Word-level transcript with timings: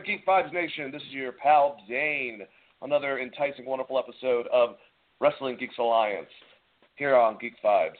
In 0.00 0.06
Geek 0.06 0.26
Vibes 0.26 0.52
Nation. 0.52 0.90
This 0.90 1.02
is 1.02 1.12
your 1.12 1.32
pal 1.32 1.76
Dane. 1.88 2.42
Another 2.82 3.18
enticing, 3.18 3.66
wonderful 3.66 3.98
episode 3.98 4.46
of 4.52 4.76
Wrestling 5.20 5.56
Geeks 5.58 5.74
Alliance 5.78 6.28
here 6.96 7.16
on 7.16 7.36
Geek 7.40 7.54
Vibes, 7.62 7.90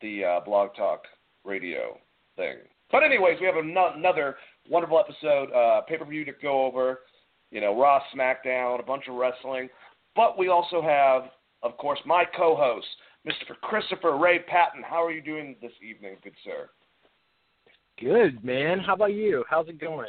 the 0.00 0.24
uh, 0.24 0.40
blog 0.44 0.70
talk 0.74 1.02
radio 1.44 1.98
thing. 2.36 2.56
But 2.90 3.02
anyways, 3.02 3.38
we 3.40 3.46
have 3.46 3.56
another 3.56 4.36
wonderful 4.68 4.98
episode, 4.98 5.52
uh, 5.52 5.82
pay 5.82 5.98
per 5.98 6.04
view 6.04 6.24
to 6.24 6.32
go 6.40 6.64
over. 6.64 7.00
You 7.50 7.60
know, 7.60 7.78
Raw, 7.78 8.00
SmackDown, 8.14 8.80
a 8.80 8.82
bunch 8.82 9.04
of 9.08 9.16
wrestling. 9.16 9.68
But 10.14 10.38
we 10.38 10.48
also 10.48 10.80
have, 10.82 11.30
of 11.62 11.76
course, 11.76 12.00
my 12.06 12.24
co-host, 12.36 12.86
Mr. 13.26 13.54
Christopher 13.60 14.16
Ray 14.16 14.38
Patton. 14.40 14.82
How 14.82 15.04
are 15.04 15.12
you 15.12 15.22
doing 15.22 15.56
this 15.60 15.72
evening, 15.82 16.16
good 16.22 16.34
sir? 16.44 16.70
Good, 18.00 18.44
man. 18.44 18.78
How 18.78 18.94
about 18.94 19.14
you? 19.14 19.44
How's 19.48 19.68
it 19.68 19.80
going? 19.80 20.08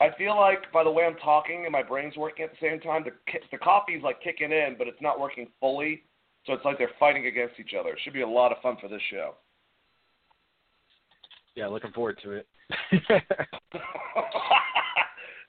I 0.00 0.08
feel 0.18 0.36
like 0.36 0.72
by 0.72 0.84
the 0.84 0.90
way 0.90 1.04
I'm 1.04 1.16
talking 1.16 1.64
and 1.64 1.72
my 1.72 1.82
brain's 1.82 2.16
working 2.16 2.44
at 2.44 2.50
the 2.50 2.56
same 2.60 2.80
time, 2.80 3.04
the 3.04 3.12
the 3.50 3.58
coffee's 3.58 4.02
like 4.02 4.20
kicking 4.22 4.52
in, 4.52 4.74
but 4.78 4.88
it's 4.88 5.00
not 5.00 5.20
working 5.20 5.48
fully. 5.60 6.02
So 6.46 6.52
it's 6.52 6.64
like 6.64 6.78
they're 6.78 6.90
fighting 6.98 7.26
against 7.26 7.58
each 7.58 7.72
other. 7.78 7.90
It 7.90 7.98
should 8.02 8.12
be 8.12 8.20
a 8.20 8.28
lot 8.28 8.52
of 8.52 8.58
fun 8.60 8.76
for 8.80 8.88
this 8.88 9.00
show. 9.10 9.34
Yeah, 11.54 11.68
looking 11.68 11.92
forward 11.92 12.18
to 12.22 12.32
it. 12.32 12.46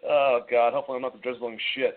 oh 0.07 0.41
God, 0.49 0.73
hopefully 0.73 0.97
I'm 0.97 1.01
not 1.01 1.13
the 1.13 1.19
drizzling 1.19 1.59
shits. 1.75 1.93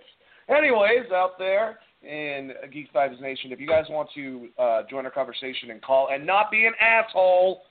Anyways, 0.48 1.12
out 1.12 1.38
there 1.38 1.78
in 2.02 2.52
Geek 2.72 2.92
Vibes 2.92 3.20
Nation, 3.20 3.52
if 3.52 3.60
you 3.60 3.68
guys 3.68 3.84
want 3.90 4.08
to 4.14 4.48
uh, 4.58 4.82
join 4.90 5.04
our 5.04 5.10
conversation 5.10 5.70
and 5.70 5.82
call 5.82 6.08
and 6.10 6.26
not 6.26 6.50
be 6.50 6.64
an 6.64 6.72
asshole 6.80 7.62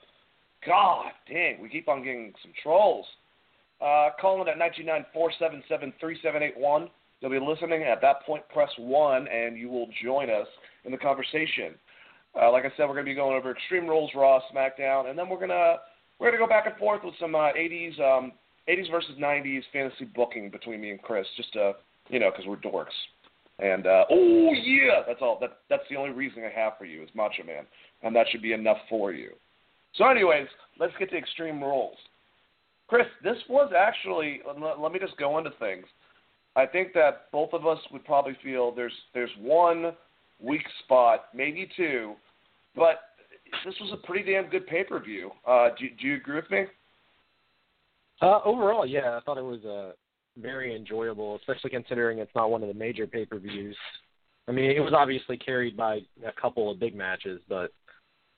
God 0.66 1.12
dang, 1.28 1.60
we 1.60 1.68
keep 1.68 1.88
on 1.88 2.02
getting 2.02 2.32
some 2.42 2.52
trolls. 2.62 3.06
Uh, 3.80 4.10
call 4.20 4.42
in 4.42 4.48
at 4.48 4.56
929-477-3781. 5.14 6.88
You'll 7.20 7.30
be 7.30 7.38
listening. 7.38 7.82
At 7.82 8.00
that 8.02 8.22
point, 8.24 8.42
press 8.48 8.70
1, 8.76 9.28
and 9.28 9.56
you 9.56 9.68
will 9.68 9.88
join 10.02 10.30
us 10.30 10.46
in 10.84 10.92
the 10.92 10.98
conversation. 10.98 11.74
Uh, 12.40 12.50
like 12.52 12.64
I 12.64 12.70
said, 12.76 12.86
we're 12.86 12.94
going 12.94 13.06
to 13.06 13.10
be 13.10 13.14
going 13.14 13.36
over 13.36 13.50
Extreme 13.50 13.88
Rules, 13.88 14.10
Raw, 14.14 14.40
SmackDown, 14.54 15.08
and 15.10 15.18
then 15.18 15.28
we're 15.28 15.38
going 15.38 15.48
to 15.48 15.76
we're 16.18 16.30
going 16.30 16.40
to 16.40 16.44
go 16.44 16.48
back 16.48 16.66
and 16.66 16.76
forth 16.76 17.02
with 17.04 17.14
some 17.20 17.34
uh, 17.34 17.52
80s 17.52 17.98
um, 18.00 18.32
80s 18.68 18.90
versus 18.90 19.12
90s 19.18 19.62
fantasy 19.72 20.04
booking 20.04 20.50
between 20.50 20.80
me 20.80 20.90
and 20.90 21.00
Chris, 21.02 21.26
just 21.36 21.52
to 21.54 21.72
you 22.08 22.18
know, 22.18 22.30
because 22.30 22.46
we're 22.46 22.56
dorks. 22.56 22.86
And 23.60 23.86
uh, 23.86 24.04
oh 24.10 24.52
yeah, 24.52 25.02
that's 25.06 25.20
all. 25.20 25.38
That 25.40 25.58
that's 25.68 25.82
the 25.90 25.96
only 25.96 26.10
reason 26.10 26.44
I 26.44 26.60
have 26.60 26.74
for 26.78 26.84
you 26.84 27.02
is 27.02 27.08
Macho 27.14 27.42
Man, 27.44 27.64
and 28.02 28.14
that 28.14 28.26
should 28.30 28.42
be 28.42 28.52
enough 28.52 28.78
for 28.88 29.12
you. 29.12 29.30
So, 29.96 30.06
anyways, 30.06 30.46
let's 30.78 30.92
get 30.98 31.10
to 31.10 31.16
Extreme 31.16 31.62
Rules. 31.62 31.96
Chris, 32.88 33.06
this 33.22 33.36
was 33.48 33.72
actually. 33.76 34.40
Let 34.46 34.92
me 34.92 34.98
just 34.98 35.16
go 35.18 35.38
into 35.38 35.50
things. 35.58 35.84
I 36.56 36.66
think 36.66 36.92
that 36.94 37.30
both 37.30 37.52
of 37.52 37.66
us 37.66 37.78
would 37.92 38.04
probably 38.04 38.36
feel 38.42 38.74
there's 38.74 38.92
there's 39.14 39.30
one 39.38 39.92
weak 40.40 40.62
spot, 40.84 41.26
maybe 41.34 41.68
two, 41.76 42.14
but 42.74 43.00
this 43.64 43.74
was 43.80 43.92
a 43.92 44.06
pretty 44.06 44.32
damn 44.32 44.48
good 44.48 44.66
pay 44.66 44.84
per 44.84 44.98
view. 45.00 45.30
Uh, 45.46 45.68
do, 45.78 45.86
do 46.00 46.06
you 46.06 46.16
agree 46.16 46.36
with 46.36 46.50
me? 46.50 46.64
Uh, 48.20 48.40
overall, 48.44 48.86
yeah, 48.86 49.16
I 49.16 49.20
thought 49.24 49.38
it 49.38 49.42
was 49.42 49.64
uh, 49.64 49.92
very 50.40 50.74
enjoyable, 50.74 51.36
especially 51.36 51.70
considering 51.70 52.18
it's 52.18 52.34
not 52.34 52.50
one 52.50 52.62
of 52.62 52.68
the 52.68 52.74
major 52.74 53.06
pay 53.06 53.24
per 53.24 53.38
views. 53.38 53.76
I 54.48 54.52
mean, 54.52 54.70
it 54.70 54.80
was 54.80 54.94
obviously 54.96 55.36
carried 55.36 55.76
by 55.76 56.00
a 56.26 56.32
couple 56.40 56.70
of 56.70 56.80
big 56.80 56.96
matches, 56.96 57.40
but 57.48 57.70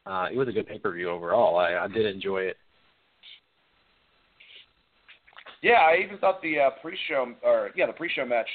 uh, 0.07 0.27
it 0.31 0.37
was 0.37 0.49
a 0.49 0.53
good 0.53 0.67
pay 0.67 0.79
per 0.79 0.93
view 0.93 1.09
overall. 1.09 1.57
I, 1.57 1.77
I 1.77 1.89
did 1.89 2.05
enjoy 2.05 2.43
it. 2.43 2.57
Yeah, 5.63 5.73
I 5.73 6.03
even 6.05 6.19
thought 6.19 6.41
the 6.43 6.59
uh, 6.59 6.71
pre-show 6.83 7.35
or 7.43 7.71
yeah, 7.77 7.87
the 7.87 7.93
pre-show 7.93 8.25
match 8.25 8.49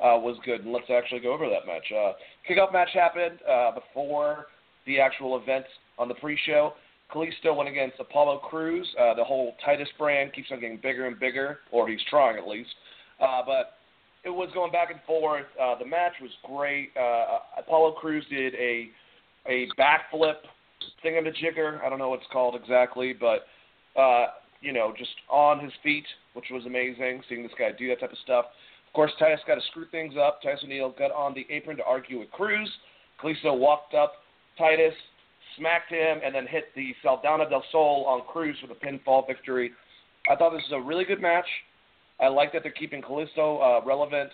uh, 0.00 0.18
was 0.18 0.36
good. 0.44 0.62
And 0.62 0.72
let's 0.72 0.90
actually 0.90 1.20
go 1.20 1.32
over 1.32 1.48
that 1.48 1.66
match. 1.66 1.84
Uh, 1.90 2.12
kickoff 2.48 2.72
match 2.72 2.90
happened 2.94 3.38
uh, 3.48 3.72
before 3.72 4.46
the 4.86 5.00
actual 5.00 5.40
event 5.40 5.64
on 5.98 6.08
the 6.08 6.14
pre-show. 6.14 6.72
Kalisto 7.12 7.54
went 7.54 7.68
against 7.68 8.00
Apollo 8.00 8.38
Crews. 8.38 8.88
Uh, 8.98 9.14
the 9.14 9.24
whole 9.24 9.54
Titus 9.64 9.88
brand 9.98 10.32
keeps 10.32 10.48
on 10.50 10.60
getting 10.60 10.78
bigger 10.82 11.06
and 11.06 11.18
bigger, 11.20 11.58
or 11.70 11.88
he's 11.88 12.00
trying 12.08 12.38
at 12.38 12.48
least. 12.48 12.70
Uh, 13.20 13.42
but 13.44 13.74
it 14.24 14.30
was 14.30 14.48
going 14.54 14.72
back 14.72 14.90
and 14.90 15.00
forth. 15.06 15.46
Uh, 15.60 15.78
the 15.78 15.84
match 15.84 16.12
was 16.22 16.30
great. 16.44 16.90
Uh, 16.96 17.38
Apollo 17.58 17.92
Crews 17.92 18.24
did 18.30 18.54
a 18.54 18.88
a 19.46 19.66
backflip 19.78 20.36
thingamajigger. 21.04 21.82
I 21.82 21.90
don't 21.90 21.98
know 21.98 22.08
what 22.08 22.20
it's 22.20 22.28
called 22.32 22.54
exactly, 22.54 23.12
but 23.12 23.46
uh, 24.00 24.26
you 24.62 24.72
know, 24.72 24.92
just 24.96 25.10
on 25.28 25.60
his 25.60 25.72
feet, 25.82 26.06
which 26.34 26.46
was 26.50 26.64
amazing. 26.66 27.22
Seeing 27.28 27.42
this 27.42 27.52
guy 27.58 27.70
do 27.76 27.88
that 27.88 28.00
type 28.00 28.12
of 28.12 28.18
stuff. 28.24 28.46
Of 28.86 28.92
course, 28.94 29.12
Titus 29.18 29.40
got 29.46 29.56
to 29.56 29.62
screw 29.70 29.86
things 29.90 30.14
up. 30.20 30.40
Titus 30.42 30.60
O'Neil 30.64 30.94
got 30.98 31.12
on 31.12 31.34
the 31.34 31.46
apron 31.50 31.76
to 31.78 31.84
argue 31.84 32.18
with 32.20 32.30
Crews. 32.30 32.70
Kalisto 33.22 33.56
walked 33.56 33.94
up 33.94 34.14
Titus, 34.58 34.94
smacked 35.56 35.90
him, 35.90 36.20
and 36.24 36.34
then 36.34 36.46
hit 36.46 36.64
the 36.74 36.94
Salida 37.02 37.48
del 37.48 37.64
Sol 37.72 38.04
on 38.06 38.22
Crews 38.30 38.56
with 38.62 38.70
a 38.70 38.86
pinfall 38.86 39.26
victory. 39.26 39.72
I 40.30 40.36
thought 40.36 40.50
this 40.50 40.62
was 40.70 40.82
a 40.82 40.86
really 40.86 41.04
good 41.04 41.20
match. 41.20 41.46
I 42.20 42.28
like 42.28 42.52
that 42.52 42.62
they're 42.62 42.72
keeping 42.72 43.02
Kalisto 43.02 43.80
uh, 43.80 43.84
relevant. 43.84 44.30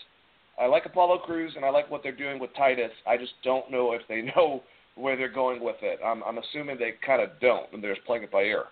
I 0.60 0.66
like 0.66 0.86
Apollo 0.86 1.18
Crews, 1.18 1.52
and 1.56 1.64
I 1.64 1.70
like 1.70 1.90
what 1.90 2.02
they're 2.02 2.12
doing 2.12 2.38
with 2.38 2.50
Titus. 2.56 2.90
I 3.06 3.16
just 3.16 3.32
don't 3.44 3.70
know 3.70 3.92
if 3.92 4.02
they 4.08 4.22
know 4.36 4.62
where 4.96 5.16
they're 5.16 5.32
going 5.32 5.62
with 5.62 5.76
it. 5.82 6.00
I'm, 6.04 6.22
I'm 6.24 6.38
assuming 6.38 6.76
they 6.78 6.94
kind 7.06 7.22
of 7.22 7.30
don't, 7.40 7.72
and 7.72 7.82
they're 7.82 7.94
just 7.94 8.06
playing 8.06 8.24
it 8.24 8.32
by 8.32 8.42
ear, 8.42 8.64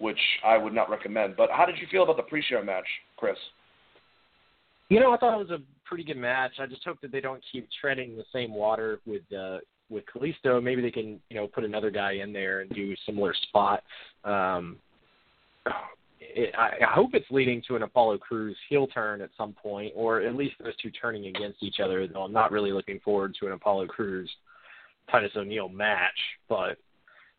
which 0.00 0.18
I 0.44 0.56
would 0.56 0.72
not 0.72 0.90
recommend. 0.90 1.36
But 1.36 1.50
how 1.50 1.66
did 1.66 1.76
you 1.78 1.86
feel 1.90 2.02
about 2.02 2.16
the 2.16 2.22
pre-show 2.22 2.62
match, 2.62 2.86
Chris? 3.16 3.36
You 4.88 4.98
know, 4.98 5.12
I 5.12 5.18
thought 5.18 5.34
it 5.34 5.48
was 5.48 5.50
a 5.50 5.62
pretty 5.84 6.04
good 6.04 6.16
match. 6.16 6.52
I 6.58 6.66
just 6.66 6.84
hope 6.84 7.00
that 7.02 7.12
they 7.12 7.20
don't 7.20 7.42
keep 7.52 7.68
treading 7.80 8.16
the 8.16 8.24
same 8.32 8.52
water 8.54 9.00
with 9.06 9.22
uh, 9.32 9.58
with 9.88 10.04
Kalisto. 10.06 10.62
Maybe 10.62 10.82
they 10.82 10.90
can, 10.90 11.20
you 11.28 11.36
know, 11.36 11.46
put 11.46 11.64
another 11.64 11.90
guy 11.90 12.12
in 12.12 12.32
there 12.32 12.60
and 12.60 12.70
do 12.70 12.92
a 12.92 12.96
similar 13.06 13.34
spot. 13.48 13.82
Um, 14.24 14.78
it, 16.20 16.54
I, 16.56 16.86
hope 16.92 17.10
it's 17.14 17.30
leading 17.30 17.62
to 17.68 17.76
an 17.76 17.82
Apollo 17.82 18.18
Crews 18.18 18.56
heel 18.68 18.86
turn 18.86 19.20
at 19.20 19.30
some 19.36 19.52
point, 19.52 19.92
or 19.96 20.20
at 20.22 20.34
least 20.34 20.54
those 20.62 20.76
two 20.76 20.90
turning 20.90 21.26
against 21.26 21.62
each 21.62 21.80
other. 21.82 22.06
Though 22.06 22.22
I'm 22.22 22.32
not 22.32 22.52
really 22.52 22.72
looking 22.72 23.00
forward 23.00 23.36
to 23.40 23.46
an 23.46 23.52
Apollo 23.52 23.88
Crews 23.88 24.30
Titus 25.10 25.32
O'Neil 25.36 25.68
match, 25.68 26.18
but 26.48 26.78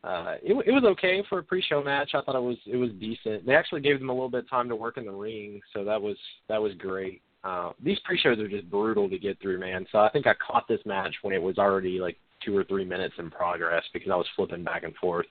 uh, 0.04 0.36
it, 0.42 0.54
it 0.66 0.72
was 0.72 0.84
okay 0.84 1.24
for 1.30 1.40
a 1.40 1.44
pre-show 1.44 1.84
match. 1.84 2.12
I 2.14 2.22
thought 2.22 2.36
it 2.36 2.42
was 2.42 2.58
it 2.66 2.78
was 2.78 2.90
decent. 3.00 3.46
They 3.46 3.56
actually 3.56 3.82
gave 3.82 4.00
them 4.00 4.10
a 4.10 4.14
little 4.14 4.30
bit 4.30 4.46
of 4.46 4.50
time 4.50 4.68
to 4.70 4.76
work 4.76 4.98
in 4.98 5.06
the 5.06 5.12
ring, 5.12 5.62
so 5.74 5.84
that 5.84 6.02
was 6.02 6.18
that 6.50 6.62
was 6.62 6.74
great. 6.76 7.22
Uh, 7.44 7.72
these 7.84 8.00
pre-shows 8.04 8.40
are 8.40 8.48
just 8.48 8.70
brutal 8.70 9.10
to 9.10 9.18
get 9.18 9.40
through, 9.42 9.60
man. 9.60 9.86
So 9.92 10.00
I 10.00 10.10
think 10.10 10.28
I 10.28 10.34
caught 10.36 10.68
this 10.68 10.82
match 10.86 11.16
when 11.22 11.34
it 11.34 11.42
was 11.42 11.58
already 11.58 12.00
like 12.00 12.18
two 12.44 12.56
or 12.58 12.64
three 12.64 12.86
minutes 12.86 13.16
in 13.20 13.30
progress 13.30 13.84
because 13.94 14.12
I 14.12 14.16
was 14.16 14.28
flipping 14.36 14.64
back 14.64 14.84
and 14.84 14.96
forth 14.96 15.26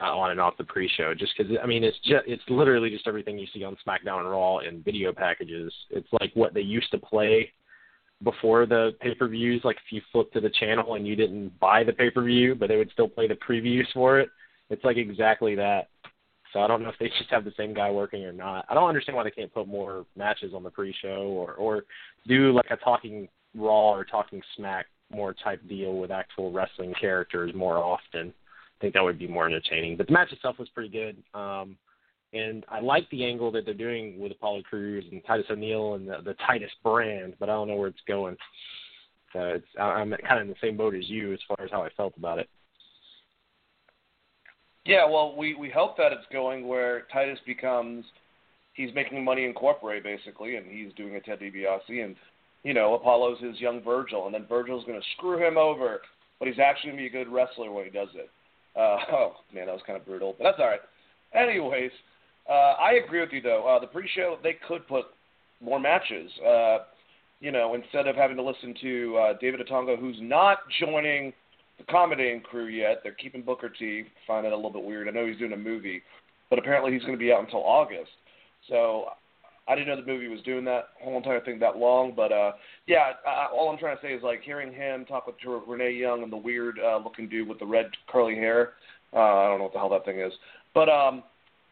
uh, 0.00 0.16
on 0.16 0.32
and 0.32 0.40
off 0.40 0.56
the 0.56 0.64
pre-show. 0.64 1.14
Just 1.14 1.34
because 1.36 1.56
I 1.62 1.66
mean, 1.66 1.84
it's 1.84 1.98
just 2.04 2.24
it's 2.26 2.42
literally 2.48 2.90
just 2.90 3.06
everything 3.06 3.38
you 3.38 3.46
see 3.54 3.62
on 3.62 3.76
SmackDown 3.86 4.20
and 4.20 4.30
Raw 4.30 4.58
in 4.58 4.82
video 4.82 5.12
packages. 5.12 5.72
It's 5.90 6.08
like 6.20 6.32
what 6.34 6.54
they 6.54 6.60
used 6.60 6.90
to 6.90 6.98
play 6.98 7.52
before 8.22 8.66
the 8.66 8.92
pay 9.00 9.14
per 9.14 9.28
views, 9.28 9.62
like 9.64 9.76
if 9.76 9.92
you 9.92 10.00
flipped 10.12 10.32
to 10.34 10.40
the 10.40 10.50
channel 10.50 10.94
and 10.94 11.06
you 11.06 11.16
didn't 11.16 11.58
buy 11.60 11.84
the 11.84 11.92
pay 11.92 12.10
per 12.10 12.22
view, 12.22 12.54
but 12.54 12.68
they 12.68 12.76
would 12.76 12.90
still 12.92 13.08
play 13.08 13.28
the 13.28 13.34
previews 13.34 13.86
for 13.92 14.18
it. 14.18 14.30
It's 14.70 14.84
like 14.84 14.96
exactly 14.96 15.54
that. 15.56 15.88
So 16.52 16.60
I 16.60 16.66
don't 16.66 16.82
know 16.82 16.88
if 16.88 16.98
they 16.98 17.08
just 17.18 17.30
have 17.30 17.44
the 17.44 17.52
same 17.56 17.74
guy 17.74 17.90
working 17.90 18.24
or 18.24 18.32
not. 18.32 18.64
I 18.68 18.74
don't 18.74 18.88
understand 18.88 19.16
why 19.16 19.24
they 19.24 19.30
can't 19.30 19.52
put 19.52 19.68
more 19.68 20.06
matches 20.16 20.54
on 20.54 20.62
the 20.62 20.70
pre-show 20.70 21.26
or 21.26 21.52
or 21.54 21.84
do 22.26 22.52
like 22.52 22.70
a 22.70 22.76
talking 22.76 23.28
Raw 23.54 23.92
or 23.92 24.04
Talking 24.04 24.42
Smack 24.56 24.86
more 25.10 25.34
type 25.34 25.60
deal 25.68 25.96
with 25.98 26.10
actual 26.10 26.52
wrestling 26.52 26.94
characters 27.00 27.54
more 27.54 27.78
often. 27.78 28.28
I 28.28 28.80
think 28.80 28.94
that 28.94 29.04
would 29.04 29.18
be 29.18 29.28
more 29.28 29.46
entertaining. 29.46 29.96
But 29.96 30.08
the 30.08 30.12
match 30.12 30.32
itself 30.32 30.58
was 30.58 30.68
pretty 30.70 30.90
good. 30.90 31.16
Um, 31.38 31.76
and 32.36 32.64
I 32.68 32.80
like 32.80 33.08
the 33.10 33.24
angle 33.24 33.50
that 33.52 33.64
they're 33.64 33.74
doing 33.74 34.18
with 34.18 34.32
Apollo 34.32 34.62
Crews 34.62 35.04
and 35.10 35.22
Titus 35.26 35.46
O'Neil 35.50 35.94
and 35.94 36.08
the, 36.08 36.18
the 36.24 36.34
Titus 36.46 36.70
brand, 36.82 37.34
but 37.38 37.48
I 37.48 37.52
don't 37.52 37.68
know 37.68 37.76
where 37.76 37.88
it's 37.88 37.98
going. 38.06 38.36
So 39.32 39.40
it's 39.40 39.66
I'm 39.78 40.10
kind 40.10 40.40
of 40.40 40.42
in 40.42 40.48
the 40.48 40.54
same 40.62 40.76
boat 40.76 40.94
as 40.94 41.08
you 41.08 41.32
as 41.32 41.40
far 41.46 41.64
as 41.64 41.70
how 41.70 41.82
I 41.82 41.90
felt 41.96 42.14
about 42.16 42.38
it. 42.38 42.48
Yeah, 44.84 45.04
well, 45.08 45.34
we 45.36 45.54
we 45.54 45.68
hope 45.68 45.96
that 45.96 46.12
it's 46.12 46.26
going 46.32 46.66
where 46.66 47.06
Titus 47.12 47.38
becomes 47.44 48.04
he's 48.74 48.94
making 48.94 49.24
money 49.24 49.44
in 49.44 49.52
corporate 49.52 50.04
basically, 50.04 50.56
and 50.56 50.66
he's 50.66 50.92
doing 50.96 51.16
a 51.16 51.20
Ted 51.20 51.40
DiBiase, 51.40 52.04
and 52.04 52.14
you 52.62 52.72
know 52.72 52.94
Apollo's 52.94 53.40
his 53.40 53.60
young 53.60 53.82
Virgil, 53.82 54.26
and 54.26 54.34
then 54.34 54.46
Virgil's 54.48 54.84
going 54.84 55.00
to 55.00 55.06
screw 55.16 55.44
him 55.44 55.58
over, 55.58 56.02
but 56.38 56.46
he's 56.46 56.58
actually 56.58 56.90
going 56.90 57.04
to 57.04 57.10
be 57.10 57.18
a 57.18 57.24
good 57.24 57.32
wrestler 57.32 57.72
when 57.72 57.84
he 57.84 57.90
does 57.90 58.08
it. 58.14 58.30
Uh, 58.76 58.98
oh 59.12 59.32
man, 59.52 59.66
that 59.66 59.72
was 59.72 59.82
kind 59.86 59.98
of 59.98 60.06
brutal, 60.06 60.34
but 60.38 60.44
that's 60.44 60.58
all 60.60 60.66
right. 60.66 60.80
Anyways, 61.34 61.90
uh, 62.48 62.74
I 62.80 63.00
agree 63.04 63.20
with 63.20 63.30
you 63.32 63.40
though. 63.40 63.66
Uh, 63.66 63.80
the 63.80 63.86
pre-show 63.86 64.38
they 64.42 64.56
could 64.66 64.86
put 64.86 65.06
more 65.60 65.80
matches. 65.80 66.30
Uh, 66.46 66.78
you 67.40 67.52
know, 67.52 67.74
instead 67.74 68.06
of 68.06 68.16
having 68.16 68.36
to 68.36 68.42
listen 68.42 68.74
to 68.80 69.16
uh, 69.16 69.32
David 69.40 69.60
Otunga, 69.60 69.98
who's 69.98 70.16
not 70.20 70.58
joining 70.80 71.32
the 71.78 71.84
comedy 71.84 72.40
crew 72.48 72.66
yet, 72.68 73.00
they're 73.02 73.12
keeping 73.12 73.42
Booker 73.42 73.68
T. 73.68 74.04
Find 74.26 74.44
that 74.44 74.52
a 74.52 74.56
little 74.56 74.72
bit 74.72 74.82
weird. 74.82 75.08
I 75.08 75.10
know 75.10 75.26
he's 75.26 75.38
doing 75.38 75.52
a 75.52 75.56
movie, 75.56 76.02
but 76.48 76.58
apparently 76.58 76.92
he's 76.92 77.02
going 77.02 77.12
to 77.12 77.18
be 77.18 77.32
out 77.32 77.44
until 77.44 77.60
August. 77.60 78.10
So 78.68 79.06
I 79.68 79.74
didn't 79.74 79.88
know 79.88 80.00
the 80.00 80.10
movie 80.10 80.28
was 80.28 80.40
doing 80.42 80.64
that 80.64 80.88
whole 81.02 81.16
entire 81.16 81.40
thing 81.40 81.58
that 81.58 81.76
long. 81.76 82.14
But 82.14 82.32
uh, 82.32 82.52
yeah, 82.86 83.12
I, 83.26 83.48
all 83.52 83.68
I'm 83.70 83.78
trying 83.78 83.96
to 83.96 84.02
say 84.02 84.12
is 84.12 84.22
like 84.22 84.42
hearing 84.42 84.72
him 84.72 85.04
talk 85.04 85.26
with 85.26 85.36
Renee 85.66 85.92
Young 85.92 86.22
and 86.22 86.32
the 86.32 86.36
weird 86.36 86.78
uh, 86.82 86.98
looking 86.98 87.28
dude 87.28 87.48
with 87.48 87.58
the 87.58 87.66
red 87.66 87.86
curly 88.08 88.34
hair. 88.34 88.74
Uh, 89.12 89.18
I 89.18 89.48
don't 89.48 89.58
know 89.58 89.64
what 89.64 89.72
the 89.72 89.78
hell 89.78 89.90
that 89.90 90.04
thing 90.04 90.20
is, 90.20 90.32
but 90.74 90.88
um, 90.88 91.22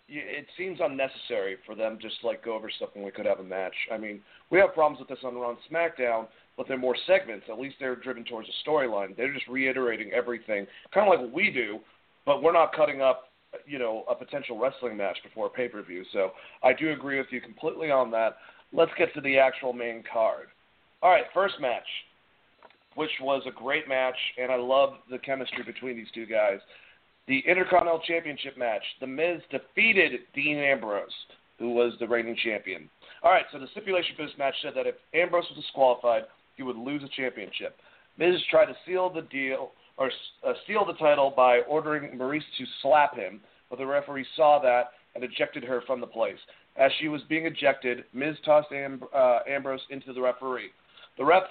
it 0.08 0.46
seems 0.58 0.78
unnecessary 0.82 1.56
for 1.64 1.74
them 1.74 1.98
just 2.00 2.20
to 2.20 2.26
like 2.26 2.44
go 2.44 2.54
over 2.54 2.70
stuff 2.70 2.90
when 2.92 3.04
we 3.04 3.10
could 3.10 3.26
have 3.26 3.40
a 3.40 3.44
match. 3.44 3.74
I 3.92 3.98
mean, 3.98 4.20
we 4.50 4.58
have 4.58 4.74
problems 4.74 5.00
with 5.00 5.08
this 5.08 5.24
on 5.24 5.34
Raw 5.34 5.50
and 5.50 5.58
SmackDown, 5.70 6.26
but 6.56 6.68
they're 6.68 6.78
more 6.78 6.96
segments. 7.06 7.46
At 7.50 7.58
least 7.58 7.76
they're 7.80 7.96
driven 7.96 8.24
towards 8.24 8.48
a 8.48 8.68
storyline. 8.68 9.16
They're 9.16 9.32
just 9.32 9.48
reiterating 9.48 10.12
everything, 10.12 10.66
kind 10.92 11.06
of 11.06 11.12
like 11.12 11.20
what 11.20 11.32
we 11.32 11.50
do, 11.50 11.78
but 12.26 12.42
we're 12.42 12.52
not 12.52 12.74
cutting 12.74 13.00
up, 13.00 13.24
you 13.66 13.78
know, 13.78 14.04
a 14.10 14.14
potential 14.14 14.58
wrestling 14.58 14.96
match 14.96 15.16
before 15.22 15.46
a 15.46 15.50
pay 15.50 15.68
per 15.68 15.82
view. 15.82 16.04
So 16.12 16.30
I 16.62 16.72
do 16.74 16.92
agree 16.92 17.18
with 17.18 17.28
you 17.30 17.40
completely 17.40 17.90
on 17.90 18.10
that. 18.10 18.36
Let's 18.72 18.92
get 18.98 19.14
to 19.14 19.20
the 19.20 19.38
actual 19.38 19.72
main 19.72 20.02
card. 20.12 20.48
All 21.02 21.10
right, 21.10 21.24
first 21.32 21.54
match, 21.60 21.86
which 22.94 23.10
was 23.20 23.42
a 23.46 23.52
great 23.52 23.88
match, 23.88 24.16
and 24.40 24.50
I 24.50 24.56
love 24.56 24.94
the 25.10 25.18
chemistry 25.18 25.62
between 25.64 25.96
these 25.96 26.10
two 26.14 26.26
guys 26.26 26.58
the 27.26 27.42
Intercontinental 27.46 28.02
Championship 28.06 28.56
match. 28.58 28.82
The 29.00 29.06
Miz 29.06 29.40
defeated 29.50 30.12
Dean 30.34 30.58
Ambrose, 30.58 31.08
who 31.58 31.72
was 31.72 31.94
the 31.98 32.08
reigning 32.08 32.36
champion. 32.44 32.88
All 33.22 33.30
right, 33.30 33.46
so 33.52 33.58
the 33.58 33.68
stipulation 33.72 34.14
for 34.16 34.26
this 34.26 34.36
match 34.38 34.54
said 34.62 34.72
that 34.76 34.86
if 34.86 34.96
Ambrose 35.14 35.46
was 35.50 35.64
disqualified, 35.64 36.24
he 36.56 36.62
would 36.62 36.76
lose 36.76 37.02
the 37.02 37.08
championship. 37.16 37.76
Miz 38.18 38.34
tried 38.50 38.66
to 38.66 38.76
seal 38.86 39.10
the 39.10 39.22
deal 39.22 39.72
or 39.96 40.10
uh, 40.46 40.52
steal 40.64 40.84
the 40.84 40.94
title 40.94 41.32
by 41.34 41.60
ordering 41.68 42.18
Maryse 42.18 42.42
to 42.58 42.64
slap 42.82 43.16
him, 43.16 43.40
but 43.70 43.78
the 43.78 43.86
referee 43.86 44.26
saw 44.36 44.60
that 44.60 44.90
and 45.14 45.24
ejected 45.24 45.64
her 45.64 45.82
from 45.86 46.00
the 46.00 46.06
place. 46.06 46.38
As 46.76 46.90
she 47.00 47.08
was 47.08 47.22
being 47.28 47.46
ejected, 47.46 48.04
Miz 48.12 48.36
tossed 48.44 48.72
Am- 48.72 49.02
uh, 49.14 49.40
Ambrose 49.48 49.80
into 49.90 50.12
the 50.12 50.20
referee. 50.20 50.70
The 51.16 51.24
ref 51.24 51.44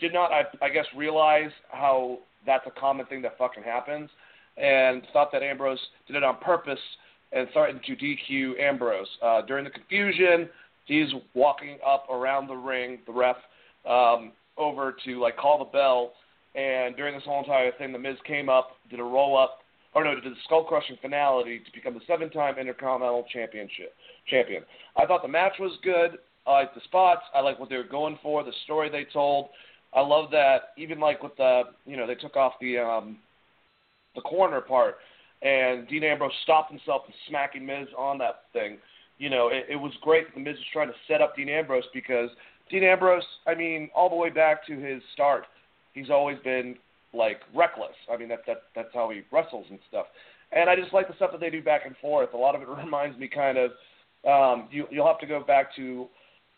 did 0.00 0.14
not, 0.14 0.32
I, 0.32 0.44
I 0.62 0.70
guess, 0.70 0.86
realize 0.96 1.50
how 1.70 2.18
that's 2.46 2.66
a 2.66 2.80
common 2.80 3.04
thing 3.06 3.20
that 3.22 3.36
fucking 3.36 3.62
happens 3.62 4.08
and 4.60 5.02
thought 5.12 5.32
that 5.32 5.42
Ambrose 5.42 5.80
did 6.06 6.16
it 6.16 6.22
on 6.22 6.36
purpose 6.38 6.78
and 7.32 7.48
started 7.50 7.80
to 7.84 7.96
DQ 7.96 8.60
Ambrose. 8.60 9.06
Uh, 9.22 9.42
during 9.42 9.64
the 9.64 9.70
confusion, 9.70 10.48
he's 10.86 11.08
walking 11.34 11.78
up 11.86 12.08
around 12.10 12.48
the 12.48 12.54
ring, 12.54 12.98
the 13.06 13.12
ref, 13.12 13.36
um, 13.88 14.32
over 14.56 14.94
to 15.04 15.20
like 15.20 15.36
call 15.36 15.58
the 15.58 15.64
bell. 15.64 16.12
And 16.54 16.96
during 16.96 17.14
this 17.14 17.24
whole 17.24 17.40
entire 17.40 17.70
thing, 17.78 17.92
the 17.92 17.98
Miz 17.98 18.16
came 18.26 18.48
up, 18.48 18.72
did 18.90 18.98
a 18.98 19.04
roll 19.04 19.38
up, 19.38 19.58
or 19.94 20.04
no, 20.04 20.14
did 20.14 20.26
a 20.26 20.34
skull 20.44 20.64
crushing 20.64 20.96
finale 21.00 21.58
to 21.58 21.72
become 21.72 21.94
the 21.94 22.00
seven 22.06 22.30
time 22.30 22.58
Intercontinental 22.58 23.24
Championship 23.32 23.94
champion. 24.28 24.62
I 24.96 25.06
thought 25.06 25.22
the 25.22 25.28
match 25.28 25.54
was 25.58 25.78
good. 25.82 26.18
I 26.46 26.52
liked 26.52 26.74
the 26.74 26.80
spots. 26.84 27.22
I 27.34 27.40
like 27.40 27.58
what 27.58 27.68
they 27.68 27.76
were 27.76 27.84
going 27.84 28.18
for, 28.22 28.42
the 28.42 28.52
story 28.64 28.90
they 28.90 29.06
told. 29.12 29.48
I 29.94 30.00
love 30.00 30.30
that 30.30 30.70
even 30.76 31.00
like 31.00 31.22
with 31.22 31.36
the 31.36 31.62
you 31.86 31.96
know 31.96 32.06
they 32.06 32.14
took 32.14 32.36
off 32.36 32.54
the 32.60 32.78
um 32.78 33.18
the 34.14 34.20
corner 34.22 34.60
part, 34.60 34.96
and 35.42 35.88
Dean 35.88 36.04
Ambrose 36.04 36.32
stopped 36.42 36.70
himself 36.70 37.04
from 37.04 37.14
smacking 37.28 37.64
Miz 37.64 37.88
on 37.96 38.18
that 38.18 38.44
thing. 38.52 38.78
You 39.18 39.30
know, 39.30 39.48
it, 39.48 39.66
it 39.70 39.76
was 39.76 39.92
great 40.00 40.26
that 40.26 40.34
the 40.34 40.40
Miz 40.40 40.56
was 40.56 40.66
trying 40.72 40.88
to 40.88 40.94
set 41.08 41.20
up 41.20 41.36
Dean 41.36 41.48
Ambrose 41.48 41.84
because 41.94 42.30
Dean 42.70 42.84
Ambrose, 42.84 43.24
I 43.46 43.54
mean, 43.54 43.90
all 43.94 44.08
the 44.08 44.16
way 44.16 44.30
back 44.30 44.66
to 44.66 44.74
his 44.78 45.02
start, 45.12 45.44
he's 45.92 46.10
always 46.10 46.38
been 46.44 46.76
like 47.12 47.40
reckless. 47.54 47.96
I 48.12 48.16
mean, 48.16 48.28
that 48.28 48.40
that 48.46 48.62
that's 48.74 48.94
how 48.94 49.10
he 49.10 49.22
wrestles 49.32 49.66
and 49.70 49.78
stuff. 49.88 50.06
And 50.52 50.68
I 50.68 50.76
just 50.76 50.92
like 50.92 51.08
the 51.08 51.14
stuff 51.14 51.30
that 51.32 51.40
they 51.40 51.50
do 51.50 51.62
back 51.62 51.82
and 51.86 51.96
forth. 51.98 52.32
A 52.34 52.36
lot 52.36 52.54
of 52.54 52.62
it 52.62 52.68
reminds 52.84 53.18
me 53.18 53.28
kind 53.28 53.58
of 53.58 53.70
um, 54.26 54.68
you 54.70 54.86
you'll 54.90 55.06
have 55.06 55.20
to 55.20 55.26
go 55.26 55.42
back 55.42 55.74
to 55.76 56.06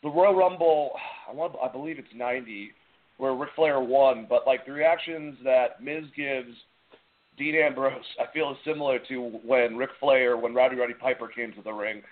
the 0.03 0.09
Royal 0.09 0.35
Rumble. 0.35 0.93
I 1.29 1.33
want 1.33 1.55
I 1.63 1.71
believe 1.71 1.99
it's 1.99 2.09
'90 2.15 2.71
where 3.19 3.35
Ric 3.35 3.51
Flair 3.55 3.81
won, 3.81 4.27
but 4.29 4.47
like 4.47 4.67
the 4.67 4.73
reactions 4.73 5.37
that 5.45 5.83
Miz 5.83 6.05
gives 6.17 6.57
Dean 7.39 7.55
Ambrose, 7.55 8.05
I 8.21 8.31
feel 8.33 8.51
is 8.51 8.59
similar 8.65 8.99
to 9.09 9.41
when 9.45 9.77
Ric 9.77 9.91
Flair, 10.01 10.37
when 10.37 10.55
Rowdy 10.55 10.77
Roddy 10.77 10.95
Piper 10.95 11.29
came 11.29 11.53
to 11.55 11.63
the 11.63 11.73
ring, 11.73 12.03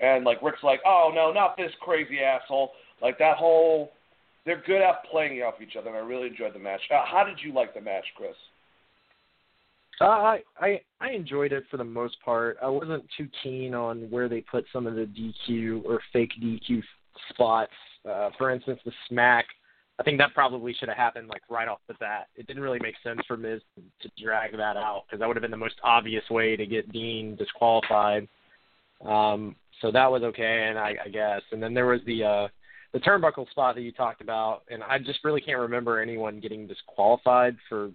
and 0.00 0.24
like 0.24 0.42
Ric's 0.42 0.62
like, 0.62 0.80
oh 0.86 1.12
no, 1.14 1.32
not 1.32 1.56
this 1.56 1.72
crazy 1.80 2.20
asshole. 2.20 2.72
Like 3.02 3.18
that 3.18 3.36
whole, 3.36 3.92
they're 4.44 4.62
good 4.66 4.80
at 4.80 5.04
playing 5.10 5.40
off 5.42 5.54
each 5.62 5.76
other, 5.76 5.88
and 5.88 5.96
I 5.96 6.00
really 6.00 6.28
enjoyed 6.28 6.54
the 6.54 6.58
match. 6.58 6.80
Uh, 6.90 7.04
how 7.04 7.24
did 7.24 7.38
you 7.44 7.52
like 7.52 7.74
the 7.74 7.80
match, 7.80 8.04
Chris? 8.16 8.34
Uh, 10.00 10.04
I 10.04 10.42
I 10.58 10.80
I 11.00 11.10
enjoyed 11.10 11.52
it 11.52 11.64
for 11.70 11.76
the 11.76 11.84
most 11.84 12.16
part. 12.24 12.56
I 12.62 12.68
wasn't 12.68 13.04
too 13.16 13.28
keen 13.42 13.74
on 13.74 14.10
where 14.10 14.28
they 14.28 14.40
put 14.40 14.64
some 14.72 14.86
of 14.86 14.94
the 14.94 15.06
DQ 15.06 15.84
or 15.84 16.00
fake 16.12 16.32
DQ 16.42 16.82
spots. 17.30 17.72
Uh, 18.08 18.30
for 18.38 18.50
instance, 18.50 18.80
the 18.86 18.92
smack 19.08 19.44
I 20.00 20.02
think 20.02 20.16
that 20.16 20.32
probably 20.32 20.72
should 20.72 20.88
have 20.88 20.96
happened 20.96 21.28
like 21.28 21.42
right 21.50 21.68
off 21.68 21.80
the 21.86 21.94
bat. 22.00 22.28
It 22.34 22.46
didn't 22.46 22.62
really 22.62 22.78
make 22.82 22.94
sense 23.04 23.20
for 23.28 23.36
Miz 23.36 23.60
to, 24.00 24.08
drag 24.22 24.52
that 24.52 24.78
out 24.78 25.02
because 25.06 25.20
that 25.20 25.28
would 25.28 25.36
have 25.36 25.42
been 25.42 25.50
the 25.50 25.58
most 25.58 25.74
obvious 25.84 26.24
way 26.30 26.56
to 26.56 26.64
get 26.64 26.90
Dean 26.90 27.36
disqualified. 27.36 28.26
Um, 29.04 29.56
so 29.82 29.92
that 29.92 30.10
was 30.10 30.22
okay, 30.22 30.68
and 30.68 30.78
I, 30.78 30.94
I 31.04 31.08
guess. 31.08 31.42
And 31.52 31.62
then 31.62 31.74
there 31.74 31.86
was 31.86 32.00
the 32.06 32.24
uh, 32.24 32.48
the 32.94 32.98
turnbuckle 33.00 33.48
spot 33.50 33.74
that 33.74 33.82
you 33.82 33.92
talked 33.92 34.22
about, 34.22 34.62
and 34.70 34.82
I 34.82 34.98
just 34.98 35.22
really 35.22 35.40
can't 35.42 35.58
remember 35.58 36.00
anyone 36.00 36.40
getting 36.40 36.66
disqualified 36.66 37.56
for 37.68 37.90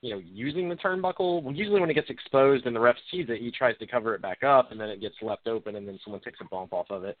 you 0.00 0.14
know 0.14 0.22
using 0.24 0.70
the 0.70 0.76
turnbuckle. 0.76 1.42
Well, 1.42 1.54
usually 1.54 1.80
when 1.80 1.90
it 1.90 1.94
gets 1.94 2.10
exposed 2.10 2.64
and 2.64 2.74
the 2.74 2.80
ref 2.80 2.96
sees 3.10 3.26
it, 3.28 3.42
he 3.42 3.50
tries 3.50 3.76
to 3.78 3.86
cover 3.86 4.14
it 4.14 4.22
back 4.22 4.42
up, 4.42 4.72
and 4.72 4.80
then 4.80 4.88
it 4.88 5.02
gets 5.02 5.16
left 5.20 5.48
open, 5.48 5.76
and 5.76 5.86
then 5.86 5.98
someone 6.02 6.22
takes 6.22 6.40
a 6.40 6.44
bump 6.44 6.72
off 6.72 6.90
of 6.90 7.04
it. 7.04 7.18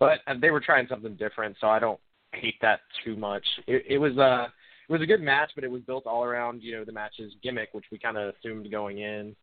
But 0.00 0.18
uh, 0.26 0.34
they 0.40 0.50
were 0.50 0.60
trying 0.60 0.88
something 0.88 1.14
different, 1.14 1.56
so 1.60 1.68
I 1.68 1.78
don't 1.78 2.00
hate 2.32 2.60
that 2.62 2.80
too 3.04 3.16
much. 3.16 3.44
It, 3.66 3.84
it 3.88 3.98
was 3.98 4.16
a 4.16 4.22
uh, 4.22 4.46
it 4.88 4.92
was 4.92 5.02
a 5.02 5.06
good 5.06 5.22
match, 5.22 5.52
but 5.54 5.64
it 5.64 5.70
was 5.70 5.82
built 5.82 6.06
all 6.06 6.24
around 6.24 6.62
you 6.62 6.76
know 6.76 6.84
the 6.84 6.92
match's 6.92 7.32
gimmick, 7.42 7.70
which 7.72 7.84
we 7.90 7.98
kind 7.98 8.16
of 8.16 8.34
assumed 8.34 8.70
going 8.70 8.98
in. 8.98 9.34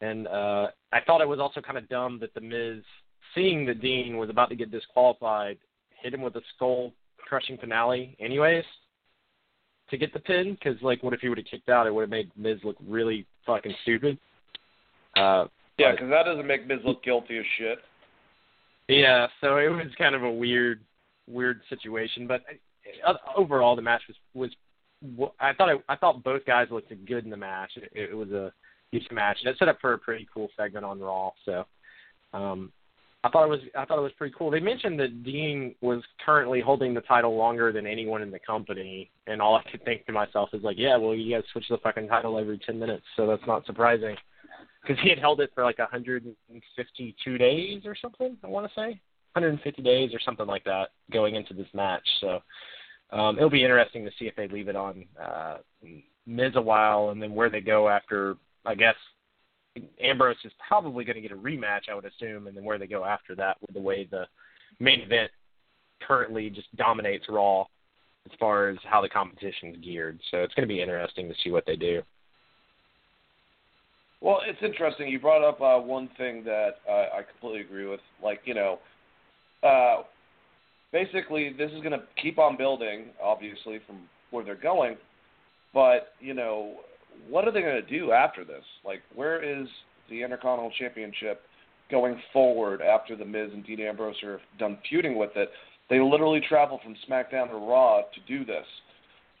And 0.00 0.26
uh, 0.28 0.68
I 0.92 1.00
thought 1.06 1.20
it 1.20 1.28
was 1.28 1.40
also 1.40 1.60
kind 1.60 1.78
of 1.78 1.88
dumb 1.88 2.18
that 2.20 2.34
the 2.34 2.40
Miz, 2.40 2.82
seeing 3.34 3.64
that 3.66 3.80
Dean 3.80 4.16
was 4.16 4.28
about 4.28 4.48
to 4.50 4.56
get 4.56 4.70
disqualified, 4.70 5.58
hit 6.02 6.12
him 6.12 6.22
with 6.22 6.36
a 6.36 6.42
skull 6.54 6.92
crushing 7.18 7.56
finale, 7.58 8.16
anyways, 8.20 8.64
to 9.90 9.96
get 9.96 10.12
the 10.12 10.20
pin. 10.20 10.58
Because 10.58 10.80
like, 10.82 11.02
what 11.02 11.14
if 11.14 11.20
he 11.20 11.28
would 11.28 11.38
have 11.38 11.46
kicked 11.46 11.68
out? 11.68 11.86
It 11.86 11.94
would 11.94 12.02
have 12.02 12.10
made 12.10 12.30
Miz 12.36 12.58
look 12.64 12.76
really 12.86 13.26
fucking 13.46 13.74
stupid. 13.82 14.18
Uh, 15.16 15.46
yeah, 15.78 15.92
because 15.92 16.10
that 16.10 16.24
doesn't 16.24 16.46
make 16.46 16.66
Miz 16.66 16.80
look 16.84 17.02
guilty 17.02 17.38
as 17.38 17.44
shit. 17.58 17.78
Yeah, 18.88 19.26
so 19.40 19.56
it 19.56 19.68
was 19.68 19.86
kind 19.96 20.14
of 20.14 20.22
a 20.22 20.30
weird 20.30 20.80
weird 21.28 21.60
situation. 21.68 22.26
But 22.26 22.42
uh, 23.06 23.14
overall, 23.36 23.76
the 23.76 23.82
match 23.82 24.02
was 24.08 24.16
was 24.34 24.50
I 25.40 25.52
thought 25.52 25.68
it, 25.68 25.84
I 25.88 25.96
thought 25.96 26.24
both 26.24 26.44
guys 26.44 26.68
looked 26.70 26.92
good 27.06 27.24
in 27.24 27.30
the 27.30 27.36
match. 27.36 27.72
It, 27.76 28.10
it 28.10 28.16
was 28.16 28.30
a 28.30 28.52
huge 28.90 29.06
match, 29.10 29.38
and 29.40 29.50
it 29.50 29.58
set 29.58 29.68
up 29.68 29.78
for 29.80 29.92
a 29.92 29.98
pretty 29.98 30.26
cool 30.32 30.48
segment 30.56 30.84
on 30.84 31.00
Raw. 31.00 31.30
So 31.44 31.64
um, 32.32 32.72
I 33.22 33.30
thought 33.30 33.44
it 33.44 33.50
was 33.50 33.60
I 33.76 33.84
thought 33.84 33.98
it 33.98 34.02
was 34.02 34.12
pretty 34.18 34.34
cool. 34.36 34.50
They 34.50 34.60
mentioned 34.60 34.98
that 35.00 35.24
Dean 35.24 35.74
was 35.80 36.02
currently 36.24 36.60
holding 36.60 36.94
the 36.94 37.00
title 37.02 37.36
longer 37.36 37.72
than 37.72 37.86
anyone 37.86 38.22
in 38.22 38.30
the 38.30 38.38
company, 38.38 39.10
and 39.26 39.40
all 39.40 39.56
I 39.56 39.70
could 39.70 39.84
think 39.84 40.06
to 40.06 40.12
myself 40.12 40.50
is 40.52 40.62
like, 40.62 40.76
yeah, 40.78 40.96
well, 40.96 41.14
you 41.14 41.34
guys 41.34 41.44
switch 41.52 41.66
the 41.68 41.78
fucking 41.78 42.08
title 42.08 42.38
every 42.38 42.58
ten 42.58 42.78
minutes, 42.78 43.04
so 43.16 43.26
that's 43.26 43.46
not 43.46 43.66
surprising. 43.66 44.16
Because 44.82 45.02
he 45.02 45.08
had 45.08 45.18
held 45.18 45.40
it 45.40 45.50
for 45.54 45.64
like 45.64 45.78
152 45.78 47.38
days 47.38 47.82
or 47.86 47.96
something, 48.00 48.36
I 48.44 48.48
want 48.48 48.66
to 48.66 48.74
say. 48.78 49.00
150 49.34 49.82
days 49.82 50.14
or 50.14 50.20
something 50.24 50.46
like 50.46 50.64
that 50.64 50.90
going 51.12 51.34
into 51.34 51.54
this 51.54 51.66
match. 51.74 52.06
So 52.20 52.40
um, 53.10 53.36
it'll 53.36 53.50
be 53.50 53.62
interesting 53.62 54.04
to 54.04 54.10
see 54.18 54.26
if 54.26 54.36
they 54.36 54.48
leave 54.48 54.68
it 54.68 54.76
on 54.76 55.04
uh, 55.22 55.58
Miz 56.26 56.52
a 56.54 56.62
while 56.62 57.10
and 57.10 57.22
then 57.22 57.34
where 57.34 57.50
they 57.50 57.60
go 57.60 57.88
after. 57.88 58.36
I 58.64 58.74
guess 58.74 58.94
Ambrose 60.00 60.36
is 60.44 60.52
probably 60.66 61.04
going 61.04 61.16
to 61.16 61.20
get 61.20 61.32
a 61.32 61.36
rematch, 61.36 61.88
I 61.90 61.94
would 61.94 62.04
assume, 62.04 62.46
and 62.46 62.56
then 62.56 62.64
where 62.64 62.78
they 62.78 62.86
go 62.86 63.04
after 63.04 63.34
that 63.36 63.56
with 63.60 63.74
the 63.74 63.80
way 63.80 64.08
the 64.10 64.26
main 64.80 65.00
event 65.00 65.30
currently 66.06 66.50
just 66.50 66.74
dominates 66.76 67.26
Raw 67.28 67.62
as 68.26 68.32
far 68.38 68.68
as 68.68 68.78
how 68.84 69.02
the 69.02 69.08
competition's 69.08 69.76
geared. 69.84 70.18
So 70.30 70.38
it's 70.38 70.54
going 70.54 70.66
to 70.66 70.72
be 70.72 70.80
interesting 70.80 71.28
to 71.28 71.34
see 71.42 71.50
what 71.50 71.64
they 71.66 71.76
do. 71.76 72.02
Well, 74.20 74.40
it's 74.46 74.62
interesting. 74.62 75.08
You 75.08 75.20
brought 75.20 75.46
up 75.46 75.60
uh, 75.60 75.78
one 75.78 76.08
thing 76.16 76.44
that 76.44 76.76
uh, 76.88 77.18
I 77.18 77.22
completely 77.30 77.60
agree 77.60 77.86
with. 77.86 78.00
Like, 78.22 78.40
you 78.46 78.54
know, 78.54 78.78
uh, 79.64 80.02
basically, 80.92 81.54
this 81.56 81.70
is 81.72 81.80
going 81.80 81.92
to 81.92 82.02
keep 82.22 82.38
on 82.38 82.56
building, 82.56 83.06
obviously, 83.22 83.80
from 83.86 84.00
where 84.30 84.44
they're 84.44 84.54
going. 84.54 84.96
But, 85.72 86.12
you 86.20 86.34
know, 86.34 86.76
what 87.28 87.46
are 87.46 87.52
they 87.52 87.62
going 87.62 87.82
to 87.82 87.98
do 87.98 88.12
after 88.12 88.44
this? 88.44 88.62
Like, 88.84 89.00
where 89.14 89.42
is 89.42 89.66
the 90.10 90.22
Intercontinental 90.22 90.72
Championship 90.78 91.40
going 91.90 92.20
forward 92.32 92.80
after 92.80 93.16
the 93.16 93.24
Miz 93.24 93.50
and 93.52 93.64
Dean 93.64 93.80
Ambrose 93.80 94.16
are 94.22 94.40
done 94.58 94.78
feuding 94.88 95.16
with 95.16 95.30
it? 95.36 95.50
They 95.90 96.00
literally 96.00 96.40
travel 96.48 96.80
from 96.82 96.96
SmackDown 97.08 97.48
to 97.50 97.56
Raw 97.56 98.02
to 98.02 98.20
do 98.26 98.44
this. 98.44 98.64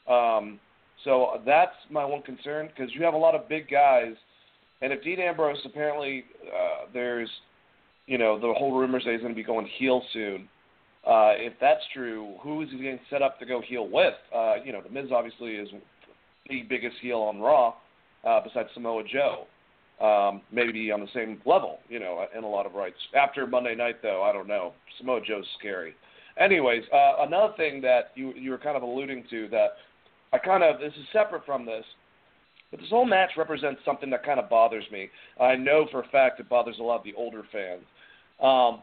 Um, 0.08 0.60
so 1.04 1.40
that's 1.46 1.74
my 1.90 2.04
one 2.04 2.22
concern 2.22 2.68
because 2.68 2.94
you 2.94 3.04
have 3.04 3.14
a 3.14 3.18
lot 3.18 3.34
of 3.34 3.48
big 3.48 3.70
guys, 3.70 4.14
and 4.82 4.92
if 4.92 5.02
Dean 5.02 5.20
Ambrose 5.20 5.58
apparently 5.64 6.24
uh, 6.46 6.86
there's, 6.92 7.28
you 8.06 8.18
know, 8.18 8.38
the 8.38 8.52
whole 8.56 8.78
rumors 8.78 9.04
that 9.04 9.12
he's 9.12 9.20
going 9.20 9.32
to 9.32 9.36
be 9.36 9.44
going 9.44 9.66
heel 9.78 10.02
soon. 10.12 10.48
Uh, 11.06 11.32
if 11.36 11.52
that's 11.60 11.82
true, 11.92 12.34
who 12.42 12.62
is 12.62 12.68
he 12.70 12.78
getting 12.78 12.98
set 13.10 13.22
up 13.22 13.38
to 13.38 13.46
go 13.46 13.60
heel 13.60 13.88
with? 13.88 14.14
Uh, 14.34 14.54
you 14.64 14.72
know, 14.72 14.80
the 14.80 14.88
Miz 14.88 15.10
obviously 15.12 15.52
is 15.52 15.68
the 16.48 16.62
biggest 16.62 16.96
heel 17.02 17.18
on 17.18 17.40
Raw, 17.40 17.74
uh, 18.26 18.40
besides 18.42 18.68
Samoa 18.74 19.02
Joe. 19.04 19.46
Um, 20.00 20.42
maybe 20.50 20.90
on 20.90 21.00
the 21.00 21.06
same 21.14 21.40
level, 21.46 21.78
you 21.88 22.00
know, 22.00 22.26
in 22.36 22.42
a 22.42 22.48
lot 22.48 22.66
of 22.66 22.74
rights. 22.74 22.96
After 23.14 23.46
Monday 23.46 23.76
night, 23.76 24.02
though, 24.02 24.24
I 24.24 24.32
don't 24.32 24.48
know. 24.48 24.72
Samoa 24.98 25.20
Joe's 25.24 25.46
scary. 25.58 25.94
Anyways, 26.38 26.82
uh, 26.92 27.24
another 27.24 27.52
thing 27.56 27.80
that 27.82 28.10
you 28.16 28.32
you 28.34 28.50
were 28.50 28.58
kind 28.58 28.76
of 28.76 28.82
alluding 28.82 29.24
to 29.30 29.46
that 29.48 29.74
I 30.32 30.38
kind 30.38 30.64
of 30.64 30.80
this 30.80 30.92
is 30.94 31.06
separate 31.12 31.46
from 31.46 31.64
this, 31.64 31.84
but 32.72 32.80
this 32.80 32.90
whole 32.90 33.04
match 33.04 33.30
represents 33.36 33.80
something 33.84 34.10
that 34.10 34.24
kind 34.24 34.40
of 34.40 34.50
bothers 34.50 34.84
me. 34.90 35.10
I 35.40 35.54
know 35.54 35.86
for 35.92 36.00
a 36.00 36.08
fact 36.08 36.40
it 36.40 36.48
bothers 36.48 36.76
a 36.80 36.82
lot 36.82 36.98
of 36.98 37.04
the 37.04 37.14
older 37.14 37.44
fans. 37.52 37.84
Um, 38.40 38.80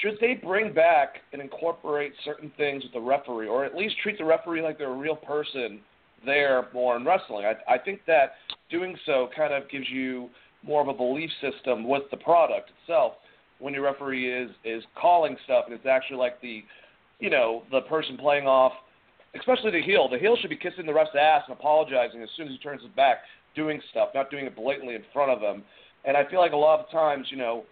should 0.00 0.18
they 0.20 0.34
bring 0.34 0.72
back 0.72 1.16
and 1.32 1.42
incorporate 1.42 2.12
certain 2.24 2.50
things 2.56 2.82
with 2.82 2.92
the 2.92 3.00
referee, 3.00 3.48
or 3.48 3.64
at 3.64 3.74
least 3.74 3.96
treat 4.02 4.18
the 4.18 4.24
referee 4.24 4.62
like 4.62 4.78
they're 4.78 4.92
a 4.92 4.96
real 4.96 5.16
person 5.16 5.80
there 6.24 6.68
more 6.72 6.96
in 6.96 7.04
wrestling? 7.04 7.44
I, 7.44 7.74
I 7.74 7.78
think 7.78 8.00
that 8.06 8.34
doing 8.70 8.96
so 9.04 9.28
kind 9.36 9.52
of 9.52 9.68
gives 9.70 9.88
you 9.90 10.30
more 10.62 10.80
of 10.80 10.88
a 10.88 10.94
belief 10.94 11.30
system 11.40 11.86
with 11.86 12.04
the 12.10 12.16
product 12.16 12.70
itself 12.82 13.14
when 13.58 13.74
your 13.74 13.84
referee 13.84 14.32
is 14.32 14.50
is 14.64 14.82
calling 15.00 15.36
stuff 15.44 15.64
and 15.66 15.74
it's 15.74 15.86
actually 15.86 16.16
like 16.16 16.40
the 16.40 16.62
you 17.20 17.30
know 17.30 17.62
the 17.70 17.82
person 17.82 18.16
playing 18.16 18.46
off 18.46 18.72
especially 19.36 19.70
the 19.70 19.82
heel 19.82 20.08
the 20.08 20.18
heel 20.18 20.36
should 20.40 20.50
be 20.50 20.56
kissing 20.56 20.86
the 20.86 20.92
ref's 20.92 21.14
ass 21.18 21.42
and 21.46 21.56
apologizing 21.56 22.22
as 22.22 22.28
soon 22.36 22.46
as 22.46 22.52
he 22.52 22.58
turns 22.58 22.82
his 22.82 22.90
back 22.92 23.18
doing 23.54 23.80
stuff 23.90 24.08
not 24.14 24.30
doing 24.30 24.46
it 24.46 24.56
blatantly 24.56 24.94
in 24.94 25.02
front 25.12 25.30
of 25.30 25.40
them 25.40 25.62
and 26.04 26.16
i 26.16 26.28
feel 26.30 26.40
like 26.40 26.52
a 26.52 26.56
lot 26.56 26.80
of 26.80 26.90
times 26.90 27.26
you 27.30 27.36
know 27.36 27.64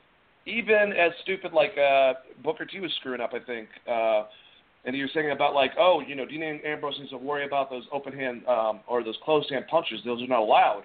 even 0.46 0.92
as 0.92 1.12
stupid 1.22 1.52
like 1.52 1.72
uh 1.78 2.14
booker 2.42 2.64
t 2.64 2.80
was 2.80 2.90
screwing 3.00 3.20
up 3.20 3.30
i 3.34 3.40
think 3.40 3.68
uh 3.90 4.24
and 4.84 4.96
he 4.96 5.02
was 5.02 5.12
saying 5.14 5.30
about 5.30 5.54
like, 5.54 5.70
oh, 5.78 6.02
you 6.04 6.16
know, 6.16 6.26
Dean 6.26 6.42
Ambrose 6.42 6.96
needs 6.98 7.10
to 7.10 7.16
worry 7.16 7.46
about 7.46 7.70
those 7.70 7.84
open 7.92 8.12
hand 8.12 8.42
um, 8.48 8.80
or 8.88 9.04
those 9.04 9.14
closed 9.24 9.48
hand 9.48 9.66
punches. 9.70 10.00
Those 10.04 10.20
are 10.20 10.26
not 10.26 10.40
allowed. 10.40 10.82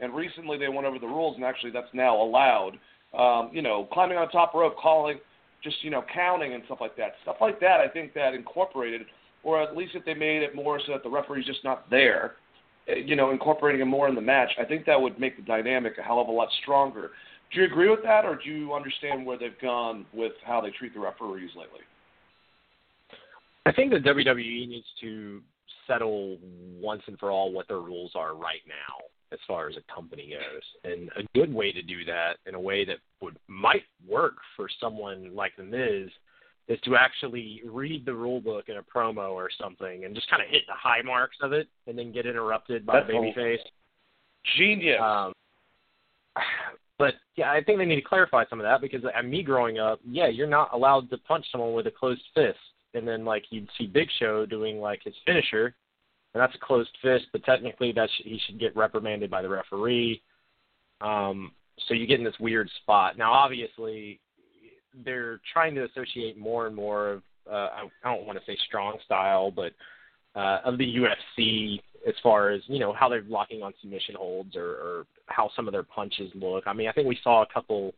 And 0.00 0.12
recently 0.16 0.58
they 0.58 0.66
went 0.66 0.84
over 0.84 0.98
the 0.98 1.06
rules, 1.06 1.36
and 1.36 1.44
actually 1.44 1.70
that's 1.70 1.86
now 1.94 2.20
allowed 2.20 2.72
um, 3.16 3.50
you 3.52 3.62
know, 3.62 3.88
climbing 3.92 4.18
on 4.18 4.28
top 4.28 4.54
rope, 4.54 4.76
calling, 4.76 5.18
just 5.62 5.76
you 5.82 5.90
know, 5.90 6.04
counting 6.12 6.54
and 6.54 6.62
stuff 6.66 6.78
like 6.80 6.96
that. 6.96 7.12
Stuff 7.22 7.36
like 7.40 7.60
that, 7.60 7.80
I 7.80 7.88
think 7.88 8.14
that 8.14 8.34
incorporated, 8.34 9.02
or 9.42 9.62
at 9.62 9.76
least 9.76 9.94
if 9.94 10.04
they 10.04 10.14
made 10.14 10.42
it 10.42 10.54
more 10.54 10.80
so 10.84 10.92
that 10.92 11.02
the 11.02 11.10
referee's 11.10 11.46
just 11.46 11.64
not 11.64 11.88
there, 11.90 12.34
you 12.86 13.16
know, 13.16 13.30
incorporating 13.30 13.80
it 13.80 13.86
more 13.86 14.08
in 14.08 14.14
the 14.14 14.20
match, 14.20 14.50
I 14.58 14.64
think 14.64 14.86
that 14.86 15.00
would 15.00 15.18
make 15.18 15.36
the 15.36 15.42
dynamic 15.42 15.98
a 15.98 16.02
hell 16.02 16.20
of 16.20 16.28
a 16.28 16.32
lot 16.32 16.48
stronger. 16.62 17.10
Do 17.52 17.60
you 17.60 17.66
agree 17.66 17.88
with 17.88 18.02
that, 18.02 18.24
or 18.24 18.36
do 18.36 18.50
you 18.50 18.74
understand 18.74 19.24
where 19.24 19.38
they've 19.38 19.58
gone 19.60 20.06
with 20.12 20.32
how 20.44 20.60
they 20.60 20.70
treat 20.70 20.94
the 20.94 21.00
referees 21.00 21.50
lately? 21.56 21.80
I 23.64 23.72
think 23.72 23.92
the 23.92 23.98
WWE 23.98 24.68
needs 24.68 24.86
to 25.00 25.40
settle 25.86 26.38
once 26.80 27.02
and 27.06 27.18
for 27.18 27.30
all 27.30 27.52
what 27.52 27.68
their 27.68 27.80
rules 27.80 28.12
are 28.14 28.34
right 28.34 28.62
now 28.66 29.04
as 29.32 29.38
far 29.46 29.68
as 29.68 29.76
a 29.76 29.94
company 29.94 30.30
goes. 30.30 30.92
And 30.92 31.10
a 31.16 31.38
good 31.38 31.52
way 31.52 31.72
to 31.72 31.82
do 31.82 32.04
that 32.04 32.34
in 32.46 32.54
a 32.54 32.60
way 32.60 32.84
that 32.84 32.98
would 33.20 33.36
might 33.48 33.82
work 34.08 34.34
for 34.56 34.68
someone 34.80 35.34
like 35.34 35.52
the 35.56 35.64
Miz 35.64 36.10
is 36.68 36.80
to 36.80 36.96
actually 36.96 37.62
read 37.64 38.04
the 38.04 38.14
rule 38.14 38.40
book 38.40 38.68
in 38.68 38.76
a 38.78 38.82
promo 38.82 39.30
or 39.30 39.48
something 39.60 40.04
and 40.04 40.14
just 40.14 40.28
kind 40.28 40.42
of 40.42 40.48
hit 40.48 40.62
the 40.66 40.74
high 40.74 41.02
marks 41.02 41.36
of 41.40 41.52
it 41.52 41.68
and 41.86 41.96
then 41.96 42.12
get 42.12 42.26
interrupted 42.26 42.84
by 42.84 43.00
That's 43.00 43.10
babyface. 43.10 43.58
Genius. 44.56 45.00
Um, 45.00 45.32
but 46.98 47.14
yeah, 47.36 47.52
I 47.52 47.62
think 47.62 47.78
they 47.78 47.84
need 47.84 47.96
to 47.96 48.02
clarify 48.02 48.44
some 48.50 48.60
of 48.60 48.64
that 48.64 48.80
because 48.80 49.02
at 49.14 49.24
me 49.24 49.42
growing 49.42 49.78
up, 49.78 50.00
yeah, 50.04 50.28
you're 50.28 50.46
not 50.46 50.72
allowed 50.72 51.08
to 51.10 51.18
punch 51.18 51.46
someone 51.52 51.74
with 51.74 51.86
a 51.86 51.90
closed 51.90 52.22
fist. 52.34 52.58
And 52.94 53.06
then 53.06 53.24
like 53.24 53.44
you'd 53.50 53.68
see 53.76 53.86
Big 53.86 54.08
Show 54.18 54.46
doing 54.46 54.80
like 54.80 55.02
his 55.04 55.14
finisher, 55.26 55.74
and 56.34 56.40
that's 56.40 56.54
a 56.54 56.66
closed 56.66 56.96
fist, 57.02 57.26
but 57.32 57.44
technically 57.44 57.92
that 57.92 58.08
sh- 58.08 58.22
he 58.24 58.40
should 58.46 58.58
get 58.58 58.74
reprimanded 58.74 59.30
by 59.30 59.42
the 59.42 59.48
referee. 59.48 60.22
Um, 61.02 61.52
so 61.86 61.94
you 61.94 62.06
get 62.06 62.18
in 62.18 62.24
this 62.24 62.38
weird 62.40 62.70
spot. 62.82 63.18
Now, 63.18 63.32
obviously, 63.32 64.18
they're 65.04 65.40
trying 65.52 65.74
to 65.74 65.84
associate 65.84 66.38
more 66.38 66.66
and 66.66 66.74
more 66.74 67.10
of 67.10 67.22
uh, 67.50 67.68
I, 68.04 68.14
don't 68.14 68.26
want 68.26 68.38
to 68.38 68.44
say 68.44 68.58
strong 68.66 68.98
style, 69.04 69.52
but 69.52 69.72
uh, 70.34 70.60
of 70.64 70.78
the 70.78 70.96
UFC 70.96 71.80
as 72.06 72.14
far 72.22 72.50
as 72.50 72.60
you 72.66 72.78
know 72.78 72.92
how 72.92 73.08
they're 73.08 73.22
locking 73.28 73.62
on 73.62 73.72
submission 73.80 74.14
holds 74.16 74.56
or, 74.56 74.66
or 74.66 75.06
how 75.26 75.50
some 75.54 75.68
of 75.68 75.72
their 75.72 75.82
punches 75.82 76.30
look. 76.34 76.64
I 76.66 76.72
mean, 76.72 76.88
I 76.88 76.92
think 76.92 77.08
we 77.08 77.18
saw 77.22 77.42
a 77.42 77.52
couple 77.52 77.94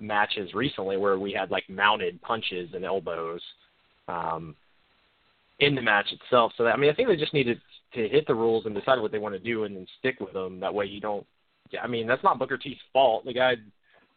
matches 0.00 0.54
recently 0.54 0.96
where 0.96 1.18
we 1.18 1.32
had 1.32 1.50
like 1.50 1.68
mounted 1.68 2.20
punches 2.22 2.70
and 2.74 2.84
elbows. 2.84 3.40
Um, 4.08 4.54
in 5.60 5.74
the 5.74 5.82
match 5.82 6.06
itself. 6.12 6.52
So 6.56 6.66
I 6.66 6.76
mean, 6.76 6.90
I 6.90 6.94
think 6.94 7.08
they 7.08 7.16
just 7.16 7.34
need 7.34 7.44
to, 7.44 7.54
to 7.54 8.08
hit 8.08 8.26
the 8.26 8.34
rules 8.34 8.66
and 8.66 8.74
decide 8.74 9.00
what 9.00 9.12
they 9.12 9.18
want 9.18 9.34
to 9.34 9.38
do 9.38 9.64
and 9.64 9.76
then 9.76 9.86
stick 9.98 10.20
with 10.20 10.32
them. 10.32 10.60
That 10.60 10.74
way, 10.74 10.86
you 10.86 11.00
don't. 11.00 11.26
I 11.82 11.86
mean, 11.86 12.06
that's 12.06 12.22
not 12.22 12.38
Booker 12.38 12.58
T's 12.58 12.76
fault. 12.92 13.24
The 13.24 13.32
guy 13.32 13.54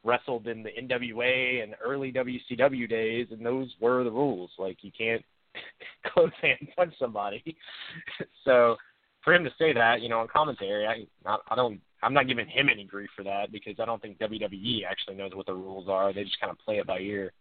wrestled 0.04 0.48
in 0.48 0.64
the 0.64 0.70
NWA 0.70 1.64
and 1.64 1.76
early 1.84 2.12
WCW 2.12 2.90
days, 2.90 3.28
and 3.32 3.46
those 3.46 3.74
were 3.80 4.04
the 4.04 4.12
rules. 4.12 4.52
Like 4.58 4.78
you 4.82 4.92
can't 4.98 5.24
close 6.14 6.32
hand 6.42 6.68
punch 6.76 6.94
somebody. 7.00 7.56
so 8.46 8.76
for 9.24 9.34
him 9.34 9.44
to 9.44 9.52
say 9.60 9.74
that, 9.74 10.02
you 10.02 10.10
know, 10.10 10.20
on 10.20 10.28
commentary, 10.28 10.88
I 10.88 11.06
I 11.50 11.56
don't 11.56 11.82
I'm 12.04 12.14
not 12.14 12.28
giving 12.28 12.48
him 12.48 12.70
any 12.70 12.84
grief 12.84 13.10
for 13.16 13.24
that 13.24 13.52
because 13.52 13.76
I 13.80 13.86
don't 13.86 14.02
think 14.02 14.20
WWE 14.20 14.82
actually 14.90 15.16
knows 15.16 15.32
what 15.34 15.48
the 15.48 15.54
rules 15.54 15.90
are. 15.90 16.14
They 16.14 16.24
just 16.24 16.40
kind 16.40 16.52
of 16.52 16.60
play 16.60 16.78
it 16.78 16.88
by 16.88 17.00
ear 17.00 17.32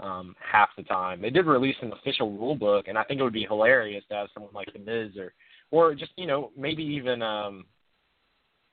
um, 0.00 0.36
half 0.40 0.68
the 0.76 0.84
time. 0.84 1.20
They 1.20 1.30
did 1.30 1.46
release 1.46 1.76
an 1.82 1.92
official 1.92 2.30
rule 2.30 2.54
book, 2.54 2.86
and 2.88 2.96
I 2.96 3.02
think 3.04 3.20
it 3.20 3.24
would 3.24 3.32
be 3.32 3.44
hilarious 3.44 4.04
to 4.08 4.14
have 4.14 4.28
someone 4.32 4.54
like 4.54 4.72
the 4.72 4.78
Miz 4.78 5.16
or, 5.16 5.32
or 5.70 5.94
just 5.94 6.12
you 6.16 6.26
know 6.26 6.50
maybe 6.56 6.82
even 6.82 7.22
um, 7.22 7.64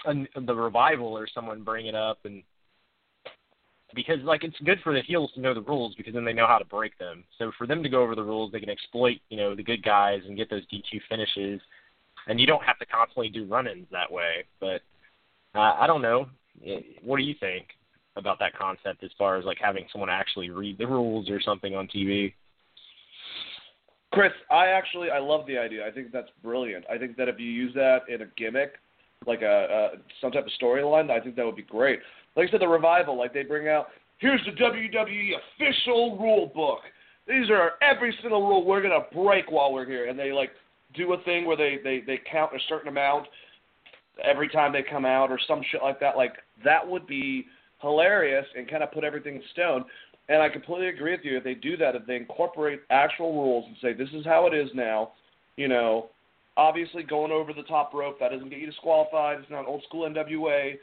a, 0.05 0.13
the 0.41 0.55
revival 0.55 1.17
or 1.17 1.27
someone 1.33 1.63
bring 1.63 1.87
it 1.87 1.95
up 1.95 2.19
and 2.25 2.43
because 3.93 4.19
like 4.23 4.43
it's 4.43 4.57
good 4.65 4.79
for 4.83 4.93
the 4.93 5.01
heels 5.01 5.31
to 5.35 5.41
know 5.41 5.53
the 5.53 5.61
rules 5.61 5.95
because 5.95 6.13
then 6.13 6.25
they 6.25 6.33
know 6.33 6.47
how 6.47 6.57
to 6.57 6.65
break 6.65 6.97
them. 6.97 7.23
So 7.37 7.51
for 7.57 7.67
them 7.67 7.83
to 7.83 7.89
go 7.89 8.01
over 8.01 8.15
the 8.15 8.23
rules, 8.23 8.51
they 8.51 8.59
can 8.59 8.69
exploit 8.69 9.19
you 9.29 9.37
know 9.37 9.55
the 9.55 9.63
good 9.63 9.83
guys 9.83 10.21
and 10.27 10.37
get 10.37 10.49
those 10.49 10.63
DQ 10.73 11.01
finishes, 11.09 11.61
and 12.27 12.39
you 12.39 12.47
don't 12.47 12.63
have 12.63 12.79
to 12.79 12.85
constantly 12.85 13.29
do 13.29 13.45
run-ins 13.45 13.87
that 13.91 14.11
way. 14.11 14.45
But 14.59 14.81
uh, 15.53 15.75
I 15.79 15.87
don't 15.87 16.01
know. 16.01 16.27
What 17.03 17.17
do 17.17 17.23
you 17.23 17.35
think? 17.39 17.67
about 18.15 18.39
that 18.39 18.57
concept 18.57 19.03
as 19.03 19.11
far 19.17 19.37
as 19.37 19.45
like 19.45 19.57
having 19.59 19.85
someone 19.91 20.09
actually 20.09 20.49
read 20.49 20.77
the 20.77 20.87
rules 20.87 21.29
or 21.29 21.41
something 21.41 21.75
on 21.75 21.87
TV. 21.87 22.33
Chris, 24.11 24.31
I 24.49 24.67
actually 24.67 25.09
I 25.09 25.19
love 25.19 25.45
the 25.45 25.57
idea. 25.57 25.85
I 25.85 25.91
think 25.91 26.11
that's 26.11 26.29
brilliant. 26.41 26.85
I 26.89 26.97
think 26.97 27.17
that 27.17 27.27
if 27.27 27.39
you 27.39 27.47
use 27.47 27.73
that 27.73 28.01
in 28.07 28.21
a 28.21 28.25
gimmick, 28.37 28.75
like 29.27 29.41
a, 29.41 29.91
a 29.93 29.97
some 30.21 30.31
type 30.31 30.45
of 30.45 30.51
storyline, 30.61 31.09
I 31.11 31.19
think 31.19 31.35
that 31.35 31.45
would 31.45 31.55
be 31.55 31.63
great. 31.63 31.99
Like 32.35 32.49
I 32.49 32.51
said, 32.51 32.61
the 32.61 32.67
revival, 32.67 33.17
like 33.17 33.33
they 33.33 33.43
bring 33.43 33.67
out 33.67 33.87
here's 34.17 34.41
the 34.45 34.51
WWE 34.51 35.31
official 35.35 36.17
rule 36.17 36.51
book. 36.53 36.79
These 37.27 37.49
are 37.49 37.73
every 37.81 38.15
single 38.21 38.47
rule 38.47 38.65
we're 38.65 38.81
gonna 38.81 39.05
break 39.13 39.51
while 39.51 39.73
we're 39.73 39.85
here, 39.85 40.09
and 40.09 40.17
they 40.17 40.31
like 40.31 40.51
do 40.95 41.13
a 41.13 41.23
thing 41.23 41.45
where 41.45 41.57
they 41.57 41.79
they 41.83 42.01
they 42.05 42.19
count 42.31 42.51
a 42.53 42.59
certain 42.69 42.87
amount 42.87 43.27
every 44.23 44.47
time 44.47 44.71
they 44.71 44.83
come 44.83 45.05
out 45.05 45.31
or 45.31 45.39
some 45.47 45.61
shit 45.71 45.81
like 45.81 45.99
that. 45.99 46.17
Like 46.17 46.33
that 46.63 46.87
would 46.87 47.07
be 47.07 47.45
hilarious 47.81 48.45
and 48.55 48.69
kind 48.69 48.83
of 48.83 48.91
put 48.91 49.03
everything 49.03 49.35
in 49.35 49.43
stone. 49.51 49.85
And 50.27 50.41
I 50.41 50.49
completely 50.49 50.87
agree 50.87 51.11
with 51.11 51.23
you. 51.23 51.37
If 51.37 51.43
they 51.43 51.53
do 51.53 51.77
that, 51.77 51.95
if 51.95 52.05
they 52.07 52.15
incorporate 52.15 52.81
actual 52.89 53.33
rules 53.33 53.65
and 53.67 53.75
say 53.81 53.93
this 53.93 54.09
is 54.13 54.25
how 54.25 54.47
it 54.47 54.55
is 54.55 54.69
now, 54.73 55.11
you 55.55 55.67
know, 55.67 56.09
obviously 56.57 57.03
going 57.03 57.31
over 57.31 57.53
the 57.53 57.63
top 57.63 57.93
rope 57.93 58.19
that 58.19 58.31
doesn't 58.31 58.49
get 58.49 58.59
you 58.59 58.65
disqualified. 58.65 59.39
It's 59.39 59.51
not 59.51 59.67
old 59.67 59.83
school 59.83 60.09
NWA, 60.09 60.77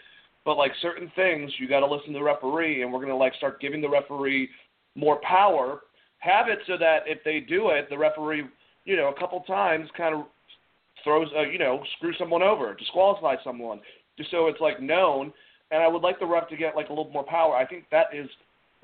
but 0.45 0.57
like 0.57 0.73
certain 0.81 1.11
things, 1.15 1.53
you 1.59 1.69
got 1.69 1.81
to 1.81 1.87
listen 1.87 2.13
to 2.13 2.19
the 2.19 2.25
referee, 2.25 2.83
and 2.83 2.93
we're 2.93 3.01
gonna 3.01 3.17
like 3.17 3.35
start 3.35 3.61
giving 3.61 3.81
the 3.81 3.89
referee 3.89 4.49
more 4.95 5.21
power. 5.23 5.81
Have 6.19 6.49
it 6.49 6.59
so 6.67 6.77
that 6.79 7.01
if 7.07 7.19
they 7.25 7.41
do 7.41 7.71
it, 7.71 7.89
the 7.91 7.99
referee, 7.99 8.45
you 8.85 8.97
know, 8.97 9.09
a 9.09 9.19
couple 9.19 9.41
times 9.41 9.89
kind 9.97 10.15
of 10.15 10.27
throws, 11.03 11.29
uh, 11.37 11.43
you 11.43 11.59
know, 11.59 11.83
screw 11.97 12.13
someone 12.19 12.43
over, 12.43 12.75
disqualify 12.75 13.37
someone, 13.43 13.81
just 14.17 14.31
so 14.31 14.47
it's 14.47 14.61
like 14.61 14.81
known. 14.81 15.33
And 15.71 15.83
I 15.83 15.89
would 15.89 16.03
like 16.03 16.21
the 16.21 16.27
ref 16.27 16.49
to 16.51 16.57
get 16.57 16.77
like 16.77 16.89
a 16.89 16.93
little 16.93 17.11
more 17.11 17.25
power. 17.25 17.57
I 17.57 17.67
think 17.67 17.85
that 17.91 18.07
is 18.13 18.29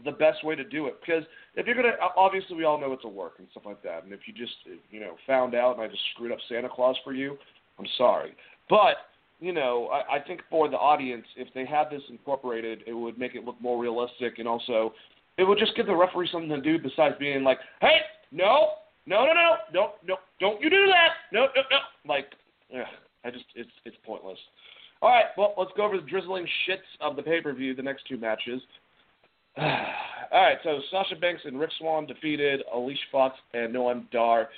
the 0.05 0.13
best 0.13 0.45
way 0.45 0.55
to 0.55 0.65
do 0.65 0.87
it 0.87 0.97
because 1.01 1.25
if 1.57 1.67
you're 1.67 1.75
gonna 1.75 1.95
obviously 2.17 2.57
we 2.57 2.65
all 2.65 2.81
know 2.81 2.93
it's 2.93 3.05
a 3.05 3.09
work 3.09 3.35
and 3.39 3.49
stuff 3.51 3.65
like 3.67 3.83
that 3.83 4.05
and 4.05 4.13
if 4.13 4.21
you 4.27 4.33
just 4.33 4.55
you 4.91 5.01
know 5.01 5.17
found 5.27 5.55
out 5.55 5.73
and 5.73 5.83
I 5.83 5.89
just 5.89 6.03
screwed 6.15 6.31
up 6.31 6.39
Santa 6.49 6.69
Claus 6.69 6.97
for 7.03 7.13
you 7.13 7.37
I'm 7.79 7.87
sorry 7.97 8.35
but 8.71 8.97
you 9.41 9.53
know 9.53 9.89
I, 9.93 10.17
I 10.17 10.21
think 10.21 10.41
for 10.51 10.69
the 10.69 10.77
audience 10.77 11.25
if 11.37 11.49
they 11.55 11.65
had 11.65 11.91
this 11.91 12.03
incorporated 12.09 12.81
it 12.87 12.93
would 12.93 13.19
make 13.19 13.35
it 13.35 13.45
look 13.45 13.61
more 13.61 13.81
realistic 13.81 14.39
and 14.39 14.49
also 14.49 14.93
it 15.37 15.45
would 15.45 15.59
just 15.59 15.77
give 15.77 15.87
the 15.87 15.95
referee 15.95 16.29
something 16.33 16.51
to 16.51 16.61
do 16.61 16.79
besides 16.79 17.15
being 17.19 17.45
like 17.45 17.59
hey 17.81 17.99
no 18.33 18.71
no 19.07 19.25
no 19.27 19.33
no 19.33 19.57
don't 19.73 19.93
no 20.07 20.17
don't 20.41 20.61
you 20.61 20.71
do 20.71 20.87
that 20.87 21.11
no 21.33 21.47
no 21.55 21.63
no 21.71 21.79
like 22.07 22.27
ugh, 22.75 22.87
I 23.25 23.31
just 23.31 23.45
it's 23.55 23.71
it's 23.85 23.97
pointless 24.05 24.39
all 25.03 25.11
right 25.11 25.27
well 25.37 25.55
let's 25.57 25.71
go 25.77 25.85
over 25.85 25.97
the 25.97 26.07
drizzling 26.07 26.47
shits 26.69 26.89
of 27.01 27.17
the 27.17 27.23
pay 27.23 27.41
per 27.41 27.53
view 27.53 27.75
the 27.75 27.83
next 27.83 28.07
two 28.09 28.17
matches 28.17 28.61
All 30.31 30.43
right, 30.43 30.59
so 30.63 30.79
Sasha 30.91 31.17
Banks 31.17 31.43
and 31.45 31.59
Rich 31.59 31.73
Swann 31.79 32.07
defeated 32.07 32.63
Alicia 32.73 33.01
Fox 33.11 33.37
and 33.55 33.75
Noam 33.75 34.09
Dar. 34.13 34.49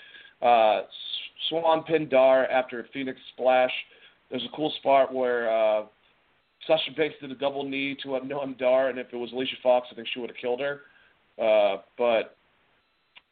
Uh, 0.43 0.83
Swann 1.49 1.85
pinned 1.85 2.11
Dar 2.11 2.47
after 2.47 2.81
a 2.81 2.85
Phoenix 2.93 3.19
splash. 3.33 3.71
There's 4.31 4.45
a 4.45 4.57
cool 4.57 4.73
spot 4.79 5.13
where 5.13 5.51
uh, 5.51 5.85
Sasha 6.67 6.93
Banks 6.97 7.17
did 7.21 7.31
a 7.31 7.35
double 7.35 7.65
knee 7.65 7.97
to 8.03 8.17
a 8.17 8.21
Noam 8.21 8.59
Dar, 8.59 8.89
and 8.89 8.99
if 8.99 9.09
it 9.13 9.17
was 9.17 9.33
Alicia 9.33 9.57
Fox, 9.63 9.89
I 9.91 9.95
think 9.95 10.09
she 10.13 10.21
would 10.21 10.31
have 10.31 10.37
killed 10.37 10.61
her. 10.61 10.83
Uh, 11.39 11.83
but 11.99 12.37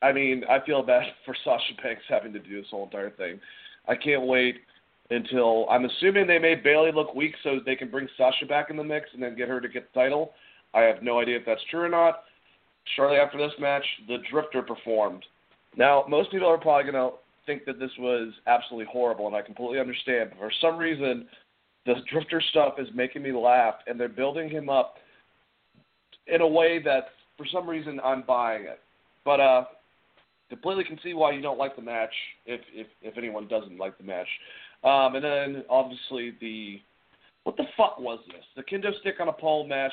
I 0.03 0.13
mean, 0.13 0.45
I 0.49 0.65
feel 0.65 0.83
bad 0.83 1.05
for 1.25 1.35
Sasha 1.45 1.75
Banks 1.83 2.03
having 2.09 2.33
to 2.33 2.39
do 2.39 2.61
this 2.61 2.71
whole 2.71 2.85
entire 2.85 3.11
thing. 3.11 3.41
I 3.87 3.95
can't 3.95 4.27
wait 4.27 4.57
until 5.11 5.67
I'm 5.71 5.85
assuming 5.85 6.27
they 6.27 6.39
made 6.39 6.63
Bayley 6.63 6.93
look 6.93 7.15
weak 7.15 7.35
so 7.43 7.61
they 7.65 7.77
can 7.77 7.91
bring 7.91 8.09
Sasha 8.17 8.47
back 8.47 8.71
in 8.71 8.77
the 8.77 8.85
mix 8.85 9.09
and 9.15 9.23
then 9.23 9.37
get 9.37 9.49
her 9.49 9.61
to 9.61 9.69
get 9.69 9.93
the 9.93 10.01
title. 10.01 10.33
I 10.75 10.83
have 10.83 11.03
no 11.03 11.21
idea 11.21 11.39
if 11.39 11.47
that's 11.47 11.63
true 11.71 11.81
or 11.81 11.89
not. 11.89 12.25
Shortly 12.97 13.17
after 13.17 13.39
this 13.39 13.53
match, 13.59 13.85
the 14.07 14.19
Drifter 14.31 14.63
performed. 14.63 15.25
Now, 15.77 16.05
most 16.09 16.31
people 16.31 16.49
are 16.49 16.59
probably 16.59 16.91
going 16.91 17.11
to 17.11 17.17
think 17.49 17.65
that 17.65 17.79
this 17.79 17.91
was 17.99 18.33
absolutely 18.47 18.87
horrible, 18.93 19.27
and 19.27 19.35
I 19.35 19.41
completely 19.41 19.81
understand. 19.81 20.31
But 20.31 20.39
for 20.39 20.53
some 20.61 20.77
reason, 20.77 21.27
the 21.87 21.95
Drifter 22.13 22.43
stuff 22.51 22.75
is 22.79 22.87
making 22.95 23.23
me 23.23 23.33
laugh, 23.33 23.77
and 23.87 23.99
they're 23.99 24.09
building 24.09 24.51
him 24.51 24.69
up 24.69 24.97
in 26.27 26.43
a 26.43 26.47
way 26.47 26.81
that, 26.85 27.07
for 27.39 27.47
some 27.51 27.69
reason, 27.69 27.99
I'm 28.05 28.23
buying 28.23 28.65
it. 28.65 28.81
But 29.25 29.41
uh, 29.41 29.65
completely 30.51 30.85
can 30.85 30.99
see 31.03 31.15
why 31.15 31.33
you 31.33 31.41
don't 31.41 31.59
like 31.59 31.75
the 31.75 31.83
match, 31.83 32.13
if 32.45 32.61
if 32.73 32.87
if 33.03 33.17
anyone 33.17 33.49
doesn't 33.49 33.79
like 33.79 33.97
the 33.97 34.05
match. 34.05 34.29
Um, 34.85 35.17
and 35.17 35.25
then 35.25 35.65
obviously 35.71 36.35
the 36.41 36.81
what 37.45 37.57
the 37.57 37.65
fuck 37.77 37.99
was 37.99 38.21
this? 38.29 38.45
The 38.57 38.63
kendo 38.63 38.99
stick 39.01 39.17
on 39.21 39.29
a 39.29 39.33
pole 39.33 39.67
match 39.67 39.93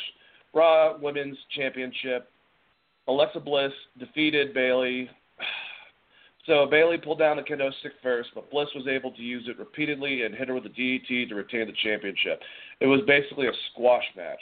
Raw 0.53 0.97
Women's 0.99 1.37
Championship. 1.55 2.29
Alexa 3.07 3.39
Bliss 3.39 3.73
defeated 3.99 4.53
Bayley. 4.53 5.09
So 6.45 6.67
Bayley 6.69 6.97
pulled 6.97 7.19
down 7.19 7.37
the 7.37 7.43
kendo 7.43 7.71
stick 7.79 7.93
first, 8.03 8.29
but 8.35 8.51
Bliss 8.51 8.67
was 8.75 8.87
able 8.87 9.11
to 9.11 9.21
use 9.21 9.47
it 9.47 9.57
repeatedly 9.57 10.23
and 10.23 10.35
hit 10.35 10.47
her 10.47 10.53
with 10.53 10.65
a 10.65 10.69
DDT 10.69 11.27
to 11.29 11.35
retain 11.35 11.65
the 11.65 11.73
championship. 11.83 12.41
It 12.79 12.87
was 12.87 13.01
basically 13.07 13.47
a 13.47 13.51
squash 13.71 14.05
match. 14.15 14.41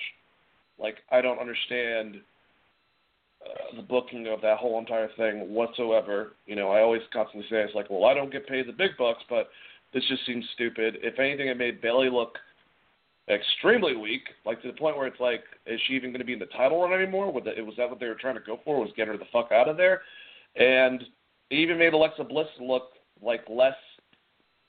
Like 0.77 0.97
I 1.11 1.21
don't 1.21 1.39
understand 1.39 2.17
uh, 3.45 3.75
the 3.77 3.83
booking 3.83 4.27
of 4.27 4.41
that 4.41 4.57
whole 4.57 4.79
entire 4.79 5.09
thing 5.15 5.53
whatsoever. 5.53 6.33
You 6.45 6.57
know, 6.57 6.71
I 6.71 6.81
always 6.81 7.01
constantly 7.13 7.47
say 7.49 7.57
it's 7.57 7.75
like, 7.75 7.89
well, 7.89 8.05
I 8.05 8.13
don't 8.13 8.31
get 8.31 8.47
paid 8.47 8.67
the 8.67 8.73
big 8.73 8.91
bucks, 8.97 9.23
but 9.29 9.49
this 9.93 10.03
just 10.09 10.25
seems 10.25 10.45
stupid. 10.55 10.97
If 11.01 11.19
anything, 11.19 11.47
it 11.47 11.57
made 11.57 11.81
Bayley 11.81 12.09
look 12.09 12.37
extremely 13.29 13.95
weak, 13.95 14.23
like 14.45 14.61
to 14.61 14.67
the 14.67 14.77
point 14.77 14.97
where 14.97 15.07
it's 15.07 15.19
like, 15.19 15.43
is 15.65 15.79
she 15.87 15.93
even 15.93 16.09
going 16.09 16.19
to 16.19 16.25
be 16.25 16.33
in 16.33 16.39
the 16.39 16.47
title 16.47 16.81
run 16.81 16.99
anymore? 16.99 17.31
Was 17.31 17.45
that, 17.45 17.55
was 17.65 17.75
that 17.77 17.89
what 17.89 17.99
they 17.99 18.07
were 18.07 18.15
trying 18.15 18.35
to 18.35 18.41
go 18.45 18.59
for? 18.65 18.81
Was 18.81 18.89
get 18.97 19.07
her 19.07 19.17
the 19.17 19.25
fuck 19.31 19.51
out 19.53 19.69
of 19.69 19.77
there? 19.77 20.01
And 20.55 21.03
it 21.53 21.57
even 21.59 21.77
made 21.77 21.93
Alexa 21.93 22.23
Bliss 22.23 22.47
look 22.59 22.89
like 23.21 23.41
less 23.49 23.75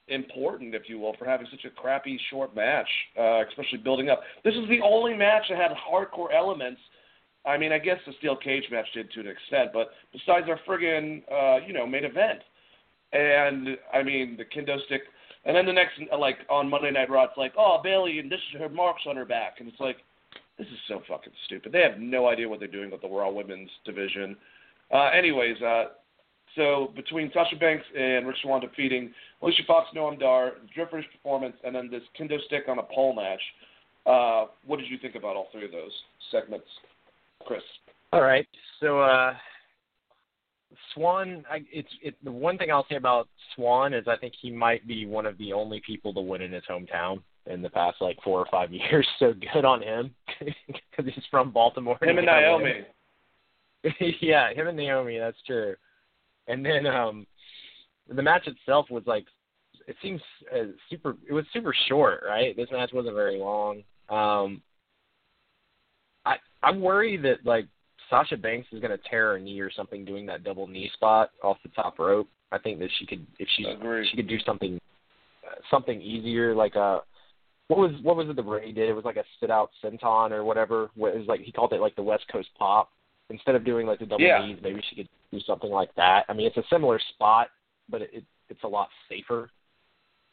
important, 0.09 0.75
if 0.75 0.83
you 0.89 0.99
will, 0.99 1.15
for 1.19 1.25
having 1.25 1.47
such 1.51 1.65
a 1.65 1.71
crappy 1.71 2.21
short 2.31 2.55
match, 2.55 2.89
uh, 3.19 3.43
especially 3.49 3.79
building 3.79 4.11
up. 4.11 4.21
This 4.45 4.55
is 4.55 4.69
the 4.69 4.81
only 4.85 5.15
match 5.15 5.45
that 5.49 5.59
had 5.59 5.71
hardcore 5.73 6.35
elements. 6.35 6.81
I 7.47 7.57
mean, 7.57 7.73
I 7.73 7.79
guess 7.79 7.99
the 8.07 8.13
steel 8.19 8.37
cage 8.37 8.65
match 8.71 8.87
did 8.95 9.11
to 9.13 9.21
an 9.21 9.29
extent, 9.29 9.71
but 9.73 9.91
besides 10.13 10.47
our 10.49 10.61
friggin', 10.69 11.23
uh, 11.33 11.65
you 11.67 11.73
know, 11.73 11.87
main 11.87 12.05
event. 12.05 12.41
And 13.13 13.79
I 13.93 14.03
mean, 14.03 14.37
the 14.37 14.45
kendo 14.45 14.83
stick 14.87 15.03
and 15.47 15.55
then 15.55 15.67
the 15.67 15.73
next, 15.73 16.01
like 16.19 16.39
on 16.49 16.71
Monday 16.71 16.91
Night 16.91 17.11
Raw, 17.11 17.25
it's 17.25 17.37
like, 17.37 17.53
oh 17.59 17.79
Bayley, 17.83 18.19
and 18.19 18.31
this 18.31 18.41
is 18.53 18.61
her 18.61 18.69
marks 18.69 19.03
on 19.07 19.17
her 19.17 19.27
back, 19.27 19.57
and 19.59 19.69
it's 19.69 19.81
like, 19.81 19.99
this 20.59 20.67
is 20.69 20.79
so 20.89 21.03
fucking 21.09 21.33
stupid. 21.45 21.73
They 21.73 21.83
have 21.83 21.99
no 21.99 22.29
idea 22.29 22.49
what 22.49 22.61
they're 22.61 22.69
doing 22.69 22.91
with 22.91 23.03
the 23.03 23.09
Raw 23.09 23.31
Women's 23.31 23.71
division. 23.85 24.37
Uh, 24.93 25.09
anyways, 25.09 25.61
uh, 25.61 25.85
so 26.57 26.93
between 26.95 27.31
Sasha 27.33 27.57
Banks 27.57 27.85
and 27.97 28.27
Rich 28.27 28.39
Swann 28.43 28.61
defeating 28.61 29.13
Alicia 29.43 29.63
Fox, 29.67 29.89
Noam 29.95 30.19
Dar, 30.19 30.53
Drifter's 30.75 31.05
performance, 31.13 31.57
and 31.65 31.75
then 31.75 31.91
this 31.91 32.03
kendo 32.19 32.41
stick 32.47 32.65
on 32.69 32.79
a 32.79 32.83
pole 32.83 33.15
match, 33.15 33.41
uh, 34.07 34.47
what 34.67 34.79
did 34.79 34.89
you 34.89 34.99
think 34.99 35.15
about 35.15 35.37
all 35.37 35.49
three 35.53 35.65
of 35.65 35.73
those 35.73 35.93
segments, 36.31 36.67
Chris? 37.47 37.63
All 38.13 38.23
right, 38.23 38.47
so 38.81 39.01
uh, 39.01 39.35
Swann, 40.95 41.45
I, 41.51 41.65
it's 41.73 41.89
it. 42.03 42.15
The 42.23 42.31
one 42.31 42.59
thing 42.59 42.71
I'll 42.71 42.87
say 42.89 42.97
about 42.97 43.29
Swann 43.55 43.95
is 43.95 44.07
I 44.07 44.17
think 44.17 44.35
he 44.41 44.51
might 44.51 44.87
be 44.87 45.07
one 45.07 45.27
of 45.27 45.37
the 45.39 45.53
only 45.53 45.83
people 45.87 46.13
to 46.15 46.21
win 46.21 46.43
in 46.43 46.53
his 46.53 46.63
hometown 46.71 47.21
in 47.47 47.63
the 47.63 47.71
past 47.71 47.97
like 48.01 48.19
four 48.23 48.39
or 48.39 48.47
five 48.51 48.73
years. 48.73 49.07
So 49.19 49.33
good 49.53 49.65
on 49.65 49.83
him 49.83 50.15
because 50.39 51.13
he's 51.13 51.25
from 51.31 51.51
Baltimore. 51.51 51.99
Him 52.03 52.19
and 52.19 52.27
Naomi. 52.27 52.87
yeah, 54.21 54.53
him 54.53 54.69
and 54.69 54.77
Naomi. 54.77 55.19
That's 55.19 55.41
true. 55.47 55.75
And 56.47 56.65
then 56.65 56.87
um 56.87 57.27
the 58.09 58.23
match 58.23 58.47
itself 58.47 58.87
was 58.91 59.05
like 59.07 59.27
it 59.87 59.97
seems 60.03 60.21
uh, 60.55 60.65
super. 60.89 61.17
It 61.29 61.33
was 61.33 61.45
super 61.53 61.75
short, 61.89 62.23
right? 62.27 62.57
This 62.57 62.69
match 62.73 62.91
wasn't 62.93 63.15
very 63.15 63.39
long. 63.39 63.83
Um 64.09 64.63
I 66.25 66.37
I'm 66.63 66.81
worried 66.81 67.23
that 67.25 67.45
like 67.45 67.67
Sasha 68.11 68.37
Banks 68.37 68.69
is 68.73 68.81
going 68.81 68.91
to 68.91 69.03
tear 69.09 69.33
her 69.33 69.39
knee 69.39 69.61
or 69.61 69.71
something 69.71 70.05
doing 70.05 70.27
that 70.27 70.45
double 70.45 70.67
knee 70.67 70.91
spot 70.95 71.31
off 71.43 71.57
the 71.63 71.71
top 71.71 71.99
rope. 71.99 72.29
I 72.53 72.59
think 72.59 72.79
that 72.81 72.91
she 72.99 73.07
could 73.07 73.27
if 73.39 73.49
she 73.57 73.65
she 74.11 74.17
could 74.17 74.29
do 74.29 74.39
something 74.47 74.79
something 75.71 76.01
easier 76.01 76.55
like 76.55 76.75
a 76.75 77.01
what 77.69 77.79
was 77.79 77.93
what 78.03 78.17
was 78.17 78.29
it 78.29 78.37
the 78.37 78.43
Rey 78.43 78.73
did? 78.73 78.89
It 78.89 78.95
was 78.95 79.05
like 79.05 79.17
a 79.17 79.25
sit 79.41 79.51
out 79.51 79.71
senton 79.83 80.33
or 80.33 80.45
whatever. 80.45 80.85
It 80.85 80.99
was 80.99 81.27
like 81.27 81.41
he 81.41 81.53
called 81.53 81.73
it 81.73 81.81
like 81.81 81.97
the 81.97 82.03
West 82.03 82.25
Coast 82.31 82.49
pop. 82.59 82.91
Instead 83.31 83.55
of 83.55 83.65
doing 83.65 83.87
like 83.87 83.99
the 83.99 84.07
double 84.07 84.25
yeah. 84.25 84.45
knees, 84.45 84.59
maybe 84.63 84.83
she 84.91 84.97
could 84.97 85.09
do 85.33 85.41
something 85.47 85.71
like 85.71 85.95
that. 85.97 86.25
I 86.29 86.35
mean, 86.35 86.47
it's 86.47 86.57
a 86.57 86.65
similar 86.71 87.01
spot, 87.15 87.49
but 87.89 88.03
it, 88.03 88.11
it 88.13 88.25
it's 88.51 88.63
a 88.65 88.69
lot 88.69 88.89
safer. 89.09 89.51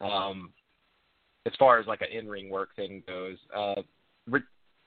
Um, 0.02 0.52
as 1.46 1.54
far 1.58 1.80
as 1.80 1.88
like 1.88 2.02
an 2.02 2.08
in 2.12 2.28
ring 2.28 2.50
work 2.50 2.76
thing 2.76 3.04
goes, 3.08 3.38
uh, 3.56 3.76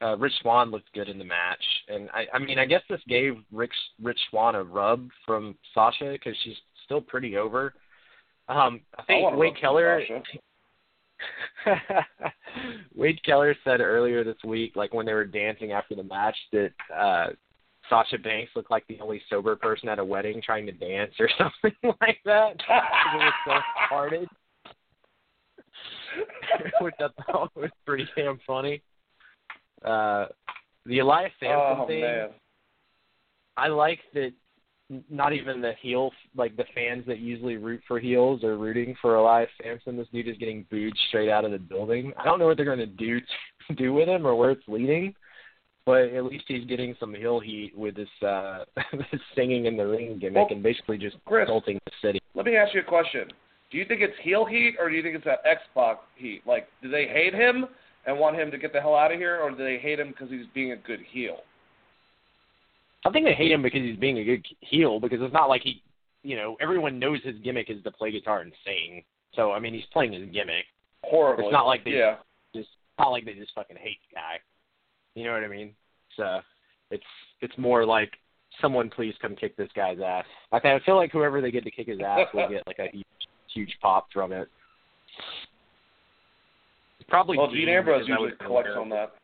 uh, 0.03 0.17
Rich 0.17 0.35
Swann 0.43 0.71
looked 0.71 0.93
good 0.93 1.09
in 1.09 1.19
the 1.19 1.25
match, 1.25 1.64
and 1.88 2.11
I, 2.11 2.27
I 2.35 2.38
mean, 2.38 2.59
I 2.59 2.67
guess 2.67 2.83
this 2.90 3.01
gave 3.09 3.37
Rich 3.53 3.73
Rich 4.03 4.19
Swann 4.31 4.55
a 4.55 4.62
rub 4.62 5.09
from 5.25 5.57
Sasha 5.73 6.12
because 6.12 6.37
she's 6.45 6.57
still 6.85 7.01
pretty 7.01 7.37
over. 7.37 7.75
Um, 8.49 8.81
I 8.99 9.03
think 9.05 9.33
I 9.33 9.35
Wade 9.37 9.59
Keller. 9.59 10.03
Wade 12.95 13.23
Keller 13.25 13.57
said 13.64 13.81
earlier 13.81 14.25
this 14.25 14.43
week, 14.45 14.77
like 14.77 14.93
when 14.93 15.07
they 15.07 15.14
were 15.14 15.25
dancing 15.25 15.73
after 15.73 15.95
the 15.95 16.03
match, 16.03 16.37
that 16.53 16.73
uh, 16.95 17.29
Sasha 17.88 18.18
Banks 18.18 18.53
looked 18.57 18.70
like 18.70 18.87
the 18.88 18.99
only 19.01 19.20
sober 19.29 19.57
person 19.57 19.88
at 19.88 19.99
a 19.99 20.05
wedding 20.05 20.40
trying 20.44 20.66
to 20.66 20.73
dance 20.73 21.12
or 21.18 21.29
something 21.38 21.77
like 22.01 22.18
that. 22.25 22.53
it 22.68 23.16
was 23.16 23.33
so 23.47 23.53
parted, 23.88 24.29
which 26.81 26.94
I 27.01 27.09
thought 27.31 27.51
was 27.55 27.70
pretty 27.87 28.09
damn 28.16 28.38
funny. 28.47 28.83
Uh, 29.85 30.27
the 30.87 31.01
Elias 31.01 31.33
Samson 31.40 31.77
oh, 31.79 31.87
thing. 31.87 32.01
Man. 32.01 32.29
I 33.57 33.68
like 33.68 34.01
that. 34.14 34.33
Not 35.09 35.33
even 35.33 35.62
the 35.62 35.73
heel, 35.81 36.11
like 36.37 36.57
the 36.57 36.66
fans 36.75 37.05
that 37.07 37.18
usually 37.18 37.57
root 37.57 37.81
for 37.88 37.99
heels, 37.99 38.44
are 38.44 38.59
rooting 38.59 38.94
for 39.01 39.14
Elias 39.14 39.49
Samson. 39.62 39.97
This 39.97 40.07
dude 40.12 40.29
is 40.29 40.37
getting 40.37 40.66
booed 40.70 40.92
straight 41.09 41.31
out 41.31 41.47
of 41.47 41.53
the 41.53 41.59
building. 41.59 42.12
I 42.18 42.25
don't 42.25 42.38
know 42.38 42.47
what 42.47 42.59
they're 42.59 42.66
going 42.66 42.79
to 42.79 42.87
do 42.87 43.18
do 43.77 43.94
with 43.94 44.09
him 44.09 44.27
or 44.27 44.35
where 44.37 44.51
it's 44.51 44.68
leading. 44.68 45.14
But 45.87 46.03
at 46.03 46.25
least 46.25 46.44
he's 46.49 46.64
getting 46.64 46.94
some 46.99 47.14
heel 47.14 47.40
heat 47.40 47.73
with 47.77 47.97
this 47.97 48.09
uh 48.27 48.64
this 48.92 49.20
singing 49.35 49.66
in 49.66 49.77
the 49.77 49.87
ring 49.87 50.18
gimmick 50.18 50.37
Well, 50.37 50.49
and 50.51 50.62
basically 50.62 50.99
just 50.99 51.16
Chris, 51.27 51.42
insulting 51.42 51.79
the 51.85 51.92
city. 52.03 52.20
Let 52.35 52.47
me 52.47 52.57
ask 52.57 52.75
you 52.75 52.81
a 52.81 52.85
question. 52.85 53.29
Do 53.70 53.79
you 53.79 53.85
think 53.85 54.01
it's 54.01 54.14
heel 54.23 54.44
heat 54.44 54.77
or 54.79 54.88
do 54.88 54.97
you 54.97 55.03
think 55.03 55.16
it's 55.16 55.25
that 55.25 55.40
X 55.44 55.62
Pac 55.75 55.99
heat? 56.16 56.42
Like, 56.47 56.68
do 56.83 56.88
they 56.88 57.07
hate 57.07 57.35
him 57.35 57.66
and 58.07 58.18
want 58.18 58.37
him 58.37 58.51
to 58.51 58.59
get 58.59 58.73
the 58.73 58.81
hell 58.81 58.94
out 58.94 59.12
of 59.12 59.18
here, 59.18 59.40
or 59.40 59.51
do 59.51 59.57
they 59.57 59.79
hate 59.79 59.99
him 59.99 60.09
because 60.09 60.31
he's 60.31 60.47
being 60.55 60.73
a 60.73 60.77
good 60.77 61.01
heel? 61.11 61.38
I 63.07 63.11
think 63.11 63.27
they 63.27 63.35
hate 63.35 63.53
him 63.53 63.62
because 63.62 63.81
he's 63.81 63.99
being 63.99 64.18
a 64.18 64.25
good 64.25 64.47
heel 64.61 65.01
because 65.01 65.20
it's 65.20 65.33
not 65.33 65.49
like 65.49 65.62
he, 65.62 65.83
you 66.23 66.37
know, 66.37 66.57
everyone 66.61 66.99
knows 66.99 67.20
his 67.23 67.37
gimmick 67.42 67.68
is 67.68 67.83
to 67.85 67.90
play 67.90 68.11
guitar 68.11 68.40
and 68.40 68.53
sing. 68.64 69.03
So 69.35 69.53
I 69.53 69.59
mean, 69.59 69.75
he's 69.75 69.85
playing 69.92 70.12
his 70.12 70.31
gimmick. 70.31 70.64
Horrible. 71.03 71.44
It's 71.44 71.53
not 71.53 71.66
like 71.66 71.85
they 71.85 71.92
yeah. 71.92 72.16
just 72.55 72.68
not 72.99 73.09
like 73.09 73.25
they 73.25 73.35
just 73.35 73.53
fucking 73.55 73.77
hate 73.77 73.99
the 74.11 74.16
guy. 74.16 74.38
You 75.14 75.24
know 75.24 75.33
what 75.33 75.44
I 75.44 75.48
mean? 75.48 75.74
So 76.16 76.40
it's 76.90 77.05
it's 77.40 77.57
more 77.59 77.85
like 77.85 78.11
someone 78.61 78.90
please 78.90 79.14
come 79.20 79.37
kick 79.37 79.57
this 79.57 79.70
guy's 79.74 79.98
ass. 80.05 80.24
Like 80.53 80.64
I 80.64 80.81
feel 80.81 80.96
like 80.96 81.12
whoever 81.12 81.40
they 81.40 81.50
get 81.50 81.64
to 81.64 81.70
kick 81.70 81.88
his 81.88 82.00
ass 82.05 82.27
will 82.33 82.48
get 82.48 82.66
like 82.66 82.79
a 82.79 82.88
huge 82.92 83.05
huge 83.53 83.77
pop 83.81 84.09
from 84.12 84.33
it. 84.33 84.48
Probably 87.09 87.37
Well, 87.37 87.48
Dean, 87.48 87.66
Dean 87.66 87.77
Ambrose 87.77 88.09
usually 88.09 88.33
collects 88.44 88.72
on 88.77 88.88
that. 88.88 89.14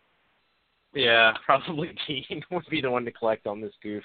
Yeah, 0.95 1.33
probably 1.47 1.91
Gene 2.07 2.43
would 2.51 2.67
be 2.71 2.81
the 2.81 2.91
one 2.91 3.05
to 3.05 3.13
collect 3.13 3.47
on 3.47 3.61
this 3.61 3.73
goof. 3.83 4.05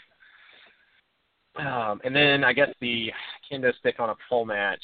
Um, 1.58 2.02
and 2.04 2.16
then 2.16 2.44
I 2.44 2.54
guess 2.54 2.70
the 2.82 3.12
kendo 3.52 3.72
stick 3.80 4.00
on 4.00 4.10
a 4.10 4.16
pole 4.30 4.46
match. 4.46 4.84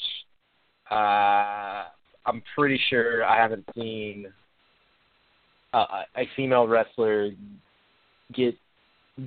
Uh, 0.90 1.88
I'm 2.26 2.42
pretty 2.56 2.80
sure 2.88 3.24
I 3.24 3.36
haven't 3.36 3.64
seen 3.74 4.26
uh, 5.72 6.02
a 6.16 6.28
female 6.36 6.66
wrestler 6.66 7.30
get, 8.32 8.54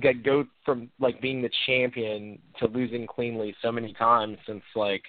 get 0.00 0.22
go 0.22 0.44
from 0.64 0.90
like 1.00 1.20
being 1.20 1.42
the 1.42 1.50
champion 1.66 2.38
to 2.58 2.68
losing 2.68 3.06
cleanly 3.06 3.54
so 3.62 3.70
many 3.70 3.92
times 3.94 4.38
since 4.46 4.62
like 4.74 5.02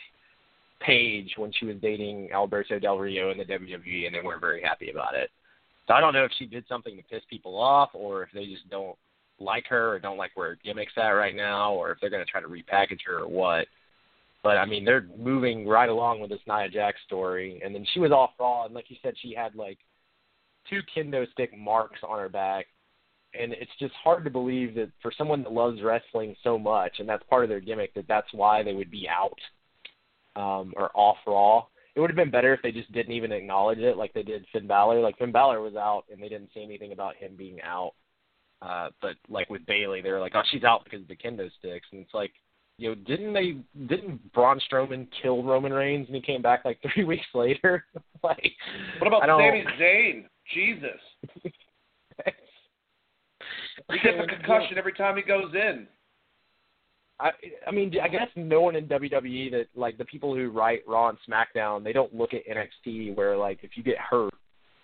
Paige 0.79 1.33
when 1.37 1.51
she 1.51 1.65
was 1.65 1.75
dating 1.81 2.29
Alberto 2.31 2.79
Del 2.79 2.97
Rio 2.97 3.31
in 3.31 3.37
the 3.37 3.45
WWE 3.45 4.05
and 4.05 4.15
they 4.15 4.21
weren't 4.21 4.41
very 4.41 4.61
happy 4.61 4.89
about 4.89 5.15
it. 5.15 5.29
So 5.87 5.93
I 5.93 6.01
don't 6.01 6.13
know 6.13 6.25
if 6.25 6.31
she 6.37 6.45
did 6.45 6.65
something 6.67 6.95
to 6.97 7.03
piss 7.03 7.23
people 7.29 7.57
off 7.57 7.89
or 7.93 8.23
if 8.23 8.29
they 8.33 8.45
just 8.45 8.69
don't 8.69 8.97
like 9.39 9.65
her 9.67 9.93
or 9.93 9.99
don't 9.99 10.17
like 10.17 10.31
where 10.35 10.49
her 10.49 10.57
gimmick's 10.65 10.97
at 10.97 11.09
right 11.09 11.35
now 11.35 11.73
or 11.73 11.91
if 11.91 11.99
they're 11.99 12.09
to 12.09 12.25
try 12.25 12.41
to 12.41 12.47
repackage 12.47 12.99
her 13.05 13.19
or 13.19 13.27
what. 13.27 13.67
But 14.43 14.57
I 14.57 14.65
mean, 14.65 14.85
they're 14.85 15.05
moving 15.17 15.67
right 15.67 15.89
along 15.89 16.19
with 16.19 16.29
this 16.29 16.39
Nia 16.47 16.69
Jax 16.69 16.97
story, 17.05 17.59
and 17.63 17.73
then 17.73 17.85
she 17.93 17.99
was 17.99 18.11
off 18.11 18.31
Raw, 18.39 18.65
and 18.65 18.73
like 18.73 18.89
you 18.89 18.95
said, 19.01 19.15
she 19.21 19.33
had 19.33 19.55
like 19.55 19.77
two 20.69 20.81
kendo 20.95 21.29
stick 21.31 21.57
marks 21.57 21.99
on 22.07 22.19
her 22.19 22.29
back, 22.29 22.67
and 23.39 23.53
it's 23.53 23.71
just 23.79 23.93
hard 23.93 24.23
to 24.23 24.29
believe 24.29 24.75
that 24.75 24.91
for 25.01 25.11
someone 25.17 25.43
that 25.43 25.51
loves 25.51 25.81
wrestling 25.81 26.35
so 26.43 26.57
much, 26.57 26.99
and 26.99 27.07
that's 27.07 27.23
part 27.29 27.43
of 27.43 27.49
their 27.49 27.59
gimmick, 27.59 27.93
that 27.93 28.07
that's 28.07 28.31
why 28.33 28.63
they 28.63 28.73
would 28.73 28.91
be 28.91 29.07
out 29.07 29.39
um, 30.35 30.73
or 30.75 30.91
off 30.93 31.17
Raw. 31.25 31.65
It 31.95 31.99
would 31.99 32.09
have 32.09 32.17
been 32.17 32.31
better 32.31 32.53
if 32.53 32.61
they 32.61 32.71
just 32.71 32.91
didn't 32.91 33.13
even 33.13 33.31
acknowledge 33.31 33.79
it, 33.79 33.97
like 33.97 34.13
they 34.13 34.23
did 34.23 34.45
Finn 34.53 34.67
Balor. 34.67 35.01
Like 35.01 35.17
Finn 35.17 35.31
Balor 35.31 35.61
was 35.61 35.75
out, 35.75 36.03
and 36.11 36.21
they 36.21 36.29
didn't 36.29 36.49
say 36.53 36.63
anything 36.63 36.91
about 36.91 37.15
him 37.15 37.35
being 37.35 37.61
out. 37.61 37.93
Uh, 38.61 38.89
but 39.01 39.15
like 39.29 39.49
with 39.49 39.65
Bayley, 39.65 40.01
they 40.01 40.11
were 40.11 40.19
like, 40.19 40.33
"Oh, 40.35 40.43
she's 40.51 40.63
out 40.63 40.83
because 40.83 41.01
of 41.01 41.07
the 41.07 41.15
kendo 41.15 41.49
sticks," 41.59 41.87
and 41.91 42.01
it's 42.01 42.13
like, 42.13 42.31
you 42.77 42.89
know, 42.89 42.95
didn't 42.95 43.33
they? 43.33 43.57
Didn't 43.87 44.31
Braun 44.33 44.59
Strowman 44.71 45.07
kill 45.21 45.43
Roman 45.43 45.73
Reigns 45.73 46.07
and 46.07 46.15
he 46.15 46.21
came 46.21 46.41
back 46.41 46.65
like 46.65 46.79
three 46.93 47.03
weeks 47.03 47.25
later? 47.33 47.85
like, 48.23 48.51
What 48.99 49.07
about 49.07 49.23
Sami 49.25 49.65
Zayn? 49.79 50.25
Jesus. 50.53 51.01
He 53.91 53.99
gets 53.99 54.17
a 54.21 54.27
concussion 54.27 54.77
every 54.77 54.93
time 54.93 55.15
he 55.15 55.21
goes 55.21 55.53
in. 55.53 55.87
I 57.19 57.31
I 57.67 57.71
mean 57.71 57.93
I 58.01 58.07
guess 58.07 58.27
no 58.35 58.61
one 58.61 58.75
in 58.75 58.87
WWE 58.87 59.51
that 59.51 59.67
like 59.75 59.97
the 59.97 60.05
people 60.05 60.35
who 60.35 60.49
write 60.49 60.81
Raw 60.87 61.09
and 61.09 61.17
SmackDown 61.27 61.83
they 61.83 61.93
don't 61.93 62.13
look 62.13 62.31
at 62.33 62.41
NXT 62.47 63.15
where 63.15 63.37
like 63.37 63.59
if 63.63 63.71
you 63.75 63.83
get 63.83 63.97
hurt 63.97 64.33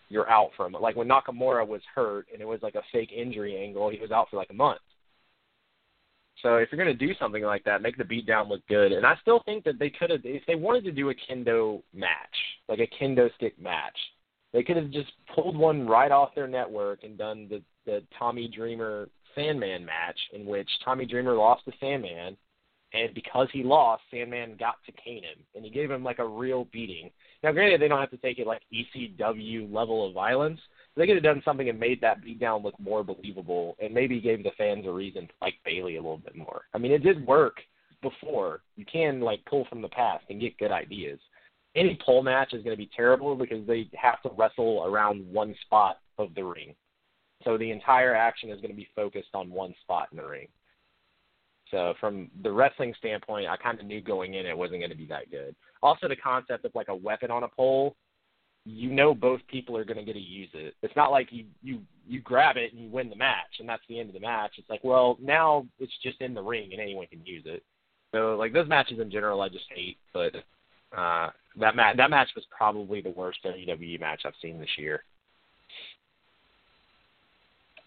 you're 0.10 0.30
out 0.30 0.52
from 0.56 0.76
it. 0.76 0.82
Like 0.82 0.96
when 0.96 1.08
Nakamura 1.08 1.68
was 1.68 1.82
hurt 1.94 2.28
and 2.32 2.42
it 2.42 2.48
was 2.48 2.60
like 2.62 2.76
a 2.76 2.84
fake 2.92 3.12
injury 3.12 3.58
angle, 3.58 3.90
he 3.90 4.00
was 4.00 4.12
out 4.12 4.30
for 4.30 4.38
like 4.38 4.52
a 4.52 4.54
month. 4.54 4.80
So 6.42 6.58
if 6.58 6.70
you're 6.72 6.78
gonna 6.78 6.94
do 6.94 7.14
something 7.20 7.44
like 7.44 7.64
that, 7.64 7.82
make 7.82 7.98
the 7.98 8.04
beatdown 8.04 8.50
look 8.50 8.62
good. 8.68 8.92
And 8.92 9.06
I 9.06 9.16
still 9.22 9.42
think 9.46 9.64
that 9.64 9.80
they 9.80 9.90
could 9.90 10.10
have 10.10 10.22
if 10.24 10.44
they 10.46 10.56
wanted 10.56 10.84
to 10.86 10.92
do 10.92 11.10
a 11.10 11.14
kendo 11.14 11.82
match, 11.94 12.36
like 12.70 12.80
a 12.80 13.04
kendo 13.04 13.34
stick 13.36 13.60
match, 13.60 13.98
they 14.54 14.64
could 14.64 14.78
have 14.78 14.92
just 14.92 15.12
pulled 15.36 15.58
one 15.58 15.88
right 15.88 16.12
off 16.12 16.36
their 16.36 16.48
network 16.48 17.04
and 17.04 17.18
done 17.18 17.48
the 17.50 17.62
the 17.86 18.02
Tommy 18.18 18.48
Dreamer 18.48 19.10
Sandman 19.36 19.86
match 19.86 20.18
in 20.32 20.46
which 20.46 20.70
Tommy 20.86 21.06
Dreamer 21.06 21.34
lost 21.34 21.66
to 21.66 21.72
Sandman, 21.80 22.38
and 22.94 23.14
because 23.14 23.48
he 23.52 23.64
lost, 23.64 24.04
Sandman 24.12 24.56
got 24.58 24.76
to 24.86 24.92
cane 24.92 25.24
him, 25.24 25.44
and 25.56 25.66
he 25.66 25.72
gave 25.72 25.90
him 25.90 26.04
like 26.04 26.20
a 26.20 26.28
real 26.28 26.66
beating. 26.72 27.10
Now, 27.44 27.52
granted, 27.52 27.82
they 27.82 27.88
don't 27.88 28.00
have 28.00 28.12
to 28.12 28.18
take 28.18 28.40
it 28.40 28.48
like 28.48 28.62
ECW 28.72 29.74
level 29.74 30.08
of 30.08 30.14
violence. 30.14 30.60
They 30.96 31.08
could 31.08 31.16
have 31.16 31.24
done 31.24 31.42
something 31.44 31.68
and 31.68 31.80
made 31.80 32.00
that 32.02 32.24
beatdown 32.24 32.64
look 32.64 32.80
more 32.80 33.04
believable, 33.04 33.76
and 33.82 33.94
maybe 33.94 34.22
gave 34.22 34.44
the 34.44 34.52
fans 34.58 34.86
a 34.86 34.92
reason 34.92 35.28
to 35.28 35.34
like 35.42 35.56
Bayley 35.66 35.98
a 35.98 36.02
little 36.02 36.20
bit 36.20 36.36
more. 36.36 36.62
I 36.74 36.78
mean, 36.78 36.92
it 36.92 37.04
did 37.04 37.26
work 37.26 37.58
before. 38.02 38.62
You 38.76 38.86
can 38.86 39.20
like 39.22 39.44
pull 39.46 39.66
from 39.66 39.82
the 39.82 39.90
past 39.90 40.26
and 40.30 40.40
get 40.40 40.58
good 40.60 40.72
ideas. 40.72 41.20
Any 41.76 42.00
pole 42.06 42.24
match 42.24 42.54
is 42.54 42.64
going 42.64 42.76
to 42.76 42.82
be 42.82 42.90
terrible 42.96 43.36
because 43.36 43.66
they 43.66 43.90
have 43.96 44.22
to 44.24 44.30
wrestle 44.38 44.84
around 44.86 45.28
one 45.32 45.56
spot 45.66 46.00
of 46.18 46.36
the 46.36 46.44
ring. 46.44 46.76
So 47.44 47.58
the 47.58 47.72
entire 47.72 48.16
action 48.16 48.50
is 48.50 48.62
going 48.62 48.72
to 48.72 48.78
be 48.78 48.88
focused 48.96 49.30
on 49.34 49.50
one 49.50 49.74
spot 49.82 50.10
in 50.12 50.18
the 50.18 50.26
ring. 50.26 50.48
So 51.72 51.96
from 52.00 52.30
the 52.44 52.52
wrestling 52.52 52.94
standpoint, 53.00 53.48
I 53.48 53.58
kind 53.58 53.80
of 53.80 53.86
knew 53.86 54.02
going 54.02 54.36
in 54.36 54.46
it 54.46 54.58
wasn't 54.58 54.82
going 54.82 54.92
to 54.92 54.98
be 54.98 55.08
that 55.08 55.32
good. 55.32 55.56
Also, 55.82 56.08
the 56.08 56.16
concept 56.16 56.66
of 56.66 56.76
like 56.76 56.90
a 56.90 56.96
weapon 56.96 57.32
on 57.32 57.44
a 57.44 57.48
pole, 57.48 57.96
you 58.66 58.92
know 58.92 59.14
both 59.14 59.42
people 59.50 59.76
are 59.76 59.84
going 59.84 59.98
to 59.98 60.04
get 60.04 60.14
to 60.14 60.20
use 60.20 60.50
it. 60.54 60.76
It's 60.82 60.96
not 60.96 61.12
like 61.12 61.30
you 61.32 61.46
you 61.62 61.82
you 62.08 62.22
grab 62.22 62.58
it 62.58 62.72
and 62.74 62.82
you 62.82 62.90
win 62.90 63.10
the 63.10 63.16
match 63.16 63.60
and 63.60 63.68
that's 63.68 63.84
the 63.90 64.00
end 64.00 64.10
of 64.10 64.14
the 64.14 64.22
match. 64.22 64.52
It's 64.58 64.70
like 64.70 64.84
well 64.84 65.18
now 65.22 65.66
it's 65.80 65.92
just 66.02 66.22
in 66.22 66.34
the 66.34 66.42
ring 66.42 66.70
and 66.72 66.82
anyone 66.82 67.08
can 67.08 67.26
use 67.26 67.44
it. 67.46 67.64
So 68.14 68.36
like 68.38 68.54
those 68.54 68.70
matches 68.70 69.00
in 69.00 69.12
general, 69.12 69.42
I 69.42 69.50
just 69.50 69.66
hate. 69.76 69.98
But 70.14 70.36
uh, 70.96 71.30
that 71.60 71.76
match 71.76 71.98
that 71.98 72.10
match 72.10 72.30
was 72.36 72.46
probably 72.56 73.02
the 73.02 73.12
worst 73.12 73.40
WWE 73.46 74.00
match 74.00 74.22
I've 74.26 74.34
seen 74.42 74.60
this 74.60 74.78
year. 74.78 75.04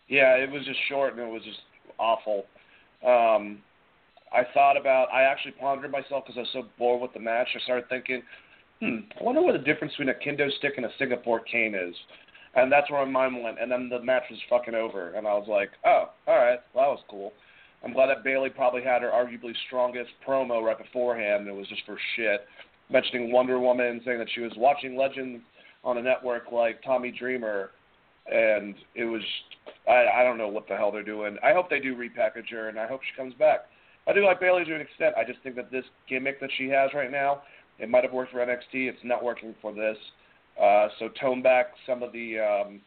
Yeah, 0.09 0.37
it 0.37 0.51
was 0.51 0.65
just 0.65 0.79
short 0.89 1.15
and 1.15 1.23
it 1.23 1.33
was 1.33 1.43
just 1.43 1.61
awful. 1.99 2.45
Um, 3.05 3.59
I 4.33 4.43
thought 4.55 4.77
about. 4.77 5.09
I 5.13 5.23
actually 5.23 5.53
pondered 5.53 5.91
myself 5.91 6.25
because 6.27 6.37
I 6.37 6.41
was 6.41 6.49
so 6.53 6.63
bored 6.79 7.01
with 7.01 7.13
the 7.13 7.21
match. 7.21 7.49
I 7.55 7.61
started 7.61 7.89
thinking, 7.89 8.23
hmm, 8.81 8.99
I 9.19 9.23
wonder 9.23 9.43
what 9.43 9.53
the 9.53 9.59
difference 9.59 9.93
between 9.97 10.09
a 10.09 10.15
kendo 10.15 10.51
stick 10.59 10.75
and 10.77 10.87
a 10.87 10.91
Singapore 10.99 11.41
cane 11.41 11.75
is. 11.75 11.95
And 12.55 12.73
that's 12.73 12.91
where 12.91 13.05
my 13.05 13.29
mind 13.29 13.45
went. 13.45 13.61
And 13.61 13.71
then 13.71 13.89
the 13.89 14.03
match 14.03 14.25
was 14.31 14.41
fucking 14.49 14.75
over, 14.75 15.15
and 15.15 15.27
I 15.27 15.35
was 15.35 15.47
like, 15.49 15.71
oh, 15.85 16.11
all 16.27 16.37
right, 16.37 16.59
well, 16.75 16.85
that 16.85 16.91
was 16.91 17.05
cool. 17.09 17.33
I'm 17.85 17.93
glad 17.93 18.07
that 18.07 18.25
Bayley 18.25 18.51
probably 18.51 18.83
had 18.83 19.03
her 19.03 19.11
arguably 19.11 19.53
strongest 19.67 20.11
promo 20.27 20.63
right 20.63 20.79
beforehand. 20.79 21.47
And 21.47 21.49
it 21.49 21.55
was 21.55 21.69
just 21.69 21.83
for 21.85 21.99
shit, 22.17 22.47
mentioning 22.91 23.33
Wonder 23.33 23.59
Woman, 23.59 24.01
saying 24.05 24.19
that 24.19 24.29
she 24.35 24.41
was 24.41 24.53
watching 24.57 24.97
Legends 24.97 25.43
on 25.85 25.99
a 25.99 26.03
network 26.03 26.53
like 26.53 26.83
Tommy 26.83 27.13
Dreamer, 27.17 27.71
and 28.31 28.75
it 28.95 29.05
was 29.05 29.23
I, 29.89 30.21
I 30.21 30.25
don't 30.25 30.39
know 30.39 30.49
what 30.49 30.69
the 30.69 30.77
hell 30.77 30.91
they're 30.91 31.03
doing. 31.03 31.37
I 31.43 31.53
hope 31.53 31.71
they 31.71 31.81
do 31.81 31.95
repackage 31.95 32.51
her, 32.51 32.69
and 32.69 32.79
I 32.79 32.87
hope 32.87 33.01
she 33.03 33.17
comes 33.17 33.35
back. 33.35 33.67
I 34.09 34.13
do 34.13 34.25
like 34.25 34.41
Bayley 34.41 34.65
to 34.65 34.75
an 34.75 34.81
extent. 34.81 35.15
I 35.17 35.25
just 35.25 35.41
think 35.43 35.57
that 35.57 35.71
this 35.71 35.85
gimmick 36.09 36.41
that 36.41 36.51
she 36.57 36.69
has 36.69 36.91
right 36.95 37.11
now, 37.11 37.43
it 37.79 37.89
might 37.89 38.05
have 38.05 38.13
worked 38.13 38.33
for 38.33 38.39
NXT. 38.39 38.89
It's 38.89 38.99
not 39.05 39.23
working 39.23 39.55
for 39.61 39.73
this. 39.73 39.97
Uh, 40.61 40.89
so 40.99 41.09
tone 41.21 41.43
back 41.43 41.67
some 41.87 42.03
of 42.03 42.13
the. 42.13 42.39
Um, 42.39 42.81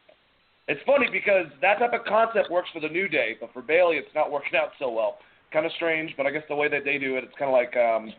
it's 0.68 0.80
funny 0.86 1.06
because 1.10 1.46
that 1.62 1.78
type 1.78 1.92
of 1.92 2.04
concept 2.04 2.50
works 2.50 2.68
for 2.72 2.80
the 2.80 2.88
New 2.88 3.08
Day, 3.08 3.36
but 3.40 3.52
for 3.52 3.62
Bayley, 3.62 3.96
it's 3.96 4.14
not 4.14 4.30
working 4.30 4.56
out 4.56 4.70
so 4.78 4.90
well. 4.90 5.18
Kind 5.52 5.66
of 5.66 5.72
strange, 5.72 6.14
but 6.16 6.26
I 6.26 6.30
guess 6.30 6.44
the 6.48 6.54
way 6.54 6.68
that 6.68 6.84
they 6.84 6.96
do 6.96 7.16
it, 7.16 7.24
it's 7.24 7.32
kind 7.36 7.50
of 7.50 7.54
like, 7.54 7.76
um, 7.76 8.12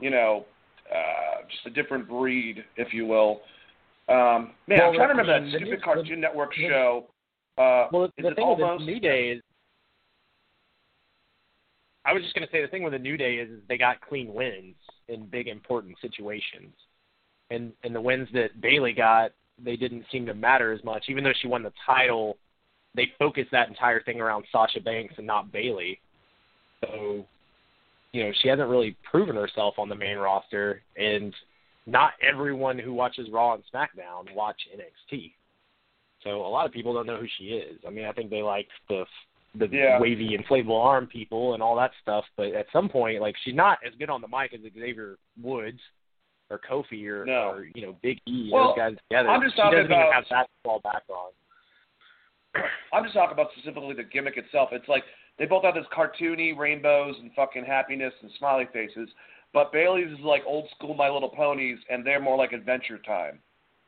you 0.00 0.10
know, 0.10 0.44
uh, 0.96 1.42
just 1.50 1.66
a 1.66 1.70
different 1.70 2.08
breed, 2.08 2.64
if 2.76 2.92
you 2.94 3.06
will. 3.06 3.40
Um, 4.08 4.52
man, 4.66 4.78
Well, 4.78 4.88
I'm 4.90 4.94
trying 4.94 5.08
to 5.08 5.14
remember 5.14 5.50
that 5.50 5.56
stupid 5.56 5.82
Cartoon 5.82 6.20
Network 6.20 6.54
the- 6.54 6.68
show. 6.68 7.06
Uh, 7.58 7.88
Well, 7.92 8.10
the 8.18 8.28
it 8.28 8.36
thing 8.36 8.44
almost? 8.44 8.80
with 8.80 8.86
the 8.86 8.92
New 8.94 9.00
Day 9.00 9.30
is, 9.30 9.42
I 12.04 12.12
was 12.12 12.22
just 12.22 12.34
going 12.34 12.46
to 12.46 12.52
say 12.52 12.62
the 12.62 12.68
thing 12.68 12.82
with 12.84 12.92
the 12.92 12.98
New 12.98 13.16
Day 13.16 13.36
is, 13.36 13.50
is 13.50 13.60
they 13.68 13.76
got 13.78 14.00
clean 14.00 14.32
wins 14.32 14.76
in 15.08 15.26
big 15.26 15.48
important 15.48 15.96
situations, 16.00 16.72
and 17.50 17.72
and 17.82 17.94
the 17.94 18.00
wins 18.00 18.28
that 18.32 18.60
Bayley 18.60 18.92
got, 18.92 19.32
they 19.62 19.76
didn't 19.76 20.04
seem 20.12 20.26
to 20.26 20.34
matter 20.34 20.72
as 20.72 20.84
much. 20.84 21.06
Even 21.08 21.24
though 21.24 21.32
she 21.40 21.48
won 21.48 21.62
the 21.62 21.72
title, 21.84 22.36
they 22.94 23.12
focused 23.18 23.50
that 23.50 23.68
entire 23.68 24.00
thing 24.02 24.20
around 24.20 24.44
Sasha 24.52 24.80
Banks 24.80 25.14
and 25.18 25.26
not 25.26 25.50
Bayley. 25.50 26.00
So, 26.84 27.24
you 28.16 28.24
know, 28.24 28.32
she 28.40 28.48
hasn't 28.48 28.68
really 28.68 28.96
proven 29.08 29.36
herself 29.36 29.74
on 29.78 29.90
the 29.90 29.94
main 29.94 30.16
roster, 30.16 30.82
and 30.96 31.34
not 31.86 32.12
everyone 32.26 32.78
who 32.78 32.94
watches 32.94 33.28
Raw 33.30 33.52
and 33.54 33.62
SmackDown 33.72 34.34
watch 34.34 34.56
NXT. 34.74 35.32
so 36.24 36.30
a 36.30 36.48
lot 36.48 36.64
of 36.64 36.72
people 36.72 36.94
don't 36.94 37.06
know 37.06 37.18
who 37.18 37.26
she 37.38 37.44
is. 37.44 37.78
I 37.86 37.90
mean, 37.90 38.06
I 38.06 38.12
think 38.12 38.30
they 38.30 38.42
like 38.42 38.68
the 38.88 39.04
the 39.58 39.68
yeah. 39.70 39.98
wavy 40.00 40.36
inflatable 40.36 40.82
arm 40.82 41.06
people 41.06 41.54
and 41.54 41.62
all 41.62 41.76
that 41.76 41.90
stuff, 42.02 42.24
but 42.36 42.54
at 42.54 42.66
some 42.72 42.88
point, 42.88 43.20
like 43.20 43.34
she's 43.44 43.54
not 43.54 43.78
as 43.86 43.92
good 43.98 44.10
on 44.10 44.22
the 44.22 44.28
mic 44.28 44.54
as 44.54 44.60
Xavier 44.60 45.16
Woods 45.42 45.80
or 46.50 46.58
Kofi 46.58 47.06
or, 47.06 47.26
no. 47.26 47.50
or 47.50 47.66
you 47.74 47.82
know 47.82 47.96
Big 48.02 48.18
E. 48.26 48.50
Well, 48.50 48.68
those 48.68 48.76
guys 48.76 48.96
together. 49.10 49.28
I'm 49.28 49.42
just 49.42 49.56
she 49.56 49.60
talking 49.60 49.78
doesn't 49.78 49.92
about, 49.92 50.00
even 50.00 50.12
have 50.12 50.24
that 50.30 50.42
to 50.44 50.48
fall 50.64 50.80
back 50.80 51.02
on. 51.10 51.32
I'm 52.94 53.04
just 53.04 53.14
talking 53.14 53.34
about 53.34 53.48
specifically 53.52 53.94
the 53.94 54.04
gimmick 54.04 54.38
itself. 54.38 54.70
It's 54.72 54.88
like 54.88 55.04
they 55.38 55.46
both 55.46 55.64
have 55.64 55.74
this 55.74 55.84
cartoony 55.96 56.56
rainbows 56.56 57.16
and 57.20 57.30
fucking 57.34 57.64
happiness 57.64 58.12
and 58.22 58.30
smiley 58.38 58.68
faces, 58.72 59.08
but 59.52 59.72
Bayley's 59.72 60.12
is 60.12 60.24
like 60.24 60.42
old 60.46 60.68
school 60.76 60.94
My 60.94 61.08
Little 61.08 61.28
Ponies, 61.28 61.78
and 61.90 62.06
they're 62.06 62.20
more 62.20 62.36
like 62.36 62.52
Adventure 62.52 62.98
Time. 62.98 63.38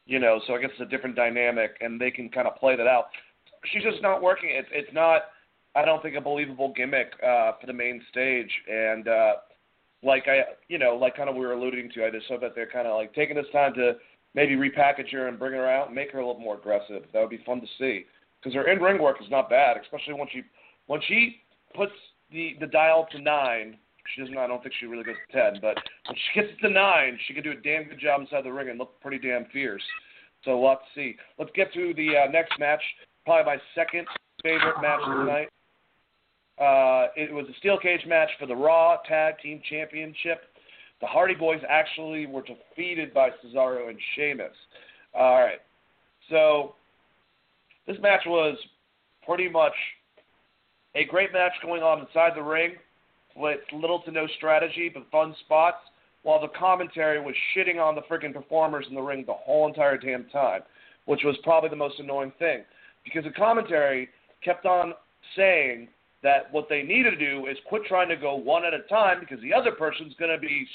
You 0.07 0.19
know, 0.19 0.41
so 0.47 0.55
I 0.55 0.61
guess 0.61 0.71
it's 0.73 0.81
a 0.81 0.91
different 0.91 1.17
dynamic, 1.17 1.77
and 1.81 2.01
they 2.01 2.11
can 2.11 2.31
kind 2.31 2.49
of 2.49 2.57
play 2.57 2.77
that 2.77 2.87
out. 2.87 3.07
She's 3.73 3.83
just 3.83 4.01
not 4.01 4.23
working. 4.23 4.51
It's 4.53 4.69
it's 4.73 4.93
not. 4.93 5.23
I 5.75 5.85
don't 5.85 6.03
think 6.03 6.17
a 6.17 6.21
believable 6.21 6.73
gimmick 6.75 7.13
uh, 7.23 7.53
for 7.61 7.67
the 7.67 7.75
main 7.75 8.03
stage, 8.11 8.51
and 8.71 9.07
uh, 9.07 9.33
like 10.03 10.25
I, 10.27 10.45
you 10.69 10.79
know, 10.79 10.97
like 10.97 11.17
kind 11.17 11.29
of 11.29 11.37
we 11.37 11.45
were 11.45 11.53
alluding 11.53 11.91
to, 11.95 12.07
I 12.07 12.11
just 12.11 12.27
hope 12.27 12.41
that 12.41 12.55
they're 12.55 12.71
kind 12.71 12.87
of 12.87 12.97
like 12.97 13.15
taking 13.15 13.37
this 13.37 13.47
time 13.53 13.75
to 13.75 13.97
maybe 14.35 14.55
repackage 14.55 15.13
her 15.13 15.29
and 15.29 15.39
bring 15.39 15.53
her 15.53 15.69
out 15.69 15.89
and 15.89 15.95
make 15.95 16.13
her 16.13 16.21
a 16.21 16.27
little 16.27 16.41
more 16.41 16.57
aggressive. 16.57 17.03
That 17.13 17.21
would 17.21 17.31
be 17.31 17.43
fun 17.45 17.61
to 17.61 17.67
see 17.79 18.07
because 18.41 18.55
her 18.55 18.71
in 18.71 18.81
ring 18.81 19.01
work 19.01 19.17
is 19.21 19.31
not 19.31 19.51
bad, 19.51 19.77
especially 19.83 20.15
when 20.15 20.29
she 20.33 20.43
when 20.88 21.01
she 21.07 21.37
puts 21.74 21.92
the 22.33 22.57
the 22.61 22.66
dial 22.66 23.07
to 23.12 23.20
nine. 23.20 23.79
She 24.14 24.22
doesn't. 24.22 24.37
I 24.37 24.46
don't 24.46 24.62
think 24.62 24.74
she 24.81 24.87
really 24.87 25.05
goes 25.05 25.16
to 25.31 25.33
ten, 25.33 25.61
but 25.61 25.77
when 26.07 26.16
she 26.16 26.40
gets 26.40 26.61
to 26.62 26.70
nine, 26.70 27.18
she 27.27 27.35
can 27.35 27.44
do 27.44 27.53
a 27.53 27.57
damn 27.62 27.85
good 27.85 28.01
job 28.01 28.22
inside 28.22 28.42
the 28.42 28.53
ring 28.53 28.70
and 28.70 28.79
look 28.79 28.98
pretty 29.01 29.18
damn 29.18 29.44
fierce. 29.53 29.83
So 30.44 30.59
let's 30.59 30.81
see. 30.94 31.14
Let's 31.38 31.51
get 31.55 31.72
to 31.74 31.92
the 31.94 32.09
uh, 32.16 32.31
next 32.31 32.59
match. 32.59 32.81
Probably 33.24 33.44
my 33.44 33.59
second 33.74 34.07
favorite 34.42 34.81
match 34.81 35.01
of 35.07 35.18
the 35.18 35.24
night. 35.24 35.48
Uh, 36.59 37.09
it 37.16 37.33
was 37.33 37.46
a 37.48 37.59
steel 37.59 37.79
cage 37.79 38.05
match 38.07 38.31
for 38.40 38.46
the 38.46 38.57
Raw 38.57 38.96
Tag 39.07 39.35
Team 39.42 39.61
Championship. 39.68 40.42
The 41.01 41.07
Hardy 41.07 41.35
Boys 41.35 41.61
actually 41.68 42.27
were 42.27 42.42
defeated 42.42 43.12
by 43.12 43.29
Cesaro 43.31 43.90
and 43.90 43.98
Sheamus. 44.14 44.57
All 45.14 45.40
right. 45.40 45.61
So 46.31 46.74
this 47.87 47.96
match 48.01 48.22
was 48.27 48.57
pretty 49.24 49.48
much 49.48 49.74
a 50.99 51.05
great 51.05 51.33
match 51.33 51.53
going 51.63 51.83
on 51.83 52.01
inside 52.01 52.33
the 52.35 52.43
ring 52.43 52.73
with 53.37 53.61
little 53.73 54.03
to 54.03 54.11
no 54.11 54.27
strategy 54.37 54.91
but 54.93 55.09
fun 55.13 55.35
spots, 55.45 55.79
while 56.25 56.41
the 56.41 56.49
commentary 56.59 57.21
was 57.21 57.35
shitting 57.55 57.79
on 57.81 57.95
the 57.95 58.03
freaking 58.03 58.35
performers 58.35 58.85
in 58.89 58.97
the 58.97 59.01
ring 59.01 59.25
the 59.25 59.33
whole 59.33 59.69
entire 59.69 59.97
damn 59.97 60.25
time, 60.31 60.63
which 61.07 61.21
was 61.25 61.37
probably 61.45 61.71
the 61.71 61.77
most 61.77 62.01
annoying 62.01 62.33
thing. 62.41 62.65
Because 63.05 63.23
the 63.23 63.31
commentary 63.31 64.09
kept 64.45 64.67
on 64.67 64.93
saying 65.37 65.87
that 66.25 66.53
what 66.53 66.69
they 66.69 66.83
needed 66.83 67.11
to 67.11 67.17
do 67.17 67.47
is 67.47 67.57
quit 67.69 67.83
trying 67.87 68.09
to 68.09 68.17
go 68.17 68.35
one 68.35 68.65
at 68.65 68.75
a 68.75 68.83
time 68.89 69.21
because 69.21 69.41
the 69.41 69.55
other 69.55 69.71
person's 69.71 70.15
going 70.19 70.33
to 70.33 70.39
be 70.39 70.67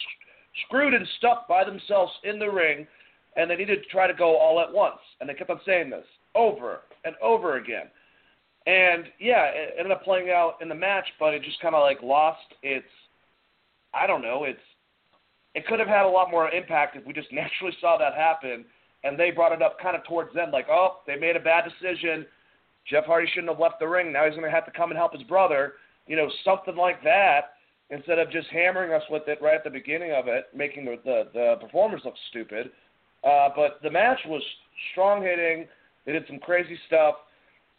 screwed 0.66 0.94
and 0.94 1.06
stuck 1.18 1.50
by 1.50 1.66
themselves 1.66 2.14
in 2.24 2.40
the 2.40 2.50
ring, 2.50 2.88
and 3.36 3.52
they 3.52 3.58
needed 3.58 3.84
to 3.84 3.90
try 3.90 4.08
to 4.08 4.14
go 4.14 4.38
all 4.38 4.62
at 4.62 4.74
once. 4.74 5.00
And 5.20 5.30
they 5.30 5.34
kept 5.34 5.50
on 5.50 5.60
saying 5.66 5.90
this 5.90 6.06
over 6.34 6.80
and 7.04 7.16
over 7.22 7.58
again. 7.58 7.88
And 8.66 9.06
yeah, 9.20 9.46
it 9.46 9.76
ended 9.78 9.92
up 9.92 10.04
playing 10.04 10.30
out 10.30 10.56
in 10.62 10.70
the 10.70 10.76
match, 10.76 11.06
but 11.20 11.34
it 11.34 11.44
just 11.44 11.60
kind 11.60 11.76
of 11.76 11.82
like 11.82 12.02
lost 12.02 12.40
its. 12.62 12.88
I 13.94 14.08
don't 14.08 14.22
know. 14.22 14.46
It's 14.46 14.60
it 15.56 15.68
could 15.68 15.80
have 15.80 15.88
had 15.88 16.06
a 16.06 16.10
lot 16.10 16.32
more 16.32 16.50
impact 16.50 16.96
if 16.96 17.06
we 17.06 17.14
just 17.14 17.28
naturally 17.32 17.76
saw 17.82 17.98
that 17.98 18.14
happen, 18.14 18.66
and 19.04 19.20
they 19.20 19.32
brought 19.32 19.52
it 19.52 19.62
up 19.62 19.80
kind 19.80 19.96
of 19.96 20.04
towards 20.06 20.34
them, 20.34 20.52
like, 20.52 20.68
oh, 20.70 21.00
they 21.06 21.16
made 21.16 21.36
a 21.36 21.40
bad 21.40 21.66
decision. 21.66 22.26
Jeff 22.90 23.06
Hardy 23.06 23.28
shouldn't 23.34 23.52
have 23.52 23.60
left 23.60 23.80
the 23.80 23.88
ring. 23.88 24.12
Now 24.12 24.26
he's 24.26 24.34
going 24.34 24.44
to 24.44 24.52
have 24.52 24.66
to 24.66 24.72
come 24.72 24.92
and 24.92 24.98
help 24.98 25.14
his 25.14 25.24
brother. 25.24 25.74
You 26.08 26.18
know, 26.18 26.30
something 26.44 26.76
like 26.76 27.02
that 27.04 27.54
instead 27.90 28.20
of 28.20 28.32
just 28.32 28.48
hammering 28.48 28.92
us 28.92 29.04
with 29.10 29.24
it 29.28 29.42
right 29.42 29.56
at 29.56 29.64
the 29.64 29.70
beginning 29.70 30.12
of 30.12 30.28
it, 30.28 30.48
making 30.54 30.86
the 30.86 30.98
the, 31.06 31.28
the 31.34 31.56
performers 31.62 32.02
look 32.04 32.16
stupid. 32.30 32.72
Uh, 33.24 33.50
but 33.56 33.80
the 33.84 33.90
match 33.90 34.20
was 34.26 34.42
strong 34.92 35.22
hitting. 35.22 35.66
They 36.06 36.12
did 36.12 36.26
some 36.28 36.40
crazy 36.40 36.78
stuff. 36.88 37.16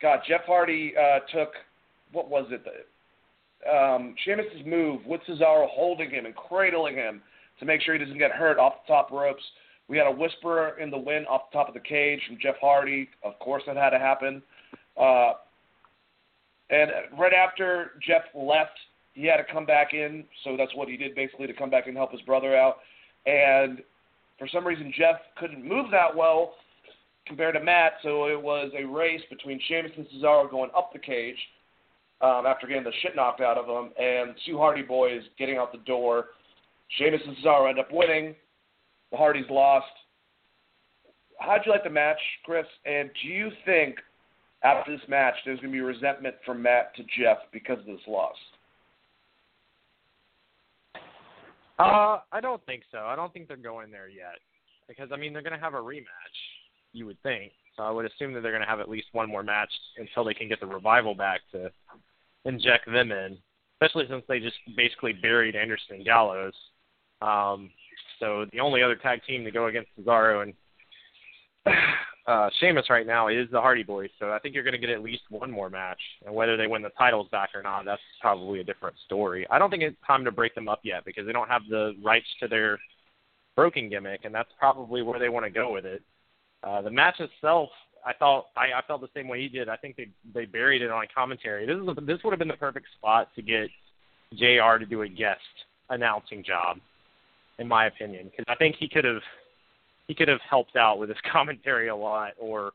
God, 0.05 0.21
Jeff 0.29 0.43
Hardy 0.45 0.93
uh, 1.01 1.21
took 1.35 1.55
what 2.13 2.29
was 2.29 2.45
it? 2.51 2.63
The, 2.63 3.75
um, 3.75 4.15
Sheamus's 4.23 4.67
move 4.67 5.01
with 5.07 5.23
Cesaro 5.27 5.67
holding 5.71 6.11
him 6.11 6.27
and 6.27 6.37
cradling 6.37 6.97
him 6.97 7.23
to 7.59 7.65
make 7.65 7.81
sure 7.81 7.95
he 7.95 8.05
doesn't 8.05 8.19
get 8.19 8.31
hurt 8.31 8.59
off 8.59 8.75
the 8.87 8.93
top 8.93 9.11
ropes. 9.11 9.43
We 9.89 9.97
had 9.97 10.07
a 10.07 10.11
whisper 10.11 10.77
in 10.79 10.91
the 10.91 10.99
wind 10.99 11.27
off 11.27 11.51
the 11.51 11.57
top 11.57 11.69
of 11.69 11.75
the 11.75 11.81
cage 11.81 12.21
from 12.27 12.37
Jeff 12.39 12.57
Hardy. 12.61 13.09
Of 13.23 13.39
course, 13.39 13.63
that 13.67 13.79
had 13.79 13.91
to 13.91 13.99
happen. 13.99 14.43
Uh, 15.01 15.33
and 16.69 16.91
right 17.19 17.33
after 17.33 17.93
Jeff 18.07 18.25
left, 18.35 18.79
he 19.15 19.25
had 19.25 19.39
to 19.39 19.45
come 19.51 19.65
back 19.65 19.95
in, 19.95 20.25
so 20.45 20.55
that's 20.55 20.75
what 20.75 20.87
he 20.87 20.99
did 20.99 21.15
basically 21.15 21.47
to 21.47 21.55
come 21.55 21.71
back 21.71 21.87
and 21.87 21.97
help 21.97 22.13
his 22.13 22.21
brother 22.21 22.55
out. 22.55 22.77
And 23.25 23.79
for 24.39 24.49
some 24.49 24.67
reason, 24.67 24.93
Jeff 24.95 25.17
couldn't 25.39 25.67
move 25.67 25.87
that 25.93 26.15
well 26.15 26.57
compared 27.27 27.55
to 27.55 27.61
Matt, 27.63 27.95
so 28.03 28.27
it 28.27 28.41
was 28.41 28.71
a 28.79 28.85
race 28.85 29.23
between 29.31 29.61
Sheamus 29.67 29.93
and 29.97 30.07
Cesaro 30.09 30.51
going 30.51 30.71
up 30.77 30.93
the 30.93 30.99
cage 30.99 31.39
um, 32.21 32.45
after 32.47 32.67
getting 32.67 32.85
the 32.85 32.93
shit 33.03 33.17
knocked 33.17 33.41
out 33.41 33.59
of 33.59 33.67
them, 33.67 33.93
and 33.99 34.35
two 34.47 34.59
Hardy 34.59 34.83
boys 34.83 35.23
getting 35.39 35.57
out 35.57 35.73
the 35.73 35.79
door. 35.79 36.27
Sheamus 36.99 37.21
and 37.27 37.37
Cesaro 37.39 37.69
end 37.69 37.79
up 37.79 37.89
winning. 37.91 38.35
The 39.11 39.17
Hardys 39.17 39.47
lost. 39.51 39.87
How'd 41.39 41.61
you 41.67 41.73
like 41.73 41.85
the 41.85 41.91
match, 41.91 42.19
Chris? 42.45 42.67
And 42.85 43.11
do 43.23 43.29
you 43.29 43.51
think 43.65 43.97
after 44.63 44.97
this 44.97 45.07
match 45.09 45.35
there's 45.45 45.61
going 45.61 45.73
to 45.73 45.77
be 45.77 45.81
resentment 45.81 46.37
from 46.45 46.63
Matt 46.63 46.95
to 46.97 47.03
Jeff 47.19 47.39
because 47.53 47.79
of 47.81 47.87
this 47.87 48.01
loss? 48.07 48.37
Uh, 51.79 52.19
I 52.33 52.41
don't 52.41 52.65
think 52.67 52.85
so. 52.93 52.99
I 52.99 53.17
don't 53.17 53.33
think 53.33 53.49
they're 53.49 53.57
going 53.57 53.91
there 53.91 54.09
yet. 54.09 54.39
Because 54.89 55.09
I 55.13 55.17
mean, 55.17 55.33
they're 55.33 55.43
going 55.43 55.55
to 55.55 55.59
have 55.59 55.75
a 55.75 55.79
rematch, 55.79 56.05
you 56.95 57.07
would 57.07 57.23
think. 57.23 57.53
So 57.77 57.83
I 57.83 57.91
would 57.91 58.07
assume 58.07 58.33
that 58.35 58.41
they're 58.41 58.53
going 58.53 58.63
to 58.63 58.69
have 58.69 58.81
at 58.81 58.89
least 58.89 59.09
one 59.13 59.29
more 59.29 59.43
match 59.43 59.71
until 59.97 60.25
they 60.25 60.35
can 60.35 60.49
get 60.49 60.61
the 60.61 60.67
revival 60.67 61.15
back 61.15 61.41
to 61.53 61.71
inject 62.45 62.87
them 62.87 63.13
in. 63.13 63.37
Especially 63.81 64.07
since 64.09 64.25
they 64.29 64.39
just 64.39 64.57
basically 64.77 65.13
buried 65.13 65.57
Anderson 65.57 65.97
and 65.97 66.05
Gallows. 66.05 66.55
Um, 67.21 67.71
so 68.21 68.47
the 68.53 68.61
only 68.61 68.83
other 68.83 68.97
tag 68.97 69.21
team 69.27 69.45
to 69.45 69.51
go 69.51 69.67
against 69.67 69.91
Cesaro 69.99 70.43
and 70.43 70.55
uh, 72.27 72.51
Sheamus 72.61 72.89
right 72.89 73.07
now 73.07 73.29
is 73.29 73.49
the 73.51 73.61
Hardy 73.61 73.83
Boys. 73.83 74.11
So 74.19 74.33
I 74.33 74.39
think 74.39 74.55
you're 74.55 74.65
going 74.65 74.73
to 74.73 74.79
get 74.79 74.91
at 74.91 75.03
least 75.03 75.23
one 75.31 75.51
more 75.51 75.69
match, 75.69 76.01
and 76.25 76.35
whether 76.35 76.57
they 76.57 76.67
win 76.67 76.83
the 76.83 76.91
titles 76.91 77.29
back 77.31 77.51
or 77.55 77.63
not, 77.63 77.85
that's 77.85 78.03
probably 78.21 78.61
a 78.61 78.65
different 78.65 78.97
story. 79.05 79.47
I 79.51 79.59
don't 79.59 79.71
think 79.71 79.83
it's 79.83 79.97
time 80.07 80.25
to 80.25 80.33
break 80.33 80.55
them 80.55 80.69
up 80.69 80.81
yet 80.85 81.05
because 81.05 81.27
they 81.27 81.33
don't 81.33 81.49
have 81.49 81.63
the 81.69 81.95
rights 82.03 82.27
to 82.41 82.49
their 82.49 82.79
broken 83.57 83.89
gimmick, 83.89 84.25
and 84.25 84.35
that's 84.35 84.51
probably 84.59 85.03
where 85.03 85.19
they 85.19 85.29
want 85.29 85.45
to 85.45 85.51
go 85.51 85.73
with 85.73 85.85
it. 85.85 86.03
Uh, 86.65 86.81
the 86.83 86.91
match 86.91 87.21
itself, 87.21 87.69
I 88.07 88.13
thought 88.13 88.47
I, 88.57 88.79
I 88.79 88.83
felt 88.87 89.01
the 89.01 89.09
same 89.15 89.29
way 89.29 89.41
he 89.41 89.49
did. 89.49 89.69
I 89.69 89.77
think 89.77 89.97
they 89.97 90.09
they 90.33 90.47
buried 90.47 90.83
it 90.83 90.91
on 90.91 91.05
commentary. 91.15 91.67
This 91.67 91.77
is 91.77 92.07
this 92.07 92.19
would 92.25 92.33
have 92.33 92.39
been 92.39 92.49
the 92.49 92.55
perfect 92.55 92.87
spot 92.99 93.29
to 93.37 93.43
get 93.43 93.69
Jr. 94.35 94.79
to 94.79 94.87
do 94.89 95.03
a 95.03 95.09
guest 95.09 95.41
announcing 95.91 96.43
job, 96.43 96.79
in 97.59 97.69
my 97.69 97.87
opinion, 97.87 98.31
because 98.31 98.47
I 98.49 98.57
think 98.57 98.77
he 98.79 98.89
could 98.89 99.05
have 99.05 99.23
he 100.09 100.15
could 100.15 100.29
have 100.29 100.41
helped 100.49 100.77
out 100.77 100.99
with 100.99 101.09
his 101.09 101.19
commentary 101.33 101.89
a 101.89 101.97
lot, 101.97 102.33
or 102.39 102.73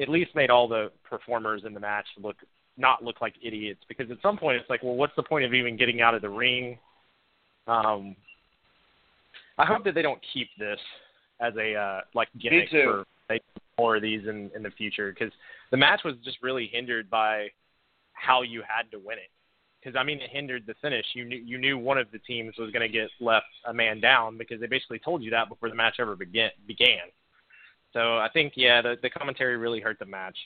at 0.00 0.08
least 0.08 0.34
made 0.34 0.50
all 0.50 0.68
the 0.68 0.90
performers 1.08 1.62
in 1.66 1.74
the 1.74 1.80
match 1.80 2.06
look 2.22 2.36
not 2.78 3.02
look 3.02 3.20
like 3.20 3.34
idiots. 3.42 3.80
Because 3.88 4.10
at 4.10 4.18
some 4.22 4.38
point 4.38 4.58
it's 4.60 4.70
like, 4.70 4.82
well, 4.82 4.94
what's 4.94 5.16
the 5.16 5.22
point 5.22 5.44
of 5.44 5.54
even 5.54 5.76
getting 5.76 6.00
out 6.00 6.14
of 6.14 6.22
the 6.22 6.28
ring? 6.28 6.78
Um, 7.66 8.16
I 9.58 9.64
hope 9.64 9.84
that 9.84 9.94
they 9.94 10.02
don't 10.02 10.20
keep 10.32 10.48
this 10.58 10.78
as 11.40 11.54
a 11.56 11.74
uh, 11.74 12.00
like 12.14 12.28
gimmick 12.40 12.70
for 12.70 13.04
more 13.78 13.96
of 13.96 14.02
these 14.02 14.26
in 14.26 14.50
in 14.54 14.62
the 14.62 14.70
future 14.70 15.12
because 15.12 15.32
the 15.70 15.76
match 15.76 16.00
was 16.04 16.14
just 16.24 16.38
really 16.42 16.68
hindered 16.72 17.10
by 17.10 17.48
how 18.12 18.42
you 18.42 18.62
had 18.66 18.90
to 18.90 18.98
win 18.98 19.18
it. 19.18 19.30
Because 19.80 19.96
I 19.98 20.02
mean, 20.02 20.20
it 20.20 20.30
hindered 20.30 20.64
the 20.66 20.74
finish. 20.80 21.04
You 21.14 21.24
knew 21.24 21.36
you 21.36 21.58
knew 21.58 21.78
one 21.78 21.98
of 21.98 22.10
the 22.10 22.18
teams 22.20 22.54
was 22.58 22.70
going 22.70 22.90
to 22.90 22.92
get 22.92 23.08
left 23.20 23.46
a 23.66 23.74
man 23.74 24.00
down 24.00 24.38
because 24.38 24.60
they 24.60 24.66
basically 24.66 24.98
told 24.98 25.22
you 25.22 25.30
that 25.30 25.48
before 25.48 25.68
the 25.68 25.74
match 25.74 25.96
ever 25.98 26.16
begin, 26.16 26.50
began. 26.66 27.06
So 27.92 28.16
I 28.18 28.28
think 28.32 28.54
yeah, 28.56 28.82
the 28.82 28.96
the 29.02 29.10
commentary 29.10 29.56
really 29.56 29.80
hurt 29.80 29.98
the 29.98 30.06
match. 30.06 30.36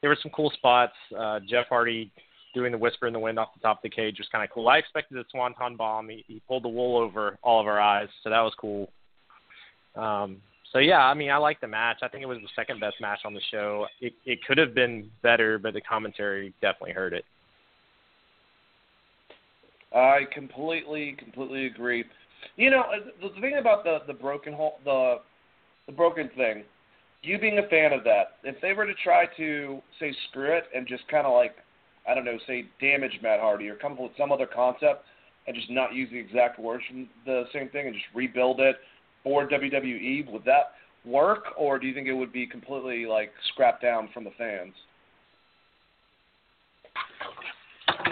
There 0.00 0.10
were 0.10 0.18
some 0.20 0.32
cool 0.32 0.50
spots. 0.50 0.94
Uh, 1.16 1.38
Jeff 1.48 1.66
Hardy 1.68 2.12
doing 2.54 2.72
the 2.72 2.78
whisper 2.78 3.06
in 3.06 3.12
the 3.12 3.18
wind 3.18 3.38
off 3.38 3.54
the 3.54 3.60
top 3.60 3.78
of 3.78 3.82
the 3.82 3.88
cage 3.88 4.18
was 4.18 4.28
kind 4.30 4.44
of 4.44 4.50
cool. 4.50 4.68
I 4.68 4.78
expected 4.78 5.16
a 5.16 5.24
swanton 5.30 5.76
bomb. 5.76 6.08
He, 6.08 6.24
he 6.26 6.42
pulled 6.46 6.64
the 6.64 6.68
wool 6.68 6.98
over 6.98 7.38
all 7.42 7.60
of 7.60 7.66
our 7.66 7.80
eyes, 7.80 8.08
so 8.22 8.28
that 8.28 8.40
was 8.40 8.52
cool. 8.58 8.92
Um, 9.94 10.42
so 10.72 10.78
yeah, 10.78 11.00
I 11.00 11.14
mean, 11.14 11.30
I 11.30 11.36
like 11.36 11.60
the 11.60 11.68
match. 11.68 11.98
I 12.02 12.08
think 12.08 12.22
it 12.22 12.26
was 12.26 12.38
the 12.38 12.48
second 12.56 12.80
best 12.80 12.96
match 13.00 13.20
on 13.24 13.34
the 13.34 13.40
show. 13.50 13.86
It 14.00 14.14
it 14.24 14.42
could 14.44 14.58
have 14.58 14.74
been 14.74 15.10
better, 15.22 15.58
but 15.58 15.74
the 15.74 15.80
commentary 15.82 16.54
definitely 16.62 16.92
hurt 16.92 17.12
it. 17.12 17.24
I 19.94 20.20
completely, 20.32 21.14
completely 21.18 21.66
agree. 21.66 22.04
You 22.56 22.70
know, 22.70 22.80
uh, 22.80 23.10
the, 23.20 23.28
the 23.34 23.40
thing 23.40 23.58
about 23.58 23.84
the 23.84 23.98
the 24.06 24.14
broken 24.14 24.54
hole, 24.54 24.78
the 24.84 25.16
the 25.86 25.92
broken 25.92 26.30
thing, 26.36 26.64
you 27.22 27.38
being 27.38 27.58
a 27.58 27.68
fan 27.68 27.92
of 27.92 28.02
that, 28.04 28.36
if 28.42 28.60
they 28.62 28.72
were 28.72 28.86
to 28.86 28.94
try 29.04 29.26
to 29.36 29.80
say 30.00 30.14
screw 30.28 30.56
it 30.56 30.64
and 30.74 30.86
just 30.86 31.06
kind 31.08 31.26
of 31.26 31.34
like, 31.34 31.56
I 32.08 32.14
don't 32.14 32.24
know, 32.24 32.38
say 32.46 32.64
damage 32.80 33.18
Matt 33.22 33.40
Hardy 33.40 33.68
or 33.68 33.76
come 33.76 33.92
up 33.92 34.00
with 34.00 34.12
some 34.16 34.32
other 34.32 34.46
concept 34.46 35.04
and 35.46 35.54
just 35.54 35.70
not 35.70 35.94
use 35.94 36.08
the 36.10 36.18
exact 36.18 36.58
words 36.58 36.82
from 36.88 37.08
the 37.26 37.44
same 37.52 37.68
thing 37.68 37.86
and 37.86 37.94
just 37.94 38.06
rebuild 38.14 38.60
it 38.60 38.76
for 39.22 39.48
WWE, 39.48 40.30
would 40.30 40.44
that 40.44 40.72
work, 41.04 41.44
or 41.56 41.78
do 41.78 41.86
you 41.86 41.94
think 41.94 42.08
it 42.08 42.12
would 42.12 42.32
be 42.32 42.46
completely 42.46 43.06
like 43.06 43.32
scrapped 43.52 43.82
down 43.82 44.08
from 44.12 44.24
the 44.24 44.30
fans? 44.38 44.74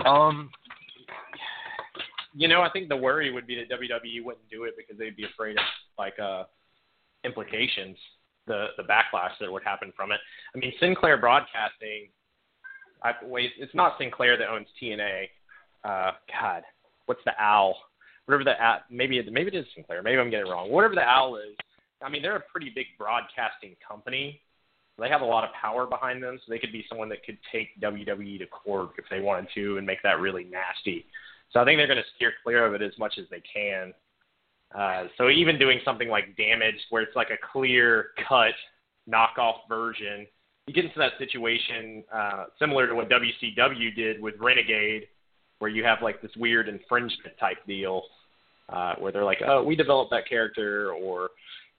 Um, 0.05 0.51
you 2.35 2.49
know, 2.49 2.63
I 2.63 2.71
think 2.71 2.89
the 2.89 2.97
worry 2.97 3.33
would 3.33 3.47
be 3.47 3.57
that 3.57 3.71
WWE 3.71 4.25
wouldn't 4.25 4.49
do 4.51 4.65
it 4.65 4.75
because 4.77 4.99
they'd 4.99 5.17
be 5.17 5.25
afraid 5.25 5.57
of 5.57 5.65
like 5.99 6.19
uh 6.19 6.45
implications, 7.25 7.97
the 8.47 8.69
the 8.77 8.83
backlash 8.85 9.33
that 9.41 9.51
would 9.51 9.65
happen 9.65 9.93
from 9.97 10.13
it. 10.13 10.21
I 10.55 10.59
mean, 10.59 10.73
Sinclair 10.81 11.17
Broadcasting. 11.17 12.09
I 13.03 13.13
wait, 13.23 13.53
it's 13.59 13.75
not 13.75 13.97
Sinclair 13.99 14.37
that 14.37 14.49
owns 14.49 14.69
TNA. 14.83 15.29
Uh, 15.85 16.13
God, 16.41 16.63
what's 17.07 17.23
the 17.25 17.33
owl? 17.39 17.77
Whatever 18.31 18.45
the 18.45 18.95
maybe 18.95 19.19
it, 19.19 19.33
maybe 19.33 19.49
it 19.49 19.57
is 19.57 19.67
Sinclair. 19.75 20.05
Maybe 20.05 20.19
I'm 20.19 20.31
getting 20.31 20.47
it 20.47 20.51
wrong. 20.51 20.71
Whatever 20.71 20.95
the 20.95 21.03
owl 21.03 21.35
is, 21.35 21.57
I 22.01 22.09
mean, 22.09 22.23
they're 22.23 22.37
a 22.37 22.41
pretty 22.41 22.71
big 22.73 22.87
broadcasting 22.97 23.75
company. 23.87 24.41
They 25.01 25.09
have 25.09 25.23
a 25.23 25.25
lot 25.25 25.43
of 25.43 25.51
power 25.61 25.85
behind 25.85 26.23
them, 26.23 26.39
so 26.39 26.45
they 26.49 26.61
could 26.61 26.71
be 26.71 26.85
someone 26.89 27.09
that 27.09 27.25
could 27.25 27.39
take 27.51 27.69
WWE 27.81 28.39
to 28.39 28.47
court 28.47 28.91
if 28.99 29.05
they 29.11 29.19
wanted 29.19 29.49
to 29.57 29.79
and 29.79 29.87
make 29.87 30.01
that 30.05 30.21
really 30.21 30.45
nasty. 30.45 31.07
So 31.53 31.59
I 31.59 31.65
think 31.65 31.79
they're 31.79 31.89
going 31.89 31.99
to 31.99 32.05
steer 32.15 32.33
clear 32.45 32.65
of 32.65 32.75
it 32.75 32.83
as 32.83 32.97
much 33.01 33.15
as 33.19 33.25
they 33.31 33.43
can. 33.53 33.93
Uh, 34.73 35.09
so 35.19 35.29
even 35.29 35.59
doing 35.59 35.81
something 35.85 36.09
like 36.09 36.37
Damage, 36.37 36.79
where 36.91 37.03
it's 37.03 37.17
like 37.17 37.31
a 37.31 37.47
clear 37.53 38.11
cut 38.29 38.55
knockoff 39.13 39.67
version, 39.69 40.25
you 40.69 40.75
get 40.75 40.85
into 40.85 41.01
that 41.01 41.15
situation 41.19 42.05
uh, 42.15 42.45
similar 42.61 42.87
to 42.87 42.95
what 42.95 43.11
WCW 43.11 43.93
did 43.97 44.23
with 44.23 44.35
Renegade, 44.39 45.09
where 45.59 45.71
you 45.71 45.83
have 45.83 45.99
like 46.01 46.23
this 46.23 46.31
weird 46.37 46.69
infringement 46.69 47.37
type 47.41 47.59
deal, 47.67 48.03
uh, 48.73 48.95
where 48.99 49.13
they're 49.13 49.25
like, 49.25 49.43
oh, 49.47 49.63
we 49.63 49.77
developed 49.77 50.11
that 50.11 50.29
character, 50.29 50.93
or 50.93 51.31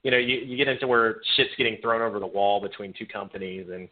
you 0.03 0.11
know, 0.11 0.17
you, 0.17 0.37
you 0.37 0.57
get 0.57 0.67
into 0.67 0.87
where 0.87 1.21
shit's 1.35 1.51
getting 1.57 1.77
thrown 1.81 2.01
over 2.01 2.19
the 2.19 2.27
wall 2.27 2.61
between 2.61 2.93
two 2.97 3.05
companies, 3.05 3.67
and 3.71 3.87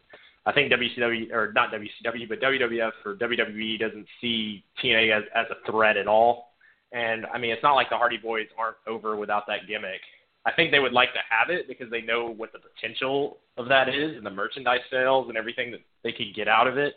I 0.46 0.52
think 0.52 0.72
WCW 0.72 1.32
or 1.32 1.52
not 1.52 1.70
WCW, 1.72 2.28
but 2.28 2.40
WWF 2.40 2.92
or 3.04 3.14
WWE 3.14 3.78
doesn't 3.78 4.06
see 4.20 4.64
TNA 4.82 5.18
as 5.18 5.24
as 5.34 5.46
a 5.50 5.70
threat 5.70 5.96
at 5.96 6.08
all. 6.08 6.48
And 6.92 7.26
I 7.26 7.38
mean, 7.38 7.52
it's 7.52 7.62
not 7.62 7.74
like 7.74 7.90
the 7.90 7.96
Hardy 7.96 8.16
Boys 8.16 8.46
aren't 8.58 8.76
over 8.86 9.16
without 9.16 9.46
that 9.46 9.68
gimmick. 9.68 10.00
I 10.46 10.52
think 10.52 10.70
they 10.70 10.78
would 10.78 10.92
like 10.92 11.12
to 11.12 11.20
have 11.28 11.50
it 11.50 11.68
because 11.68 11.90
they 11.90 12.00
know 12.00 12.32
what 12.34 12.52
the 12.52 12.58
potential 12.58 13.38
of 13.58 13.68
that 13.68 13.88
is 13.88 14.16
and 14.16 14.24
the 14.24 14.30
merchandise 14.30 14.80
sales 14.90 15.28
and 15.28 15.36
everything 15.36 15.70
that 15.70 15.80
they 16.02 16.12
could 16.12 16.34
get 16.34 16.48
out 16.48 16.66
of 16.66 16.78
it. 16.78 16.94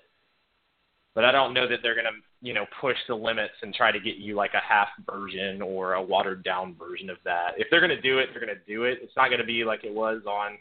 But 1.16 1.26
I 1.26 1.32
don't 1.32 1.54
know 1.54 1.68
that 1.68 1.80
they're 1.84 1.94
going 1.94 2.06
to, 2.06 2.20
you 2.42 2.54
know, 2.54 2.66
push 2.82 2.98
the 3.08 3.14
limits 3.16 3.54
and 3.62 3.74
try 3.74 3.92
to 3.92 4.00
get 4.00 4.16
you 4.16 4.36
like 4.36 4.54
a 4.56 4.68
half 4.68 4.88
version 5.10 5.62
or 5.62 5.94
a 5.94 6.02
watered 6.02 6.44
down 6.44 6.76
version 6.76 7.10
of 7.10 7.18
that. 7.24 7.52
If 7.58 7.68
they're 7.70 7.80
going 7.80 7.96
to 7.96 8.02
do 8.02 8.18
it, 8.18 8.30
they're 8.32 8.44
going 8.44 8.58
to 8.58 8.66
do 8.74 8.86
it. 8.86 9.00
It's 9.02 9.16
not 9.16 9.28
going 9.28 9.40
to 9.40 9.46
be 9.46 9.64
like 9.64 9.84
it 9.84 9.94
was 9.94 10.24
on 10.28 10.58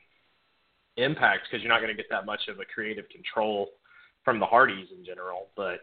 Impact 0.99 1.49
because 1.51 1.63
you're 1.63 1.73
not 1.73 1.81
going 1.81 1.95
to 1.95 1.97
get 1.97 2.11
that 2.11 2.27
much 2.27 2.49
of 2.49 2.61
a 2.61 2.67
creative 2.67 3.09
control 3.09 3.69
from 4.27 4.39
the 4.39 4.45
Hardys 4.45 4.89
in 4.97 5.07
general. 5.07 5.47
But 5.57 5.81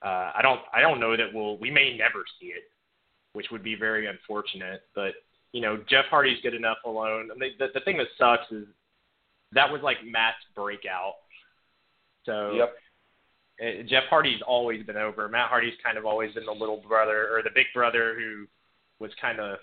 uh, 0.00 0.30
I 0.36 0.40
don't, 0.42 0.60
I 0.72 0.80
don't 0.80 1.00
know 1.00 1.16
that 1.16 1.34
we'll, 1.34 1.58
we 1.58 1.72
may 1.72 1.96
never 1.96 2.24
see 2.40 2.46
it, 2.46 2.62
which 3.32 3.46
would 3.50 3.64
be 3.64 3.74
very 3.74 4.06
unfortunate. 4.06 4.82
But 4.94 5.14
you 5.52 5.60
know, 5.60 5.76
Jeff 5.88 6.06
Hardy's 6.08 6.40
good 6.42 6.54
enough 6.54 6.78
alone. 6.86 7.30
I 7.34 7.38
mean, 7.38 7.52
the, 7.58 7.66
the 7.74 7.80
thing 7.80 7.98
that 7.98 8.06
sucks 8.16 8.50
is 8.52 8.66
that 9.52 9.70
was 9.70 9.82
like 9.82 9.98
Matt's 10.04 10.36
breakout. 10.54 11.14
So 12.24 12.52
yep. 12.52 12.74
Uh, 13.60 13.82
Jeff 13.88 14.04
Hardy's 14.08 14.40
always 14.46 14.84
been 14.84 14.96
over. 14.96 15.28
Matt 15.28 15.48
Hardy's 15.48 15.74
kind 15.84 15.98
of 15.98 16.06
always 16.06 16.32
been 16.34 16.46
the 16.46 16.52
little 16.52 16.82
brother 16.86 17.28
or 17.32 17.42
the 17.42 17.50
big 17.54 17.66
brother 17.74 18.14
who 18.18 18.46
was 18.98 19.10
kind 19.20 19.40
of 19.40 19.58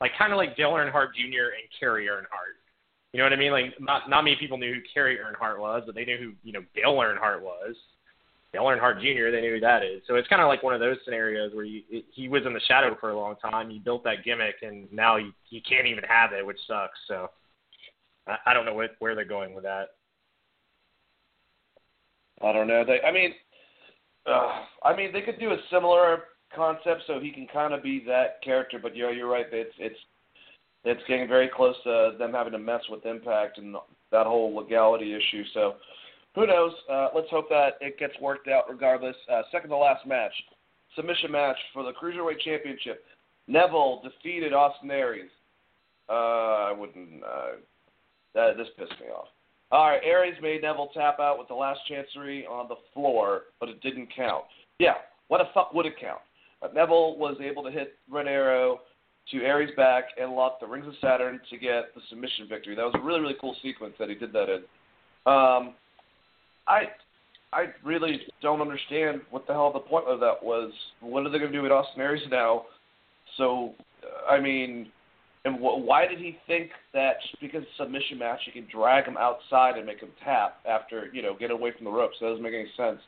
like 0.00 0.12
kind 0.18 0.32
of 0.32 0.36
like 0.36 0.56
Dale 0.56 0.72
Earnhardt 0.72 1.14
Jr. 1.14 1.54
and 1.54 1.68
Kerry 1.78 2.06
Earnhardt. 2.06 2.58
You 3.12 3.18
know 3.18 3.24
what 3.24 3.32
I 3.32 3.36
mean? 3.36 3.52
Like 3.52 3.80
not 3.80 4.08
not 4.08 4.22
many 4.22 4.36
people 4.36 4.58
knew 4.58 4.74
who 4.74 4.80
Kerry 4.92 5.18
Earnhardt 5.18 5.58
was, 5.58 5.82
but 5.86 5.94
they 5.94 6.04
knew 6.04 6.18
who 6.18 6.32
you 6.42 6.52
know 6.52 6.64
Dale 6.74 6.94
Earnhardt 6.94 7.40
was. 7.40 7.76
Dale 8.52 8.64
Earnhardt 8.64 9.00
Jr. 9.00 9.30
They 9.30 9.40
knew 9.40 9.54
who 9.54 9.60
that 9.60 9.82
is. 9.82 10.02
So 10.06 10.16
it's 10.16 10.28
kind 10.28 10.42
of 10.42 10.48
like 10.48 10.62
one 10.62 10.74
of 10.74 10.80
those 10.80 10.98
scenarios 11.04 11.54
where 11.54 11.64
you, 11.64 11.82
it, 11.88 12.04
he 12.12 12.28
was 12.28 12.42
in 12.44 12.52
the 12.52 12.60
shadow 12.60 12.94
for 13.00 13.10
a 13.10 13.16
long 13.16 13.36
time. 13.36 13.70
You 13.70 13.80
built 13.80 14.04
that 14.04 14.24
gimmick, 14.24 14.56
and 14.62 14.92
now 14.92 15.16
you 15.16 15.32
you 15.48 15.60
can't 15.66 15.86
even 15.86 16.04
have 16.04 16.32
it, 16.32 16.44
which 16.44 16.58
sucks. 16.66 16.98
So 17.08 17.30
I, 18.26 18.36
I 18.46 18.54
don't 18.54 18.66
know 18.66 18.74
what, 18.74 18.90
where 18.98 19.14
they're 19.14 19.24
going 19.24 19.54
with 19.54 19.64
that. 19.64 19.88
I 22.42 22.52
don't 22.52 22.66
know. 22.66 22.84
They, 22.84 23.00
I 23.06 23.12
mean, 23.12 23.32
uh, 24.26 24.64
I 24.84 24.96
mean, 24.96 25.12
they 25.12 25.22
could 25.22 25.38
do 25.38 25.52
a 25.52 25.56
similar 25.70 26.24
concept 26.54 27.02
so 27.06 27.18
he 27.20 27.30
can 27.30 27.46
kind 27.52 27.72
of 27.72 27.82
be 27.82 28.02
that 28.06 28.42
character. 28.42 28.78
But 28.82 28.96
know, 28.96 29.10
you're 29.10 29.28
right. 29.30 29.46
It's 29.52 29.74
it's 29.78 29.98
it's 30.84 31.00
getting 31.08 31.28
very 31.28 31.48
close 31.48 31.76
to 31.84 32.12
them 32.18 32.32
having 32.32 32.52
to 32.52 32.58
mess 32.58 32.82
with 32.90 33.06
Impact 33.06 33.58
and 33.58 33.74
that 34.10 34.26
whole 34.26 34.54
legality 34.54 35.14
issue. 35.14 35.44
So 35.54 35.74
who 36.34 36.46
knows? 36.46 36.72
Uh, 36.90 37.08
let's 37.14 37.30
hope 37.30 37.48
that 37.50 37.74
it 37.80 37.98
gets 37.98 38.14
worked 38.20 38.48
out. 38.48 38.64
Regardless, 38.68 39.16
uh, 39.32 39.42
second 39.50 39.70
to 39.70 39.76
last 39.76 40.06
match, 40.06 40.32
submission 40.96 41.30
match 41.30 41.56
for 41.72 41.82
the 41.82 41.92
Cruiserweight 41.92 42.40
Championship. 42.40 43.04
Neville 43.48 44.02
defeated 44.02 44.52
Austin 44.52 44.90
Aries. 44.90 45.30
Uh, 46.08 46.12
I 46.12 46.74
wouldn't. 46.76 47.22
Uh, 47.22 47.52
that 48.34 48.56
this 48.56 48.68
pissed 48.78 49.00
me 49.00 49.08
off. 49.08 49.28
All 49.72 49.88
right, 49.88 50.02
Aries 50.04 50.34
made 50.42 50.60
Neville 50.60 50.90
tap 50.92 51.18
out 51.18 51.38
with 51.38 51.48
the 51.48 51.54
last 51.54 51.80
chancery 51.88 52.46
on 52.46 52.68
the 52.68 52.74
floor, 52.92 53.44
but 53.58 53.70
it 53.70 53.80
didn't 53.80 54.08
count. 54.14 54.44
Yeah, 54.78 54.96
what 55.28 55.38
the 55.38 55.44
fuck 55.54 55.72
would 55.72 55.86
it 55.86 55.94
count? 55.98 56.20
But 56.60 56.74
Neville 56.74 57.16
was 57.16 57.38
able 57.42 57.62
to 57.64 57.70
hit 57.70 57.94
Red 58.10 58.26
Arrow 58.26 58.80
to 59.30 59.38
Aries' 59.38 59.70
back 59.74 60.04
and 60.20 60.32
lock 60.32 60.60
the 60.60 60.66
Rings 60.66 60.86
of 60.86 60.92
Saturn 61.00 61.40
to 61.48 61.56
get 61.56 61.94
the 61.94 62.02
submission 62.10 62.46
victory. 62.50 62.74
That 62.74 62.84
was 62.84 62.94
a 62.96 63.00
really, 63.00 63.20
really 63.20 63.36
cool 63.40 63.56
sequence 63.62 63.94
that 63.98 64.10
he 64.10 64.14
did 64.14 64.30
that 64.34 64.50
in. 64.50 64.58
Um, 65.24 65.74
I 66.68 66.90
I 67.54 67.66
really 67.82 68.20
don't 68.42 68.60
understand 68.60 69.22
what 69.30 69.46
the 69.46 69.54
hell 69.54 69.72
the 69.72 69.80
point 69.80 70.06
of 70.06 70.20
that 70.20 70.42
was. 70.42 70.70
What 71.00 71.24
are 71.24 71.30
they 71.30 71.38
going 71.38 71.52
to 71.52 71.56
do 71.56 71.62
with 71.62 71.72
Austin 71.72 72.02
Aries 72.02 72.22
now? 72.30 72.64
So, 73.36 73.72
I 74.30 74.38
mean, 74.38 74.90
and 75.44 75.56
wh- 75.56 75.82
why 75.84 76.06
did 76.06 76.18
he 76.18 76.38
think 76.46 76.70
that 76.94 77.20
just 77.22 77.40
because 77.40 77.62
it's 77.62 77.70
a 77.80 77.84
submission 77.84 78.18
match, 78.18 78.40
he 78.44 78.52
can 78.52 78.68
drag 78.70 79.06
him 79.06 79.16
outside 79.16 79.76
and 79.76 79.86
make 79.86 80.00
him 80.00 80.10
tap 80.24 80.58
after, 80.66 81.10
you 81.12 81.22
know, 81.22 81.36
get 81.38 81.50
away 81.50 81.72
from 81.76 81.84
the 81.84 81.90
ropes? 81.90 82.16
That 82.20 82.28
doesn't 82.28 82.42
make 82.42 82.54
any 82.54 82.70
sense. 82.76 83.00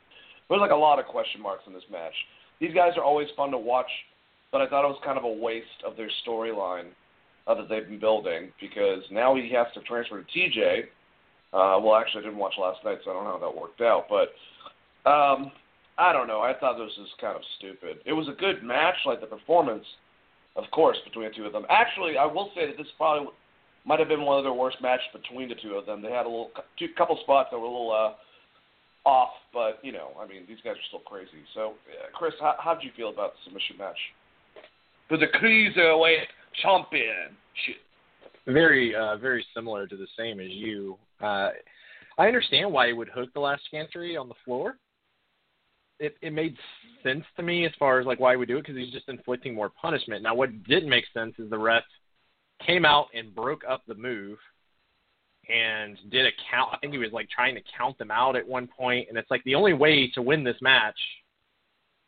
There's 0.49 0.61
like 0.61 0.71
a 0.71 0.75
lot 0.75 0.99
of 0.99 1.05
question 1.05 1.41
marks 1.41 1.63
in 1.65 1.73
this 1.73 1.83
match. 1.91 2.13
These 2.59 2.73
guys 2.73 2.91
are 2.97 3.03
always 3.03 3.27
fun 3.37 3.51
to 3.51 3.57
watch, 3.57 3.89
but 4.51 4.61
I 4.61 4.67
thought 4.67 4.85
it 4.85 4.91
was 4.91 4.99
kind 5.03 5.17
of 5.17 5.23
a 5.23 5.31
waste 5.31 5.83
of 5.85 5.95
their 5.95 6.09
storyline 6.27 6.89
uh, 7.47 7.55
that 7.55 7.69
they've 7.69 7.87
been 7.87 7.99
building 7.99 8.51
because 8.59 9.03
now 9.11 9.35
he 9.35 9.51
has 9.55 9.67
to 9.73 9.81
transfer 9.81 10.21
to 10.21 10.25
TJ. 10.37 10.83
Uh, 11.53 11.79
well, 11.79 11.95
actually, 11.95 12.21
I 12.21 12.23
didn't 12.25 12.39
watch 12.39 12.55
last 12.59 12.79
night, 12.83 12.97
so 13.05 13.11
I 13.11 13.13
don't 13.13 13.23
know 13.23 13.39
how 13.39 13.51
that 13.51 13.61
worked 13.61 13.79
out. 13.79 14.07
But 14.09 15.09
um, 15.09 15.51
I 15.97 16.11
don't 16.11 16.27
know. 16.27 16.41
I 16.41 16.53
thought 16.59 16.77
this 16.77 16.91
was 16.97 17.07
kind 17.21 17.35
of 17.35 17.41
stupid. 17.57 17.99
It 18.05 18.11
was 18.11 18.27
a 18.27 18.33
good 18.33 18.61
match, 18.61 18.95
like 19.05 19.21
the 19.21 19.27
performance– 19.27 19.85
of 20.55 20.63
course, 20.71 20.97
between 21.03 21.27
the 21.29 21.35
two 21.35 21.45
of 21.45 21.53
them. 21.53 21.65
Actually, 21.69 22.17
I 22.17 22.25
will 22.25 22.51
say 22.55 22.67
that 22.67 22.77
this 22.77 22.87
probably 22.97 23.29
might 23.85 23.99
have 23.99 24.07
been 24.07 24.23
one 24.23 24.37
of 24.37 24.43
their 24.43 24.53
worst 24.53 24.77
matches 24.81 25.05
between 25.13 25.49
the 25.49 25.55
two 25.55 25.73
of 25.75 25.85
them. 25.85 26.01
They 26.01 26.11
had 26.11 26.25
a 26.25 26.29
little, 26.29 26.51
two 26.79 26.87
couple 26.97 27.17
spots 27.23 27.49
that 27.51 27.57
were 27.57 27.65
a 27.65 27.69
little 27.69 27.91
uh, 27.91 29.09
off, 29.09 29.33
but 29.53 29.79
you 29.83 29.91
know, 29.91 30.11
I 30.19 30.27
mean, 30.27 30.43
these 30.47 30.57
guys 30.63 30.73
are 30.73 30.87
still 30.87 30.99
crazy. 30.99 31.43
So, 31.53 31.73
uh, 31.89 32.07
Chris, 32.13 32.33
how 32.39 32.55
how 32.59 32.73
did 32.73 32.83
you 32.83 32.91
feel 32.95 33.09
about 33.09 33.33
the 33.33 33.39
submission 33.45 33.77
match 33.77 33.97
for 35.07 35.17
the 35.17 35.27
cruiserweight 35.27 36.25
championship? 36.61 37.81
Very, 38.47 38.95
uh, 38.95 39.17
very 39.17 39.45
similar 39.55 39.87
to 39.87 39.97
the 39.97 40.07
same 40.17 40.39
as 40.39 40.49
you. 40.49 40.97
Uh, 41.21 41.49
I 42.17 42.27
understand 42.27 42.71
why 42.71 42.87
he 42.87 42.93
would 42.93 43.09
hook 43.09 43.29
the 43.33 43.39
last 43.39 43.63
chancery 43.71 44.15
on 44.15 44.29
the 44.29 44.35
floor 44.45 44.77
it 45.99 46.15
it 46.21 46.33
made 46.33 46.57
sense 47.03 47.23
to 47.35 47.43
me 47.43 47.65
as 47.65 47.71
far 47.77 47.99
as 47.99 48.05
like 48.05 48.19
why 48.19 48.35
we 48.35 48.45
do 48.45 48.57
it 48.57 48.61
because 48.61 48.75
he's 48.75 48.91
just 48.91 49.09
inflicting 49.09 49.53
more 49.53 49.69
punishment. 49.69 50.23
Now, 50.23 50.35
what 50.35 50.63
didn't 50.63 50.89
make 50.89 51.05
sense 51.13 51.33
is 51.37 51.49
the 51.49 51.57
ref 51.57 51.83
came 52.65 52.85
out 52.85 53.07
and 53.13 53.35
broke 53.35 53.63
up 53.67 53.81
the 53.87 53.95
move 53.95 54.37
and 55.49 55.97
did 56.09 56.25
a 56.25 56.31
count. 56.49 56.71
I 56.73 56.77
think 56.77 56.93
he 56.93 56.99
was 56.99 57.11
like 57.11 57.29
trying 57.29 57.55
to 57.55 57.61
count 57.77 57.97
them 57.97 58.11
out 58.11 58.35
at 58.35 58.47
one 58.47 58.67
point, 58.67 59.07
and 59.09 59.17
it's 59.17 59.29
like 59.29 59.43
the 59.43 59.55
only 59.55 59.73
way 59.73 60.09
to 60.11 60.21
win 60.21 60.43
this 60.43 60.57
match 60.61 60.97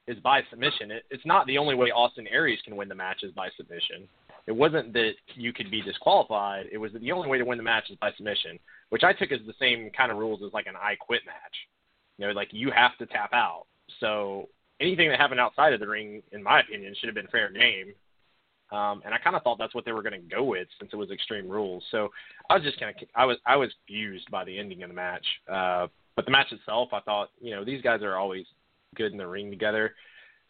is 0.07 0.17
by 0.19 0.41
submission. 0.49 0.91
It, 0.91 1.03
it's 1.11 1.25
not 1.25 1.45
the 1.47 1.57
only 1.57 1.75
way 1.75 1.91
Austin 1.91 2.27
Aries 2.27 2.59
can 2.63 2.75
win 2.75 2.87
the 2.87 2.95
match 2.95 3.23
is 3.23 3.31
by 3.33 3.49
submission. 3.57 4.07
It 4.47 4.53
wasn't 4.53 4.93
that 4.93 5.13
you 5.35 5.51
could 5.51 5.69
be 5.69 5.81
disqualified. 5.81 6.67
It 6.71 6.77
was 6.77 6.93
that 6.93 7.01
the 7.01 7.11
only 7.11 7.27
way 7.27 7.37
to 7.37 7.43
win 7.43 7.57
the 7.57 7.63
match 7.63 7.89
is 7.89 7.97
by 7.99 8.11
submission, 8.15 8.57
which 8.89 9.03
I 9.03 9.11
took 9.11 9.31
as 9.31 9.39
the 9.45 9.53
same 9.59 9.91
kind 9.95 10.11
of 10.11 10.17
rules 10.17 10.41
as 10.45 10.53
like 10.53 10.67
an 10.67 10.75
I 10.75 10.95
quit 10.95 11.21
match. 11.25 11.35
You 12.17 12.27
know, 12.27 12.33
like 12.33 12.49
you 12.51 12.71
have 12.71 12.97
to 12.97 13.05
tap 13.05 13.33
out. 13.33 13.65
So 13.99 14.49
anything 14.79 15.09
that 15.09 15.19
happened 15.19 15.39
outside 15.39 15.73
of 15.73 15.79
the 15.79 15.87
ring, 15.87 16.21
in 16.31 16.43
my 16.43 16.61
opinion, 16.61 16.95
should 16.97 17.07
have 17.07 17.15
been 17.15 17.27
fair 17.27 17.51
game. 17.51 17.93
Um, 18.71 19.01
and 19.05 19.13
I 19.13 19.17
kind 19.17 19.35
of 19.35 19.43
thought 19.43 19.57
that's 19.57 19.73
what 19.73 19.85
they 19.85 19.93
were 19.93 20.03
going 20.03 20.21
to 20.21 20.35
go 20.35 20.43
with 20.43 20.67
since 20.79 20.91
it 20.91 20.97
was 20.97 21.09
Extreme 21.09 21.47
Rules. 21.47 21.83
So 21.89 22.09
I 22.49 22.55
was 22.55 22.63
just 22.63 22.79
kind 22.79 22.93
of 22.93 23.07
I 23.15 23.25
was 23.25 23.37
I 23.45 23.55
was 23.55 23.69
fused 23.87 24.29
by 24.29 24.43
the 24.43 24.57
ending 24.57 24.83
of 24.83 24.89
the 24.89 24.95
match. 24.95 25.25
Uh, 25.51 25.87
but 26.15 26.25
the 26.25 26.31
match 26.31 26.51
itself, 26.51 26.89
I 26.91 26.99
thought 27.01 27.29
you 27.39 27.51
know 27.55 27.63
these 27.63 27.81
guys 27.81 28.01
are 28.01 28.17
always 28.17 28.45
good 28.95 29.13
in 29.13 29.17
the 29.17 29.27
ring 29.27 29.49
together. 29.49 29.95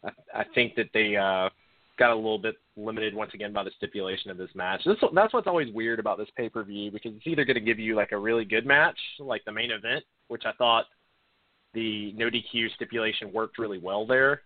I, 0.03 0.09
I 0.33 0.45
think 0.55 0.75
that 0.75 0.89
they 0.93 1.15
uh, 1.15 1.49
got 1.99 2.11
a 2.11 2.15
little 2.15 2.39
bit 2.39 2.55
limited 2.75 3.13
once 3.13 3.31
again 3.33 3.53
by 3.53 3.63
the 3.63 3.71
stipulation 3.77 4.31
of 4.31 4.37
this 4.37 4.49
match. 4.55 4.81
This, 4.85 4.97
that's 5.13 5.33
what's 5.33 5.47
always 5.47 5.71
weird 5.73 5.99
about 5.99 6.17
this 6.17 6.29
pay 6.35 6.49
per 6.49 6.63
view 6.63 6.89
because 6.89 7.13
it's 7.15 7.27
either 7.27 7.45
going 7.45 7.55
to 7.55 7.61
give 7.61 7.77
you 7.77 7.95
like 7.95 8.13
a 8.13 8.17
really 8.17 8.45
good 8.45 8.65
match, 8.65 8.97
like 9.19 9.45
the 9.45 9.51
main 9.51 9.69
event, 9.69 10.03
which 10.27 10.43
I 10.45 10.53
thought 10.53 10.85
the 11.78 12.11
no 12.13 12.28
DQ 12.28 12.73
stipulation 12.73 13.32
worked 13.32 13.59
really 13.59 13.78
well 13.78 14.05
there 14.05 14.41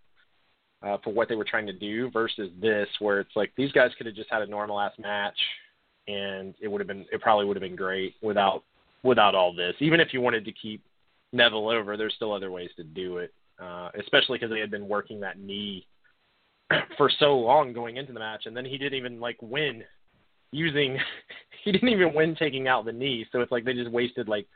uh, 0.84 0.98
for 1.02 1.14
what 1.14 1.30
they 1.30 1.36
were 1.36 1.46
trying 1.46 1.66
to 1.66 1.74
do, 1.74 2.12
versus 2.12 2.52
this 2.62 2.90
where 3.00 3.22
it's 3.22 3.36
like 3.38 3.54
these 3.56 3.72
guys 3.72 3.92
could 3.98 4.06
have 4.06 4.16
just 4.16 4.30
had 4.30 4.42
a 4.42 4.48
normal 4.48 4.80
ass 4.80 4.92
match 5.00 5.38
and 6.10 6.54
it 6.62 6.68
would 6.68 6.82
have 6.82 6.88
been 6.90 7.06
it 7.12 7.22
probably 7.22 7.46
would 7.46 7.56
have 7.56 7.62
been 7.62 7.76
great 7.76 8.16
without 8.22 8.64
without 9.04 9.34
all 9.34 9.54
this. 9.54 9.74
Even 9.80 10.02
if 10.02 10.10
you 10.12 10.20
wanted 10.20 10.44
to 10.44 10.52
keep 10.52 10.84
Neville 11.32 11.70
over, 11.70 11.96
there's 11.96 12.14
still 12.16 12.34
other 12.34 12.52
ways 12.52 12.70
to 12.76 12.84
do 12.84 13.18
it, 13.18 13.34
uh, 13.62 13.90
especially 13.98 14.38
because 14.38 14.52
they 14.52 14.60
had 14.60 14.72
been 14.72 14.90
working 14.90 15.22
that 15.22 15.40
knee 15.40 15.88
for 16.98 17.10
so 17.18 17.38
long 17.38 17.72
going 17.72 17.96
into 17.96 18.12
the 18.12 18.20
match, 18.20 18.46
and 18.46 18.58
then 18.58 18.66
he 18.66 18.78
didn't 18.78 18.98
even 18.98 19.22
like 19.22 19.38
win 19.42 19.84
using 20.52 20.98
he 21.64 21.72
didn't 21.72 21.90
even 21.90 22.14
win 22.14 22.36
taking 22.36 22.68
out 22.68 22.84
the 22.84 22.92
knee. 22.92 23.26
So 23.32 23.40
it's 23.40 23.54
like 23.54 23.64
they 23.64 23.74
just 23.74 23.92
wasted 23.92 24.28
like 24.28 24.48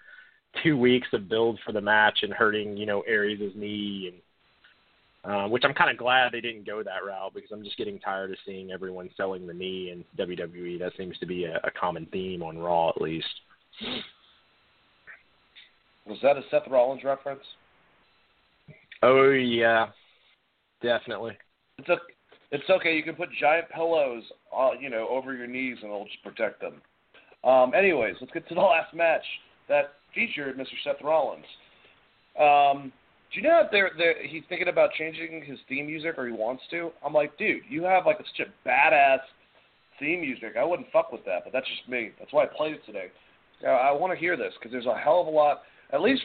two 0.64 0.78
weeks 0.78 1.08
of 1.14 1.30
build 1.30 1.60
for 1.66 1.72
the 1.72 1.82
match 1.82 2.20
and 2.22 2.34
hurting 2.34 2.78
you 2.78 2.86
know 2.86 3.02
Aries' 3.02 3.54
knee 3.56 4.12
and. 4.12 4.22
Uh, 5.26 5.48
which 5.48 5.64
I'm 5.66 5.74
kind 5.74 5.90
of 5.90 5.98
glad 5.98 6.32
they 6.32 6.40
didn't 6.40 6.68
go 6.68 6.84
that 6.84 7.04
route 7.04 7.34
because 7.34 7.50
I'm 7.52 7.64
just 7.64 7.80
getting 7.80 7.98
tired 7.98 8.30
of 8.30 8.38
seeing 8.46 8.70
everyone 8.70 9.10
selling 9.18 9.48
the 9.48 9.56
knee 9.56 9.90
in 9.90 10.06
WWE. 10.24 10.78
That 10.78 10.92
seems 11.00 11.18
to 11.18 11.26
be 11.26 11.46
a, 11.46 11.56
a 11.64 11.72
common 11.72 12.06
theme 12.12 12.44
on 12.44 12.60
Raw, 12.60 12.90
at 12.90 13.02
least. 13.02 13.26
Was 16.06 16.20
that 16.22 16.38
a 16.38 16.42
Seth 16.52 16.70
Rollins 16.70 17.04
reference? 17.04 17.42
Oh 19.02 19.32
yeah, 19.32 19.88
definitely. 20.82 21.38
It's 21.78 21.90
a, 21.90 21.98
it's 22.52 22.70
okay. 22.70 22.96
You 22.96 23.04
can 23.04 23.16
put 23.16 23.30
giant 23.40 23.70
pillows, 23.70 24.24
uh, 24.56 24.72
you 24.80 24.90
know, 24.90 25.08
over 25.10 25.34
your 25.34 25.48
knees, 25.48 25.78
and 25.82 25.92
it'll 25.92 26.06
just 26.06 26.24
protect 26.24 26.62
them. 26.62 26.82
Um, 27.44 27.74
anyways, 27.74 28.16
let's 28.22 28.34
get 28.34 28.48
to 28.50 28.56
the 28.56 28.62
last 28.62 28.94
match 28.94 29.24
that 29.68 29.94
featured 30.16 30.58
Mr. 30.58 30.74
Seth 30.84 31.04
Rollins. 31.04 31.46
Um, 32.40 32.92
do 33.34 33.42
you 33.42 33.48
know 33.48 33.62
that 33.62 33.72
they're, 33.72 33.92
they're, 33.98 34.26
he's 34.26 34.44
thinking 34.50 34.70
about 34.70 34.92
changing 34.98 35.44
his 35.46 35.60
theme 35.68 35.88
music, 35.88 36.18
or 36.18 36.26
he 36.26 36.32
wants 36.32 36.64
to? 36.72 36.92
I'm 37.06 37.14
like, 37.14 37.38
dude, 37.38 37.64
you 37.70 37.84
have 37.84 38.06
like 38.06 38.18
such 38.18 38.48
a 38.48 38.68
badass 38.68 39.20
theme 40.00 40.22
music. 40.22 40.54
I 40.60 40.64
wouldn't 40.64 40.92
fuck 40.92 41.12
with 41.12 41.26
that, 41.26 41.44
but 41.44 41.54
that's 41.54 41.68
just 41.68 41.90
me. 41.90 42.12
That's 42.20 42.32
why 42.34 42.44
I 42.44 42.48
played 42.48 42.74
it 42.74 42.86
today. 42.86 43.08
Uh, 43.64 43.70
I 43.70 43.92
want 43.92 44.14
to 44.14 44.20
hear 44.20 44.38
this 44.38 44.54
because 44.60 44.72
there's 44.72 44.86
a 44.86 44.98
hell 44.98 45.22
of 45.22 45.28
a 45.28 45.30
lot. 45.30 45.64
At 45.92 46.02
least, 46.02 46.22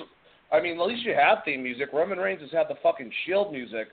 I 0.53 0.61
mean, 0.61 0.81
at 0.81 0.87
least 0.87 1.05
you 1.05 1.15
have 1.15 1.39
theme 1.45 1.63
music. 1.63 1.89
Roman 1.93 2.19
Reigns 2.19 2.43
has 2.43 2.51
had 2.51 2.67
the 2.69 2.79
fucking 2.83 3.11
Shield 3.27 3.53
music 3.53 3.89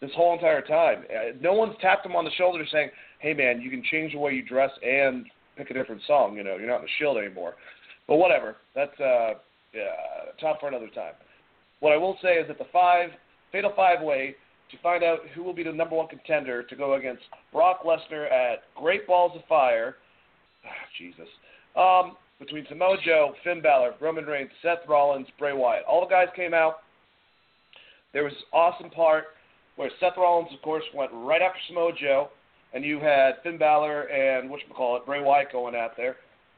this 0.00 0.10
whole 0.14 0.34
entire 0.34 0.62
time. 0.62 1.04
Uh, 1.10 1.36
no 1.40 1.52
one's 1.54 1.74
tapped 1.80 2.04
him 2.04 2.16
on 2.16 2.24
the 2.24 2.30
shoulder 2.32 2.64
saying, 2.70 2.90
"Hey, 3.18 3.34
man, 3.34 3.60
you 3.60 3.70
can 3.70 3.82
change 3.90 4.12
the 4.12 4.18
way 4.18 4.32
you 4.32 4.42
dress 4.42 4.70
and 4.82 5.26
pick 5.56 5.70
a 5.70 5.74
different 5.74 6.02
song. 6.06 6.36
You 6.36 6.44
know, 6.44 6.56
you're 6.56 6.68
not 6.68 6.80
in 6.80 6.82
the 6.82 6.88
Shield 6.98 7.16
anymore." 7.16 7.54
But 8.06 8.16
whatever. 8.16 8.56
That's 8.74 8.98
uh, 9.00 9.34
yeah, 9.74 10.32
top 10.40 10.60
for 10.60 10.68
another 10.68 10.88
time. 10.88 11.14
What 11.80 11.92
I 11.92 11.96
will 11.96 12.16
say 12.22 12.34
is 12.34 12.48
that 12.48 12.58
the 12.58 12.66
five 12.72 13.10
fatal 13.52 13.72
five 13.76 14.02
way 14.02 14.34
to 14.70 14.82
find 14.82 15.04
out 15.04 15.20
who 15.34 15.42
will 15.42 15.52
be 15.52 15.62
the 15.62 15.72
number 15.72 15.94
one 15.96 16.08
contender 16.08 16.62
to 16.62 16.76
go 16.76 16.94
against 16.94 17.22
Brock 17.52 17.82
Lesnar 17.84 18.30
at 18.30 18.64
Great 18.76 19.06
Balls 19.06 19.32
of 19.34 19.42
Fire. 19.48 19.96
Oh, 20.64 20.68
Jesus. 20.98 21.28
Um, 21.76 22.16
between 22.38 22.66
Samoa 22.68 22.96
Joe, 23.04 23.32
Finn 23.44 23.62
Balor, 23.62 23.94
Roman 24.00 24.24
Reigns, 24.24 24.50
Seth 24.62 24.86
Rollins, 24.88 25.26
Bray 25.38 25.52
Wyatt. 25.52 25.84
All 25.88 26.00
the 26.00 26.10
guys 26.10 26.28
came 26.34 26.54
out. 26.54 26.78
There 28.12 28.24
was 28.24 28.32
this 28.32 28.42
awesome 28.52 28.90
part 28.90 29.24
where 29.76 29.90
Seth 30.00 30.16
Rollins, 30.16 30.50
of 30.54 30.62
course, 30.62 30.84
went 30.94 31.10
right 31.12 31.42
after 31.42 31.58
Samoa 31.68 31.92
Joe, 32.00 32.28
and 32.72 32.84
you 32.84 33.00
had 33.00 33.34
Finn 33.42 33.58
Balor 33.58 34.02
and 34.04 34.50
what 34.50 34.60
you 34.66 34.74
call 34.74 34.96
it, 34.96 35.06
Bray 35.06 35.22
Wyatt 35.22 35.52
going 35.52 35.74
out 35.74 35.96
there, 35.96 36.16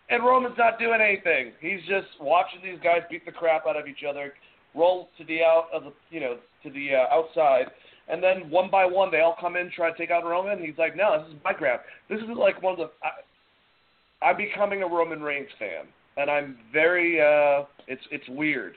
and 0.09 0.25
Roman's 0.25 0.57
not 0.59 0.79
doing 0.79 1.01
anything. 1.01 1.53
He's 1.61 1.81
just 1.89 2.07
watching 2.21 2.61
these 2.63 2.79
guys 2.83 3.01
beat 3.11 3.25
the 3.25 3.33
crap 3.33 3.67
out 3.67 3.77
of 3.77 3.87
each 3.87 4.05
other, 4.09 4.35
roll 4.75 5.09
to 5.19 5.25
the 5.25 5.43
out 5.43 5.67
of 5.73 5.85
the 5.85 5.93
you 6.11 6.21
know 6.21 6.37
to 6.63 6.71
the 6.71 6.95
uh, 6.95 7.15
outside, 7.15 7.67
and 8.09 8.23
then 8.23 8.51
one 8.51 8.71
by 8.71 8.85
one 8.85 9.11
they 9.11 9.21
all 9.21 9.37
come 9.41 9.57
in 9.57 9.71
try 9.71 9.91
to 9.91 9.99
take 9.99 10.11
out 10.11 10.25
Roman. 10.25 10.65
He's 10.65 10.79
like, 10.79 10.97
no, 10.97 11.23
this 11.23 11.35
is 11.35 11.41
my 11.45 11.53
ground. 11.53 11.81
This 12.09 12.21
is 12.21 12.27
like 12.37 12.63
one 12.63 12.73
of 12.73 12.79
the. 12.79 12.91
I, 13.03 14.27
I'm 14.27 14.37
becoming 14.37 14.83
a 14.83 14.87
Roman 14.87 15.21
Reigns 15.21 15.49
fan, 15.59 15.85
and 16.17 16.31
I'm 16.31 16.59
very. 16.73 17.21
uh 17.21 17.65
It's 17.89 18.03
it's 18.11 18.29
weird. 18.29 18.75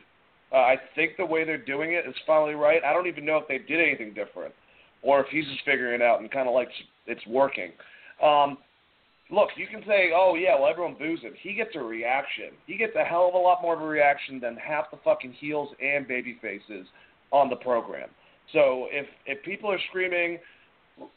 Uh, 0.51 0.57
I 0.57 0.75
think 0.95 1.11
the 1.17 1.25
way 1.25 1.43
they're 1.45 1.63
doing 1.63 1.93
it 1.93 2.07
is 2.07 2.15
finally 2.25 2.55
right. 2.55 2.83
I 2.83 2.91
don't 2.91 3.05
even 3.05 3.23
know 3.23 3.37
if 3.37 3.47
they 3.47 3.59
did 3.59 3.79
anything 3.79 4.15
different, 4.15 4.53
or 5.03 5.19
if 5.21 5.27
he's 5.27 5.45
just 5.45 5.63
figuring 5.63 6.01
it 6.01 6.01
out 6.01 6.21
and 6.21 6.31
kind 6.31 6.47
of 6.47 6.55
like 6.55 6.69
it's 7.05 7.25
working. 7.27 7.71
Um, 8.23 8.57
look, 9.31 9.49
you 9.55 9.67
can 9.67 9.81
say, 9.87 10.11
oh 10.15 10.35
yeah, 10.35 10.59
well 10.59 10.69
everyone 10.69 10.95
boos 10.97 11.21
him. 11.21 11.33
He 11.41 11.53
gets 11.53 11.71
a 11.75 11.79
reaction. 11.79 12.51
He 12.65 12.77
gets 12.77 12.93
a 12.95 13.03
hell 13.03 13.27
of 13.27 13.33
a 13.33 13.37
lot 13.37 13.61
more 13.61 13.75
of 13.75 13.81
a 13.81 13.85
reaction 13.85 14.39
than 14.39 14.55
half 14.57 14.91
the 14.91 14.97
fucking 15.03 15.33
heels 15.33 15.69
and 15.81 16.07
baby 16.07 16.37
faces 16.41 16.87
on 17.31 17.49
the 17.49 17.55
program. 17.55 18.09
So 18.53 18.87
if 18.91 19.05
if 19.25 19.43
people 19.43 19.71
are 19.71 19.79
screaming, 19.89 20.39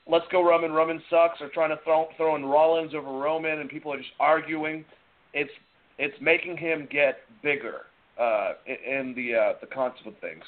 let's 0.07 0.27
go 0.31 0.45
Roman, 0.47 0.73
Roman 0.73 1.03
sucks, 1.09 1.41
or 1.41 1.49
trying 1.49 1.71
to 1.71 1.83
throw 1.85 2.09
throw 2.17 2.37
in 2.37 2.45
Rollins 2.45 2.95
over 2.95 3.11
Roman, 3.11 3.61
and 3.61 3.71
people 3.71 3.93
are 3.93 3.99
just 3.99 4.11
arguing, 4.21 4.85
it's 5.33 5.51
it's 5.99 6.15
making 6.21 6.57
him 6.57 6.89
get 6.91 7.19
bigger 7.43 7.83
uh, 8.21 8.53
in 8.67 9.15
the 9.17 9.35
uh, 9.35 9.53
the 9.61 9.67
concept 9.67 10.07
of 10.07 10.15
things. 10.19 10.43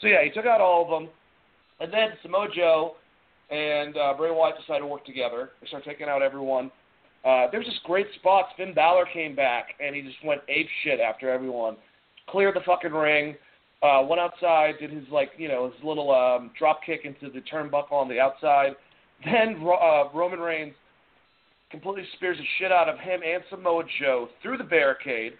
So 0.00 0.08
yeah, 0.08 0.24
he 0.24 0.30
took 0.30 0.46
out 0.46 0.60
all 0.60 0.82
of 0.82 0.90
them, 0.90 1.08
and 1.80 1.92
then 1.92 2.08
Samoa 2.22 2.48
Joe 2.54 2.96
and 3.50 3.96
uh, 3.96 4.14
Bray 4.16 4.30
Wyatt 4.30 4.56
decided 4.58 4.80
to 4.80 4.86
work 4.86 5.04
together. 5.04 5.50
They 5.60 5.68
started 5.68 5.88
taking 5.88 6.08
out 6.08 6.22
everyone. 6.22 6.70
Uh, 7.24 7.50
there 7.50 7.60
was 7.60 7.66
just 7.66 7.82
great 7.84 8.06
spots. 8.16 8.48
Finn 8.56 8.74
Balor 8.74 9.06
came 9.12 9.34
back 9.34 9.68
and 9.80 9.94
he 9.94 10.02
just 10.02 10.22
went 10.24 10.42
ape 10.48 10.68
shit 10.82 11.00
after 11.00 11.30
everyone. 11.30 11.76
Cleared 12.28 12.56
the 12.56 12.60
fucking 12.66 12.92
ring. 12.92 13.34
Uh, 13.82 14.02
went 14.08 14.20
outside, 14.20 14.74
did 14.80 14.90
his 14.90 15.04
like 15.10 15.30
you 15.36 15.48
know 15.48 15.66
his 15.66 15.84
little 15.84 16.14
um, 16.14 16.50
drop 16.58 16.80
kick 16.84 17.00
into 17.04 17.30
the 17.30 17.42
turnbuckle 17.52 17.92
on 17.92 18.08
the 18.08 18.20
outside. 18.20 18.72
Then 19.24 19.56
uh, 19.62 20.10
Roman 20.12 20.40
Reigns 20.40 20.74
completely 21.70 22.02
spears 22.16 22.36
the 22.36 22.44
shit 22.58 22.70
out 22.70 22.90
of 22.90 22.98
him 22.98 23.20
and 23.24 23.42
Samoa 23.48 23.84
Joe 23.98 24.28
through 24.42 24.58
the 24.58 24.64
barricade 24.64 25.32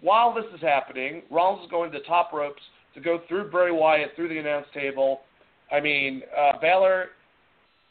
while 0.00 0.34
this 0.34 0.44
is 0.54 0.60
happening, 0.60 1.22
Rollins 1.30 1.64
is 1.64 1.70
going 1.70 1.92
to 1.92 1.98
the 1.98 2.04
top 2.04 2.32
ropes 2.32 2.62
to 2.94 3.00
go 3.00 3.20
through 3.28 3.50
Bray 3.50 3.70
Wyatt 3.70 4.10
through 4.16 4.28
the 4.28 4.38
announce 4.38 4.66
table. 4.74 5.20
I 5.70 5.80
mean, 5.80 6.22
uh, 6.36 6.58
Balor 6.60 7.06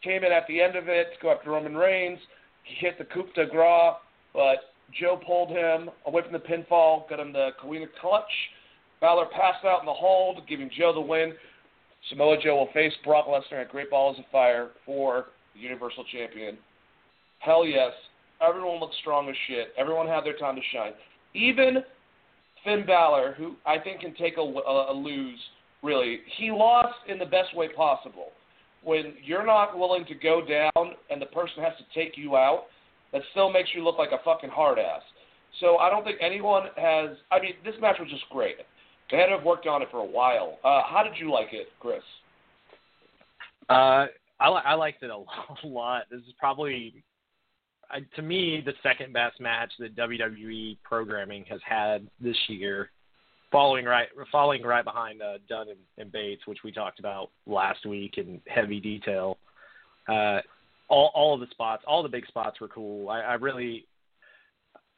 came 0.03 0.23
in 0.23 0.31
at 0.31 0.45
the 0.47 0.61
end 0.61 0.75
of 0.75 0.87
it 0.87 1.07
to 1.13 1.21
go 1.21 1.31
after 1.31 1.51
Roman 1.51 1.75
Reigns. 1.75 2.19
He 2.63 2.75
hit 2.85 2.97
the 2.97 3.05
coup 3.05 3.27
de 3.35 3.45
grace, 3.45 3.95
but 4.33 4.73
Joe 4.99 5.19
pulled 5.25 5.49
him 5.49 5.89
away 6.05 6.21
from 6.23 6.33
the 6.33 6.39
pinfall, 6.39 7.09
got 7.09 7.19
him 7.19 7.33
the 7.33 7.49
Coquina 7.61 7.87
clutch. 7.99 8.31
Balor 8.99 9.25
passed 9.27 9.65
out 9.65 9.79
in 9.79 9.85
the 9.85 9.93
hold, 9.93 10.47
giving 10.47 10.69
Joe 10.77 10.93
the 10.93 11.01
win. 11.01 11.33
Samoa 12.09 12.37
Joe 12.41 12.57
will 12.57 12.73
face 12.73 12.93
Brock 13.03 13.27
Lesnar 13.27 13.61
at 13.61 13.69
Great 13.69 13.89
Balls 13.89 14.17
of 14.19 14.25
Fire 14.31 14.69
for 14.85 15.27
the 15.53 15.59
Universal 15.59 16.05
Champion. 16.11 16.57
Hell 17.39 17.65
yes. 17.65 17.91
Everyone 18.41 18.79
looked 18.79 18.95
strong 18.95 19.29
as 19.29 19.35
shit. 19.47 19.73
Everyone 19.77 20.07
had 20.07 20.23
their 20.23 20.37
time 20.37 20.55
to 20.55 20.61
shine 20.73 20.93
even 21.33 21.83
Finn 22.63 22.85
Balor, 22.85 23.35
who 23.37 23.55
I 23.65 23.79
think 23.79 24.01
can 24.01 24.13
take 24.15 24.37
a, 24.37 24.41
a, 24.41 24.91
a 24.91 24.93
lose, 24.93 25.39
really, 25.81 26.19
he 26.37 26.51
lost 26.51 26.95
in 27.07 27.17
the 27.17 27.25
best 27.25 27.55
way 27.55 27.69
possible. 27.69 28.27
When 28.83 29.13
you're 29.23 29.45
not 29.45 29.77
willing 29.77 30.05
to 30.05 30.15
go 30.15 30.41
down 30.41 30.93
and 31.09 31.21
the 31.21 31.27
person 31.27 31.63
has 31.63 31.73
to 31.77 31.99
take 31.99 32.17
you 32.17 32.35
out, 32.35 32.63
that 33.13 33.21
still 33.31 33.51
makes 33.51 33.69
you 33.75 33.83
look 33.83 33.97
like 33.97 34.11
a 34.11 34.23
fucking 34.23 34.49
hard 34.49 34.79
ass. 34.79 35.01
So 35.59 35.77
I 35.77 35.89
don't 35.89 36.03
think 36.03 36.17
anyone 36.21 36.63
has. 36.77 37.17
I 37.31 37.39
mean, 37.39 37.53
this 37.63 37.75
match 37.81 37.97
was 37.99 38.09
just 38.09 38.23
great. 38.29 38.55
They 39.11 39.17
had 39.17 39.27
to 39.27 39.37
have 39.37 39.43
worked 39.43 39.67
on 39.67 39.81
it 39.81 39.89
for 39.91 39.97
a 39.97 40.05
while. 40.05 40.57
Uh, 40.63 40.81
how 40.87 41.03
did 41.03 41.19
you 41.19 41.31
like 41.31 41.49
it, 41.51 41.67
Chris? 41.79 42.01
Uh, 43.69 44.07
I, 44.39 44.47
I 44.47 44.73
liked 44.73 45.03
it 45.03 45.09
a 45.09 45.67
lot. 45.67 46.03
This 46.09 46.21
is 46.21 46.33
probably 46.39 47.03
to 48.15 48.21
me 48.21 48.61
the 48.65 48.73
second 48.81 49.13
best 49.13 49.39
match 49.39 49.71
that 49.79 49.95
WWE 49.95 50.77
programming 50.83 51.45
has 51.49 51.59
had 51.67 52.07
this 52.19 52.37
year, 52.47 52.89
following 53.51 53.85
right 53.85 54.07
following 54.31 54.63
right 54.63 54.85
behind 54.85 55.21
uh, 55.21 55.33
Dunne 55.49 55.69
and, 55.69 55.79
and 55.97 56.11
Bates, 56.11 56.47
which 56.47 56.59
we 56.63 56.71
talked 56.71 56.99
about 56.99 57.29
last 57.45 57.85
week 57.85 58.17
in 58.17 58.41
heavy 58.47 58.79
detail. 58.79 59.37
Uh, 60.07 60.39
all 60.89 61.11
all 61.13 61.33
of 61.33 61.39
the 61.39 61.47
spots, 61.51 61.83
all 61.87 62.03
the 62.03 62.09
big 62.09 62.25
spots 62.27 62.59
were 62.59 62.67
cool. 62.67 63.09
I, 63.09 63.21
I 63.21 63.33
really 63.35 63.85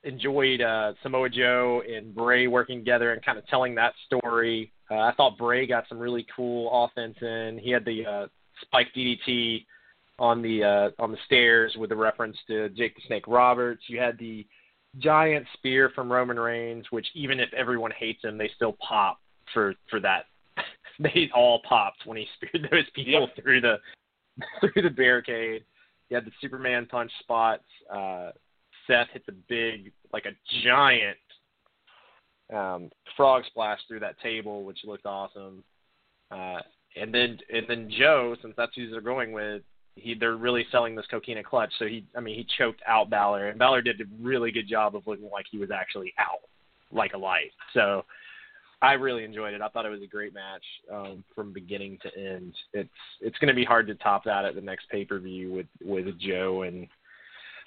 enjoyed 0.04 0.62
uh, 0.62 0.94
Samoa 1.02 1.30
Joe 1.30 1.82
and 1.90 2.14
Bray 2.14 2.48
working 2.48 2.80
together 2.80 3.14
and 3.14 3.24
kind 3.24 3.38
of 3.38 3.48
telling 3.48 3.76
that 3.76 3.94
story. 4.06 4.72
Uh, 4.92 4.96
I 4.96 5.14
thought 5.16 5.38
Bray 5.38 5.66
got 5.66 5.86
some 5.88 5.98
really 5.98 6.26
cool 6.36 6.70
offense 6.86 7.16
in. 7.22 7.60
He 7.62 7.72
had 7.72 7.86
the 7.86 8.06
uh, 8.06 8.28
spike 8.62 8.88
DDT 8.96 9.66
on 10.20 10.42
the 10.42 10.64
uh, 10.64 11.02
on 11.02 11.12
the 11.12 11.18
stairs 11.26 11.74
with 11.78 11.90
the 11.90 11.96
reference 11.96 12.38
to 12.48 12.70
Jake 12.70 12.96
the 12.96 13.02
Snake 13.08 13.28
Roberts. 13.28 13.84
You 13.88 14.00
had 14.00 14.18
the 14.18 14.46
giant 15.00 15.46
spear 15.54 15.92
from 15.96 16.12
Roman 16.12 16.40
Reigns, 16.40 16.86
which 16.92 17.08
even 17.16 17.40
if 17.40 17.52
everyone 17.54 17.92
hates 17.98 18.24
him, 18.24 18.38
they 18.38 18.52
still 18.56 18.74
pop 18.74 19.20
for 19.54 19.74
for 19.90 20.00
that. 20.00 20.26
they 21.00 21.30
all 21.34 21.62
popped 21.68 22.06
when 22.06 22.18
he 22.18 22.28
speared 22.36 22.68
those 22.72 22.90
people 22.94 23.22
Yep. 23.22 23.44
through 23.44 23.62
the 23.62 23.78
through 24.60 24.82
the 24.82 24.90
barricade. 24.90 25.64
You 26.10 26.16
had 26.16 26.26
the 26.26 26.32
Superman 26.42 26.86
punch 26.86 27.12
spots. 27.20 27.64
Uh, 27.92 28.32
Seth 28.88 29.08
hits 29.14 29.26
a 29.30 29.34
big, 29.48 29.92
like 30.12 30.26
a 30.26 30.32
giant 30.64 31.18
um, 32.54 32.90
frog 33.16 33.44
splash 33.48 33.80
through 33.88 34.02
that 34.02 34.20
table, 34.20 34.64
which 34.64 34.80
looked 34.84 35.06
awesome. 35.06 35.64
Uh, 36.30 36.60
and 36.96 37.14
then 37.14 37.38
and 37.52 37.66
then 37.68 37.90
Joe, 37.98 38.36
since 38.42 38.54
that's 38.58 38.76
who 38.76 38.90
they're 38.90 39.02
going 39.02 39.32
with, 39.32 39.64
he 39.96 40.16
they're 40.16 40.36
really 40.36 40.66
selling 40.72 40.96
this 40.96 41.06
coquina 41.10 41.44
clutch. 41.44 41.72
So 41.80 41.86
he, 41.86 42.06
I 42.16 42.20
mean, 42.20 42.36
he 42.36 42.48
choked 42.58 42.82
out 42.88 43.10
Balor, 43.10 43.50
and 43.50 43.60
Balor 43.60 43.82
did 43.82 44.02
a 44.02 44.06
really 44.22 44.52
good 44.52 44.68
job 44.68 44.96
of 44.96 45.06
looking 45.08 45.30
like 45.32 45.46
he 45.52 45.58
was 45.58 45.72
actually 45.72 46.14
out, 46.18 46.42
like 46.92 47.14
a 47.14 47.18
light. 47.18 47.52
So 47.74 48.06
I 48.82 48.94
really 48.94 49.24
enjoyed 49.24 49.54
it. 49.54 49.62
I 49.62 49.70
thought 49.70 49.86
it 49.86 49.90
was 49.90 50.02
a 50.02 50.08
great 50.08 50.34
match 50.34 50.64
um, 50.92 51.24
from 51.34 51.54
beginning 51.54 52.00
to 52.02 52.18
end. 52.18 52.54
It's 52.74 52.90
it's 53.22 53.38
going 53.38 53.50
to 53.50 53.54
be 53.54 53.64
hard 53.66 53.88
to 53.88 53.96
top 53.96 54.24
that 54.26 54.46
at 54.46 54.56
the 54.56 54.62
next 54.62 54.90
pay 54.90 55.06
per 55.06 55.20
view 55.20 55.54
with 55.54 55.68
with 55.84 56.20
Joe 56.20 56.64
and 56.64 56.88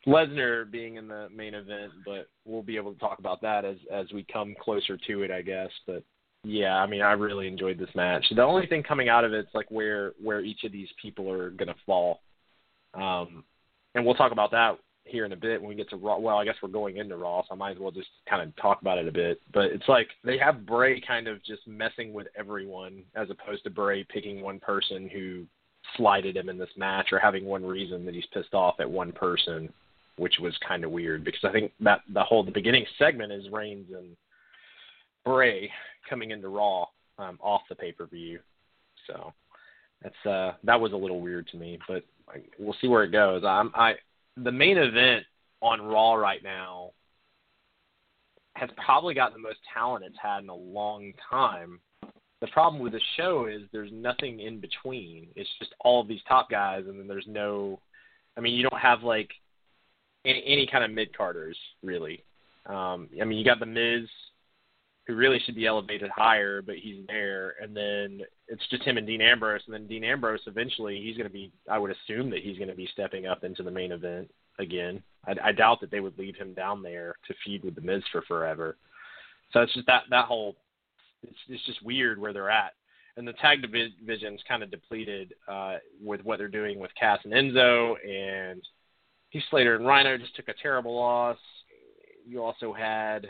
Lesnar 0.06 0.70
being 0.70 0.96
in 0.96 1.08
the 1.08 1.28
main 1.34 1.54
event, 1.54 1.90
but 2.04 2.28
we'll 2.44 2.62
be 2.62 2.76
able 2.76 2.92
to 2.92 3.00
talk 3.00 3.18
about 3.18 3.40
that 3.42 3.64
as 3.64 3.76
as 3.92 4.06
we 4.12 4.24
come 4.32 4.54
closer 4.60 4.96
to 5.06 5.22
it, 5.22 5.30
I 5.30 5.42
guess. 5.42 5.70
But 5.86 6.02
yeah, 6.46 6.76
I 6.76 6.86
mean, 6.86 7.02
I 7.02 7.10
really 7.12 7.48
enjoyed 7.48 7.76
this 7.76 7.92
match. 7.96 8.24
The 8.34 8.42
only 8.42 8.68
thing 8.68 8.84
coming 8.84 9.08
out 9.08 9.24
of 9.24 9.32
it's 9.32 9.52
like 9.52 9.66
where 9.68 10.12
where 10.22 10.40
each 10.40 10.62
of 10.62 10.70
these 10.70 10.88
people 11.02 11.28
are 11.28 11.50
going 11.50 11.66
to 11.66 11.74
fall, 11.84 12.20
um, 12.94 13.42
and 13.96 14.06
we'll 14.06 14.14
talk 14.14 14.30
about 14.30 14.52
that 14.52 14.78
here 15.02 15.24
in 15.24 15.32
a 15.32 15.36
bit 15.36 15.60
when 15.60 15.68
we 15.68 15.74
get 15.74 15.90
to 15.90 15.96
Raw. 15.96 16.18
Well, 16.18 16.36
I 16.36 16.44
guess 16.44 16.54
we're 16.62 16.68
going 16.68 16.98
into 16.98 17.16
Raw, 17.16 17.42
so 17.42 17.48
I 17.50 17.56
might 17.56 17.72
as 17.72 17.78
well 17.78 17.90
just 17.90 18.06
kind 18.30 18.42
of 18.42 18.54
talk 18.62 18.80
about 18.80 18.96
it 18.96 19.08
a 19.08 19.12
bit. 19.12 19.40
But 19.52 19.66
it's 19.66 19.88
like 19.88 20.06
they 20.22 20.38
have 20.38 20.64
Bray 20.64 21.00
kind 21.00 21.26
of 21.26 21.42
just 21.42 21.66
messing 21.66 22.12
with 22.12 22.28
everyone, 22.38 23.02
as 23.16 23.28
opposed 23.28 23.64
to 23.64 23.70
Bray 23.70 24.04
picking 24.04 24.40
one 24.40 24.60
person 24.60 25.10
who 25.12 25.46
slighted 25.96 26.36
him 26.36 26.48
in 26.48 26.58
this 26.58 26.70
match 26.76 27.08
or 27.10 27.18
having 27.18 27.44
one 27.44 27.66
reason 27.66 28.04
that 28.04 28.14
he's 28.14 28.26
pissed 28.32 28.54
off 28.54 28.78
at 28.78 28.88
one 28.88 29.10
person, 29.10 29.72
which 30.16 30.34
was 30.40 30.56
kind 30.66 30.84
of 30.84 30.92
weird 30.92 31.24
because 31.24 31.42
I 31.42 31.50
think 31.50 31.72
that 31.80 32.02
the 32.12 32.22
whole 32.22 32.44
the 32.44 32.52
beginning 32.52 32.86
segment 33.00 33.32
is 33.32 33.50
Reigns 33.50 33.88
and 33.92 34.16
Bray 35.26 35.70
coming 36.08 36.30
into 36.30 36.48
Raw 36.48 36.86
um, 37.18 37.38
off 37.42 37.62
the 37.68 37.74
pay 37.74 37.92
per 37.92 38.06
view, 38.06 38.38
so 39.06 39.32
that's 40.02 40.26
uh 40.26 40.52
that 40.64 40.80
was 40.80 40.92
a 40.92 40.96
little 40.96 41.20
weird 41.20 41.48
to 41.48 41.56
me, 41.56 41.78
but 41.88 42.04
we'll 42.58 42.76
see 42.80 42.88
where 42.88 43.04
it 43.04 43.12
goes. 43.12 43.42
I'm 43.44 43.72
I 43.74 43.94
the 44.36 44.52
main 44.52 44.78
event 44.78 45.24
on 45.60 45.82
Raw 45.82 46.14
right 46.14 46.42
now 46.42 46.92
has 48.54 48.70
probably 48.82 49.14
got 49.14 49.32
the 49.32 49.38
most 49.38 49.58
talent 49.72 50.04
it's 50.04 50.16
had 50.20 50.42
in 50.42 50.48
a 50.48 50.54
long 50.54 51.12
time. 51.28 51.80
The 52.40 52.46
problem 52.48 52.82
with 52.82 52.92
the 52.92 53.00
show 53.16 53.46
is 53.46 53.62
there's 53.72 53.90
nothing 53.92 54.40
in 54.40 54.60
between. 54.60 55.28
It's 55.36 55.48
just 55.58 55.74
all 55.80 56.00
of 56.00 56.08
these 56.08 56.20
top 56.28 56.50
guys, 56.50 56.84
and 56.86 56.98
then 56.98 57.08
there's 57.08 57.26
no. 57.26 57.80
I 58.36 58.40
mean, 58.40 58.54
you 58.54 58.62
don't 58.62 58.80
have 58.80 59.02
like 59.02 59.30
any, 60.24 60.42
any 60.46 60.68
kind 60.70 60.84
of 60.84 60.90
mid 60.90 61.16
carders 61.16 61.56
really. 61.82 62.22
Um, 62.66 63.08
I 63.20 63.24
mean, 63.24 63.38
you 63.38 63.44
got 63.44 63.60
the 63.60 63.66
Miz, 63.66 64.08
who 65.06 65.14
really 65.14 65.38
should 65.44 65.54
be 65.54 65.66
elevated 65.66 66.10
higher, 66.10 66.62
but 66.62 66.76
he's 66.76 67.06
there, 67.06 67.54
and 67.62 67.76
then 67.76 68.22
it's 68.48 68.66
just 68.70 68.82
him 68.82 68.96
and 68.96 69.06
Dean 69.06 69.20
Ambrose, 69.20 69.62
and 69.66 69.74
then 69.74 69.86
Dean 69.86 70.04
Ambrose 70.04 70.40
eventually 70.46 71.00
he's 71.00 71.16
going 71.16 71.28
to 71.28 71.32
be. 71.32 71.52
I 71.70 71.78
would 71.78 71.92
assume 71.92 72.30
that 72.30 72.42
he's 72.42 72.58
going 72.58 72.70
to 72.70 72.74
be 72.74 72.88
stepping 72.92 73.26
up 73.26 73.44
into 73.44 73.62
the 73.62 73.70
main 73.70 73.92
event 73.92 74.30
again. 74.58 75.02
I, 75.26 75.34
I 75.44 75.52
doubt 75.52 75.80
that 75.80 75.90
they 75.90 76.00
would 76.00 76.18
leave 76.18 76.36
him 76.36 76.54
down 76.54 76.82
there 76.82 77.14
to 77.28 77.34
feud 77.44 77.64
with 77.64 77.76
the 77.76 77.80
Miz 77.80 78.02
for 78.10 78.22
forever. 78.22 78.76
So 79.52 79.60
it's 79.60 79.74
just 79.74 79.86
that 79.86 80.02
that 80.10 80.24
whole 80.24 80.56
it's 81.22 81.38
it's 81.48 81.66
just 81.66 81.84
weird 81.84 82.20
where 82.20 82.32
they're 82.32 82.50
at. 82.50 82.72
And 83.16 83.26
the 83.26 83.32
tag 83.34 83.62
division's 83.62 84.40
kind 84.46 84.62
of 84.62 84.70
depleted 84.70 85.34
uh, 85.48 85.76
with 86.02 86.22
what 86.22 86.38
they're 86.38 86.48
doing 86.48 86.78
with 86.78 86.90
Cass 87.00 87.18
and 87.24 87.32
Enzo, 87.32 87.94
and 88.06 88.60
Heath 89.30 89.44
Slater 89.50 89.76
and 89.76 89.86
Rhino 89.86 90.18
just 90.18 90.36
took 90.36 90.48
a 90.48 90.54
terrible 90.60 90.94
loss. 90.94 91.38
You 92.26 92.42
also 92.42 92.74
had 92.74 93.26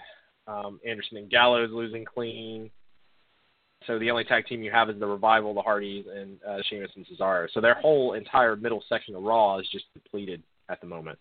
um, 0.46 0.80
Anderson 0.86 1.18
and 1.18 1.30
Gallows 1.30 1.70
losing 1.72 2.04
clean. 2.04 2.70
So 3.86 3.98
the 3.98 4.10
only 4.10 4.24
tag 4.24 4.46
team 4.46 4.62
you 4.62 4.70
have 4.70 4.90
is 4.90 4.98
the 4.98 5.06
Revival, 5.06 5.54
the 5.54 5.62
Hardys, 5.62 6.06
and 6.12 6.38
uh, 6.48 6.58
Sheamus 6.68 6.90
and 6.96 7.06
Cesaro. 7.06 7.46
So 7.52 7.60
their 7.60 7.74
whole 7.74 8.14
entire 8.14 8.56
middle 8.56 8.82
section 8.88 9.14
of 9.14 9.22
Raw 9.22 9.58
is 9.58 9.68
just 9.70 9.84
depleted 9.94 10.42
at 10.68 10.80
the 10.80 10.86
moment. 10.86 11.18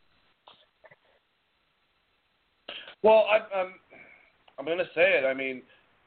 Well, 3.03 3.25
I, 3.29 3.55
I'm 3.55 3.73
I'm 4.57 4.65
going 4.65 4.79
to 4.79 4.89
say 4.95 5.19
it. 5.19 5.25
I 5.25 5.33
mean, 5.33 5.61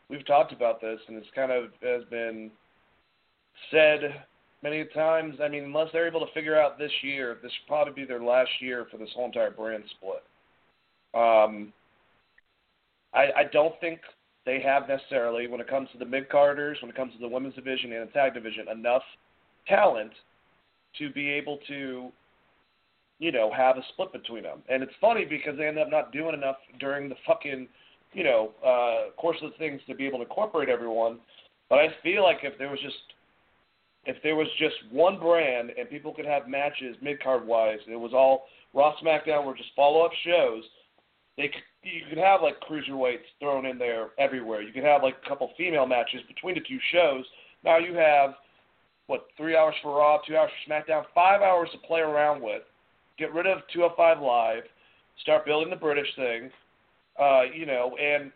we've 0.09 0.27
talked 0.27 0.53
about 0.53 0.81
this, 0.81 0.99
and 1.07 1.17
it's 1.17 1.29
kind 1.35 1.53
of 1.53 1.65
has 1.83 2.03
been 2.11 2.51
said 3.71 4.25
many 4.63 4.85
times. 4.95 5.37
I 5.43 5.49
mean, 5.49 5.65
unless 5.65 5.89
they're 5.93 6.09
able 6.09 6.27
to 6.27 6.33
figure 6.33 6.61
out 6.61 6.79
this 6.79 6.91
year, 7.03 7.39
this 7.43 7.53
should 7.53 7.69
probably 7.69 7.93
be 7.93 8.05
their 8.05 8.23
last 8.23 8.51
year 8.61 8.87
for 8.91 8.97
this 8.97 9.11
whole 9.15 9.27
entire 9.27 9.51
brand 9.51 9.85
split. 9.97 10.23
Um, 11.15 11.73
I, 13.19 13.41
I 13.41 13.45
don't 13.53 13.75
think 13.81 14.01
they 14.47 14.61
have 14.61 14.89
necessarily, 14.89 15.47
when 15.47 15.61
it 15.61 15.69
comes 15.69 15.89
to 15.93 15.99
the 15.99 16.05
mid 16.05 16.29
carders, 16.29 16.79
when 16.81 16.91
it 16.91 16.97
comes 16.97 17.13
to 17.15 17.19
the 17.19 17.29
women's 17.29 17.55
division 17.55 17.93
and 17.93 18.09
the 18.09 18.13
tag 18.13 18.35
division, 18.35 18.67
enough 18.69 19.03
talent 19.67 20.13
to 20.99 21.11
be 21.11 21.29
able 21.29 21.59
to 21.69 22.11
you 23.19 23.33
know, 23.33 23.53
have 23.55 23.77
a 23.77 23.83
split 23.93 24.13
between 24.13 24.45
them. 24.45 24.63
And 24.69 24.83
it's 24.83 24.93
funny 25.01 25.25
because 25.25 25.59
they 25.59 25.67
end 25.67 25.79
up 25.79 25.91
not 25.91 26.13
doing 26.13 26.35
enough 26.35 26.57
during 26.79 27.09
the 27.09 27.17
fucking, 27.27 27.67
you 28.13 28.25
know, 28.25 28.53
uh, 28.65 29.11
course 29.21 29.39
of 29.43 29.51
things 29.59 29.81
to 29.89 29.95
be 29.95 30.07
able 30.07 30.19
to 30.19 30.25
incorporate 30.25 30.69
everyone. 30.69 31.19
But 31.69 31.81
I 31.81 31.89
feel 32.03 32.23
like 32.23 32.39
if 32.43 32.57
there 32.59 32.71
was 32.71 32.81
just, 32.81 32.97
if 34.05 34.23
there 34.23 34.37
was 34.37 34.47
just 34.59 34.77
one 34.91 35.19
brand 35.19 35.71
and 35.77 35.91
people 35.91 36.15
could 36.15 36.27
have 36.27 36.49
matches 36.49 36.97
mid 37.03 37.23
card 37.23 37.47
wise, 37.47 37.81
and 37.85 37.93
it 37.93 37.99
was 37.99 38.13
all 38.15 38.45
Raw 38.73 38.95
SmackDown 39.03 39.45
were 39.45 39.57
just 39.57 39.71
follow 39.75 40.05
up 40.05 40.13
shows. 40.25 40.63
They 41.37 41.51
you 41.93 42.03
could 42.09 42.19
have 42.19 42.43
like 42.43 42.57
cruiserweights 42.61 43.27
thrown 43.41 43.67
in 43.67 43.79
there 43.79 44.11
everywhere. 44.19 44.63
You 44.63 44.73
could 44.73 44.85
have 44.85 45.03
like 45.03 45.17
a 45.25 45.29
couple 45.29 45.51
female 45.57 45.87
matches 45.87 46.21
between 46.29 46.55
the 46.55 46.61
two 46.61 46.79
shows. 46.93 47.25
Now 47.65 47.79
you 47.79 47.95
have 47.95 48.35
what 49.07 49.27
three 49.37 49.57
hours 49.57 49.75
for 49.83 49.97
Raw, 49.99 50.19
two 50.27 50.37
hours 50.37 50.51
for 50.67 50.73
SmackDown, 50.73 51.05
five 51.15 51.41
hours 51.41 51.69
to 51.73 51.79
play 51.87 52.01
around 52.01 52.43
with 52.43 52.63
get 53.19 53.35
rid 53.35 53.47
of 53.47 53.59
205 53.73 54.23
Live, 54.23 54.63
start 55.21 55.45
building 55.45 55.71
the 55.71 55.77
British 55.77 56.07
thing, 56.17 56.51
uh, 57.21 57.43
you 57.53 57.67
know, 57.67 57.97
and 58.01 58.31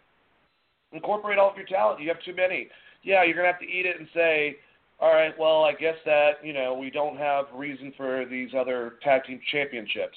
incorporate 0.93 1.39
all 1.39 1.51
of 1.51 1.57
your 1.57 1.67
talent. 1.67 2.01
You 2.01 2.09
have 2.09 2.23
too 2.25 2.35
many. 2.35 2.69
Yeah, 3.03 3.25
you're 3.25 3.37
gonna 3.37 3.47
have 3.47 3.61
to 3.61 3.67
eat 3.67 3.87
it 3.87 3.99
and 3.99 4.09
say, 4.13 4.57
all 5.01 5.13
right, 5.13 5.37
well, 5.39 5.65
I 5.65 5.73
guess 5.73 5.97
that 6.05 6.45
you 6.45 6.53
know 6.53 6.75
we 6.75 6.91
don't 6.91 7.17
have 7.17 7.47
reason 7.55 7.93
for 7.97 8.25
these 8.25 8.51
other 8.59 8.95
tag 9.03 9.25
team 9.25 9.41
championships. 9.51 10.17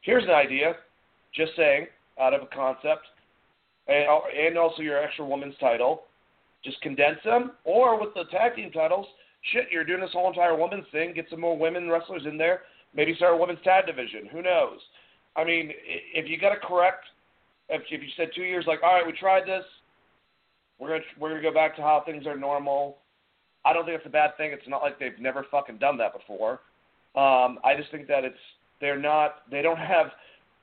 Here's 0.00 0.24
an 0.24 0.30
idea, 0.30 0.74
just 1.34 1.52
saying, 1.56 1.86
out 2.22 2.34
of 2.34 2.42
a 2.42 2.46
concept, 2.46 3.06
and, 3.88 4.06
and 4.38 4.56
also 4.56 4.82
your 4.82 5.02
extra 5.02 5.26
women's 5.26 5.56
title. 5.58 6.04
Just 6.64 6.80
condense 6.80 7.18
them, 7.24 7.52
or 7.64 8.00
with 8.00 8.14
the 8.14 8.24
tag 8.30 8.54
team 8.54 8.70
titles, 8.70 9.06
shit, 9.52 9.64
you're 9.72 9.84
doing 9.84 10.00
this 10.00 10.12
whole 10.12 10.28
entire 10.28 10.56
women's 10.56 10.86
thing. 10.92 11.12
Get 11.12 11.26
some 11.28 11.40
more 11.40 11.58
women 11.58 11.90
wrestlers 11.90 12.22
in 12.24 12.38
there 12.38 12.62
Maybe 12.94 13.14
start 13.14 13.34
a 13.34 13.36
women's 13.36 13.62
tag 13.64 13.86
division. 13.86 14.28
Who 14.32 14.42
knows? 14.42 14.78
I 15.34 15.44
mean, 15.44 15.72
if 16.14 16.28
you 16.28 16.38
got 16.38 16.50
to 16.50 16.60
correct, 16.60 17.04
if, 17.68 17.82
if 17.90 18.02
you 18.02 18.08
said 18.16 18.28
two 18.34 18.42
years, 18.42 18.64
like, 18.66 18.82
all 18.82 18.92
right, 18.92 19.06
we 19.06 19.12
tried 19.12 19.46
this, 19.46 19.64
we're 20.78 20.88
gonna 20.88 21.00
we're 21.18 21.30
gonna 21.30 21.42
go 21.42 21.54
back 21.54 21.76
to 21.76 21.82
how 21.82 22.02
things 22.04 22.26
are 22.26 22.36
normal. 22.36 22.98
I 23.64 23.72
don't 23.72 23.84
think 23.84 23.96
it's 23.96 24.06
a 24.06 24.10
bad 24.10 24.36
thing. 24.36 24.50
It's 24.52 24.68
not 24.68 24.82
like 24.82 24.98
they've 24.98 25.18
never 25.18 25.46
fucking 25.50 25.78
done 25.78 25.96
that 25.98 26.12
before. 26.12 26.60
Um, 27.14 27.58
I 27.64 27.74
just 27.76 27.90
think 27.90 28.08
that 28.08 28.24
it's 28.24 28.36
they're 28.80 28.98
not 28.98 29.48
they 29.50 29.62
don't 29.62 29.78
have 29.78 30.08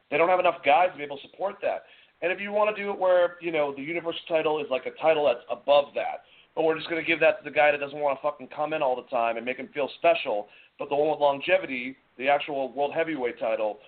they 0.09 0.17
don't 0.17 0.29
have 0.29 0.39
enough 0.39 0.63
guys 0.65 0.89
to 0.91 0.97
be 0.97 1.03
able 1.03 1.17
to 1.17 1.27
support 1.27 1.55
that. 1.61 1.83
And 2.21 2.31
if 2.31 2.39
you 2.39 2.51
want 2.51 2.75
to 2.75 2.81
do 2.81 2.91
it 2.91 2.99
where 2.99 3.37
you 3.41 3.51
know 3.51 3.73
the 3.75 3.81
universal 3.81 4.21
title 4.27 4.59
is 4.59 4.67
like 4.69 4.85
a 4.85 5.01
title 5.01 5.25
that's 5.25 5.45
above 5.49 5.93
that, 5.95 6.23
but 6.55 6.63
we're 6.63 6.77
just 6.77 6.89
going 6.89 7.01
to 7.01 7.07
give 7.07 7.19
that 7.21 7.39
to 7.39 7.49
the 7.49 7.55
guy 7.55 7.71
that 7.71 7.79
doesn't 7.79 7.97
want 7.97 8.17
to 8.17 8.21
fucking 8.21 8.49
come 8.53 8.73
in 8.73 8.81
all 8.81 8.95
the 8.95 9.07
time 9.09 9.37
and 9.37 9.45
make 9.45 9.57
him 9.57 9.69
feel 9.73 9.89
special, 9.97 10.47
but 10.77 10.89
the 10.89 10.95
one 10.95 11.09
with 11.09 11.19
longevity 11.19 11.95
the 12.17 12.27
actual 12.27 12.71
world 12.73 12.91
heavyweight 12.93 13.39
title 13.39 13.79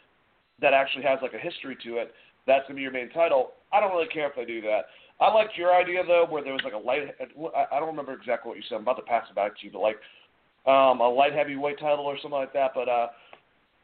that 0.61 0.73
actually 0.73 1.03
has 1.03 1.19
like 1.21 1.33
a 1.33 1.37
history 1.37 1.77
to 1.83 1.97
it, 1.97 2.13
that's 2.47 2.63
gonna 2.67 2.75
be 2.75 2.81
your 2.81 2.91
main 2.91 3.09
title. 3.09 3.51
I 3.73 3.79
don't 3.79 3.91
really 3.91 4.07
care 4.07 4.29
if 4.29 4.35
they 4.35 4.45
do 4.45 4.61
that. 4.61 4.85
I 5.19 5.31
liked 5.31 5.57
your 5.57 5.75
idea 5.75 6.01
though, 6.07 6.25
where 6.29 6.43
there 6.43 6.53
was 6.53 6.61
like 6.63 6.73
a 6.73 6.77
light. 6.77 7.13
I 7.71 7.79
don't 7.79 7.89
remember 7.89 8.13
exactly 8.13 8.49
what 8.49 8.57
you 8.57 8.63
said. 8.67 8.75
I'm 8.75 8.81
about 8.81 8.97
to 8.97 9.03
pass 9.03 9.25
it 9.29 9.35
back 9.35 9.59
to 9.59 9.65
you, 9.65 9.71
but 9.71 9.79
like 9.79 9.97
um, 10.65 11.01
a 11.01 11.09
light 11.09 11.33
heavyweight 11.33 11.79
title 11.79 12.05
or 12.05 12.15
something 12.21 12.39
like 12.39 12.53
that. 12.53 12.71
But 12.73 12.89
uh, 12.89 13.07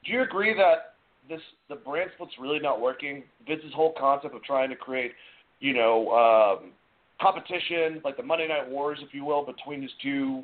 do 0.05 0.13
you 0.13 0.23
agree 0.23 0.55
that 0.55 0.96
this 1.29 1.41
the 1.69 1.75
brand 1.75 2.11
split's 2.15 2.33
really 2.39 2.59
not 2.59 2.81
working? 2.81 3.23
Vince's 3.47 3.73
whole 3.73 3.93
concept 3.97 4.35
of 4.35 4.43
trying 4.43 4.69
to 4.69 4.75
create, 4.75 5.11
you 5.59 5.73
know, 5.73 6.09
um, 6.11 6.71
competition 7.21 8.01
like 8.03 8.17
the 8.17 8.23
Monday 8.23 8.47
Night 8.47 8.69
Wars, 8.69 8.99
if 9.01 9.13
you 9.13 9.25
will, 9.25 9.45
between 9.45 9.81
his 9.81 9.91
two 10.01 10.43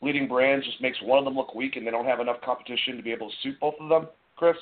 leading 0.00 0.28
brands 0.28 0.66
just 0.66 0.80
makes 0.80 0.98
one 1.02 1.18
of 1.18 1.24
them 1.24 1.34
look 1.34 1.54
weak 1.54 1.76
and 1.76 1.86
they 1.86 1.90
don't 1.90 2.06
have 2.06 2.20
enough 2.20 2.40
competition 2.44 2.96
to 2.96 3.02
be 3.02 3.12
able 3.12 3.30
to 3.30 3.36
suit 3.42 3.58
both 3.60 3.74
of 3.80 3.88
them, 3.88 4.08
Chris? 4.36 4.56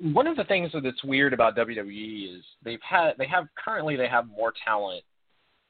One 0.00 0.26
of 0.26 0.36
the 0.36 0.44
things 0.44 0.70
that's 0.72 1.04
weird 1.04 1.32
about 1.32 1.56
WWE 1.56 2.36
is 2.36 2.44
they've 2.64 2.80
had 2.88 3.12
they 3.18 3.26
have 3.26 3.46
currently 3.62 3.96
they 3.96 4.08
have 4.08 4.26
more 4.26 4.52
talent, 4.64 5.02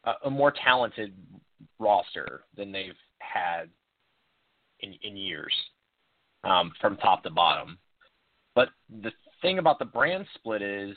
uh, 0.05 0.15
a 0.25 0.31
more 0.31 0.53
talented 0.65 1.13
roster 1.79 2.43
than 2.57 2.73
they've 2.73 2.95
had 3.19 3.69
in 4.81 4.95
in 5.03 5.17
years, 5.17 5.53
um, 6.45 6.73
from 6.81 6.97
top 6.97 7.23
to 7.25 7.31
bottom. 7.31 7.79
But 8.55 8.69
the 9.03 9.11
thing 9.43 9.59
about 9.59 9.79
the 9.79 9.85
brand 9.85 10.27
split 10.35 10.63
is 10.63 10.97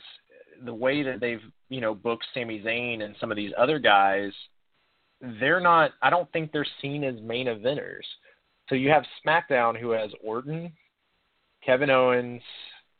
the 0.64 0.74
way 0.74 1.02
that 1.02 1.20
they've 1.20 1.42
you 1.68 1.80
know 1.80 1.94
booked 1.94 2.24
Sami 2.34 2.60
Zayn 2.60 3.02
and 3.02 3.14
some 3.20 3.30
of 3.30 3.36
these 3.36 3.52
other 3.58 3.78
guys 3.78 4.32
they're 5.20 5.60
not. 5.60 5.92
I 6.02 6.10
don't 6.10 6.30
think 6.32 6.52
they're 6.52 6.66
seen 6.80 7.04
as 7.04 7.20
main 7.20 7.46
eventers. 7.46 8.04
So 8.68 8.74
you 8.74 8.90
have 8.90 9.04
SmackDown, 9.26 9.78
who 9.78 9.90
has 9.90 10.10
Orton, 10.22 10.72
Kevin 11.64 11.90
Owens, 11.90 12.42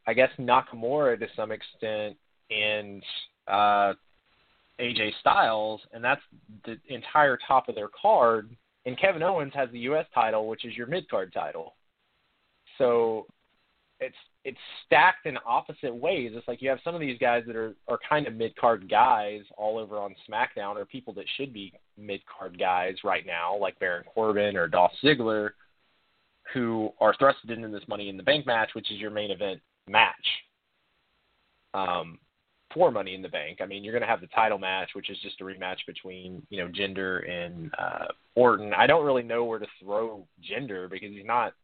I 0.06 0.14
guess 0.14 0.30
Nakamura 0.38 1.18
to 1.18 1.26
some 1.36 1.52
extent, 1.52 2.16
and 2.50 3.02
uh, 3.46 3.92
AJ 4.80 5.12
Styles, 5.20 5.80
and 5.92 6.02
that's 6.02 6.22
the 6.64 6.78
entire 6.88 7.38
top 7.46 7.68
of 7.68 7.74
their 7.74 7.90
card. 8.00 8.50
And 8.86 8.98
Kevin 8.98 9.22
Owens 9.22 9.52
has 9.54 9.68
the 9.70 9.80
U.S. 9.80 10.06
title, 10.14 10.48
which 10.48 10.64
is 10.64 10.76
your 10.76 10.86
mid 10.86 11.08
card 11.08 11.32
title. 11.32 11.74
So 12.78 13.26
it's 14.00 14.16
it's 14.44 14.58
stacked 14.86 15.26
in 15.26 15.36
opposite 15.44 15.94
ways. 15.94 16.32
It's 16.34 16.48
like 16.48 16.62
you 16.62 16.70
have 16.70 16.78
some 16.84 16.94
of 16.94 17.00
these 17.00 17.18
guys 17.18 17.44
that 17.46 17.56
are 17.56 17.74
are 17.88 17.98
kind 18.08 18.26
of 18.26 18.34
mid 18.34 18.56
card 18.56 18.88
guys 18.88 19.42
all 19.56 19.78
over 19.78 19.98
on 19.98 20.14
SmackDown, 20.28 20.76
or 20.76 20.86
people 20.86 21.12
that 21.14 21.26
should 21.36 21.52
be 21.52 21.72
mid 21.96 22.20
card 22.26 22.58
guys 22.58 22.94
right 23.04 23.26
now, 23.26 23.56
like 23.56 23.78
Baron 23.78 24.04
Corbin 24.14 24.56
or 24.56 24.68
Dolph 24.68 24.92
Ziggler, 25.02 25.50
who 26.54 26.90
are 27.00 27.14
thrusted 27.14 27.50
into 27.50 27.68
this 27.68 27.86
Money 27.88 28.08
in 28.08 28.16
the 28.16 28.22
Bank 28.22 28.46
match, 28.46 28.70
which 28.74 28.90
is 28.90 28.98
your 28.98 29.10
main 29.10 29.30
event 29.30 29.60
match. 29.88 30.14
Um, 31.74 32.18
for 32.72 32.90
Money 32.90 33.14
in 33.14 33.22
the 33.22 33.28
Bank. 33.28 33.58
I 33.60 33.66
mean, 33.66 33.82
you're 33.82 33.92
going 33.92 34.02
to 34.02 34.08
have 34.08 34.20
the 34.20 34.26
title 34.28 34.58
match, 34.58 34.90
which 34.94 35.10
is 35.10 35.18
just 35.22 35.40
a 35.40 35.44
rematch 35.44 35.78
between 35.86 36.42
you 36.50 36.62
know 36.62 36.70
Jinder 36.70 37.28
and 37.28 37.70
uh, 37.78 38.06
Orton. 38.34 38.72
I 38.74 38.86
don't 38.86 39.04
really 39.04 39.22
know 39.22 39.44
where 39.44 39.58
to 39.58 39.66
throw 39.82 40.26
Jinder 40.50 40.88
because 40.88 41.10
he's 41.10 41.26
not 41.26 41.54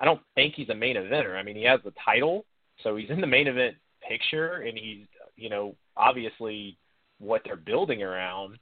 I 0.00 0.04
don't 0.04 0.20
think 0.34 0.54
he's 0.54 0.68
a 0.68 0.74
main 0.74 0.96
eventer. 0.96 1.36
I 1.36 1.42
mean, 1.42 1.56
he 1.56 1.64
has 1.64 1.80
the 1.84 1.92
title, 2.04 2.44
so 2.82 2.96
he's 2.96 3.10
in 3.10 3.20
the 3.20 3.26
main 3.26 3.46
event 3.46 3.76
picture, 4.06 4.62
and 4.62 4.78
he's 4.78 5.06
you 5.36 5.48
know 5.48 5.74
obviously 5.96 6.76
what 7.18 7.42
they're 7.44 7.56
building 7.56 8.02
around. 8.02 8.58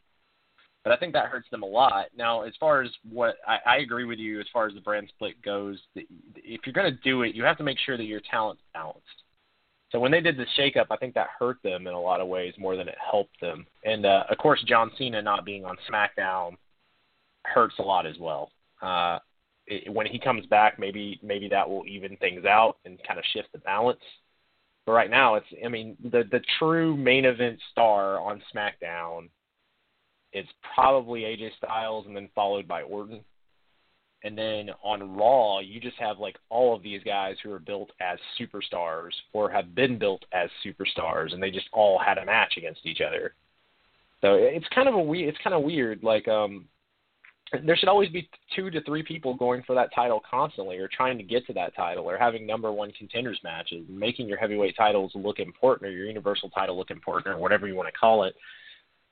But 0.85 0.93
I 0.93 0.97
think 0.99 1.15
that 1.15 1.27
hurts 1.27 1.49
them 1.51 1.65
a 1.65 1.67
lot. 1.67 2.07
Now, 2.17 2.43
as 2.43 2.53
far 2.61 2.81
as 2.81 2.91
what 3.11 3.37
I, 3.47 3.59
I 3.67 3.77
agree 3.79 4.05
with 4.05 4.21
you, 4.21 4.39
as 4.39 4.47
far 4.53 4.69
as 4.69 4.75
the 4.75 4.81
brand 4.81 5.09
split 5.09 5.41
goes, 5.43 5.81
if 5.97 6.61
you're 6.65 6.73
going 6.73 6.93
to 6.93 7.01
do 7.03 7.23
it, 7.23 7.35
you 7.35 7.43
have 7.43 7.59
to 7.59 7.65
make 7.65 7.79
sure 7.85 7.97
that 7.97 8.05
your 8.05 8.21
talent's 8.31 8.63
balanced. 8.73 9.03
So 9.91 9.99
when 9.99 10.13
they 10.13 10.21
did 10.21 10.37
the 10.37 10.47
shakeup, 10.57 10.87
I 10.91 10.97
think 10.97 11.15
that 11.15 11.29
hurt 11.39 11.57
them 11.65 11.87
in 11.89 11.95
a 11.95 12.01
lot 12.01 12.21
of 12.21 12.29
ways 12.29 12.55
more 12.57 12.77
than 12.77 12.89
it 12.89 12.97
helped 13.11 13.41
them. 13.41 13.67
And 13.85 14.07
uh, 14.07 14.25
of 14.31 14.39
course, 14.39 14.63
John 14.67 14.93
Cena 14.97 15.23
not 15.23 15.45
being 15.45 15.65
on 15.65 15.77
SmackDown 15.91 16.53
hurts 17.45 17.75
a 17.79 17.83
lot 17.83 18.07
as 18.07 18.17
well. 18.21 18.51
Uh, 18.81 19.19
it, 19.67 19.93
when 19.93 20.07
he 20.07 20.19
comes 20.19 20.47
back, 20.47 20.79
maybe 20.79 21.19
maybe 21.23 21.49
that 21.49 21.69
will 21.69 21.85
even 21.87 22.17
things 22.17 22.45
out 22.45 22.79
and 22.85 22.99
kind 23.07 23.19
of 23.19 23.25
shift 23.33 23.49
the 23.53 23.59
balance. 23.59 24.01
But 24.85 24.93
right 24.93 25.11
now, 25.11 25.35
it's 25.35 25.47
I 25.65 25.69
mean 25.69 25.97
the 26.03 26.25
the 26.31 26.41
true 26.59 26.97
main 26.97 27.25
event 27.25 27.59
star 27.73 28.21
on 28.21 28.43
SmackDown 28.55 29.29
is 30.33 30.47
probably 30.75 31.23
AJ 31.23 31.57
Styles, 31.57 32.07
and 32.07 32.15
then 32.15 32.29
followed 32.35 32.69
by 32.69 32.83
Orton. 32.83 33.25
And 34.23 34.37
then 34.37 34.71
on 34.83 35.17
Raw, 35.17 35.61
you 35.61 35.79
just 35.79 35.97
have 35.99 36.19
like 36.19 36.37
all 36.49 36.75
of 36.75 36.83
these 36.83 37.03
guys 37.05 37.37
who 37.43 37.53
are 37.53 37.59
built 37.59 37.91
as 38.01 38.19
superstars 38.41 39.13
or 39.33 39.51
have 39.51 39.75
been 39.75 39.99
built 39.99 40.25
as 40.33 40.51
superstars, 40.65 41.33
and 41.33 41.43
they 41.43 41.51
just 41.51 41.69
all 41.73 41.99
had 41.99 42.19
a 42.19 42.25
match 42.25 42.55
against 42.57 42.87
each 42.87 43.01
other. 43.01 43.35
So 44.21 44.35
it's 44.35 44.67
kind 44.75 44.89
of 44.89 44.95
a 44.95 44.99
we 45.01 45.25
it's 45.25 45.39
kind 45.45 45.55
of 45.55 45.63
weird. 45.63 46.03
Like 46.03 46.27
um, 46.29 46.67
there 47.65 47.77
should 47.77 47.89
always 47.89 48.11
be 48.11 48.29
two 48.55 48.71
to 48.71 48.81
three 48.83 49.03
people 49.03 49.35
going 49.35 49.63
for 49.63 49.75
that 49.75 49.95
title 49.95 50.21
constantly 50.29 50.79
or 50.79 50.89
trying 50.89 51.17
to 51.17 51.23
get 51.23 51.47
to 51.47 51.53
that 51.53 51.75
title 51.77 52.05
or 52.05 52.19
having 52.19 52.47
number 52.47 52.73
one 52.73 52.91
contenders 52.93 53.39
matches 53.45 53.85
making 53.89 54.27
your 54.27 54.37
heavyweight 54.37 54.77
titles 54.77 55.13
look 55.15 55.39
important 55.39 55.89
or 55.89 55.93
your 55.93 56.07
universal 56.07 56.51
title 56.51 56.77
look 56.77 56.91
important 56.91 57.35
or 57.35 57.39
whatever 57.39 57.69
you 57.69 57.77
want 57.77 57.89
to 57.89 57.99
call 57.99 58.25
it. 58.25 58.35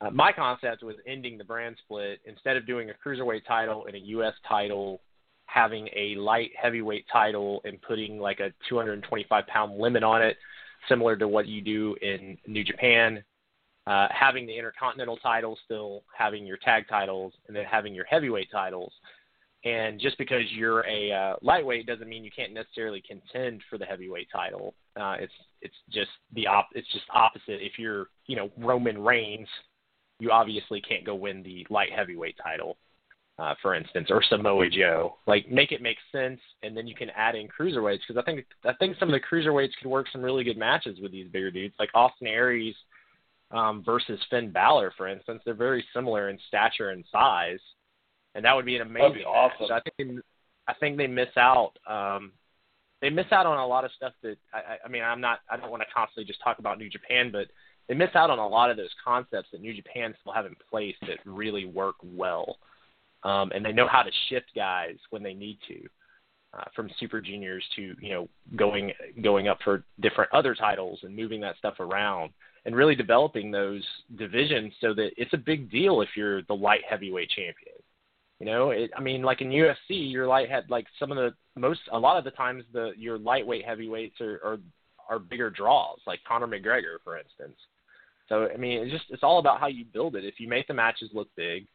Uh, 0.01 0.11
my 0.11 0.33
concept 0.33 0.83
was 0.83 0.97
ending 1.07 1.39
the 1.39 1.45
brand 1.45 1.77
split. 1.85 2.21
Instead 2.25 2.57
of 2.57 2.67
doing 2.67 2.91
a 2.91 3.09
cruiserweight 3.09 3.47
title 3.47 3.87
and 3.87 3.95
a 3.95 4.01
us 4.01 4.35
title 4.49 5.01
having 5.47 5.89
a 5.95 6.17
light 6.17 6.51
heavyweight 6.61 7.07
title 7.13 7.61
and 7.65 7.81
putting 7.83 8.19
like 8.19 8.41
a 8.41 8.53
225 8.69 9.47
pound 9.47 9.79
limit 9.79 10.03
on 10.03 10.23
it 10.23 10.37
similar 10.89 11.17
to 11.17 11.29
what 11.29 11.47
you 11.47 11.61
do 11.61 11.95
in 12.03 12.37
new 12.47 12.65
japan 12.65 13.23
uh, 13.87 14.09
having 14.11 14.47
the 14.47 14.57
intercontinental 14.57 15.17
title, 15.19 15.59
still 15.65 16.05
having 16.17 16.47
your 16.47 16.57
tag 16.57 16.85
titles, 16.89 17.33
and 17.47 17.57
then 17.57 17.65
having 17.65 17.95
your 17.95 18.07
heavyweight 18.07 18.51
titles. 18.51 18.93
And 19.65 19.99
just 19.99 20.19
because 20.19 20.43
you're 20.51 20.87
a 20.87 21.11
uh, 21.13 21.37
lightweight 21.41 21.87
doesn't 21.87 22.09
mean 22.09 22.23
you 22.23 22.31
can't 22.35 22.53
necessarily 22.53 23.03
contend 23.07 23.63
for 23.71 23.79
the 23.79 23.85
heavyweight 23.85 24.29
title. 24.31 24.75
Uh, 24.97 25.17
it's 25.21 25.33
it's 25.63 25.75
just 25.91 26.11
the 26.35 26.47
op 26.47 26.69
it's 26.75 26.91
just 26.93 27.05
opposite. 27.13 27.63
If 27.63 27.79
you're 27.79 28.09
you 28.27 28.37
know 28.37 28.51
Roman 28.59 29.03
Reigns, 29.03 29.49
you 30.19 30.31
obviously 30.31 30.81
can't 30.83 31.05
go 31.05 31.15
win 31.15 31.43
the 31.43 31.67
light 31.71 31.91
heavyweight 31.95 32.37
title, 32.43 32.77
uh, 33.39 33.55
for 33.63 33.75
instance, 33.75 34.09
or 34.11 34.23
Samoa 34.23 34.69
Joe. 34.69 35.17
Like 35.27 35.51
make 35.51 35.73
it 35.73 35.81
make 35.81 35.99
sense, 36.13 36.41
and 36.63 36.77
then 36.77 36.87
you 36.87 36.95
can 36.95 37.09
add 37.17 37.35
in 37.35 37.49
cruiserweights 37.49 38.01
because 38.07 38.23
I 38.23 38.23
think 38.23 38.45
I 38.67 38.75
think 38.75 38.97
some 38.99 39.13
of 39.13 39.19
the 39.19 39.27
cruiserweights 39.27 39.77
could 39.81 39.89
work 39.91 40.09
some 40.13 40.23
really 40.23 40.45
good 40.45 40.59
matches 40.59 40.99
with 41.01 41.11
these 41.11 41.29
bigger 41.29 41.51
dudes, 41.51 41.75
like 41.79 41.91
Austin 41.95 42.27
Aries 42.27 42.75
um, 43.55 43.83
versus 43.85 44.19
Finn 44.29 44.51
Balor, 44.51 44.93
for 44.97 45.09
instance. 45.09 45.41
They're 45.45 45.55
very 45.55 45.85
similar 45.95 46.29
in 46.29 46.39
stature 46.49 46.91
and 46.91 47.05
size, 47.11 47.61
and 48.35 48.45
that 48.45 48.55
would 48.55 48.67
be 48.67 48.77
an 48.77 48.83
amazing 48.83 49.15
be 49.15 49.25
awesome. 49.25 49.73
I 49.73 49.81
think 49.81 49.95
they, 49.97 50.19
I 50.67 50.75
think 50.75 50.97
they 50.97 51.07
miss 51.07 51.29
out. 51.37 51.73
Um, 51.89 52.33
they 53.01 53.11
miss 53.11 53.27
out 53.31 53.47
on 53.47 53.59
a 53.59 53.67
lot 53.67 53.85
of 53.85 53.93
stuff 53.97 54.13
that 54.23 54.37
I, 54.53 54.77
I 54.85 54.89
mean. 54.89 55.03
I'm 55.03 55.21
not. 55.21 55.41
I 55.49 55.57
don't 55.57 55.71
want 55.71 55.83
to 55.83 55.95
constantly 55.95 56.25
just 56.25 56.43
talk 56.43 56.59
about 56.59 56.79
New 56.79 56.91
Japan, 56.91 57.31
but 57.31 57.47
they 57.89 57.95
miss 57.95 58.11
out 58.15 58.31
on 58.31 58.39
a 58.39 58.49
lot 58.49 58.71
of 58.71 58.77
those 58.77 58.91
concepts 59.05 59.49
that 59.53 59.61
New 59.61 59.75
Japan 59.75 60.15
still 60.21 60.33
have 60.33 60.47
in 60.47 60.57
place 60.69 60.97
that 61.03 61.19
really 61.25 61.65
work 61.65 61.97
well. 62.03 62.59
Um, 63.23 63.53
and 63.55 63.65
they 63.65 63.73
know 63.73 63.89
how 63.89 64.03
to 64.03 64.11
shift 64.29 64.47
guys 64.55 64.97
when 65.11 65.23
they 65.23 65.33
need 65.33 65.59
to, 65.69 65.81
uh, 66.53 66.65
from 66.75 66.91
super 66.99 67.21
juniors 67.21 67.65
to 67.77 67.95
you 68.01 68.11
know 68.11 68.29
going 68.57 68.93
going 69.23 69.47
up 69.47 69.59
for 69.63 69.85
different 70.01 70.33
other 70.33 70.57
titles 70.57 70.99
and 71.05 71.15
moving 71.15 71.41
that 71.41 71.57
stuff 71.59 71.79
around 71.79 72.33
and 72.65 72.75
really 72.75 72.95
developing 72.95 73.51
those 73.51 73.85
divisions 74.17 74.73
so 74.81 74.95
that 74.95 75.11
it's 75.17 75.33
a 75.35 75.39
big 75.39 75.71
deal 75.71 76.01
if 76.01 76.11
you're 76.17 76.43
the 76.43 76.55
light 76.55 76.81
heavyweight 76.89 77.31
champion. 77.31 77.75
You 78.41 78.47
know, 78.47 78.71
it, 78.71 78.91
I 78.97 79.01
mean, 79.01 79.23
like 79.23 79.41
in 79.41 79.51
UFC, 79.51 79.77
your 79.89 80.27
light 80.27 80.51
head, 80.51 80.65
like 80.69 80.87
some 80.99 81.13
of 81.13 81.17
the 81.17 81.35
most, 81.59 81.81
a 81.93 81.99
lot 81.99 82.19
of 82.19 82.25
the 82.25 82.31
times, 82.31 82.65
the 82.73 82.93
your 82.97 83.19
lightweight 83.19 83.65
heavyweights 83.65 84.21
are 84.21 84.41
are, 84.45 84.59
are 85.09 85.19
bigger 85.19 85.51
draws, 85.51 85.99
like 86.07 86.21
Conor 86.27 86.49
McGregor, 86.49 86.97
for 87.05 87.19
instance. 87.19 87.57
So 88.29 88.49
I 88.53 88.57
mean, 88.57 88.81
it's 88.83 88.93
just 88.93 89.05
it's 89.11 89.23
all 89.23 89.39
about 89.39 89.61
how 89.61 89.69
you 89.69 89.85
build 89.85 90.17
it. 90.17 90.25
If 90.25 90.41
you 90.41 90.49
make 90.49 90.67
the 90.67 90.75
matches 90.75 91.11
look 91.13 91.29
big, 91.37 91.67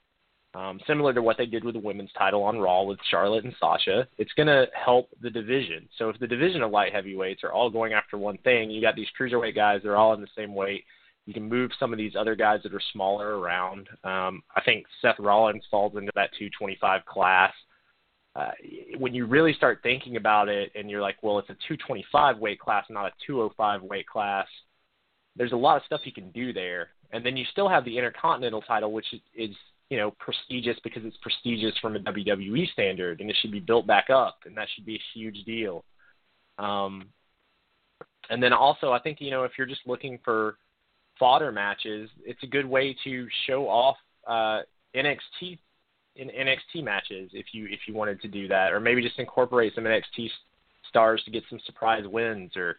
um, 0.56 0.80
similar 0.88 1.14
to 1.14 1.22
what 1.22 1.38
they 1.38 1.46
did 1.46 1.64
with 1.64 1.76
the 1.76 1.80
women's 1.80 2.12
title 2.18 2.42
on 2.44 2.58
Raw 2.58 2.84
with 2.84 2.98
Charlotte 3.10 3.44
and 3.46 3.54
Sasha, 3.60 4.08
it's 4.18 4.34
going 4.34 4.48
to 4.48 4.66
help 4.74 5.10
the 5.22 5.30
division. 5.30 5.88
So 5.98 6.10
if 6.10 6.20
the 6.20 6.28
division 6.28 6.64
of 6.64 6.72
light 6.72 6.92
heavyweights 6.92 7.44
are 7.44 7.52
all 7.52 7.70
going 7.70 7.94
after 7.94 8.18
one 8.18 8.38
thing, 8.40 8.72
you 8.72 8.82
got 8.82 8.96
these 8.96 9.08
cruiserweight 9.20 9.56
guys; 9.56 9.82
they're 9.84 9.98
all 9.98 10.14
in 10.14 10.22
the 10.22 10.28
same 10.36 10.56
weight. 10.56 10.86
You 11.28 11.34
can 11.36 11.48
move 11.48 11.70
some 11.80 11.94
of 11.94 12.00
these 12.00 12.16
other 12.16 12.36
guys 12.36 12.62
that 12.64 12.74
are 12.74 12.82
smaller 12.92 13.38
around. 13.38 13.88
Um, 14.04 14.42
I 14.56 14.62
think 14.66 14.88
Seth 15.02 15.20
Rollins 15.20 15.64
falls 15.70 15.94
into 15.96 16.12
that 16.16 16.32
225 16.40 17.06
class. 17.06 17.54
Uh, 18.36 18.52
when 18.98 19.14
you 19.14 19.28
really 19.28 19.54
start 19.54 19.80
thinking 19.84 20.16
about 20.16 20.50
it, 20.50 20.72
and 20.74 20.90
you're 20.90 21.02
like, 21.02 21.18
well, 21.22 21.38
it's 21.38 21.50
a 21.50 21.54
225 21.68 22.40
weight 22.40 22.60
class, 22.60 22.86
not 22.90 23.06
a 23.06 23.12
205 23.28 23.84
weight 23.84 24.08
class. 24.08 24.48
There's 25.36 25.52
a 25.52 25.58
lot 25.58 25.78
of 25.78 25.84
stuff 25.86 26.02
you 26.06 26.12
can 26.12 26.32
do 26.32 26.54
there, 26.54 26.90
and 27.12 27.24
then 27.24 27.38
you 27.38 27.46
still 27.52 27.70
have 27.70 27.86
the 27.86 27.96
Intercontinental 27.96 28.62
title, 28.62 28.92
which 28.92 29.14
is, 29.14 29.22
is 29.36 29.56
you 29.90 29.98
know 29.98 30.12
prestigious 30.20 30.78
because 30.84 31.04
it's 31.06 31.18
prestigious 31.18 31.78
from 31.82 31.96
a 31.96 32.00
WWE 32.00 32.72
standard, 32.72 33.22
and 33.22 33.30
it 33.30 33.36
should 33.42 33.52
be 33.52 33.60
built 33.60 33.88
back 33.88 34.10
up, 34.10 34.40
and 34.46 34.56
that 34.58 34.68
should 34.74 34.86
be 34.86 34.96
a 34.96 35.02
huge 35.14 35.44
deal. 35.46 35.84
Um, 36.58 37.08
and 38.30 38.42
then 38.42 38.54
also, 38.54 38.92
I 38.92 39.00
think 39.00 39.20
you 39.20 39.32
know 39.32 39.44
if 39.44 39.54
you're 39.58 39.68
just 39.68 39.82
looking 39.86 40.20
for 40.24 40.58
fodder 41.18 41.52
matches, 41.52 42.10
it's 42.24 42.44
a 42.44 42.48
good 42.48 42.66
way 42.66 42.96
to 43.04 43.28
show 43.48 43.68
off 43.68 43.98
uh, 44.28 44.62
NXT 44.96 45.58
in 46.16 46.30
NXT 46.30 46.84
matches 46.84 47.32
if 47.34 47.48
you 47.54 47.66
if 47.66 47.80
you 47.88 47.94
wanted 47.94 48.22
to 48.22 48.28
do 48.28 48.48
that, 48.48 48.74
or 48.74 48.80
maybe 48.80 49.02
just 49.02 49.20
incorporate 49.20 49.74
some 49.74 49.86
NXT 49.86 50.30
stars 50.88 51.22
to 51.26 51.32
get 51.32 51.44
some 51.50 51.60
surprise 51.66 52.04
wins 52.06 52.52
or 52.56 52.78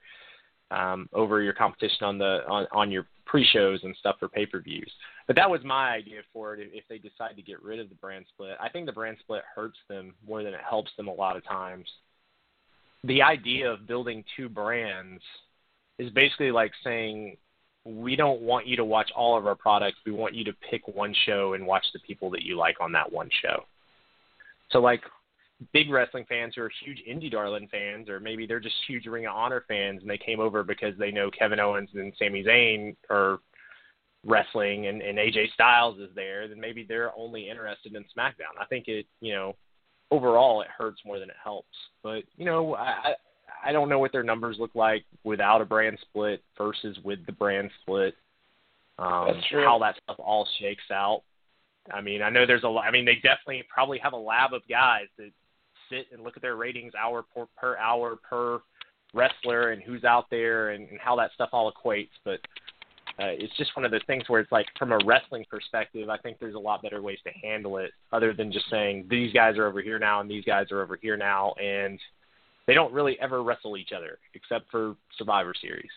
um, 0.71 1.09
over 1.13 1.43
your 1.43 1.53
competition 1.53 2.05
on 2.05 2.19
the 2.19 2.41
on, 2.49 2.67
on 2.73 2.91
your 2.91 3.07
pre-shows 3.27 3.81
and 3.85 3.95
stuff 3.99 4.17
for 4.19 4.29
pay-per-views. 4.29 4.91
But 5.31 5.37
that 5.37 5.49
was 5.49 5.61
my 5.63 5.91
idea 5.91 6.23
for 6.33 6.55
it. 6.55 6.71
If 6.73 6.83
they 6.89 6.99
decide 6.99 7.37
to 7.37 7.43
get 7.43 7.63
rid 7.63 7.79
of 7.79 7.89
the 7.89 7.95
brand 7.95 8.25
split, 8.35 8.57
I 8.61 8.69
think 8.69 8.87
the 8.87 8.93
brand 8.93 9.17
split 9.21 9.43
hurts 9.55 9.79
them 9.89 10.13
more 10.27 10.43
than 10.43 10.55
it 10.55 10.61
helps 10.69 10.91
them 10.97 11.07
a 11.07 11.13
lot 11.13 11.37
of 11.37 11.45
times. 11.45 11.87
The 13.05 13.23
idea 13.23 13.71
of 13.71 13.87
building 13.87 14.25
two 14.37 14.49
brands 14.49 15.23
is 16.01 16.11
basically 16.11 16.51
like 16.51 16.73
saying 16.83 17.37
we 17.85 18.17
don't 18.17 18.41
want 18.41 18.67
you 18.67 18.77
to 18.79 18.85
watch 18.85 19.13
all 19.15 19.39
of 19.39 19.47
our 19.47 19.55
products. 19.55 19.99
We 20.05 20.11
want 20.11 20.35
you 20.35 20.43
to 20.47 20.53
pick 20.69 20.89
one 20.89 21.15
show 21.27 21.53
and 21.53 21.65
watch 21.65 21.85
the 21.93 22.01
people 22.01 22.29
that 22.31 22.43
you 22.43 22.57
like 22.57 22.81
on 22.81 22.91
that 22.91 23.13
one 23.13 23.31
show. 23.41 23.67
So 24.73 24.81
like 24.81 25.03
big 25.73 25.91
wrestling 25.91 26.27
fans 26.29 26.55
who 26.57 26.63
are 26.63 26.73
huge 26.85 27.05
indie 27.09 27.31
darling 27.31 27.69
fans, 27.71 28.09
or 28.09 28.19
maybe 28.19 28.49
they're 28.49 28.59
just 28.59 28.75
huge 28.89 29.07
Ring 29.07 29.27
of 29.27 29.37
Honor 29.37 29.63
fans 29.69 30.01
and 30.01 30.11
they 30.11 30.19
came 30.19 30.41
over 30.41 30.65
because 30.65 30.99
they 30.99 31.13
know 31.13 31.31
Kevin 31.31 31.61
Owens 31.61 31.91
and 31.95 32.13
Sami 32.19 32.43
Zayn 32.43 32.97
are 33.11 33.39
wrestling 34.25 34.87
and, 34.87 35.01
and 35.03 35.19
AJ 35.19 35.53
Styles 35.55 35.99
is 35.99 36.11
there, 36.15 36.47
then 36.49 36.61
maybe 36.61 36.85
they're 36.87 37.17
only 37.17 37.49
interested 37.49 37.95
in 37.95 38.03
SmackDown. 38.17 38.61
I 38.61 38.67
think 38.67 38.89
it, 38.89 39.07
you 39.21 39.33
know, 39.33 39.57
overall 40.11 40.61
it 40.63 40.69
hurts 40.77 41.01
more 41.05 41.19
than 41.19 41.31
it 41.31 41.37
helps. 41.43 41.75
But 42.03 42.25
you 42.37 42.45
know, 42.45 42.75
I 42.75 43.15
I 43.65 43.73
don't 43.73 43.89
know 43.89 43.99
what 43.99 44.13
their 44.13 44.23
numbers 44.23 44.57
look 44.59 44.75
like 44.75 45.05
without 45.25 45.61
a 45.61 45.65
brand 45.65 45.99
split 46.03 46.43
versus 46.57 46.99
with 47.05 47.25
the 47.27 47.33
brand 47.33 47.71
split. 47.83 48.15
Um, 48.99 49.29
That's 49.33 49.47
true. 49.49 49.65
How 49.65 49.79
that 49.79 49.97
stuff 50.05 50.17
all 50.19 50.47
shakes 50.59 50.91
out. 50.93 51.23
I 51.93 52.01
mean, 52.01 52.23
I 52.23 52.31
know 52.31 52.47
there's 52.47 52.65
a 52.65 52.69
lot. 52.69 52.85
I 52.85 52.91
mean, 52.91 53.05
they 53.05 53.17
definitely 53.17 53.65
probably 53.73 53.99
have 53.99 54.13
a 54.13 54.19
lab 54.19 54.53
of 54.53 54.63
guys 54.69 55.07
that 55.19 55.31
sit 55.91 56.07
and 56.13 56.23
look 56.23 56.37
at 56.37 56.43
their 56.43 56.57
ratings 56.57 56.93
hour 56.95 57.25
per, 57.35 57.47
per 57.57 57.77
hour 57.79 58.17
per 58.17 58.61
wrestler 59.13 59.71
and 59.71 59.83
who's 59.83 60.05
out 60.05 60.27
there 60.31 60.71
and, 60.71 60.89
and 60.89 61.01
how 61.01 61.17
that 61.17 61.33
stuff 61.35 61.51
all 61.53 61.73
equates. 61.73 62.11
But 62.25 62.41
uh, 63.19 63.33
it's 63.37 63.57
just 63.57 63.75
one 63.77 63.85
of 63.85 63.91
those 63.91 64.05
things 64.07 64.25
where 64.29 64.41
it's 64.41 64.53
like, 64.53 64.67
from 64.79 64.93
a 64.93 64.99
wrestling 65.05 65.45
perspective, 65.51 66.09
I 66.09 66.17
think 66.19 66.39
there's 66.39 66.55
a 66.55 66.59
lot 66.59 66.83
better 66.83 67.03
ways 67.03 67.19
to 67.25 67.31
handle 67.43 67.79
it 67.79 67.91
other 68.13 68.33
than 68.33 68.53
just 68.53 68.71
saying 68.71 69.07
these 69.11 69.33
guys 69.33 69.57
are 69.59 69.67
over 69.67 69.83
here 69.83 69.99
now 69.99 70.21
and 70.21 70.31
these 70.31 70.45
guys 70.45 70.71
are 70.71 70.83
over 70.83 70.99
here 71.01 71.17
now, 71.17 71.53
and 71.55 71.99
they 72.67 72.75
don't 72.75 72.93
really 72.93 73.19
ever 73.21 73.43
wrestle 73.43 73.77
each 73.77 73.93
other 73.97 74.19
except 74.35 74.71
for 74.71 74.97
Survivor 75.19 75.55
Series. 75.61 75.91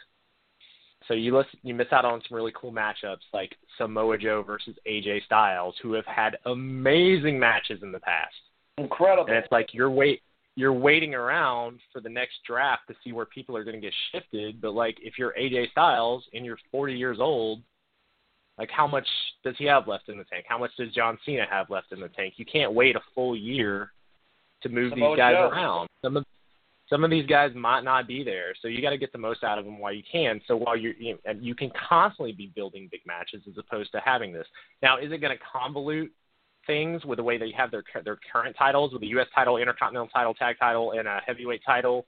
So 1.07 1.13
you 1.13 1.35
listen, 1.35 1.59
you 1.63 1.73
miss 1.73 1.91
out 1.91 2.05
on 2.05 2.21
some 2.27 2.35
really 2.35 2.53
cool 2.55 2.71
matchups 2.71 3.23
like 3.33 3.55
Samoa 3.77 4.17
Joe 4.17 4.41
versus 4.41 4.75
AJ 4.87 5.25
Styles, 5.25 5.75
who 5.81 5.93
have 5.93 6.05
had 6.05 6.37
amazing 6.45 7.37
matches 7.37 7.79
in 7.83 7.91
the 7.91 7.99
past. 7.99 8.33
Incredible. 8.77 9.27
And 9.27 9.35
it's 9.35 9.51
like 9.51 9.73
you're 9.73 9.91
wait 9.91 10.21
you're 10.55 10.73
waiting 10.73 11.15
around 11.15 11.79
for 11.91 11.99
the 11.99 12.09
next 12.09 12.35
draft 12.45 12.83
to 12.87 12.95
see 13.03 13.11
where 13.11 13.25
people 13.25 13.57
are 13.57 13.63
going 13.63 13.75
to 13.75 13.81
get 13.81 13.93
shifted. 14.11 14.61
But 14.61 14.73
like 14.73 14.97
if 15.01 15.17
you're 15.17 15.33
AJ 15.39 15.71
Styles 15.71 16.23
and 16.33 16.45
you're 16.45 16.59
40 16.71 16.93
years 16.93 17.17
old, 17.19 17.61
like 18.57 18.69
how 18.69 18.85
much 18.85 19.07
does 19.43 19.55
he 19.57 19.65
have 19.65 19.87
left 19.87 20.09
in 20.09 20.17
the 20.17 20.25
tank? 20.25 20.45
How 20.47 20.59
much 20.59 20.71
does 20.77 20.93
John 20.93 21.17
Cena 21.25 21.45
have 21.49 21.69
left 21.69 21.91
in 21.91 21.99
the 21.99 22.09
tank? 22.09 22.35
You 22.37 22.45
can't 22.45 22.73
wait 22.73 22.95
a 22.95 23.01
full 23.15 23.35
year 23.35 23.91
to 24.61 24.69
move 24.69 24.91
Samoa 24.91 25.11
these 25.11 25.17
guys 25.17 25.33
Joe. 25.33 25.49
around. 25.49 25.89
Some 26.03 26.17
of 26.17 26.25
some 26.89 27.03
of 27.03 27.09
these 27.09 27.25
guys 27.25 27.51
might 27.55 27.83
not 27.83 28.07
be 28.07 28.23
there, 28.23 28.53
so 28.61 28.67
you 28.67 28.81
got 28.81 28.91
to 28.91 28.97
get 28.97 29.11
the 29.13 29.17
most 29.17 29.43
out 29.43 29.57
of 29.57 29.65
them 29.65 29.79
while 29.79 29.93
you 29.93 30.03
can. 30.09 30.39
So 30.47 30.57
while 30.57 30.77
you're, 30.77 30.93
you, 30.93 31.17
and 31.25 31.43
you 31.43 31.55
can 31.55 31.71
constantly 31.89 32.33
be 32.33 32.51
building 32.55 32.87
big 32.91 33.01
matches 33.07 33.41
as 33.47 33.57
opposed 33.57 33.91
to 33.93 34.01
having 34.03 34.31
this. 34.31 34.45
Now, 34.83 34.99
is 34.99 35.11
it 35.11 35.19
going 35.19 35.35
to 35.35 35.43
convolute 35.43 36.09
things 36.65 37.03
with 37.05 37.17
the 37.17 37.23
way 37.23 37.37
they 37.37 37.51
have 37.51 37.71
their 37.71 37.83
their 38.03 38.17
current 38.31 38.55
titles, 38.57 38.91
with 38.91 39.01
the 39.01 39.07
U.S. 39.07 39.27
title, 39.35 39.57
Intercontinental 39.57 40.09
title, 40.09 40.33
Tag 40.33 40.57
title, 40.59 40.91
and 40.91 41.07
a 41.07 41.21
heavyweight 41.25 41.61
title? 41.65 42.05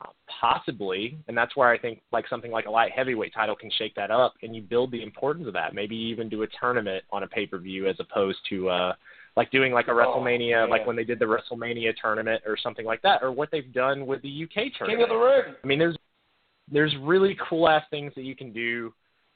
Uh, 0.00 0.08
possibly, 0.40 1.16
and 1.28 1.38
that's 1.38 1.56
where 1.56 1.68
I 1.68 1.78
think 1.78 2.02
like 2.10 2.28
something 2.28 2.50
like 2.50 2.66
a 2.66 2.70
light 2.70 2.90
heavyweight 2.90 3.32
title 3.32 3.54
can 3.54 3.70
shake 3.78 3.94
that 3.94 4.10
up, 4.10 4.34
and 4.42 4.54
you 4.54 4.60
build 4.60 4.90
the 4.90 5.02
importance 5.02 5.46
of 5.46 5.52
that. 5.52 5.74
Maybe 5.74 5.94
even 5.94 6.28
do 6.28 6.42
a 6.42 6.46
tournament 6.60 7.04
on 7.10 7.22
a 7.22 7.28
pay 7.28 7.46
per 7.46 7.58
view 7.58 7.86
as 7.86 7.94
opposed 8.00 8.38
to 8.50 8.68
uh, 8.68 8.92
like 9.36 9.50
doing 9.52 9.72
like 9.72 9.86
a 9.86 9.92
Oh, 9.92 9.94
WrestleMania, 9.94 10.68
like 10.68 10.86
when 10.86 10.96
they 10.96 11.04
did 11.04 11.20
the 11.20 11.24
WrestleMania 11.24 11.94
tournament 12.00 12.42
or 12.44 12.56
something 12.56 12.84
like 12.84 13.02
that, 13.02 13.22
or 13.22 13.30
what 13.30 13.50
they've 13.52 13.72
done 13.72 14.04
with 14.04 14.20
the 14.22 14.44
UK 14.44 14.72
tournament. 14.76 14.88
King 14.88 15.02
of 15.02 15.08
the 15.08 15.16
Ring. 15.16 15.54
I 15.62 15.66
mean, 15.66 15.78
there's 15.78 15.96
there's 16.70 16.94
really 17.00 17.36
cool 17.48 17.68
ass 17.68 17.84
things 17.90 18.12
that 18.16 18.24
you 18.24 18.34
can 18.34 18.52
do 18.52 18.92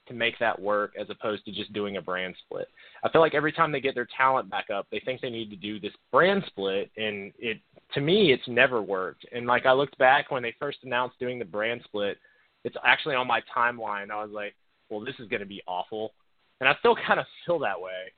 to 0.08 0.14
make 0.14 0.38
that 0.38 0.60
work 0.60 0.92
as 1.00 1.08
opposed 1.10 1.44
to 1.44 1.52
just 1.52 1.72
doing 1.72 1.96
a 1.96 2.02
brand 2.02 2.34
split. 2.44 2.68
I 3.04 3.08
feel 3.08 3.20
like 3.20 3.34
every 3.34 3.52
time 3.52 3.72
they 3.72 3.80
get 3.80 3.94
their 3.94 4.08
talent 4.16 4.50
back 4.50 4.70
up, 4.70 4.86
they 4.90 5.00
think 5.04 5.20
they 5.20 5.30
need 5.30 5.50
to 5.50 5.56
do 5.56 5.78
this 5.78 5.92
brand 6.12 6.42
split, 6.46 6.90
and 6.96 7.32
it 7.38 7.58
to 7.94 8.00
me 8.00 8.32
it's 8.32 8.46
never 8.48 8.82
worked. 8.82 9.26
And 9.32 9.46
like 9.46 9.66
I 9.66 9.72
looked 9.72 9.98
back 9.98 10.30
when 10.30 10.42
they 10.42 10.54
first 10.58 10.78
announced 10.82 11.18
doing 11.18 11.38
the 11.38 11.44
brand 11.44 11.82
split, 11.84 12.18
it's 12.64 12.76
actually 12.84 13.14
on 13.14 13.26
my 13.26 13.40
timeline. 13.54 14.10
I 14.10 14.22
was 14.22 14.32
like, 14.32 14.54
well, 14.90 15.00
this 15.00 15.14
is 15.18 15.28
going 15.28 15.40
to 15.40 15.46
be 15.46 15.62
awful, 15.66 16.12
and 16.60 16.68
I 16.68 16.74
still 16.80 16.96
kind 17.06 17.20
of 17.20 17.26
feel 17.46 17.58
that 17.60 17.80
way. 17.80 18.12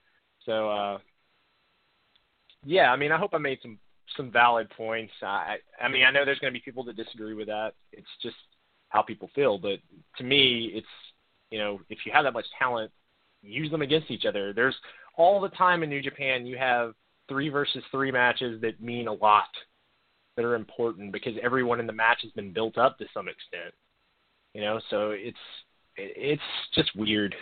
So 0.47 0.70
uh, 0.70 0.99
yeah, 2.64 2.93
I 2.93 2.97
mean, 2.97 3.12
I 3.12 3.18
hope 3.18 3.34
I 3.34 3.38
made 3.38 3.59
some 3.62 3.78
some 4.16 4.30
valid 4.30 4.68
points. 4.76 5.12
I 5.22 5.57
I 5.80 5.88
mean, 5.88 6.05
I 6.05 6.11
know 6.11 6.24
there's 6.24 6.38
going 6.38 6.53
to 6.53 6.59
be 6.59 6.62
people 6.64 6.84
that 6.84 6.97
disagree 6.97 7.34
with 7.34 7.47
that. 7.49 7.72
It's 7.93 8.07
just 8.22 8.36
how 8.91 9.03
people 9.03 9.30
feel, 9.34 9.57
but 9.57 9.78
to 10.18 10.24
me, 10.24 10.70
it's 10.74 10.86
you 11.51 11.59
know, 11.59 11.80
if 11.88 11.98
you 12.05 12.12
have 12.12 12.24
that 12.24 12.32
much 12.32 12.46
talent, 12.59 12.90
use 13.42 13.70
them 13.70 13.82
against 13.82 14.11
each 14.11 14.24
other. 14.24 14.53
There's 14.53 14.76
all 15.16 15.40
the 15.40 15.48
time 15.51 15.82
in 15.82 15.90
New 15.90 16.03
Japan 16.03 16.46
you 16.46 16.57
have 16.57 16.94
three 17.28 17.48
versus 17.48 17.82
three 17.90 18.11
matches 18.11 18.61
that 18.61 18.80
mean 18.82 19.09
a 19.09 19.12
lot, 19.12 19.48
that 20.36 20.44
are 20.44 20.55
important 20.55 21.12
because 21.12 21.34
everyone 21.42 21.80
in 21.80 21.86
the 21.86 21.92
match 21.92 22.18
has 22.22 22.32
been 22.32 22.53
built 22.53 22.78
up 22.78 22.98
to 22.98 23.07
some 23.12 23.28
extent. 23.28 23.74
You 24.55 24.62
know, 24.62 24.80
so 24.90 25.11
it's 25.11 25.38
it's 25.96 26.42
just 26.74 26.94
weird 26.96 27.34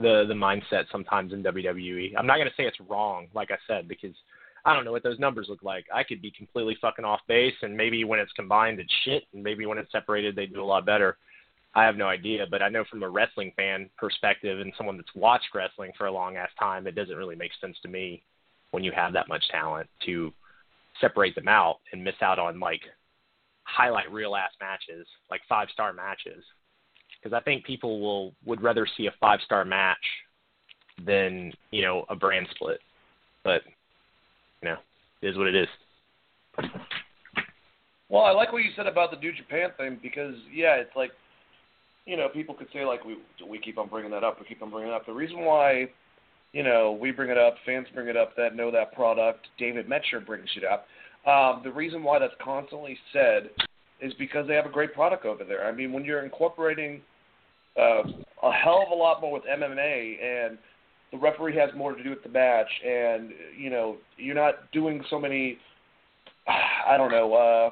the 0.00 0.24
the 0.28 0.34
mindset 0.34 0.84
sometimes 0.90 1.32
in 1.32 1.42
WWE. 1.42 2.12
I'm 2.16 2.26
not 2.26 2.36
to 2.36 2.50
say 2.56 2.64
it's 2.64 2.80
wrong, 2.88 3.28
like 3.34 3.50
I 3.50 3.58
said, 3.66 3.88
because 3.88 4.14
I 4.64 4.74
don't 4.74 4.84
know 4.84 4.92
what 4.92 5.02
those 5.02 5.18
numbers 5.18 5.46
look 5.48 5.62
like. 5.62 5.86
I 5.92 6.04
could 6.04 6.22
be 6.22 6.30
completely 6.30 6.76
fucking 6.80 7.04
off 7.04 7.20
base, 7.26 7.54
and 7.62 7.76
maybe 7.76 8.04
when 8.04 8.20
it's 8.20 8.32
combined, 8.32 8.80
it's 8.80 8.92
shit, 9.04 9.24
and 9.34 9.42
maybe 9.42 9.66
when 9.66 9.78
it's 9.78 9.90
separated, 9.92 10.36
they 10.36 10.46
do 10.46 10.62
a 10.62 10.64
lot 10.64 10.86
better. 10.86 11.18
I 11.74 11.84
have 11.84 11.96
no 11.96 12.06
idea, 12.06 12.46
but 12.50 12.62
I 12.62 12.68
know 12.68 12.84
from 12.90 13.02
a 13.02 13.08
wrestling 13.08 13.52
fan 13.56 13.88
perspective 13.96 14.60
and 14.60 14.72
someone 14.76 14.96
that's 14.98 15.14
watched 15.14 15.54
wrestling 15.54 15.92
for 15.96 16.06
a 16.06 16.12
long 16.12 16.36
ass 16.36 16.50
time, 16.58 16.86
it 16.86 16.94
doesn't 16.94 17.16
really 17.16 17.36
make 17.36 17.52
sense 17.60 17.76
to 17.82 17.88
me 17.88 18.22
when 18.72 18.84
you 18.84 18.92
have 18.92 19.12
that 19.14 19.28
much 19.28 19.42
talent 19.50 19.88
to 20.04 20.32
separate 21.00 21.34
them 21.34 21.48
out 21.48 21.78
and 21.92 22.04
miss 22.04 22.14
out 22.20 22.38
on 22.38 22.60
like 22.60 22.82
highlight 23.64 24.12
reel 24.12 24.36
ass 24.36 24.50
matches, 24.60 25.06
like 25.30 25.40
five 25.48 25.68
star 25.72 25.92
matches. 25.92 26.44
Because 27.22 27.34
I 27.34 27.40
think 27.40 27.64
people 27.64 28.00
will 28.00 28.34
would 28.44 28.62
rather 28.62 28.86
see 28.96 29.06
a 29.06 29.14
five 29.20 29.40
star 29.44 29.64
match 29.64 29.96
than 31.06 31.52
you 31.70 31.82
know 31.82 32.04
a 32.10 32.16
brand 32.16 32.48
split. 32.54 32.80
But 33.44 33.62
you 34.62 34.68
know, 34.68 34.76
it 35.22 35.28
is 35.28 35.38
what 35.38 35.46
it 35.46 35.54
is. 35.54 35.68
Well, 38.08 38.24
I 38.24 38.32
like 38.32 38.52
what 38.52 38.62
you 38.62 38.70
said 38.76 38.86
about 38.86 39.10
the 39.10 39.16
New 39.16 39.32
Japan 39.32 39.70
thing 39.78 39.98
because 40.02 40.34
yeah, 40.52 40.74
it's 40.74 40.94
like 40.94 41.12
you 42.06 42.16
know 42.16 42.28
people 42.28 42.54
could 42.54 42.68
say 42.72 42.84
like 42.84 43.04
we 43.04 43.16
we 43.48 43.58
keep 43.58 43.78
on 43.78 43.88
bringing 43.88 44.10
that 44.10 44.24
up, 44.24 44.38
we 44.40 44.46
keep 44.46 44.62
on 44.62 44.70
bringing 44.70 44.90
it 44.90 44.94
up. 44.94 45.06
The 45.06 45.12
reason 45.12 45.40
why 45.40 45.88
you 46.52 46.62
know 46.62 46.98
we 47.00 47.10
bring 47.10 47.30
it 47.30 47.38
up, 47.38 47.56
fans 47.64 47.86
bring 47.94 48.08
it 48.08 48.16
up 48.16 48.36
that 48.36 48.56
know 48.56 48.70
that 48.70 48.92
product. 48.92 49.46
David 49.58 49.88
Meltzer 49.88 50.20
brings 50.20 50.48
it 50.56 50.64
up. 50.64 50.86
Um, 51.24 51.62
the 51.62 51.70
reason 51.70 52.02
why 52.02 52.18
that's 52.18 52.34
constantly 52.42 52.98
said 53.12 53.50
is 54.00 54.12
because 54.18 54.48
they 54.48 54.54
have 54.54 54.66
a 54.66 54.70
great 54.70 54.92
product 54.92 55.24
over 55.24 55.44
there. 55.44 55.66
I 55.66 55.72
mean, 55.72 55.92
when 55.92 56.04
you're 56.04 56.24
incorporating 56.24 57.00
uh, 57.78 58.02
a 58.42 58.52
hell 58.52 58.82
of 58.84 58.92
a 58.92 58.94
lot 58.94 59.20
more 59.20 59.32
with 59.32 59.44
MMA 59.44 60.22
and 60.22 60.58
the 61.12 61.18
referee 61.18 61.56
has 61.56 61.70
more 61.76 61.94
to 61.94 62.02
do 62.02 62.10
with 62.10 62.22
the 62.22 62.28
match 62.28 62.68
and 62.84 63.30
you 63.56 63.70
know 63.70 63.96
you're 64.16 64.34
not 64.34 64.70
doing 64.72 65.02
so 65.08 65.18
many 65.18 65.58
I 66.86 66.96
don't 66.96 67.10
know 67.10 67.34
uh 67.34 67.70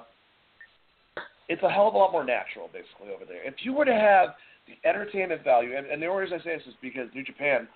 it's 1.51 1.63
a 1.63 1.69
hell 1.69 1.89
of 1.89 1.95
a 1.95 1.99
lot 1.99 2.13
more 2.13 2.25
natural 2.25 2.71
basically 2.73 3.13
over 3.15 3.27
there. 3.27 3.43
If 3.45 3.57
you 3.63 3.75
were 3.75 3.85
to 3.85 3.93
have 3.93 4.31
the 4.67 4.79
entertainment 4.89 5.43
value 5.43 5.77
and, 5.77 5.87
and 5.87 6.01
the 6.01 6.07
only 6.07 6.23
reason 6.23 6.39
I 6.41 6.45
say 6.45 6.57
this 6.57 6.67
is 6.69 6.75
because 6.81 7.09
New 7.15 7.25
Japan 7.25 7.69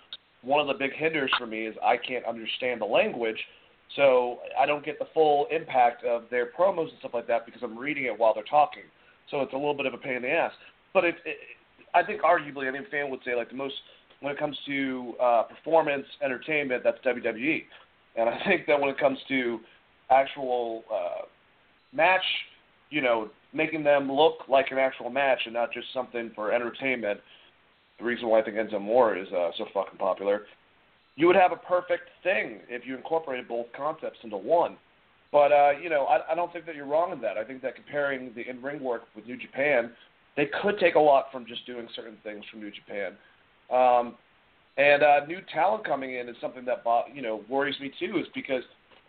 one 0.42 0.60
of 0.60 0.68
the 0.68 0.74
big 0.74 0.92
hinders 0.92 1.30
for 1.38 1.46
me 1.46 1.66
is 1.66 1.74
I 1.82 1.96
can't 1.96 2.24
understand 2.24 2.80
the 2.80 2.86
language 2.86 3.38
so 3.96 4.38
I 4.58 4.66
don't 4.66 4.84
get 4.84 4.98
the 4.98 5.06
full 5.12 5.46
impact 5.50 6.04
of 6.04 6.24
their 6.30 6.46
promos 6.46 6.90
and 6.90 6.98
stuff 6.98 7.12
like 7.14 7.26
that 7.28 7.46
because 7.46 7.62
I'm 7.62 7.78
reading 7.78 8.04
it 8.04 8.18
while 8.18 8.34
they're 8.34 8.44
talking. 8.44 8.82
So 9.30 9.40
it's 9.40 9.52
a 9.52 9.56
little 9.56 9.76
bit 9.76 9.86
of 9.86 9.94
a 9.94 9.98
pain 9.98 10.16
in 10.16 10.22
the 10.22 10.30
ass. 10.30 10.52
But 10.92 11.04
if 11.04 11.14
it, 11.24 11.36
I 11.94 12.02
think 12.02 12.22
arguably, 12.22 12.70
think 12.72 12.90
fan 12.90 13.10
would 13.10 13.20
say 13.24 13.34
like 13.34 13.50
the 13.50 13.56
most 13.56 13.74
when 14.20 14.32
it 14.32 14.38
comes 14.38 14.56
to 14.66 15.14
uh, 15.22 15.42
performance 15.42 16.06
entertainment, 16.24 16.82
that's 16.82 16.98
WWE. 17.04 17.62
And 18.16 18.28
I 18.28 18.38
think 18.46 18.66
that 18.66 18.80
when 18.80 18.90
it 18.90 18.98
comes 18.98 19.18
to 19.28 19.60
actual 20.10 20.84
uh, 20.92 21.26
match, 21.92 22.24
you 22.94 23.02
know, 23.02 23.28
making 23.52 23.82
them 23.82 24.10
look 24.10 24.48
like 24.48 24.66
an 24.70 24.78
actual 24.78 25.10
match 25.10 25.40
and 25.44 25.54
not 25.54 25.72
just 25.72 25.86
something 25.92 26.30
for 26.34 26.52
entertainment, 26.52 27.20
the 27.98 28.04
reason 28.04 28.28
why 28.28 28.40
I 28.40 28.42
think 28.42 28.56
Enzo 28.56 28.74
Amore 28.74 29.16
is 29.16 29.28
uh, 29.32 29.50
so 29.58 29.66
fucking 29.74 29.98
popular, 29.98 30.42
you 31.16 31.26
would 31.26 31.36
have 31.36 31.52
a 31.52 31.56
perfect 31.56 32.08
thing 32.22 32.60
if 32.68 32.86
you 32.86 32.96
incorporated 32.96 33.48
both 33.48 33.66
concepts 33.76 34.18
into 34.22 34.36
one. 34.36 34.76
But 35.32 35.52
uh, 35.52 35.72
you 35.82 35.90
know, 35.90 36.04
I, 36.04 36.32
I 36.32 36.34
don't 36.34 36.52
think 36.52 36.66
that 36.66 36.76
you're 36.76 36.86
wrong 36.86 37.12
in 37.12 37.20
that. 37.22 37.36
I 37.36 37.44
think 37.44 37.62
that 37.62 37.74
comparing 37.74 38.32
the 38.34 38.48
in-ring 38.48 38.82
work 38.82 39.02
with 39.16 39.26
New 39.26 39.36
Japan 39.36 39.90
they 40.36 40.48
could 40.62 40.78
take 40.78 40.94
a 40.96 41.00
lot 41.00 41.26
from 41.30 41.46
just 41.46 41.64
doing 41.66 41.86
certain 41.94 42.16
things 42.22 42.44
from 42.50 42.60
New 42.60 42.70
Japan. 42.70 43.12
Um, 43.70 44.14
and 44.76 45.02
uh, 45.02 45.24
new 45.26 45.38
talent 45.52 45.84
coming 45.84 46.14
in 46.14 46.28
is 46.28 46.36
something 46.40 46.64
that 46.64 46.82
you 47.12 47.22
know 47.22 47.42
worries 47.48 47.78
me 47.80 47.92
too, 47.98 48.18
is 48.18 48.26
because 48.34 48.62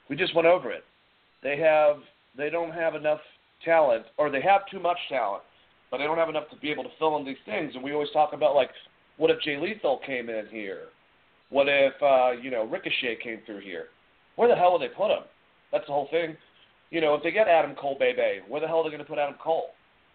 we 0.10 0.16
just 0.16 0.36
went 0.36 0.48
over 0.48 0.72
it. 0.72 0.84
They 1.42 1.58
have 1.58 1.98
they 2.38 2.50
don't 2.50 2.72
have 2.72 2.96
enough 2.96 3.22
talent, 3.64 4.06
or 4.18 4.30
they 4.30 4.42
have 4.42 4.62
too 4.72 4.80
much 4.80 4.98
talent, 5.10 5.44
but 5.92 5.98
they 5.98 6.04
don't 6.04 6.18
have 6.18 6.30
enough 6.30 6.50
to 6.50 6.58
be 6.58 6.72
able 6.72 6.84
to 6.84 6.90
fill 7.00 7.18
in 7.18 7.26
these 7.26 7.38
things. 7.46 7.74
And 7.76 7.84
we 7.84 7.94
always 7.94 8.10
talk 8.12 8.34
about 8.34 8.56
like, 8.56 8.70
what 9.18 9.32
if 9.32 9.40
Jay 9.42 9.58
Lethal 9.58 10.02
came 10.06 10.30
in 10.30 10.46
here? 10.50 10.88
What 11.50 11.68
if 11.70 11.94
uh, 12.02 12.32
you 12.42 12.52
know 12.52 12.66
Ricochet 12.66 13.18
came 13.24 13.40
through 13.46 13.62
here? 13.62 13.88
Where 14.36 14.50
the 14.50 14.56
hell 14.56 14.74
would 14.74 14.82
they 14.82 14.94
put 14.94 15.12
him? 15.12 15.24
That's 15.72 15.86
the 15.88 15.94
whole 15.94 16.08
thing. 16.12 16.36
You 16.92 17.02
know, 17.02 17.16
if 17.16 17.24
they 17.24 17.32
get 17.32 17.48
Adam 17.48 17.76
Cole, 17.76 17.98
baby, 18.00 18.42
where 18.48 18.62
the 18.62 18.68
hell 18.68 18.80
are 18.80 18.84
they 18.84 18.90
going 18.90 19.00
to 19.00 19.08
put 19.08 19.18
Adam 19.18 19.36
Cole? 19.42 19.70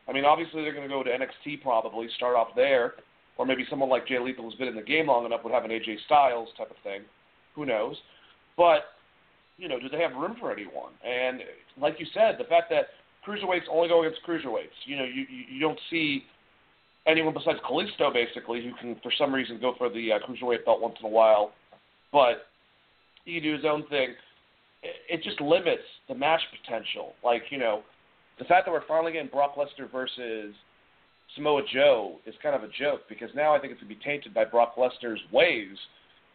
I 0.09 0.13
mean, 0.13 0.25
obviously 0.25 0.63
they're 0.63 0.75
going 0.75 0.89
to 0.89 0.95
go 0.95 1.03
to 1.03 1.11
NXT 1.11 1.63
probably, 1.63 2.09
start 2.17 2.37
off 2.37 2.49
there, 2.57 2.95
or 3.39 3.47
maybe 3.47 3.65
someone 3.71 3.89
like 3.89 4.07
Jay 4.07 4.19
Lethal 4.19 4.45
who's 4.45 4.55
been 4.55 4.69
in 4.69 4.77
the 4.77 4.83
game 4.83 5.07
long 5.07 5.25
enough 5.25 5.41
would 5.45 5.53
have 5.53 5.65
an 5.65 5.71
AJ 5.71 5.97
Styles 6.07 6.49
type 6.59 6.71
of 6.71 6.77
thing. 6.83 7.03
Who 7.55 7.67
knows? 7.67 7.97
But 8.57 8.85
you 9.57 9.69
know, 9.69 9.79
do 9.79 9.89
they 9.89 10.01
have 10.01 10.13
room 10.13 10.37
for 10.41 10.53
anyone? 10.53 10.93
And 11.05 11.41
like 11.81 11.97
you 11.99 12.07
said, 12.15 12.37
the 12.39 12.45
fact 12.45 12.71
that 12.71 12.87
cruiserweights 13.27 13.69
only 13.71 13.89
go 13.89 14.05
against 14.05 14.25
cruiserweights, 14.27 14.77
you 14.85 14.97
know, 14.97 15.05
you 15.05 15.27
you, 15.29 15.61
don't 15.61 15.79
see 15.91 16.25
anyone 17.07 17.35
besides 17.35 17.59
Kalisto 17.69 18.13
basically 18.13 18.63
who 18.63 18.73
can 18.75 19.01
for 19.03 19.13
some 19.17 19.35
reason 19.35 19.59
go 19.61 19.75
for 19.77 19.89
the 19.89 20.13
uh, 20.13 20.19
cruiserweight 20.19 20.65
belt 20.65 20.81
once 20.81 20.97
in 21.01 21.07
a 21.07 21.11
while, 21.11 21.53
but 22.13 22.47
he 23.25 23.35
can 23.35 23.43
do 23.43 23.55
his 23.55 23.65
own 23.65 23.87
thing. 23.89 24.15
It, 24.83 25.21
it 25.21 25.23
just 25.23 25.41
limits 25.41 25.83
the 26.09 26.15
match 26.15 26.41
potential. 26.63 27.15
Like 27.25 27.43
you 27.51 27.59
know, 27.59 27.83
the 28.39 28.45
fact 28.45 28.67
that 28.67 28.73
we're 28.73 28.87
finally 28.87 29.13
getting 29.13 29.29
Brock 29.29 29.55
Lesnar 29.57 29.91
versus 29.91 30.55
Samoa 31.35 31.63
Joe 31.73 32.17
is 32.27 32.35
kind 32.43 32.57
of 32.57 32.63
a 32.63 32.73
joke 32.79 33.03
because 33.09 33.31
now 33.35 33.55
I 33.55 33.61
think 33.61 33.73
it's 33.73 33.83
going 33.83 33.93
to 33.93 33.99
be 33.99 34.05
tainted 34.05 34.35
by 34.35 34.45
Brock 34.45 34.75
Lesnar's 34.77 35.21
ways 35.33 35.77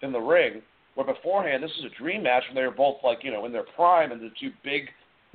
in 0.01 0.11
the 0.11 0.19
ring. 0.19 0.61
Where 0.93 1.05
beforehand, 1.05 1.61
this 1.61 1.71
was 1.81 1.91
a 1.91 2.01
dream 2.01 2.23
match 2.23 2.43
when 2.47 2.55
they 2.55 2.65
were 2.65 2.73
both 2.73 2.97
like 3.03 3.19
you 3.23 3.31
know 3.31 3.45
in 3.45 3.51
their 3.51 3.65
prime 3.75 4.11
and 4.11 4.21
the 4.21 4.31
two 4.39 4.51
big 4.63 4.83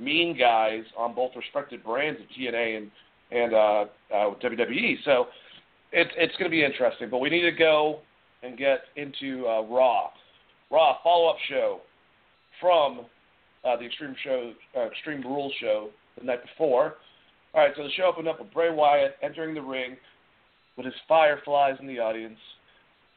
mean 0.01 0.37
guys 0.37 0.83
on 0.97 1.15
both 1.15 1.31
respected 1.35 1.83
brands 1.83 2.19
of 2.19 2.27
TNA 2.37 2.77
and 2.77 2.91
and 3.31 3.53
uh, 3.53 3.85
uh, 4.13 4.35
WWE. 4.43 4.95
So 5.05 5.27
it's 5.91 6.11
it's 6.17 6.35
going 6.37 6.49
to 6.49 6.55
be 6.55 6.63
interesting. 6.63 7.09
But 7.09 7.19
we 7.19 7.29
need 7.29 7.43
to 7.43 7.51
go 7.51 7.99
and 8.43 8.57
get 8.57 8.81
into 8.95 9.45
uh, 9.47 9.61
Raw. 9.61 10.09
Raw 10.69 10.97
follow 11.03 11.29
up 11.29 11.37
show 11.49 11.81
from 12.59 13.01
uh, 13.63 13.77
the 13.77 13.85
Extreme 13.85 14.15
Show 14.23 14.53
uh, 14.75 14.87
Extreme 14.87 15.21
Rules 15.21 15.53
show 15.59 15.89
the 16.19 16.25
night 16.25 16.41
before. 16.43 16.95
All 17.53 17.61
right, 17.61 17.73
so 17.75 17.83
the 17.83 17.91
show 17.91 18.03
opened 18.03 18.29
up 18.29 18.39
with 18.39 18.53
Bray 18.53 18.73
Wyatt 18.73 19.17
entering 19.21 19.53
the 19.53 19.61
ring 19.61 19.97
with 20.77 20.85
his 20.85 20.95
fireflies 21.07 21.75
in 21.81 21.87
the 21.87 21.99
audience, 21.99 22.39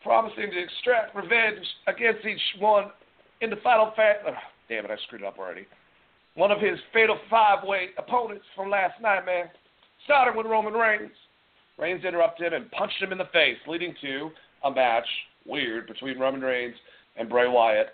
promising 0.02 0.50
to 0.50 0.62
extract 0.62 1.14
revenge 1.14 1.64
against 1.86 2.26
each 2.26 2.40
one 2.58 2.90
in 3.40 3.50
the 3.50 3.56
final 3.62 3.92
oh, 3.96 4.32
Damn 4.68 4.86
it, 4.86 4.90
I 4.90 4.96
screwed 5.06 5.22
it 5.22 5.26
up 5.26 5.38
already. 5.38 5.66
One 6.34 6.50
of 6.50 6.60
his 6.60 6.78
fatal 6.92 7.18
five-way 7.30 7.90
opponents 7.96 8.44
from 8.56 8.70
last 8.70 9.00
night, 9.00 9.24
man, 9.24 9.46
starting 10.04 10.36
with 10.36 10.46
Roman 10.46 10.74
Reigns. 10.74 11.12
Reigns 11.78 12.04
interrupted 12.04 12.52
and 12.52 12.70
punched 12.70 13.00
him 13.00 13.12
in 13.12 13.18
the 13.18 13.28
face, 13.32 13.56
leading 13.66 13.94
to 14.00 14.30
a 14.64 14.70
match, 14.70 15.06
weird, 15.46 15.86
between 15.86 16.18
Roman 16.18 16.40
Reigns 16.40 16.74
and 17.16 17.28
Bray 17.28 17.48
Wyatt. 17.48 17.88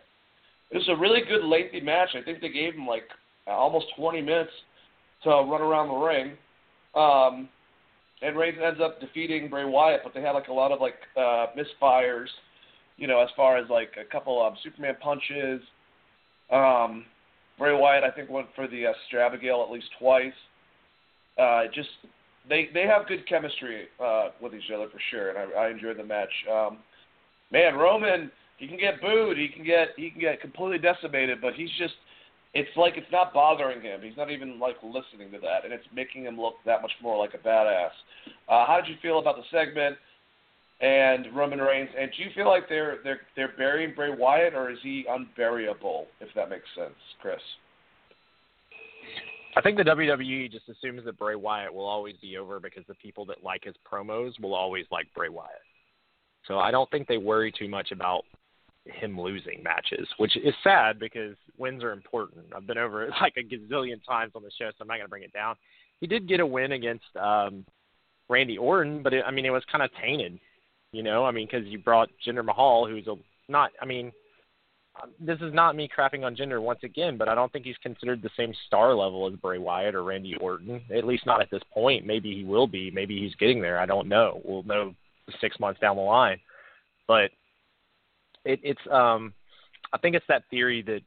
It 0.71 0.77
was 0.77 0.89
a 0.89 0.97
really 0.97 1.21
good 1.29 1.45
lengthy 1.45 1.81
match. 1.81 2.11
I 2.15 2.23
think 2.23 2.41
they 2.41 2.49
gave 2.49 2.75
him 2.75 2.87
like 2.87 3.05
almost 3.47 3.87
20 3.97 4.23
minutes 4.23 4.51
to 5.25 5.31
run 5.31 5.61
around 5.61 5.89
the 5.89 5.95
ring. 5.95 6.33
Um, 6.95 7.49
and 8.23 8.37
Reigns 8.37 8.59
ends 8.63 8.81
up 8.83 9.01
defeating 9.01 9.49
Bray 9.49 9.65
Wyatt, 9.65 10.01
but 10.05 10.15
they 10.15 10.21
had 10.21 10.33
like 10.33 10.49
a 10.49 10.53
lot 10.53 10.73
of 10.73 10.81
like 10.81 10.95
uh, 11.17 11.47
misfires, 11.57 12.29
you 12.97 13.07
know, 13.07 13.21
as 13.21 13.29
far 13.37 13.57
as 13.57 13.69
like 13.71 13.93
a 14.01 14.11
couple 14.11 14.45
of 14.45 14.55
Superman 14.63 14.97
punches. 15.01 15.61
Um, 16.51 17.05
Bray 17.61 17.77
Wyatt, 17.77 18.03
I 18.03 18.11
think, 18.11 18.31
went 18.31 18.47
for 18.57 18.67
the 18.67 18.87
uh, 18.87 18.93
Sister 19.05 19.21
Abigail 19.21 19.63
at 19.63 19.71
least 19.71 19.87
twice. 19.99 20.33
Uh, 21.39 21.65
just 21.75 21.91
they 22.49 22.71
they 22.73 22.87
have 22.87 23.07
good 23.07 23.29
chemistry 23.29 23.85
uh, 24.03 24.31
with 24.41 24.55
each 24.55 24.73
other 24.75 24.89
for 24.91 24.99
sure, 25.11 25.29
and 25.29 25.39
I, 25.39 25.67
I 25.67 25.71
enjoyed 25.71 25.99
the 25.99 26.05
match. 26.05 26.33
Um, 26.51 26.79
man, 27.53 27.75
Roman, 27.75 28.33
he 28.57 28.67
can 28.67 28.79
get 28.79 29.01
booed, 29.03 29.37
he 29.37 29.49
can 29.49 29.63
get 29.63 29.89
he 29.97 30.11
can 30.11 30.23
get 30.23 30.41
completely 30.41 30.79
decimated, 30.79 31.43
but 31.43 31.53
he's 31.53 31.69
just 31.79 31.95
it's 32.55 32.75
like 32.77 32.95
it's 32.97 33.13
not 33.13 33.35
bothering 33.35 33.83
him. 33.83 34.01
He's 34.03 34.17
not 34.17 34.31
even 34.31 34.59
like 34.59 34.77
listening 34.83 35.31
to 35.33 35.39
that, 35.41 35.65
and 35.65 35.73
it's 35.73 35.85
making 35.95 36.25
him 36.25 36.41
look 36.41 36.55
that 36.65 36.81
much 36.81 36.93
more 37.03 37.19
like 37.19 37.35
a 37.35 37.47
badass. 37.47 37.93
Uh, 38.49 38.67
how 38.67 38.81
did 38.81 38.89
you 38.91 38.97
feel 39.03 39.19
about 39.19 39.37
the 39.37 39.45
segment 39.53 39.97
and 40.81 41.27
Roman 41.35 41.59
Reigns? 41.59 41.91
And 41.99 42.11
do 42.17 42.23
you 42.23 42.31
feel 42.35 42.49
like 42.49 42.69
they're 42.69 42.99
they're 43.05 43.21
they're 43.37 43.55
burying 43.57 43.95
Bray 43.95 44.11
Wyatt, 44.11 44.55
or 44.55 44.71
is 44.71 44.79
he 44.83 45.05
unburyable? 45.09 46.05
If 46.21 46.29
that 46.35 46.51
makes 46.51 46.67
sense, 46.77 46.95
Chris. 47.21 47.41
I 49.57 49.61
think 49.61 49.77
the 49.77 49.85
WWE 49.85 50.51
just 50.51 50.69
assumes 50.69 51.05
that 51.05 51.19
Bray 51.19 51.35
Wyatt 51.35 51.75
will 51.75 51.87
always 51.87 52.15
be 52.23 52.37
over 52.37 52.61
because 52.61 52.85
the 52.87 52.95
people 52.95 53.25
that 53.27 53.43
like 53.43 53.65
his 53.65 53.75
promos 53.91 54.39
will 54.41 54.55
always 54.55 54.87
like 54.93 55.09
Bray 55.15 55.29
Wyatt. 55.29 55.51
So 56.47 56.59
I 56.59 56.71
don't 56.71 56.91
think 56.91 57.09
they 57.09 57.19
worry 57.19 57.53
too 57.53 57.69
much 57.69 57.91
about 57.91 58.25
him 58.87 59.21
losing 59.21 59.63
matches, 59.63 60.09
which 60.19 60.37
is 60.37 60.55
sad 60.63 60.99
because 60.99 61.37
wins 61.59 61.83
are 61.83 61.93
important. 61.93 62.47
I've 62.57 62.67
been 62.67 62.79
over 62.79 63.05
it 63.05 63.13
like 63.21 63.35
a 63.37 63.43
gazillion 63.43 64.05
times 64.07 64.33
on 64.35 64.43
the 64.43 64.51
show, 64.59 64.71
so 64.71 64.77
I'm 64.81 64.89
not 64.89 64.95
going 64.95 65.07
to 65.07 65.11
bring 65.11 65.23
it 65.23 65.33
down. 65.33 65.57
He 66.01 66.07
did 66.07 66.29
get 66.29 66.41
a 66.41 66.47
win 66.47 66.73
against 66.73 67.05
um, 67.21 67.65
Randy 68.29 68.57
Orton, 68.57 69.03
but 69.03 69.13
it, 69.13 69.25
I 69.27 69.31
mean, 69.31 69.45
it 69.45 69.51
was 69.51 69.65
kind 69.71 69.85
of 69.85 69.91
tainted, 70.01 70.39
you 70.93 71.03
know. 71.03 71.25
I 71.25 71.31
mean, 71.31 71.47
because 71.51 71.67
you 71.67 71.79
brought 71.79 72.09
Jinder 72.27 72.45
Mahal, 72.45 72.87
who's 72.87 73.07
a 73.07 73.17
not. 73.51 73.71
I 73.81 73.85
mean, 73.85 74.13
this 75.19 75.39
is 75.41 75.53
not 75.55 75.77
me 75.77 75.89
crapping 75.89 76.25
on 76.25 76.37
Jinder 76.37 76.61
once 76.61 76.81
again, 76.83 77.17
but 77.17 77.29
I 77.29 77.35
don't 77.35 77.53
think 77.53 77.65
he's 77.65 77.77
considered 77.83 78.23
the 78.23 78.31
same 78.37 78.53
star 78.67 78.95
level 78.95 79.27
as 79.27 79.39
Bray 79.39 79.59
Wyatt 79.59 79.95
or 79.95 80.05
Randy 80.05 80.37
Orton. 80.41 80.81
At 80.95 81.07
least 81.07 81.27
not 81.27 81.41
at 81.41 81.51
this 81.51 81.63
point. 81.73 82.07
Maybe 82.07 82.35
he 82.35 82.45
will 82.45 82.67
be. 82.67 82.91
Maybe 82.91 83.19
he's 83.19 83.35
getting 83.37 83.61
there. 83.61 83.79
I 83.79 83.87
don't 83.87 84.09
know. 84.09 84.41
We'll 84.45 84.63
know 84.65 84.95
six 85.41 85.59
months 85.61 85.81
down 85.81 85.97
the 85.97 86.03
line. 86.03 86.39
But 87.07 87.31
it, 88.45 88.61
it's 88.63 88.81
um, 88.91 89.33
I 89.93 89.99
think 89.99 90.17
it's 90.17 90.27
that 90.29 90.45
theory 90.51 90.83
that 90.83 91.01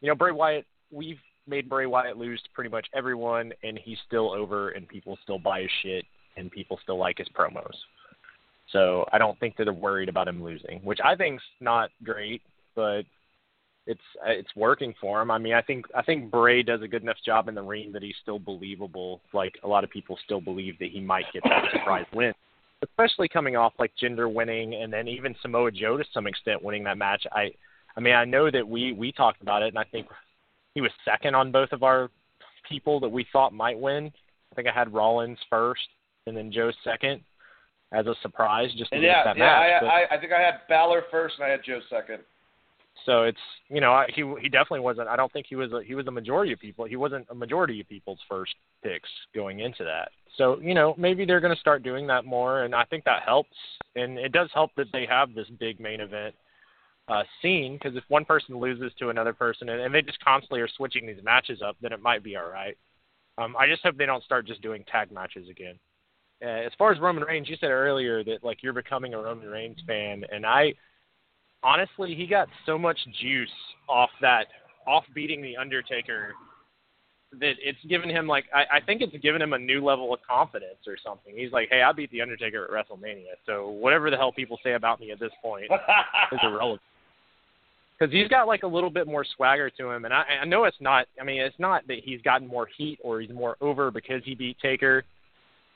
you 0.00 0.08
know 0.08 0.14
Bray 0.14 0.32
Wyatt. 0.32 0.66
We've 0.90 1.18
made 1.46 1.68
Bray 1.68 1.86
Wyatt 1.86 2.16
lose 2.16 2.40
to 2.42 2.48
pretty 2.54 2.70
much 2.70 2.86
everyone, 2.94 3.52
and 3.62 3.78
he's 3.82 3.98
still 4.06 4.32
over, 4.32 4.70
and 4.70 4.88
people 4.88 5.18
still 5.22 5.38
buy 5.38 5.62
his 5.62 5.70
shit, 5.82 6.04
and 6.36 6.50
people 6.50 6.78
still 6.82 6.98
like 6.98 7.18
his 7.18 7.28
promos. 7.28 7.74
So 8.72 9.06
I 9.12 9.18
don't 9.18 9.38
think 9.40 9.56
that 9.56 9.64
they're 9.64 9.72
worried 9.72 10.08
about 10.08 10.28
him 10.28 10.42
losing, 10.42 10.80
which 10.80 11.00
I 11.02 11.16
think's 11.16 11.44
not 11.60 11.90
great, 12.02 12.42
but 12.74 13.02
it's 13.86 14.00
it's 14.26 14.54
working 14.54 14.94
for 15.00 15.22
him. 15.22 15.30
I 15.30 15.38
mean, 15.38 15.54
I 15.54 15.62
think 15.62 15.86
I 15.94 16.02
think 16.02 16.30
Bray 16.30 16.62
does 16.62 16.82
a 16.82 16.88
good 16.88 17.02
enough 17.02 17.16
job 17.24 17.48
in 17.48 17.54
the 17.54 17.62
ring 17.62 17.92
that 17.92 18.02
he's 18.02 18.16
still 18.22 18.38
believable. 18.38 19.22
Like 19.32 19.54
a 19.64 19.68
lot 19.68 19.84
of 19.84 19.90
people 19.90 20.18
still 20.24 20.40
believe 20.40 20.78
that 20.80 20.90
he 20.90 21.00
might 21.00 21.24
get 21.32 21.42
that 21.44 21.64
surprise 21.72 22.06
win 22.12 22.34
especially 22.82 23.28
coming 23.28 23.56
off 23.56 23.72
like 23.78 23.92
Jinder 24.00 24.32
winning 24.32 24.74
and 24.74 24.92
then 24.92 25.08
even 25.08 25.34
Samoa 25.42 25.70
Joe 25.70 25.96
to 25.96 26.04
some 26.12 26.26
extent 26.26 26.62
winning 26.62 26.84
that 26.84 26.98
match. 26.98 27.26
I 27.32 27.50
I 27.96 28.00
mean 28.00 28.14
I 28.14 28.24
know 28.24 28.50
that 28.50 28.66
we 28.66 28.92
we 28.92 29.12
talked 29.12 29.42
about 29.42 29.62
it 29.62 29.68
and 29.68 29.78
I 29.78 29.84
think 29.84 30.06
he 30.74 30.80
was 30.80 30.90
second 31.04 31.34
on 31.34 31.52
both 31.52 31.72
of 31.72 31.82
our 31.82 32.10
people 32.68 33.00
that 33.00 33.08
we 33.08 33.26
thought 33.32 33.52
might 33.52 33.78
win. 33.78 34.12
I 34.52 34.54
think 34.54 34.68
I 34.68 34.72
had 34.72 34.92
Rollins 34.92 35.38
first 35.50 35.88
and 36.26 36.36
then 36.36 36.52
Joe 36.52 36.70
second 36.84 37.22
as 37.92 38.06
a 38.06 38.14
surprise 38.22 38.70
just 38.76 38.90
to 38.90 38.96
and 38.96 39.04
yeah, 39.04 39.24
that 39.24 39.36
yeah, 39.36 39.44
match. 39.44 39.62
I, 39.62 39.80
but, 39.80 39.88
I 39.88 40.16
I 40.16 40.20
think 40.20 40.32
I 40.32 40.40
had 40.40 40.60
Balor 40.68 41.04
first 41.10 41.36
and 41.38 41.46
I 41.46 41.50
had 41.50 41.60
Joe 41.64 41.80
second. 41.88 42.22
So 43.06 43.22
it's 43.22 43.38
you 43.68 43.80
know 43.80 43.92
I, 43.92 44.06
he 44.14 44.22
he 44.40 44.48
definitely 44.48 44.80
wasn't. 44.80 45.08
I 45.08 45.16
don't 45.16 45.32
think 45.32 45.46
he 45.48 45.56
was 45.56 45.72
a, 45.72 45.82
he 45.84 45.94
was 45.94 46.06
a 46.06 46.10
majority 46.10 46.52
of 46.52 46.58
people. 46.58 46.84
He 46.84 46.96
wasn't 46.96 47.26
a 47.30 47.34
majority 47.34 47.80
of 47.80 47.88
people's 47.88 48.18
first 48.28 48.54
picks 48.82 49.08
going 49.34 49.60
into 49.60 49.84
that. 49.84 50.10
So 50.36 50.60
you 50.60 50.74
know 50.74 50.94
maybe 50.98 51.24
they're 51.24 51.40
going 51.40 51.54
to 51.54 51.60
start 51.60 51.82
doing 51.82 52.06
that 52.08 52.24
more, 52.24 52.64
and 52.64 52.74
I 52.74 52.84
think 52.84 53.04
that 53.04 53.22
helps. 53.22 53.56
And 53.96 54.18
it 54.18 54.32
does 54.32 54.50
help 54.52 54.70
that 54.76 54.88
they 54.92 55.06
have 55.06 55.34
this 55.34 55.48
big 55.58 55.80
main 55.80 56.00
event 56.00 56.34
uh, 57.08 57.22
scene 57.40 57.78
because 57.80 57.96
if 57.96 58.04
one 58.08 58.24
person 58.24 58.58
loses 58.58 58.92
to 58.98 59.08
another 59.08 59.32
person 59.32 59.68
and, 59.70 59.80
and 59.80 59.94
they 59.94 60.02
just 60.02 60.22
constantly 60.22 60.60
are 60.60 60.68
switching 60.76 61.06
these 61.06 61.22
matches 61.24 61.62
up, 61.66 61.76
then 61.80 61.92
it 61.92 62.02
might 62.02 62.22
be 62.22 62.36
all 62.36 62.50
right. 62.50 62.76
Um, 63.38 63.56
I 63.56 63.66
just 63.66 63.82
hope 63.82 63.96
they 63.96 64.06
don't 64.06 64.24
start 64.24 64.46
just 64.46 64.62
doing 64.62 64.84
tag 64.90 65.12
matches 65.12 65.48
again. 65.48 65.78
Uh, 66.42 66.48
as 66.48 66.72
far 66.78 66.92
as 66.92 67.00
Roman 67.00 67.24
Reigns, 67.24 67.48
you 67.48 67.56
said 67.60 67.70
earlier 67.70 68.22
that 68.24 68.44
like 68.44 68.62
you're 68.62 68.72
becoming 68.72 69.14
a 69.14 69.18
Roman 69.18 69.48
Reigns 69.48 69.78
fan, 69.86 70.24
and 70.32 70.46
I 70.46 70.74
honestly, 71.62 72.14
he 72.14 72.26
got 72.26 72.48
so 72.66 72.78
much 72.78 72.98
juice 73.20 73.48
off 73.88 74.10
that, 74.20 74.46
off 74.86 75.04
beating 75.14 75.42
the 75.42 75.56
Undertaker, 75.56 76.34
that 77.32 77.54
it's 77.62 77.78
given 77.88 78.08
him 78.08 78.26
like 78.26 78.44
I, 78.54 78.76
I 78.76 78.80
think 78.80 79.02
it's 79.02 79.16
given 79.22 79.42
him 79.42 79.52
a 79.52 79.58
new 79.58 79.84
level 79.84 80.14
of 80.14 80.20
confidence 80.28 80.78
or 80.86 80.96
something. 81.04 81.34
He's 81.36 81.52
like, 81.52 81.68
hey, 81.70 81.82
I 81.82 81.92
beat 81.92 82.10
the 82.10 82.22
Undertaker 82.22 82.64
at 82.64 82.70
WrestleMania, 82.70 83.34
so 83.44 83.68
whatever 83.68 84.10
the 84.10 84.16
hell 84.16 84.32
people 84.32 84.58
say 84.62 84.74
about 84.74 85.00
me 85.00 85.10
at 85.10 85.20
this 85.20 85.32
point 85.42 85.64
is 86.32 86.38
irrelevant. 86.42 86.80
Because 87.98 88.12
he's 88.12 88.28
got 88.28 88.46
like 88.46 88.62
a 88.62 88.66
little 88.66 88.90
bit 88.90 89.06
more 89.06 89.26
swagger 89.36 89.70
to 89.70 89.90
him, 89.90 90.04
and 90.04 90.14
I, 90.14 90.24
I 90.42 90.44
know 90.44 90.64
it's 90.64 90.80
not. 90.80 91.06
I 91.20 91.24
mean, 91.24 91.40
it's 91.40 91.58
not 91.58 91.86
that 91.88 91.98
he's 92.04 92.22
gotten 92.22 92.46
more 92.46 92.68
heat 92.76 92.98
or 93.02 93.20
he's 93.20 93.30
more 93.30 93.56
over 93.60 93.90
because 93.90 94.22
he 94.24 94.34
beat 94.34 94.56
Taker. 94.62 95.04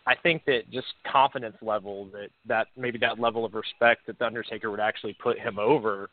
I 0.06 0.14
think 0.16 0.44
that 0.46 0.70
just 0.70 0.88
confidence 1.10 1.56
level 1.62 2.06
that 2.12 2.30
that 2.46 2.66
maybe 2.76 2.98
that 2.98 3.20
level 3.20 3.44
of 3.44 3.54
respect 3.54 4.06
that 4.06 4.18
the 4.18 4.26
Undertaker 4.26 4.70
would 4.70 4.80
actually 4.80 5.16
put 5.22 5.38
him 5.38 5.58
over. 5.58 6.10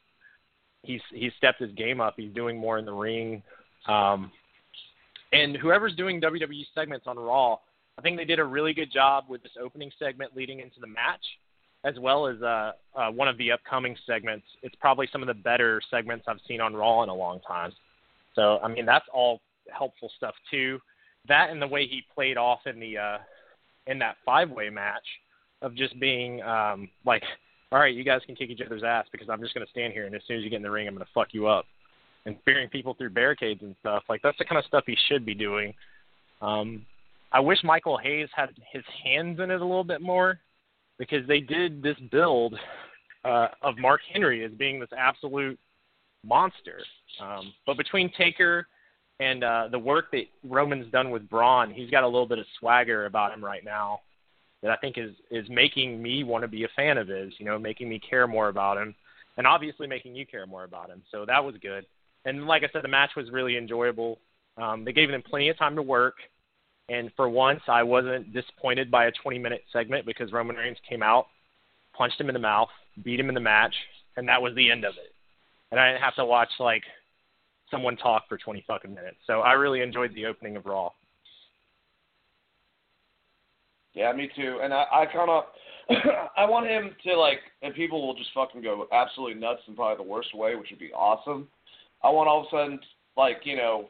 He's 0.84 1.02
he's 1.12 1.32
stepped 1.38 1.60
his 1.60 1.72
game 1.74 2.00
up. 2.00 2.14
He's 2.16 2.34
doing 2.34 2.58
more 2.58 2.78
in 2.78 2.86
the 2.86 2.94
ring. 2.94 3.42
Um, 3.88 4.32
and 5.34 5.58
whoever's 5.58 5.96
doing 5.96 6.22
WWE 6.22 6.66
segments 6.74 7.08
on 7.08 7.18
Raw, 7.18 7.58
I 7.98 8.02
think 8.02 8.18
they 8.18 8.26
did 8.26 8.40
a 8.40 8.44
really 8.44 8.74
good 8.74 8.92
job 8.92 9.26
with 9.28 9.42
this 9.44 9.52
opening 9.62 9.92
segment 10.00 10.36
leading 10.36 10.60
into 10.60 10.80
the 10.80 10.88
match, 10.88 11.24
as 11.84 11.96
well 12.00 12.28
as 12.28 12.42
uh, 12.42 12.72
uh, 12.96 13.12
one 13.12 13.28
of 13.28 13.38
the 13.38 13.52
upcoming 13.52 13.96
segments. 14.06 14.46
It's 14.62 14.76
probably 14.80 15.08
some 15.12 15.22
of 15.22 15.28
the 15.28 15.34
better 15.34 15.82
segments 15.90 16.26
I've 16.28 16.40
seen 16.48 16.62
on 16.62 16.76
Raw 16.76 17.04
in 17.04 17.10
a 17.10 17.16
long 17.16 17.40
time. 17.42 17.72
So 18.36 18.60
I 18.60 18.68
mean 18.68 18.86
that's 18.86 19.06
all 19.12 19.42
helpful 19.76 20.12
stuff 20.16 20.36
too. 20.52 20.80
That 21.28 21.50
and 21.50 21.60
the 21.60 21.68
way 21.68 21.88
he 21.88 22.04
played 22.14 22.38
off 22.38 22.60
in 22.66 22.80
the 22.80 22.98
uh, 22.98 23.18
in 23.90 24.00
that 24.00 24.16
five 24.26 24.50
way 24.50 24.70
match 24.70 25.06
of 25.62 25.76
just 25.76 26.00
being 26.00 26.42
um, 26.44 26.90
like, 27.06 27.24
all 27.72 27.80
right, 27.80 27.94
you 27.94 28.04
guys 28.04 28.22
can 28.26 28.36
kick 28.36 28.50
each 28.50 28.62
other's 28.66 28.84
ass 28.84 29.06
because 29.12 29.30
I'm 29.30 29.42
just 29.42 29.54
going 29.54 29.66
to 29.66 29.72
stand 29.72 29.94
here 29.94 30.06
and 30.06 30.16
as 30.16 30.22
soon 30.28 30.38
as 30.38 30.44
you 30.44 30.50
get 30.50 30.58
in 30.58 30.64
the 30.64 30.72
ring, 30.72 30.88
I'm 30.88 30.94
going 30.94 31.06
to 31.06 31.12
fuck 31.14 31.30
you 31.34 31.48
up 31.48 31.66
and 32.26 32.36
spearing 32.42 32.70
people 32.70 32.94
through 32.94 33.10
barricades 33.10 33.62
and 33.62 33.76
stuff. 33.80 34.04
Like 34.08 34.22
that's 34.22 34.38
the 34.38 34.46
kind 34.46 34.60
of 34.60 34.66
stuff 34.66 34.84
he 34.88 34.96
should 35.08 35.26
be 35.26 35.36
doing. 35.36 35.74
Um, 36.42 36.86
I 37.32 37.40
wish 37.40 37.60
Michael 37.64 37.98
Hayes 37.98 38.30
had 38.36 38.50
his 38.72 38.84
hands 39.04 39.40
in 39.40 39.52
it 39.52 39.62
a 39.62 39.66
little 39.66 39.84
bit 39.84 40.02
more 40.02 40.40
because 40.98 41.28
they 41.28 41.40
did 41.40 41.82
this 41.82 41.98
build 42.12 42.56
uh, 43.26 43.48
of 43.62 43.78
Mark 43.78 44.02
Henry 44.12 44.44
as 44.46 44.52
being 44.52 44.80
this 44.80 44.90
absolute 44.98 45.60
monster. 46.26 46.80
Um, 47.22 47.54
but 47.66 47.78
between 47.78 48.12
Taker 48.18 48.68
and 49.20 49.43
uh, 49.43 49.67
the 49.70 49.80
work 49.80 50.11
that 50.11 50.24
Roman's 50.43 50.91
done 50.91 51.11
with 51.11 51.30
Braun, 51.30 51.72
he's 51.72 51.89
got 51.89 52.03
a 52.03 52.07
little 52.07 52.28
bit 52.28 52.39
of 52.39 52.45
swagger 52.59 53.05
about 53.05 53.34
him 53.34 53.43
right 53.43 53.63
now 53.63 54.01
that 54.61 54.72
I 54.72 54.76
think 54.78 54.97
is 54.97 55.11
is 55.32 55.47
making 55.49 56.01
me 56.01 56.24
want 56.24 56.43
to 56.43 56.47
be 56.47 56.63
a 56.63 56.70
fan 56.76 56.97
of 56.97 57.07
his. 57.07 57.34
You 57.38 57.45
know, 57.45 57.59
making 57.59 57.89
me 57.89 57.99
care 57.99 58.28
more 58.28 58.49
about 58.49 58.78
him, 58.78 58.95
and 59.38 59.45
obviously 59.47 59.88
making 59.88 60.15
you 60.15 60.26
care 60.26 60.45
more 60.45 60.63
about 60.63 60.89
him. 60.89 61.01
So 61.11 61.26
that 61.26 61.43
was 61.43 61.55
good. 61.61 61.86
And 62.26 62.45
like 62.45 62.63
I 62.63 62.70
said, 62.72 62.84
the 62.84 62.89
match 62.89 63.11
was 63.15 63.32
really 63.32 63.57
enjoyable. 63.57 64.20
Um, 64.57 64.84
they 64.84 64.91
gave 64.91 65.09
them 65.09 65.24
plenty 65.28 65.49
of 65.49 65.57
time 65.57 65.76
to 65.76 65.82
work. 65.82 66.15
And 66.89 67.11
for 67.15 67.30
once, 67.30 67.61
I 67.67 67.84
wasn't 67.84 68.34
disappointed 68.34 68.89
by 68.89 69.05
a 69.05 69.11
20 69.11 69.38
minute 69.39 69.63
segment 69.72 70.05
because 70.05 70.34
Roman 70.34 70.55
Reigns 70.55 70.78
came 70.88 71.03
out, 71.03 71.28
punched 71.95 72.20
him 72.20 72.30
in 72.30 72.34
the 72.34 72.39
mouth, 72.39 72.70
beat 73.03 73.20
him 73.20 73.30
in 73.30 73.36
the 73.36 73.41
match, 73.41 73.74
and 74.17 74.28
that 74.28 74.41
was 74.41 74.55
the 74.55 74.72
end 74.72 74.84
of 74.86 74.95
it. 74.95 75.13
And 75.72 75.80
I 75.80 75.91
didn't 75.91 76.01
have 76.01 76.15
to 76.15 76.26
watch 76.26 76.49
like 76.59 76.84
someone 77.72 77.97
talk 77.97 78.28
for 78.28 78.38
20 78.38 78.63
fucking 78.67 78.93
minutes. 78.93 79.17
So 79.28 79.41
I 79.41 79.53
really 79.53 79.82
enjoyed 79.82 80.13
the 80.15 80.26
opening 80.26 80.55
of 80.55 80.65
Raw. 80.65 80.89
Yeah, 83.93 84.11
me 84.13 84.30
too. 84.36 84.59
And 84.61 84.74
I, 84.74 84.86
I 84.91 85.05
kind 85.05 85.30
of, 85.30 85.43
I 86.38 86.45
want 86.45 86.67
him 86.67 86.91
to 87.03 87.17
like, 87.17 87.39
and 87.61 87.74
people 87.74 88.05
will 88.05 88.15
just 88.15 88.30
fucking 88.34 88.61
go 88.61 88.88
absolutely 88.91 89.39
nuts 89.39 89.61
in 89.67 89.76
probably 89.76 90.03
the 90.03 90.09
worst 90.09 90.36
way, 90.36 90.55
which 90.55 90.70
would 90.70 90.80
be 90.80 90.93
awesome. 90.93 91.47
I 92.03 92.09
want 92.09 92.30
all 92.30 92.41
of 92.41 92.45
a 92.45 92.49
sudden, 92.49 92.80
like 93.17 93.41
you 93.43 93.57
know, 93.57 93.89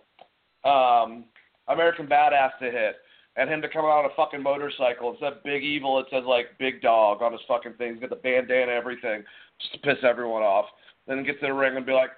um, 0.69 1.25
American 1.67 2.07
Badass 2.07 2.57
to 2.59 2.71
hit, 2.71 2.95
and 3.35 3.49
him 3.49 3.61
to 3.61 3.69
come 3.69 3.85
out 3.85 4.03
on 4.03 4.05
a 4.05 4.15
fucking 4.15 4.41
motorcycle 4.41 5.11
instead 5.11 5.33
of 5.33 5.43
Big 5.43 5.63
Evil. 5.63 5.99
It 5.99 6.07
says 6.09 6.23
like 6.25 6.57
Big 6.57 6.81
Dog 6.81 7.21
on 7.21 7.33
his 7.33 7.41
fucking 7.47 7.73
thing. 7.73 7.93
He's 7.93 8.01
got 8.01 8.09
the 8.09 8.15
bandana, 8.15 8.71
everything, 8.71 9.23
just 9.61 9.73
to 9.73 9.79
piss 9.79 10.03
everyone 10.03 10.43
off. 10.43 10.65
Then 11.07 11.23
get 11.23 11.39
to 11.39 11.47
the 11.47 11.53
ring 11.53 11.75
and 11.75 11.85
be 11.85 11.91
like, 11.91 12.11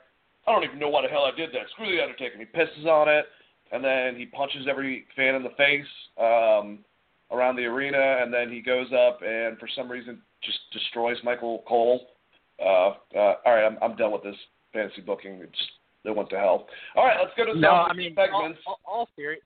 I 0.47 0.51
don't 0.51 0.63
even 0.63 0.79
know 0.79 0.89
why 0.89 1.03
the 1.03 1.07
hell 1.07 1.23
I 1.23 1.35
did 1.35 1.51
that. 1.51 1.69
Screw 1.71 1.95
the 1.95 2.01
Undertaker. 2.01 2.37
And 2.37 2.47
he 2.47 2.57
pisses 2.57 2.85
on 2.85 3.07
it, 3.07 3.25
and 3.71 3.83
then 3.83 4.15
he 4.15 4.25
punches 4.25 4.67
every 4.69 5.05
fan 5.15 5.35
in 5.35 5.43
the 5.43 5.55
face 5.57 5.85
um, 6.19 6.79
around 7.31 7.55
the 7.55 7.65
arena, 7.65 8.19
and 8.21 8.33
then 8.33 8.51
he 8.51 8.61
goes 8.61 8.87
up 8.91 9.21
and 9.21 9.57
for 9.59 9.69
some 9.75 9.89
reason 9.89 10.21
just 10.43 10.59
destroys 10.73 11.17
Michael 11.23 11.63
Cole. 11.67 12.07
Uh, 12.59 12.89
uh, 13.15 13.35
all 13.45 13.53
right, 13.53 13.65
I'm 13.65 13.77
I'm 13.81 13.95
done 13.95 14.11
with 14.11 14.23
this 14.23 14.35
fantasy 14.73 15.01
booking. 15.01 15.39
It's 15.41 15.57
they 16.03 16.11
went 16.11 16.29
to 16.31 16.37
hell. 16.37 16.67
All 16.95 17.05
right, 17.05 17.17
let's 17.19 17.33
go 17.37 17.45
to 17.45 17.51
some 17.51 17.61
no, 17.61 17.69
I 17.71 17.93
mean, 17.93 18.15
segments. 18.15 18.59
All, 18.65 18.79
all, 18.85 18.99
all, 18.99 19.09
seri- 19.15 19.41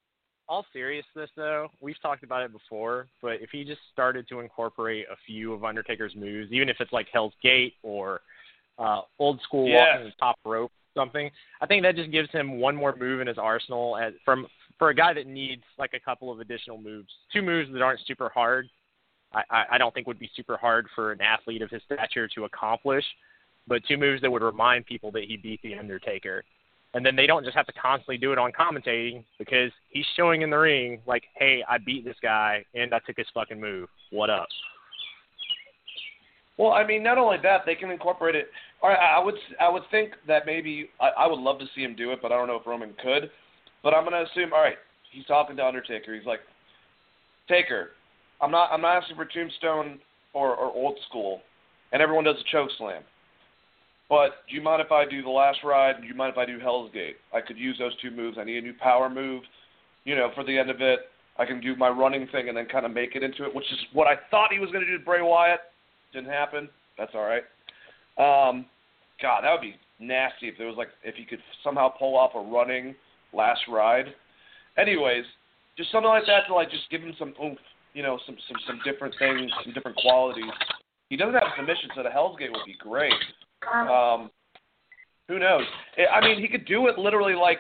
all 0.48 0.66
seriousness, 0.72 1.30
though, 1.36 1.68
we've 1.82 2.00
talked 2.02 2.24
about 2.24 2.44
it 2.44 2.52
before, 2.52 3.08
but 3.22 3.42
if 3.42 3.50
he 3.52 3.64
just 3.64 3.82
started 3.92 4.28
to 4.30 4.40
incorporate 4.40 5.06
a 5.12 5.16
few 5.26 5.54
of 5.54 5.64
Undertaker's 5.64 6.16
moves, 6.16 6.52
even 6.52 6.70
if 6.70 6.78
it's 6.80 6.94
like 6.94 7.08
Hell's 7.12 7.34
Gate 7.44 7.74
or 7.84 8.22
uh, 8.80 9.02
old 9.20 9.42
school 9.42 9.68
yes. 9.68 9.88
walking 9.92 10.06
the 10.06 10.14
top 10.20 10.38
rope, 10.46 10.72
something, 10.96 11.30
I 11.62 11.66
think 11.66 11.84
that 11.84 11.96
just 11.96 12.12
gives 12.12 12.32
him 12.32 12.60
one 12.60 12.76
more 12.76 12.96
move 12.96 13.22
in 13.22 13.28
his 13.28 13.38
arsenal. 13.38 13.98
As 13.98 14.14
from 14.24 14.48
for 14.80 14.90
a 14.90 14.96
guy 14.96 15.14
that 15.14 15.28
needs 15.28 15.64
like 15.78 15.94
a 15.94 16.00
couple 16.00 16.32
of 16.32 16.40
additional 16.40 16.80
moves, 16.80 17.10
two 17.32 17.42
moves 17.42 17.72
that 17.72 17.82
aren't 17.82 18.00
super 18.08 18.30
hard. 18.30 18.68
I, 19.34 19.66
I 19.72 19.78
don't 19.78 19.94
think 19.94 20.08
would 20.08 20.20
be 20.20 20.32
super 20.34 20.56
hard 20.56 20.88
for 20.96 21.12
an 21.12 21.20
athlete 21.20 21.62
of 21.62 21.70
his 21.70 21.82
stature 21.84 22.30
to 22.36 22.46
accomplish 22.46 23.04
but 23.68 23.82
two 23.88 23.98
moves 23.98 24.22
that 24.22 24.32
would 24.32 24.42
remind 24.42 24.86
people 24.86 25.12
that 25.12 25.24
he 25.24 25.38
beat 25.38 25.62
the 25.62 25.76
Undertaker. 25.76 26.44
And 26.94 27.06
then 27.06 27.16
they 27.16 27.28
don't 27.28 27.44
just 27.44 27.58
have 27.58 27.66
to 27.66 27.74
constantly 27.74 28.18
do 28.18 28.32
it 28.32 28.38
on 28.38 28.52
commentating 28.52 29.26
because 29.38 29.72
he's 29.90 30.06
showing 30.16 30.44
in 30.44 30.50
the 30.50 30.58
ring 30.58 31.02
like, 31.06 31.24
"Hey, 31.36 31.64
I 31.68 31.78
beat 31.78 32.06
this 32.06 32.16
guy 32.22 32.64
and 32.74 32.94
I 32.94 33.00
took 33.00 33.18
his 33.18 33.28
fucking 33.34 33.60
move. 33.60 33.90
What 34.12 34.30
up?" 34.30 34.48
Well, 36.58 36.72
I 36.72 36.86
mean, 36.86 37.04
not 37.04 37.18
only 37.18 37.38
that, 37.44 37.62
they 37.66 37.76
can 37.76 37.92
incorporate 37.92 38.36
it. 38.36 38.48
Or 38.82 38.92
I 38.92 39.24
would, 39.24 39.36
I 39.60 39.70
would 39.70 39.84
think 39.92 40.12
that 40.28 40.46
maybe 40.46 40.90
I, 41.02 41.10
I 41.24 41.28
would 41.28 41.40
love 41.40 41.60
to 41.60 41.66
see 41.76 41.82
him 41.82 41.96
do 41.96 42.12
it, 42.12 42.20
but 42.22 42.32
I 42.32 42.36
don't 42.36 42.48
know 42.48 42.56
if 42.56 42.66
Roman 42.66 42.94
could. 43.02 43.30
But 43.84 43.94
I'm 43.94 44.06
to 44.06 44.24
assume, 44.24 44.54
all 44.54 44.62
right, 44.62 44.78
he's 45.12 45.26
talking 45.26 45.56
to 45.58 45.66
Undertaker. 45.66 46.16
He's 46.16 46.26
like, 46.26 46.40
Taker, 47.48 47.90
I'm 48.42 48.52
not, 48.52 48.72
I'm 48.72 48.82
not 48.82 49.02
asking 49.02 49.18
for 49.18 49.26
Tombstone 49.26 50.00
or, 50.34 50.56
or 50.56 50.72
Old 50.74 50.98
School, 51.10 51.42
and 51.92 52.02
everyone 52.02 52.24
does 52.24 52.36
a 52.36 52.52
choke 52.52 52.70
slam. 52.78 53.04
But 54.10 54.30
do 54.50 54.56
you 54.56 54.62
mind 54.62 54.82
if 54.82 54.92
I 54.92 55.06
do 55.08 55.22
the 55.24 55.30
last 55.30 55.60
ride? 55.64 56.02
Do 56.02 56.08
you 56.08 56.16
mind 56.16 56.32
if 56.32 56.38
I 56.38 56.46
do 56.46 56.60
Hell's 56.60 56.92
Gate? 56.94 57.16
I 57.34 57.42
could 57.42 57.58
use 57.58 57.78
those 57.80 57.96
two 58.02 58.12
moves. 58.12 58.38
I 58.40 58.44
need 58.44 58.58
a 58.58 58.62
new 58.62 58.74
power 58.74 59.10
move, 59.10 59.44
you 60.04 60.16
know, 60.16 60.32
for 60.36 60.44
the 60.44 60.58
end 60.58 60.70
of 60.70 60.82
it. 60.82 61.00
I 61.38 61.46
can 61.46 61.60
do 61.60 61.76
my 61.76 61.90
running 61.90 62.28
thing 62.28 62.48
and 62.48 62.56
then 62.56 62.68
kind 62.68 62.86
of 62.86 62.94
make 62.94 63.16
it 63.16 63.24
into 63.24 63.44
it, 63.46 63.54
which 63.54 63.66
is 63.72 63.80
what 63.94 64.08
I 64.08 64.16
thought 64.32 64.54
he 64.54 64.60
was 64.60 64.72
going 64.72 64.86
to 64.86 64.92
do 64.92 64.98
to 64.98 65.04
Bray 65.04 65.22
Wyatt. 65.22 65.60
Didn't 66.16 66.32
happen. 66.32 66.70
That's 66.98 67.12
all 67.14 67.28
right. 67.28 67.44
Um, 68.18 68.66
God, 69.22 69.42
that 69.44 69.52
would 69.52 69.60
be 69.60 69.76
nasty 70.00 70.48
if 70.48 70.58
there 70.58 70.68
was 70.68 70.78
like 70.78 70.88
if 71.04 71.16
he 71.16 71.26
could 71.26 71.40
somehow 71.62 71.90
pull 71.90 72.18
off 72.18 72.32
a 72.36 72.40
running 72.40 72.96
last 73.34 73.60
ride. 73.68 74.06
Anyways, 74.78 75.26
just 75.78 75.92
something 75.92 76.08
like 76.08 76.26
that 76.28 76.48
to 76.48 76.54
like 76.56 76.72
just 76.72 76.90
give 76.90 77.02
him 77.02 77.14
some 77.20 77.34
oomph, 77.44 77.60
you 77.94 78.02
know, 78.02 78.18
some 78.26 78.38
some 78.48 78.58
some 78.66 78.80
different 78.86 79.14
things, 79.20 79.52
some 79.66 79.74
different 79.74 79.98
qualities. 79.98 80.46
He 81.10 81.18
doesn't 81.18 81.34
have 81.34 81.52
submission, 81.58 81.90
so 81.94 82.02
the 82.02 82.10
Hell's 82.10 82.40
Gate 82.40 82.52
would 82.54 82.66
be 82.66 82.78
great. 82.80 83.12
Um, 83.74 84.32
who 85.28 85.38
knows? 85.38 85.66
I 86.14 86.22
mean, 86.22 86.40
he 86.40 86.48
could 86.48 86.66
do 86.66 86.88
it 86.88 86.98
literally 86.98 87.36
like 87.36 87.60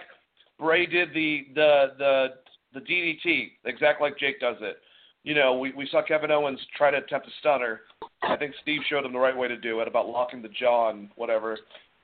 Bray 0.58 0.86
did 0.86 1.10
the 1.14 1.48
the 1.56 1.88
the 1.98 2.28
the 2.74 2.80
DDT, 2.80 3.52
exactly 3.66 4.10
like 4.10 4.18
Jake 4.18 4.40
does 4.40 4.58
it. 4.62 4.78
You 5.26 5.34
know, 5.34 5.58
we 5.58 5.74
we 5.74 5.88
saw 5.92 6.02
Kevin 6.04 6.32
Owens 6.32 6.60
try 6.78 6.92
to 6.92 6.98
attempt 6.98 7.28
a 7.28 7.32
stunner. 7.40 7.82
I 8.30 8.38
think 8.38 8.54
Steve 8.62 8.82
showed 8.90 9.06
him 9.06 9.14
the 9.14 9.20
right 9.20 9.36
way 9.36 9.48
to 9.48 9.58
do 9.58 9.80
it 9.82 9.88
about 9.88 10.08
locking 10.08 10.42
the 10.42 10.50
jaw 10.50 10.90
and 10.90 11.10
whatever. 11.16 11.58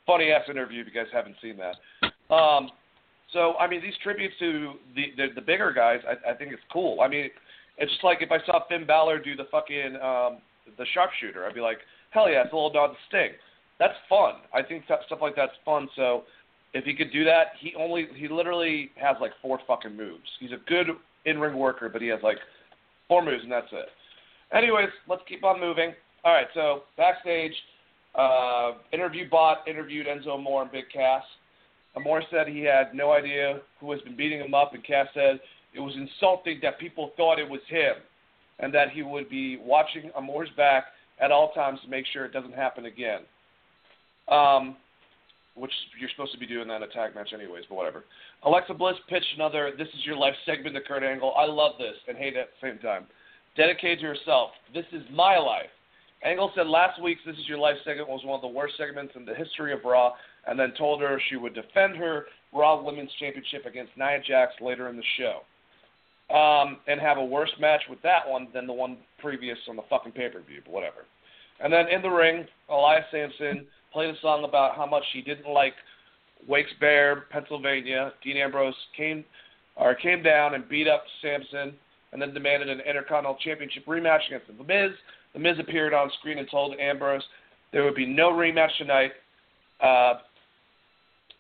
Funny 0.06 0.32
ass 0.32 0.44
interview 0.50 0.82
if 0.82 0.88
you 0.88 0.94
guys 0.94 1.12
haven't 1.14 1.36
seen 1.42 1.58
that. 1.58 2.34
Um, 2.34 2.72
so 3.34 3.56
I 3.60 3.68
mean, 3.68 3.82
these 3.82 3.94
tributes 4.04 4.36
to 4.40 4.74
the 4.96 5.06
the, 5.18 5.28
the 5.36 5.42
bigger 5.42 5.72
guys, 5.72 6.00
I, 6.08 6.32
I 6.32 6.34
think 6.36 6.52
it's 6.52 6.64
cool. 6.72 7.02
I 7.02 7.08
mean, 7.08 7.30
it's 7.78 7.92
just 7.92 8.04
like 8.04 8.22
if 8.22 8.32
I 8.32 8.44
saw 8.46 8.68
Finn 8.68 8.86
Balor 8.86 9.20
do 9.20 9.36
the 9.36 9.46
fucking 9.52 9.96
um, 9.96 10.40
the 10.78 10.86
sharpshooter, 10.94 11.46
I'd 11.46 11.54
be 11.54 11.62
like, 11.62 11.80
hell 12.12 12.30
yeah, 12.30 12.44
it's 12.44 12.54
a 12.54 12.56
little 12.56 12.74
nod 12.74 12.88
to 12.88 12.98
Sting 13.08 13.32
that's 13.82 13.98
fun. 14.08 14.36
I 14.54 14.62
think 14.62 14.84
that 14.88 15.00
stuff 15.08 15.20
like 15.24 15.36
that's 15.36 15.58
fun. 15.66 15.90
So 15.96 16.24
if 16.76 16.86
he 16.86 16.94
could 16.94 17.12
do 17.12 17.26
that, 17.26 17.48
he 17.60 17.74
only 17.76 18.08
he 18.16 18.28
literally 18.28 18.92
has 18.96 19.18
like 19.20 19.32
four 19.42 19.60
fucking 19.68 19.98
moves. 19.98 20.30
He's 20.40 20.52
a 20.52 20.62
good 20.70 20.88
in 21.26 21.40
ring 21.40 21.58
worker, 21.58 21.90
but 21.90 22.00
he 22.00 22.08
has 22.10 22.20
like 22.22 22.38
four 23.08 23.26
moves 23.26 23.42
and 23.42 23.52
that's 23.52 23.72
it. 23.72 23.88
Anyways, 24.56 24.90
let's 25.10 25.24
keep 25.28 25.44
on 25.44 25.60
moving. 25.60 25.94
All 26.24 26.34
right, 26.34 26.48
so 26.54 26.84
backstage, 26.98 27.54
uh, 28.14 28.74
interview 28.94 29.28
bot 29.30 29.68
interviewed 29.68 30.06
Enzo 30.06 30.36
Amore 30.36 30.64
and 30.64 30.72
Big 30.72 30.86
Cass. 30.94 31.24
Amore 31.96 32.24
said 32.30 32.48
he 32.48 32.62
had 32.62 32.94
no 32.94 33.12
idea 33.12 33.60
who 33.80 33.92
has 33.92 34.02
been 34.02 34.16
beating 34.16 34.40
him 34.40 34.54
up, 34.54 34.74
and 34.74 34.84
Cass 34.84 35.08
said 35.14 35.40
it 35.74 35.80
was 35.80 35.96
insulting 35.96 36.60
that 36.62 36.80
people 36.80 37.12
thought 37.18 37.40
it 37.40 37.50
was 37.50 37.62
him, 37.68 37.96
and 38.60 38.74
that 38.74 38.92
he 38.92 39.02
would 39.02 39.30
be 39.30 39.58
watching 39.58 40.12
Amore's 40.16 40.50
back 40.56 40.86
at 41.20 41.32
all 41.32 41.54
times 41.54 41.80
to 41.84 41.90
make 41.90 42.06
sure 42.14 42.26
it 42.26 42.34
doesn't 42.34 42.54
happen 42.54 42.86
again. 42.86 43.22
Um, 44.28 44.78
which 45.56 45.72
you're 46.00 46.10
supposed 46.10 46.32
to 46.32 46.38
be 46.40 46.48
doing 46.48 46.68
that 46.70 46.78
in 46.78 46.84
a 46.84 46.88
tag 46.88 47.14
match 47.14 47.34
anyways, 47.34 47.64
but 47.68 47.76
whatever. 47.76 48.06
Alexa 48.44 48.74
Bliss 48.74 48.96
pitched 49.10 49.34
another 49.36 49.72
"This 49.78 49.90
is 49.90 50.06
your 50.06 50.16
life" 50.16 50.36
segment 50.46 50.76
to 50.76 50.82
Kurt 50.82 51.04
Angle. 51.04 51.34
I 51.36 51.46
love 51.46 51.74
this 51.78 51.96
and 52.08 52.18
hate 52.18 52.36
it 52.36 52.40
at 52.40 52.50
the 52.62 52.70
same 52.70 52.78
time. 52.80 53.06
Dedicated 53.58 54.00
to 54.00 54.06
herself. 54.06 54.52
This 54.74 54.86
is 54.94 55.04
my 55.12 55.38
life. 55.38 55.70
Angle 56.24 56.52
said 56.56 56.68
last 56.68 57.02
week's 57.02 57.22
"This 57.26 57.38
is 57.38 57.48
your 57.48 57.58
life" 57.58 57.78
segment 57.84 58.08
was 58.10 58.24
one 58.24 58.36
of 58.36 58.42
the 58.42 58.48
worst 58.48 58.78
segments 58.78 59.16
in 59.16 59.26
the 59.26 59.34
history 59.34 59.74
of 59.74 59.84
Raw, 59.84 60.14
and 60.48 60.60
then 60.60 60.74
told 60.78 61.02
her 61.02 61.20
she 61.30 61.36
would 61.36 61.54
defend 61.56 61.96
her 61.98 62.26
Raw 62.54 62.82
Women's 62.84 63.12
Championship 63.20 63.66
against 63.66 63.96
Nia 63.98 64.20
Jax 64.28 64.54
later 64.62 64.88
in 64.90 64.98
the 64.98 65.04
show. 65.18 65.42
um, 66.32 66.78
and 66.88 67.00
have 67.00 67.18
a 67.18 67.26
worse 67.26 67.52
match 67.60 67.82
with 67.90 68.02
that 68.04 68.28
one 68.28 68.48
than 68.54 68.66
the 68.66 68.74
one 68.74 68.98
previous 69.20 69.58
on 69.70 69.76
the 69.76 69.82
fucking 69.90 70.14
pay 70.14 70.30
per 70.30 70.42
view, 70.42 70.62
but 70.64 70.74
whatever. 70.74 71.06
And 71.64 71.72
then 71.72 71.88
in 71.90 72.02
the 72.02 72.10
ring, 72.10 72.46
Elias 72.70 73.06
Samson 73.12 73.68
played 73.94 74.10
a 74.10 74.20
song 74.22 74.46
about 74.46 74.76
how 74.76 74.86
much 74.86 75.04
he 75.14 75.22
didn't 75.22 75.52
like 75.52 75.74
Wilkes-Barre, 76.48 77.26
Pennsylvania. 77.30 78.14
Dean 78.24 78.38
Ambrose 78.38 78.74
came 78.96 79.24
or 79.76 79.94
came 79.94 80.24
down 80.24 80.56
and 80.56 80.68
beat 80.68 80.88
up 80.88 81.04
Samson 81.22 81.74
and 82.14 82.22
then 82.22 82.34
demanded 82.34 82.70
an 82.70 82.80
Intercontinental 82.80 83.38
Championship 83.44 83.86
rematch 83.86 84.26
against 84.28 84.48
The 84.48 84.64
Miz. 84.64 84.92
The 85.34 85.40
Miz 85.40 85.58
appeared 85.60 85.94
on 85.94 86.12
screen 86.20 86.38
and 86.40 86.50
told 86.50 86.78
Ambrose 86.80 87.24
there 87.72 87.84
would 87.84 87.96
be 87.96 88.06
no 88.06 88.32
rematch 88.32 88.76
tonight. 88.78 89.12
Uh, 89.82 90.16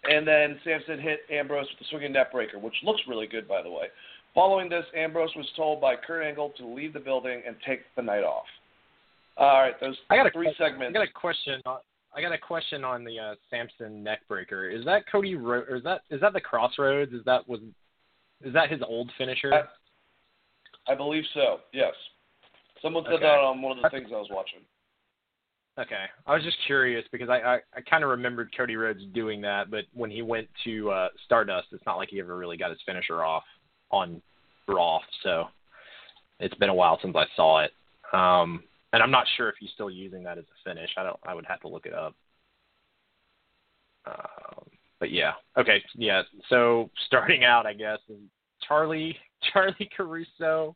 and 0.10 0.28
then 0.28 0.60
Samson 0.64 1.00
hit 1.00 1.20
Ambrose 1.32 1.68
with 1.70 1.80
the 1.80 1.86
swinging 1.90 2.14
neck 2.14 2.32
breaker, 2.32 2.58
which 2.58 2.74
looks 2.84 3.02
really 3.08 3.28
good, 3.28 3.48
by 3.48 3.62
the 3.62 3.70
way. 3.70 3.88
Following 4.34 4.70
this, 4.70 4.86
Ambrose 4.96 5.32
was 5.36 5.46
told 5.56 5.82
by 5.82 5.96
Kurt 5.96 6.24
Angle 6.24 6.54
to 6.58 6.66
leave 6.66 6.94
the 6.94 7.00
building 7.00 7.42
and 7.46 7.56
take 7.66 7.82
the 7.96 8.02
night 8.02 8.24
off. 8.24 8.46
All 9.38 9.62
right, 9.62 9.80
those 9.80 9.96
I 10.10 10.18
got 10.18 10.28
a, 10.28 10.32
three 10.32 10.54
segments. 10.58 10.90
I 10.90 10.94
got 10.94 11.08
a 11.08 11.12
question. 11.12 11.62
On, 11.66 11.78
I 12.16 12.22
got 12.22 12.34
a 12.34 12.38
question 12.38 12.84
on 12.84 13.04
the 13.04 13.20
uh, 13.20 13.36
Samson 13.50 14.04
neck 14.04 14.22
breaker. 14.28 14.70
Is 14.70 14.86
that 14.86 15.04
Cody? 15.12 15.36
Ro- 15.36 15.66
or 15.70 15.78
is 15.78 15.84
that 15.84 16.02
is 16.10 16.22
that 16.22 16.34
the 16.34 16.42
Cross 16.42 16.74
Rhodes? 16.80 17.14
Is 17.14 17.24
that 17.26 17.48
was 17.48 17.60
is 18.44 18.54
that 18.54 18.70
his 18.70 18.82
old 18.86 19.10
finisher? 19.18 19.54
I, 19.54 20.92
I 20.92 20.96
believe 20.96 21.24
so. 21.34 21.60
Yes. 21.74 21.94
Someone 22.82 23.04
said 23.06 23.14
Okay. 23.14 23.24
that 23.24 23.40
on 23.40 23.62
one 23.62 23.78
of 23.78 23.84
the 23.84 23.90
things 23.90 24.10
I 24.12 24.18
was 24.18 24.30
watching. 24.32 24.60
Okay, 25.80 26.06
I 26.28 26.34
was 26.34 26.44
just 26.44 26.58
curious 26.66 27.06
because 27.12 27.30
I 27.30 27.40
I, 27.40 27.56
I 27.76 27.82
kind 27.90 28.04
of 28.04 28.10
remembered 28.10 28.54
Cody 28.56 28.76
Rhodes 28.76 29.04
doing 29.14 29.40
that, 29.42 29.72
but 29.72 29.86
when 29.94 30.12
he 30.12 30.22
went 30.22 30.48
to 30.66 30.92
uh, 30.92 31.10
Stardust, 31.26 31.68
it's 31.72 31.86
not 31.86 31.96
like 31.98 32.10
he 32.10 32.20
ever 32.20 32.36
really 32.36 32.58
got 32.58 32.72
his 32.72 32.80
finisher 32.86 33.24
off 33.24 33.44
on 33.90 34.22
Raw. 34.68 35.00
So 35.24 35.46
it's 36.40 36.56
been 36.56 36.70
a 36.70 36.74
while 36.74 37.00
since 37.02 37.16
I 37.16 37.26
saw 37.36 37.60
it, 37.62 37.72
um, 38.12 38.64
and 38.92 39.02
I'm 39.02 39.12
not 39.12 39.26
sure 39.38 39.48
if 39.48 39.56
he's 39.60 39.70
still 39.74 39.90
using 39.90 40.24
that 40.24 40.38
as 40.38 40.44
a 40.44 40.70
finish. 40.70 40.90
I 40.98 41.04
don't. 41.04 41.20
I 41.26 41.34
would 41.34 41.46
have 41.46 41.62
to 41.62 41.70
look 41.70 41.86
it 41.86 41.94
up. 41.94 42.16
Um, 44.06 44.66
but 45.00 45.12
yeah, 45.12 45.34
okay, 45.58 45.82
yeah. 45.96 46.24
So 46.50 46.90
starting 47.06 47.46
out, 47.46 47.66
I 47.66 47.74
guess 47.74 48.00
Charly 48.68 49.16
Charly 49.54 49.90
Caruso 49.96 50.76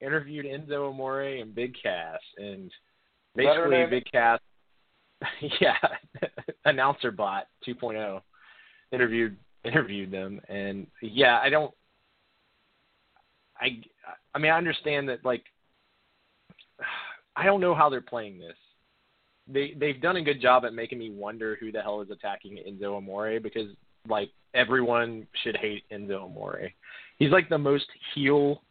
interviewed 0.00 0.46
Enzo 0.46 0.90
Amore 0.90 1.22
and 1.22 1.54
Big 1.54 1.74
Cass, 1.80 2.20
and 2.36 2.66
Is 2.66 2.72
that 3.36 3.56
her 3.56 3.68
basically? 3.68 4.00
Big 4.00 4.04
Cass, 4.10 4.40
yeah, 5.60 5.76
announcer 6.64 7.10
bot 7.10 7.46
2.0 7.66 8.20
interviewed 8.92 9.36
interviewed 9.64 10.10
them, 10.10 10.40
and 10.48 10.86
yeah, 11.02 11.38
I 11.42 11.48
don't. 11.48 11.72
I 13.60 13.80
I 14.34 14.38
mean 14.38 14.52
I 14.52 14.58
understand 14.58 15.08
that 15.08 15.24
like 15.24 15.44
I 17.36 17.44
don't 17.44 17.60
know 17.60 17.74
how 17.74 17.88
they're 17.88 18.00
playing 18.00 18.38
this. 18.38 18.56
They 19.48 19.74
they've 19.78 20.00
done 20.00 20.16
a 20.16 20.22
good 20.22 20.40
job 20.40 20.64
at 20.64 20.74
making 20.74 20.98
me 20.98 21.10
wonder 21.10 21.56
who 21.60 21.70
the 21.70 21.82
hell 21.82 22.00
is 22.00 22.10
attacking 22.10 22.58
Enzo 22.68 22.96
Amore 22.96 23.40
because 23.40 23.68
like 24.08 24.30
everyone 24.54 25.26
should 25.42 25.56
hate 25.56 25.84
Enzo 25.92 26.24
Amore. 26.24 26.70
He's 27.18 27.30
like 27.30 27.48
the 27.48 27.58
most 27.58 27.86
heel 28.14 28.62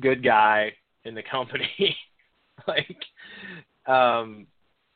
good 0.00 0.22
guy 0.22 0.72
in 1.04 1.14
the 1.14 1.22
company. 1.22 1.96
like 2.66 2.98
um 3.86 4.46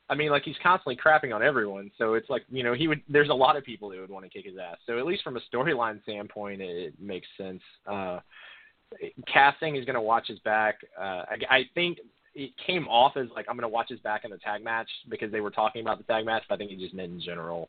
I 0.09 0.14
mean 0.14 0.30
like 0.30 0.42
he's 0.42 0.57
constantly 0.62 0.96
crapping 0.96 1.34
on 1.34 1.42
everyone, 1.42 1.90
so 1.96 2.14
it's 2.14 2.28
like, 2.28 2.42
you 2.50 2.62
know, 2.62 2.74
he 2.74 2.88
would 2.88 3.03
there's 3.09 3.30
a 3.30 3.34
lot 3.34 3.57
of 3.57 3.64
people 3.64 3.88
that 3.90 4.00
would 4.00 4.11
want 4.11 4.24
to 4.24 4.30
kick 4.30 4.44
his 4.44 4.59
ass. 4.59 4.76
So 4.86 4.98
at 4.98 5.07
least 5.07 5.22
from 5.22 5.36
a 5.36 5.40
storyline 5.53 6.03
standpoint 6.03 6.61
it, 6.61 6.94
makes 7.00 7.28
sense. 7.38 7.62
Uh 7.86 8.20
casting 9.26 9.76
is 9.76 9.84
going 9.84 9.94
to 9.94 10.00
watch 10.00 10.28
his 10.28 10.38
back. 10.40 10.78
Uh, 10.98 11.24
I, 11.28 11.36
I 11.50 11.62
think 11.74 11.98
it 12.34 12.53
came 12.66 12.88
off 12.88 13.16
as 13.16 13.26
like 13.34 13.46
I'm 13.48 13.57
going 13.57 13.62
to 13.62 13.68
watch 13.68 13.88
his 13.88 14.00
back 14.00 14.24
in 14.24 14.30
the 14.30 14.38
tag 14.38 14.64
match 14.64 14.88
because 15.09 15.30
they 15.32 15.40
were 15.40 15.50
talking 15.50 15.82
about 15.82 15.98
the 15.98 16.05
tag 16.05 16.24
match. 16.24 16.42
But 16.48 16.57
I 16.57 16.59
think 16.59 16.70
he 16.70 16.76
just 16.76 16.94
meant 16.94 17.12
in 17.12 17.20
general. 17.20 17.68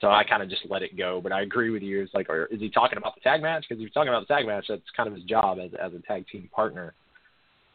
So 0.00 0.08
I 0.08 0.24
kind 0.24 0.42
of 0.42 0.48
just 0.48 0.62
let 0.68 0.82
it 0.82 0.96
go. 0.96 1.20
But 1.22 1.32
I 1.32 1.42
agree 1.42 1.70
with 1.70 1.82
you. 1.82 2.02
It's 2.02 2.14
like, 2.14 2.30
or 2.30 2.46
is 2.46 2.60
he 2.60 2.70
talking 2.70 2.96
about 2.96 3.14
the 3.14 3.20
tag 3.20 3.42
match? 3.42 3.66
Because 3.68 3.80
if 3.80 3.86
he's 3.86 3.92
talking 3.92 4.08
about 4.08 4.26
the 4.26 4.34
tag 4.34 4.46
match, 4.46 4.66
that's 4.68 4.82
kind 4.96 5.08
of 5.08 5.14
his 5.14 5.24
job 5.24 5.58
as 5.58 5.70
as 5.80 5.92
a 5.92 6.00
tag 6.00 6.26
team 6.28 6.48
partner. 6.54 6.94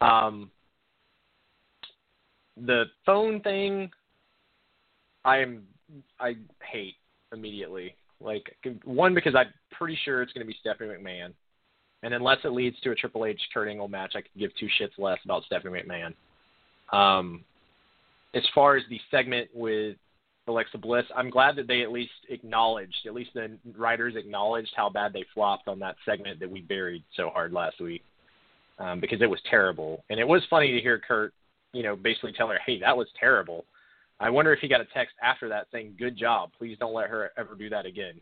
Um, 0.02 0.50
the 2.58 2.86
phone 3.06 3.42
thing, 3.42 3.92
I'm 5.24 5.64
I 6.20 6.36
hate 6.64 6.96
immediately. 7.32 7.96
Like 8.20 8.56
one 8.86 9.14
because 9.14 9.36
I'm 9.36 9.54
pretty 9.72 9.98
sure 10.04 10.22
it's 10.22 10.34
going 10.34 10.46
to 10.46 10.52
be 10.52 10.58
Stephanie 10.60 10.90
McMahon. 10.90 11.34
And 12.02 12.14
unless 12.14 12.38
it 12.44 12.50
leads 12.50 12.80
to 12.82 12.92
a 12.92 12.96
Triple 12.96 13.26
H 13.26 13.40
Kurt 13.54 13.68
Angle 13.68 13.88
match, 13.88 14.14
I 14.16 14.22
could 14.22 14.32
give 14.38 14.52
two 14.60 14.68
shits 14.80 14.98
less 14.98 15.20
about 15.26 15.44
Stephanie 15.46 15.82
McMahon. 15.82 16.14
Um, 16.96 17.44
as 18.36 18.44
far 18.54 18.76
as 18.76 18.84
the 18.90 19.00
segment 19.10 19.50
with 19.54 19.98
Alexa 20.48 20.78
Bliss, 20.78 21.06
I'm 21.16 21.30
glad 21.30 21.56
that 21.56 21.68
they 21.68 21.82
at 21.82 21.92
least 21.92 22.12
acknowledged, 22.30 23.06
at 23.06 23.14
least 23.14 23.32
the 23.34 23.58
writers 23.76 24.16
acknowledged 24.16 24.72
how 24.76 24.90
bad 24.90 25.12
they 25.12 25.26
flopped 25.34 25.68
on 25.68 25.80
that 25.80 25.96
segment 26.06 26.40
that 26.40 26.50
we 26.50 26.62
buried 26.62 27.04
so 27.16 27.30
hard 27.30 27.52
last 27.52 27.82
week, 27.82 28.04
um, 28.78 29.00
because 29.00 29.22
it 29.22 29.30
was 29.30 29.40
terrible. 29.50 30.04
And 30.10 30.20
it 30.20 30.28
was 30.28 30.44
funny 30.50 30.72
to 30.72 30.82
hear 30.82 31.00
Kurt, 31.00 31.34
you 31.74 31.82
know, 31.82 31.96
basically 31.96 32.32
tell 32.34 32.48
her, 32.50 32.60
"Hey, 32.66 32.80
that 32.80 32.96
was 32.96 33.08
terrible." 33.20 33.66
I 34.20 34.30
wonder 34.30 34.54
if 34.54 34.60
he 34.60 34.68
got 34.68 34.82
a 34.82 34.86
text 34.86 35.16
after 35.22 35.50
that 35.50 35.68
saying, 35.72 35.96
"Good 35.98 36.16
job. 36.16 36.52
Please 36.58 36.78
don't 36.78 36.94
let 36.94 37.10
her 37.10 37.32
ever 37.38 37.56
do 37.56 37.70
that 37.70 37.86
again," 37.86 38.22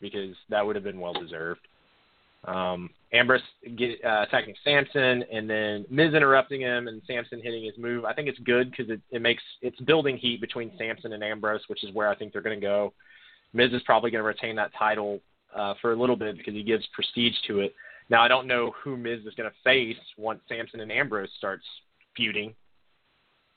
because 0.00 0.36
that 0.48 0.64
would 0.64 0.76
have 0.76 0.84
been 0.84 1.00
well 1.00 1.12
deserved. 1.12 1.66
Um, 2.46 2.90
Ambrose 3.12 3.42
get, 3.76 4.04
uh, 4.04 4.24
attacking 4.26 4.54
Samson, 4.64 5.24
and 5.32 5.48
then 5.48 5.84
Miz 5.88 6.14
interrupting 6.14 6.60
him, 6.60 6.88
and 6.88 7.00
Samson 7.06 7.40
hitting 7.40 7.64
his 7.64 7.78
move. 7.78 8.04
I 8.04 8.12
think 8.12 8.28
it's 8.28 8.38
good 8.40 8.70
because 8.70 8.90
it, 8.90 9.00
it 9.10 9.22
makes 9.22 9.42
it's 9.62 9.80
building 9.80 10.16
heat 10.16 10.40
between 10.40 10.72
Samson 10.76 11.12
and 11.12 11.22
Ambrose, 11.22 11.62
which 11.68 11.84
is 11.84 11.94
where 11.94 12.08
I 12.08 12.16
think 12.16 12.32
they're 12.32 12.42
going 12.42 12.60
to 12.60 12.66
go. 12.66 12.92
Miz 13.52 13.72
is 13.72 13.82
probably 13.82 14.10
going 14.10 14.22
to 14.22 14.26
retain 14.26 14.56
that 14.56 14.72
title 14.76 15.20
uh, 15.54 15.74
for 15.80 15.92
a 15.92 15.96
little 15.96 16.16
bit 16.16 16.36
because 16.36 16.54
he 16.54 16.64
gives 16.64 16.84
prestige 16.92 17.36
to 17.46 17.60
it. 17.60 17.74
Now 18.10 18.22
I 18.22 18.28
don't 18.28 18.48
know 18.48 18.72
who 18.82 18.96
Miz 18.96 19.20
is 19.24 19.34
going 19.34 19.48
to 19.48 19.56
face 19.62 19.96
once 20.18 20.40
Samson 20.48 20.80
and 20.80 20.92
Ambrose 20.92 21.30
starts 21.38 21.64
feuding. 22.16 22.52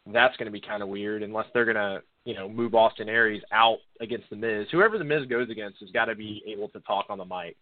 That's 0.06 0.38
going 0.38 0.46
to 0.46 0.52
be 0.52 0.62
kind 0.62 0.84
of 0.84 0.90
weird 0.90 1.24
unless 1.24 1.48
they're 1.54 1.66
going 1.66 1.76
to 1.76 2.02
you 2.26 2.36
know 2.36 2.48
move 2.48 2.76
Austin 2.76 3.10
Aries 3.10 3.42
out 3.52 3.80
against 4.00 4.30
the 4.30 4.36
Miz. 4.36 4.68
Whoever 4.72 5.00
the 5.00 5.04
Miz 5.04 5.26
goes 5.26 5.50
against 5.50 5.80
has 5.80 5.90
got 5.90 6.06
to 6.06 6.16
be 6.16 6.44
able 6.46 6.70
to 6.70 6.80
talk 6.82 7.08
on 7.10 7.18
the 7.18 7.26
mic. 7.26 7.58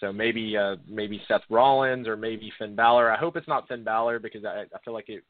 So 0.00 0.12
maybe 0.12 0.56
uh, 0.56 0.76
maybe 0.88 1.22
Seth 1.28 1.42
Rollins 1.48 2.08
or 2.08 2.16
maybe 2.16 2.52
Finn 2.58 2.74
Balor. 2.74 3.10
I 3.10 3.18
hope 3.18 3.36
it's 3.36 3.48
not 3.48 3.68
Finn 3.68 3.84
Balor 3.84 4.18
because 4.18 4.44
I, 4.44 4.62
I 4.62 4.78
feel 4.84 4.94
like 4.94 5.08
it. 5.08 5.22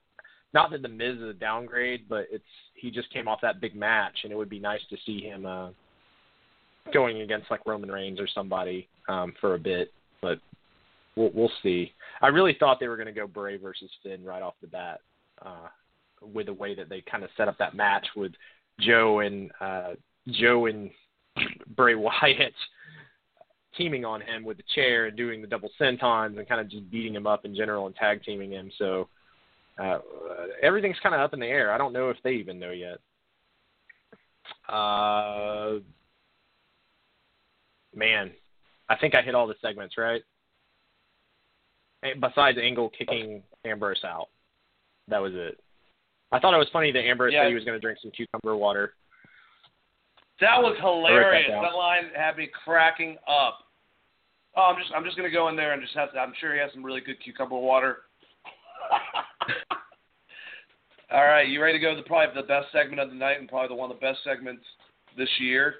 Not 0.53 0.71
that 0.71 0.83
the 0.83 0.89
Miz 0.89 1.17
is 1.17 1.31
a 1.31 1.33
downgrade, 1.33 2.09
but 2.09 2.27
it's 2.31 2.45
he 2.75 2.91
just 2.91 3.13
came 3.13 3.29
off 3.29 3.41
that 3.43 3.61
big 3.61 3.75
match, 3.75 4.21
and 4.23 4.33
it 4.33 4.37
would 4.37 4.49
be 4.49 4.61
nice 4.61 4.81
to 4.91 4.97
see 5.05 5.21
him 5.21 5.47
uh, 5.47 5.71
going 6.93 7.23
against 7.23 7.51
like 7.51 7.67
Roman 7.67 7.91
Reigns 7.91 8.21
or 8.21 8.29
somebody 8.29 8.89
um, 9.09 9.35
for 9.41 9.55
a 9.55 9.59
bit. 9.59 9.93
But 10.23 10.39
we'll 11.17 11.31
we'll 11.35 11.53
see. 11.63 11.93
I 12.23 12.29
really 12.29 12.57
thought 12.59 12.79
they 12.81 12.89
were 12.89 12.97
going 12.97 13.07
to 13.07 13.13
go 13.13 13.27
Bray 13.27 13.57
versus 13.57 13.91
Finn 14.03 14.25
right 14.25 14.43
off 14.43 14.55
the 14.61 14.69
bat, 14.69 15.01
uh, 15.45 15.69
with 16.23 16.47
the 16.47 16.53
way 16.53 16.75
that 16.75 16.89
they 16.89 17.03
kind 17.03 17.25
of 17.25 17.31
set 17.37 17.49
up 17.49 17.59
that 17.59 17.75
match 17.75 18.07
with 18.17 18.33
Joe 18.81 19.21
and 19.21 19.51
uh, 19.61 19.95
Joe 20.29 20.67
and 20.67 20.91
Bray 21.77 21.95
Wyatt 21.95 22.55
teaming 23.77 24.05
on 24.05 24.21
him 24.21 24.45
with 24.45 24.57
the 24.57 24.63
chair 24.75 25.07
and 25.07 25.17
doing 25.17 25.41
the 25.41 25.47
double 25.47 25.71
sentons 25.81 26.39
and 26.39 26.49
kind 26.49 26.61
of 26.61 26.69
just 26.71 26.91
beating 26.91 27.15
him 27.15 27.27
up 27.27 27.45
in 27.45 27.55
general 27.55 27.87
and 27.87 27.95
tag 27.97 28.23
teaming 28.25 28.53
him. 28.53 28.71
So 28.79 29.09
uh, 29.79 29.99
everything's 30.63 30.99
kind 31.03 31.15
of 31.15 31.21
up 31.21 31.35
in 31.35 31.41
the 31.41 31.47
air. 31.47 31.73
I 31.73 31.79
don't 31.79 31.93
know 31.93 32.11
if 32.11 32.17
they 32.23 32.33
even 32.33 32.59
know 32.59 32.71
yet. 32.71 32.99
Uh, 34.73 35.79
man, 37.95 38.31
I 38.89 38.97
think 38.97 39.15
I 39.15 39.23
hit 39.23 39.35
all 39.35 39.47
the 39.47 39.55
segments 39.61 39.97
right. 39.99 40.23
And 42.03 42.21
Besides 42.21 42.59
Angle 42.61 42.91
kicking 42.97 43.43
Ambrose 43.65 44.05
out, 44.05 44.29
that 45.09 45.19
was 45.23 45.33
it. 45.35 45.59
I 46.33 46.39
thought 46.39 46.55
it 46.55 46.59
was 46.59 46.69
funny 46.73 46.93
that 46.93 47.01
Ambrose 47.05 47.33
Yeah. 47.33 47.43
said 47.45 47.49
he 47.49 47.55
was 47.55 47.65
going 47.65 47.77
to 47.77 47.81
drink 47.81 47.99
some 48.03 48.11
cucumber 48.11 48.57
water. 48.57 48.95
That 50.41 50.61
was 50.61 50.77
hilarious. 50.81 51.49
down. 51.49 51.63
That 51.63 51.75
line 51.77 52.11
had 52.15 52.37
me 52.37 52.49
cracking 52.65 53.17
up. 53.29 53.59
Oh, 54.57 54.63
I'm 54.73 54.77
just 54.81 54.93
I'm 54.95 55.05
just 55.05 55.17
gonna 55.17 55.31
go 55.31 55.49
in 55.49 55.57
there 55.57 55.73
and 55.73 55.83
just 55.83 55.95
have. 55.95 56.13
To, 56.13 56.19
I'm 56.19 56.33
sure 56.41 56.55
he 56.55 56.61
has 56.61 56.71
some 56.73 56.85
really 56.85 57.01
good 57.01 57.17
cucumber 57.23 57.57
water. 57.57 57.99
All 61.13 61.25
right, 61.25 61.49
you 61.49 61.63
ready 61.63 61.79
to 61.79 61.83
go 61.83 61.95
to 61.95 62.03
probably 62.03 62.41
the 62.41 62.47
best 62.47 62.67
segment 62.73 63.01
of 63.01 63.09
the 63.09 63.15
night 63.15 63.39
and 63.39 63.49
probably 63.49 63.69
the 63.69 63.75
one 63.75 63.91
of 63.91 63.97
the 63.97 64.01
best 64.01 64.21
segments 64.25 64.65
this 65.17 65.29
year? 65.39 65.75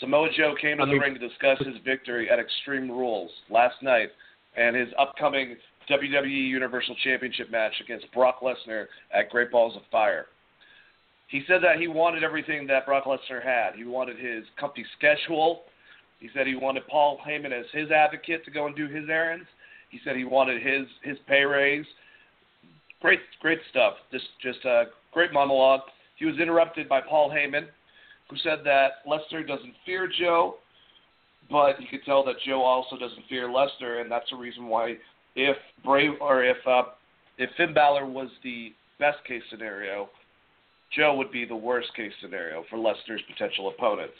Samoa 0.00 0.28
Joe 0.36 0.54
came 0.60 0.76
to 0.78 0.82
I 0.82 0.86
the 0.86 0.92
mean- 0.92 1.00
ring 1.00 1.14
to 1.14 1.20
discuss 1.28 1.58
his 1.58 1.76
victory 1.84 2.28
at 2.30 2.38
Extreme 2.38 2.90
Rules 2.90 3.30
last 3.48 3.76
night 3.82 4.10
and 4.56 4.76
his 4.76 4.88
upcoming 4.98 5.56
WWE 5.90 6.48
Universal 6.48 6.96
Championship 7.02 7.50
match 7.50 7.72
against 7.82 8.10
Brock 8.12 8.40
Lesnar 8.42 8.86
at 9.14 9.30
Great 9.30 9.50
Balls 9.50 9.76
of 9.76 9.82
Fire. 9.90 10.26
He 11.28 11.42
said 11.46 11.62
that 11.62 11.78
he 11.78 11.88
wanted 11.88 12.22
everything 12.24 12.66
that 12.66 12.84
Brock 12.86 13.04
Lesnar 13.04 13.42
had. 13.42 13.74
He 13.76 13.84
wanted 13.84 14.18
his 14.18 14.44
company 14.60 14.84
schedule. 14.98 15.62
He 16.18 16.28
said 16.34 16.46
he 16.46 16.56
wanted 16.56 16.86
Paul 16.88 17.18
Heyman 17.26 17.52
as 17.52 17.66
his 17.72 17.90
advocate 17.90 18.44
to 18.44 18.50
go 18.50 18.66
and 18.66 18.74
do 18.74 18.88
his 18.88 19.08
errands. 19.08 19.46
He 19.90 20.00
said 20.04 20.16
he 20.16 20.24
wanted 20.24 20.62
his 20.62 20.86
his 21.02 21.16
pay 21.26 21.44
raise. 21.44 21.86
Great, 23.00 23.20
great 23.40 23.60
stuff. 23.70 23.94
Just, 24.10 24.26
just 24.42 24.64
a 24.64 24.84
great 25.12 25.32
monologue. 25.32 25.82
He 26.16 26.24
was 26.24 26.38
interrupted 26.38 26.88
by 26.88 27.00
Paul 27.00 27.30
Heyman, 27.30 27.66
who 28.28 28.36
said 28.38 28.58
that 28.64 29.06
Lesnar 29.06 29.46
doesn't 29.46 29.74
fear 29.86 30.08
Joe, 30.18 30.56
but 31.48 31.80
you 31.80 31.86
could 31.88 32.04
tell 32.04 32.24
that 32.24 32.34
Joe 32.44 32.62
also 32.62 32.98
doesn't 32.98 33.22
fear 33.28 33.48
Lesnar, 33.48 34.00
and 34.00 34.10
that's 34.10 34.28
the 34.30 34.36
reason 34.36 34.66
why 34.66 34.96
if 35.36 35.56
Brave 35.84 36.14
or 36.20 36.42
if 36.42 36.56
uh, 36.66 36.82
if 37.38 37.50
Finn 37.56 37.72
Balor 37.72 38.06
was 38.06 38.28
the 38.42 38.72
best 38.98 39.18
case 39.24 39.42
scenario, 39.48 40.08
Joe 40.96 41.14
would 41.16 41.30
be 41.30 41.44
the 41.44 41.54
worst 41.54 41.94
case 41.94 42.12
scenario 42.20 42.64
for 42.68 42.76
Lesnar's 42.76 43.22
potential 43.30 43.68
opponents 43.68 44.14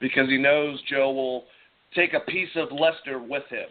because 0.00 0.28
he 0.28 0.38
knows 0.38 0.80
Joe 0.88 1.12
will 1.12 1.44
take 1.94 2.14
a 2.14 2.20
piece 2.30 2.48
of 2.56 2.68
Lesnar 2.70 3.26
with 3.26 3.44
him, 3.50 3.68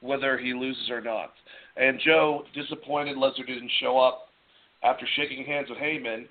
whether 0.00 0.38
he 0.38 0.54
loses 0.54 0.90
or 0.90 1.00
not. 1.00 1.32
And 1.76 2.00
Joe, 2.04 2.44
disappointed 2.54 3.16
Lesnar 3.16 3.46
didn't 3.46 3.70
show 3.80 3.98
up 3.98 4.28
after 4.82 5.06
shaking 5.16 5.44
hands 5.44 5.68
with 5.68 5.78
Heyman, 5.78 6.26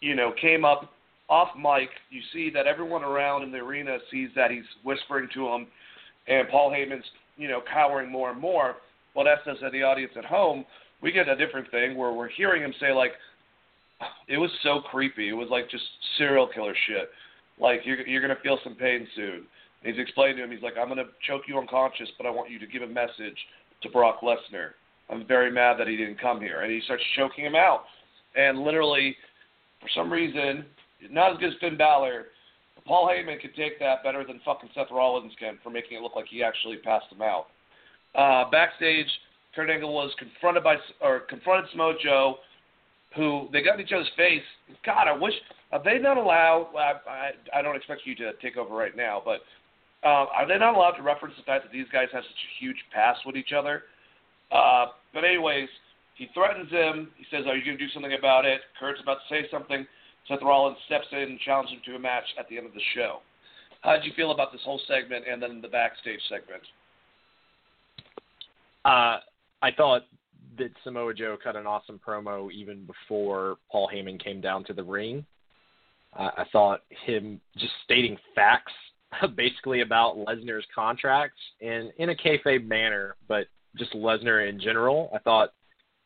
you 0.00 0.14
know, 0.14 0.32
came 0.40 0.64
up 0.64 0.90
off 1.28 1.48
mic. 1.56 1.90
You 2.10 2.20
see 2.32 2.50
that 2.50 2.66
everyone 2.66 3.04
around 3.04 3.42
in 3.42 3.52
the 3.52 3.58
arena 3.58 3.98
sees 4.10 4.30
that 4.36 4.50
he's 4.50 4.64
whispering 4.84 5.28
to 5.34 5.48
him, 5.48 5.66
and 6.26 6.48
Paul 6.48 6.70
Heyman's, 6.70 7.04
you 7.36 7.48
know, 7.48 7.60
cowering 7.72 8.10
more 8.10 8.30
and 8.30 8.40
more. 8.40 8.76
Well, 9.14 9.24
that's 9.24 9.46
us 9.46 9.62
at 9.64 9.72
the 9.72 9.82
audience 9.82 10.12
at 10.16 10.24
home. 10.24 10.64
We 11.02 11.12
get 11.12 11.28
a 11.28 11.36
different 11.36 11.70
thing 11.70 11.96
where 11.96 12.12
we're 12.12 12.28
hearing 12.28 12.62
him 12.62 12.74
say 12.80 12.92
like, 12.92 13.12
it 14.28 14.36
was 14.36 14.50
so 14.62 14.80
creepy. 14.90 15.28
It 15.28 15.32
was 15.32 15.48
like 15.50 15.70
just 15.70 15.84
serial 16.18 16.48
killer 16.52 16.74
shit. 16.86 17.10
Like 17.60 17.80
you're 17.84 18.06
you're 18.06 18.22
gonna 18.22 18.40
feel 18.42 18.58
some 18.62 18.74
pain 18.74 19.06
soon. 19.14 19.46
And 19.82 19.94
he's 19.94 20.00
explaining 20.00 20.36
to 20.38 20.44
him. 20.44 20.50
He's 20.50 20.62
like, 20.62 20.74
I'm 20.80 20.88
gonna 20.88 21.04
choke 21.26 21.42
you 21.46 21.58
unconscious, 21.58 22.08
but 22.16 22.26
I 22.26 22.30
want 22.30 22.50
you 22.50 22.58
to 22.58 22.66
give 22.66 22.82
a 22.82 22.86
message 22.86 23.36
to 23.82 23.88
Brock 23.90 24.20
Lesnar. 24.22 24.70
I'm 25.10 25.26
very 25.26 25.50
mad 25.50 25.78
that 25.78 25.88
he 25.88 25.96
didn't 25.96 26.20
come 26.20 26.40
here. 26.40 26.62
And 26.62 26.72
he 26.72 26.80
starts 26.84 27.02
choking 27.16 27.44
him 27.44 27.54
out. 27.54 27.84
And 28.36 28.60
literally, 28.60 29.16
for 29.80 29.88
some 29.94 30.12
reason, 30.12 30.66
not 31.10 31.32
as 31.32 31.38
good 31.38 31.50
as 31.50 31.58
Finn 31.60 31.76
Balor, 31.76 32.26
Paul 32.86 33.08
Heyman 33.08 33.40
could 33.40 33.54
take 33.54 33.78
that 33.78 34.02
better 34.02 34.24
than 34.24 34.40
fucking 34.44 34.70
Seth 34.74 34.90
Rollins 34.90 35.32
can 35.38 35.58
for 35.62 35.70
making 35.70 35.98
it 35.98 36.02
look 36.02 36.16
like 36.16 36.26
he 36.28 36.42
actually 36.42 36.76
passed 36.78 37.06
him 37.10 37.22
out. 37.22 37.46
Uh, 38.14 38.50
backstage, 38.50 39.06
Kurt 39.54 39.70
Angle 39.70 39.92
was 39.92 40.12
confronted 40.18 40.64
by 40.64 40.76
or 41.00 41.20
confronted 41.20 41.70
Samoa 41.70 41.94
Joe 42.02 42.38
who 43.16 43.48
they 43.52 43.62
got 43.62 43.78
in 43.78 43.86
each 43.86 43.92
other's 43.92 44.10
face. 44.16 44.42
God, 44.84 45.08
I 45.08 45.12
wish 45.12 45.34
are 45.72 45.82
they 45.82 45.98
not 45.98 46.16
allowed? 46.16 46.70
I, 46.76 46.92
I, 47.10 47.30
I 47.58 47.62
don't 47.62 47.76
expect 47.76 48.02
you 48.04 48.14
to 48.16 48.32
take 48.40 48.56
over 48.56 48.74
right 48.74 48.96
now, 48.96 49.22
but 49.24 49.40
uh, 50.04 50.26
are 50.32 50.46
they 50.46 50.58
not 50.58 50.74
allowed 50.74 50.92
to 50.92 51.02
reference 51.02 51.34
the 51.36 51.42
fact 51.44 51.64
that 51.64 51.72
these 51.72 51.86
guys 51.92 52.08
have 52.12 52.22
such 52.22 52.30
a 52.30 52.64
huge 52.64 52.76
past 52.92 53.20
with 53.26 53.36
each 53.36 53.52
other? 53.52 53.84
Uh, 54.50 54.86
but 55.12 55.24
anyways, 55.24 55.68
he 56.14 56.28
threatens 56.34 56.70
him. 56.70 57.10
He 57.16 57.24
says, 57.30 57.46
"Are 57.46 57.56
you 57.56 57.64
going 57.64 57.76
to 57.76 57.84
do 57.84 57.92
something 57.92 58.14
about 58.18 58.44
it?" 58.44 58.60
Kurt's 58.78 59.00
about 59.02 59.18
to 59.28 59.34
say 59.34 59.48
something. 59.50 59.86
Seth 60.26 60.42
Rollins 60.42 60.76
steps 60.86 61.06
in 61.12 61.18
and 61.18 61.40
challenges 61.40 61.74
him 61.74 61.80
to 61.86 61.96
a 61.96 61.98
match 61.98 62.24
at 62.38 62.48
the 62.48 62.58
end 62.58 62.66
of 62.66 62.74
the 62.74 62.82
show. 62.94 63.20
How 63.80 63.94
did 63.94 64.04
you 64.04 64.12
feel 64.16 64.30
about 64.30 64.52
this 64.52 64.60
whole 64.64 64.80
segment 64.88 65.24
and 65.30 65.42
then 65.42 65.60
the 65.60 65.68
backstage 65.68 66.20
segment? 66.28 66.62
Uh, 68.84 69.18
I 69.62 69.70
thought 69.76 70.02
that 70.58 70.70
Samoa 70.84 71.14
Joe 71.14 71.36
cut 71.42 71.56
an 71.56 71.66
awesome 71.66 72.00
promo 72.04 72.50
even 72.50 72.84
before 72.84 73.56
Paul 73.70 73.88
Heyman 73.92 74.22
came 74.22 74.40
down 74.40 74.64
to 74.64 74.72
the 74.72 74.82
ring. 74.82 75.24
Uh, 76.16 76.30
I 76.38 76.44
thought 76.52 76.80
him 77.06 77.40
just 77.56 77.72
stating 77.84 78.16
facts 78.34 78.72
basically 79.36 79.80
about 79.80 80.16
Lesnar's 80.16 80.66
contracts 80.74 81.40
and 81.60 81.90
in 81.98 82.10
a 82.10 82.14
kayfabe 82.14 82.66
manner, 82.66 83.16
but 83.26 83.46
just 83.76 83.92
Lesnar 83.92 84.48
in 84.48 84.60
general. 84.60 85.10
I 85.14 85.18
thought 85.18 85.50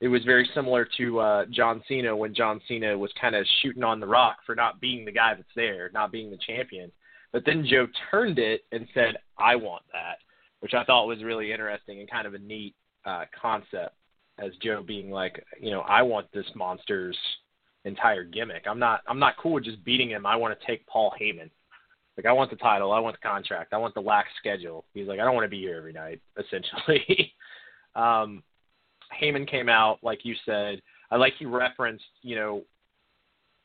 it 0.00 0.08
was 0.08 0.24
very 0.24 0.48
similar 0.54 0.86
to 0.98 1.20
uh, 1.20 1.44
John 1.50 1.82
Cena 1.88 2.16
when 2.16 2.34
John 2.34 2.60
Cena 2.66 2.96
was 2.96 3.12
kind 3.20 3.36
of 3.36 3.46
shooting 3.62 3.84
on 3.84 4.00
the 4.00 4.06
rock 4.06 4.38
for 4.44 4.54
not 4.54 4.80
being 4.80 5.04
the 5.04 5.12
guy 5.12 5.34
that's 5.34 5.48
there, 5.54 5.90
not 5.94 6.10
being 6.10 6.30
the 6.30 6.38
champion. 6.44 6.90
But 7.32 7.44
then 7.46 7.64
Joe 7.68 7.86
turned 8.10 8.38
it 8.38 8.62
and 8.72 8.86
said, 8.92 9.16
"I 9.38 9.56
want 9.56 9.84
that," 9.92 10.18
which 10.60 10.74
I 10.74 10.84
thought 10.84 11.06
was 11.06 11.22
really 11.22 11.52
interesting 11.52 12.00
and 12.00 12.10
kind 12.10 12.26
of 12.26 12.34
a 12.34 12.38
neat 12.38 12.74
uh, 13.06 13.24
concept 13.40 13.94
as 14.38 14.52
Joe 14.62 14.82
being 14.82 15.10
like, 15.10 15.44
you 15.60 15.70
know, 15.70 15.80
I 15.80 16.02
want 16.02 16.26
this 16.32 16.46
monster's 16.54 17.16
entire 17.84 18.24
gimmick. 18.24 18.64
I'm 18.66 18.78
not 18.78 19.00
I'm 19.06 19.18
not 19.18 19.36
cool 19.36 19.54
with 19.54 19.64
just 19.64 19.84
beating 19.84 20.10
him. 20.10 20.26
I 20.26 20.36
want 20.36 20.58
to 20.58 20.66
take 20.66 20.86
Paul 20.86 21.14
Heyman. 21.20 21.50
Like 22.16 22.26
I 22.26 22.32
want 22.32 22.50
the 22.50 22.56
title, 22.56 22.92
I 22.92 23.00
want 23.00 23.16
the 23.16 23.26
contract, 23.26 23.72
I 23.72 23.78
want 23.78 23.94
the 23.94 24.00
lax 24.00 24.28
schedule. 24.38 24.84
He's 24.94 25.08
like, 25.08 25.18
I 25.18 25.24
don't 25.24 25.34
want 25.34 25.44
to 25.44 25.50
be 25.50 25.60
here 25.60 25.76
every 25.76 25.92
night, 25.92 26.20
essentially. 26.38 27.32
um 27.94 28.42
Heyman 29.20 29.48
came 29.48 29.68
out, 29.68 29.98
like 30.02 30.24
you 30.24 30.34
said. 30.46 30.80
I 31.10 31.16
like 31.16 31.34
he 31.38 31.44
referenced, 31.44 32.04
you 32.22 32.36
know, 32.36 32.62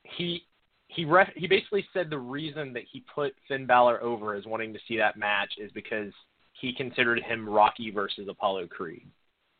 he 0.03 0.43
he 0.87 1.05
ref, 1.05 1.29
he 1.35 1.47
basically 1.47 1.85
said 1.93 2.09
the 2.09 2.17
reason 2.17 2.73
that 2.73 2.83
he 2.91 3.03
put 3.13 3.33
Finn 3.47 3.65
Balor 3.65 4.01
over 4.01 4.35
as 4.35 4.45
wanting 4.45 4.73
to 4.73 4.79
see 4.87 4.97
that 4.97 5.17
match 5.17 5.53
is 5.57 5.71
because 5.73 6.11
he 6.53 6.73
considered 6.73 7.21
him 7.21 7.47
Rocky 7.47 7.91
versus 7.91 8.27
Apollo 8.29 8.67
Creed. 8.67 9.07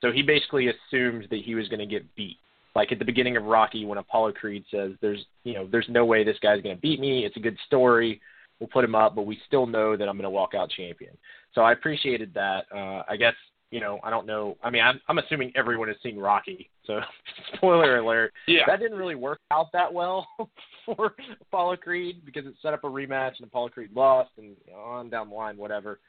So 0.02 0.12
he 0.12 0.22
basically 0.22 0.70
assumed 0.70 1.28
that 1.30 1.42
he 1.44 1.56
was 1.56 1.68
going 1.68 1.80
to 1.80 1.86
get 1.86 2.16
beat. 2.16 2.38
Like 2.78 2.92
at 2.92 3.00
the 3.00 3.06
beginning 3.06 3.38
of 3.38 3.44
Rocky, 3.46 3.86
when 3.86 3.98
Apollo 3.98 4.34
Creed 4.34 4.64
says, 4.70 4.92
"There's, 5.02 5.26
you 5.44 5.56
know, 5.56 5.68
there's 5.72 5.90
no 5.90 6.06
way 6.06 6.24
this 6.24 6.38
guy's 6.44 6.62
going 6.62 6.76
to 6.76 6.82
beat 6.82 7.00
me. 7.00 7.26
It's 7.26 7.36
a 7.36 7.40
good 7.40 7.58
story. 7.66 8.22
We'll 8.60 8.70
put 8.70 8.86
him 8.86 8.94
up, 8.94 9.16
but 9.16 9.26
we 9.26 9.40
still 9.48 9.66
know 9.66 9.98
that 9.98 10.08
I'm 10.08 10.16
going 10.16 10.26
to 10.26 10.30
walk 10.30 10.54
out 10.54 10.70
champion." 10.70 11.18
So 11.56 11.62
I 11.62 11.72
appreciated 11.72 12.36
that. 12.36 12.66
Uh, 12.72 13.02
I 13.10 13.18
guess 13.18 13.34
you 13.72 13.80
know, 13.80 14.00
I 14.04 14.12
don't 14.12 14.28
know. 14.28 14.58
I 14.64 14.70
mean, 14.70 14.84
I'm, 14.84 15.02
I'm 15.08 15.18
assuming 15.18 15.52
everyone 15.56 15.88
has 15.88 15.98
seen 16.04 16.20
Rocky, 16.20 16.70
so 16.86 17.00
spoiler 17.56 17.98
alert. 17.98 18.32
Yeah. 18.48 18.62
That 18.68 18.80
didn't 18.80 18.98
really 19.00 19.16
work 19.16 19.40
out 19.50 19.72
that 19.74 19.92
well 19.92 20.28
for 20.86 21.16
Apollo 21.42 21.78
Creed 21.78 22.22
because 22.26 22.46
it 22.46 22.54
set 22.62 22.76
up 22.76 22.84
a 22.84 22.88
rematch 22.88 23.40
and 23.40 23.48
Apollo 23.48 23.70
Creed 23.70 23.90
lost, 23.96 24.30
and 24.38 24.56
on 24.76 25.10
down 25.10 25.30
the 25.30 25.36
line, 25.36 25.58
whatever. 25.58 26.00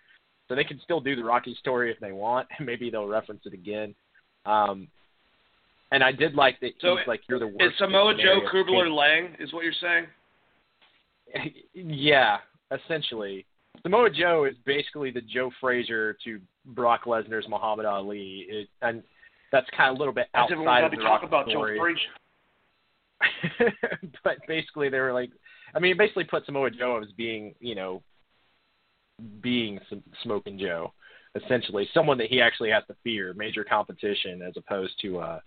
So 0.49 0.55
they 0.55 0.65
can 0.65 0.81
still 0.85 1.01
do 1.01 1.17
the 1.17 1.25
Rocky 1.25 1.57
story 1.59 1.91
if 1.91 1.99
they 1.99 2.13
want, 2.13 2.47
and 2.59 2.67
maybe 2.67 2.91
they'll 2.91 3.07
reference 3.07 3.41
it 3.47 3.55
again. 3.55 3.95
Um, 4.45 4.89
and 5.93 6.03
I 6.03 6.13
did 6.13 6.35
like 6.35 6.61
that 6.61 6.73
so 6.81 6.97
he's 6.97 7.07
like 7.07 7.21
you're 7.29 7.39
the 7.39 7.47
worst. 7.47 7.61
Is 7.61 7.73
Samoa 7.79 8.15
Joe 8.15 8.41
Clubber 8.51 8.91
Lang? 8.91 9.37
Is 9.39 9.53
what 9.53 9.65
you're 9.65 9.73
saying? 9.81 10.07
yeah, 11.75 12.39
essentially. 12.71 13.47
Samoa 13.83 14.11
Joe 14.11 14.45
is 14.45 14.57
basically 14.67 15.11
the 15.11 15.21
Joe 15.21 15.51
Frazier 15.61 16.17
to 16.25 16.41
Brock 16.67 17.05
Lesnar's 17.05 17.47
Muhammad 17.49 17.87
Ali, 17.87 18.47
it, 18.49 18.69
and 18.83 19.03
that's 19.53 19.67
kind 19.77 19.91
of 19.91 19.97
a 19.97 19.99
little 19.99 20.15
bit 20.15 20.27
outside 20.35 20.85
of 20.85 20.91
the 20.91 20.97
talk 20.99 21.23
about 21.23 21.49
story. 21.49 21.77
Joe 21.77 21.83
Frazier. 21.83 23.75
but 24.25 24.37
basically, 24.47 24.89
they 24.89 25.01
were 25.01 25.13
like, 25.13 25.31
I 25.75 25.79
mean, 25.79 25.93
it 25.93 25.99
basically 25.99 26.25
put 26.25 26.45
Samoa 26.47 26.71
Joe 26.71 27.01
as 27.03 27.11
being, 27.13 27.55
you 27.61 27.75
know, 27.75 28.03
being 29.41 29.81
Smoking 30.23 30.59
Joe, 30.59 30.93
essentially 31.35 31.89
someone 31.93 32.19
that 32.19 32.29
he 32.29 32.41
actually 32.41 32.71
has 32.71 32.85
to 32.89 32.97
fear, 33.03 33.35
major 33.35 33.65
competition, 33.65 34.43
as 34.43 34.55
opposed 34.57 34.95
to 35.03 35.19
uh, 35.19 35.41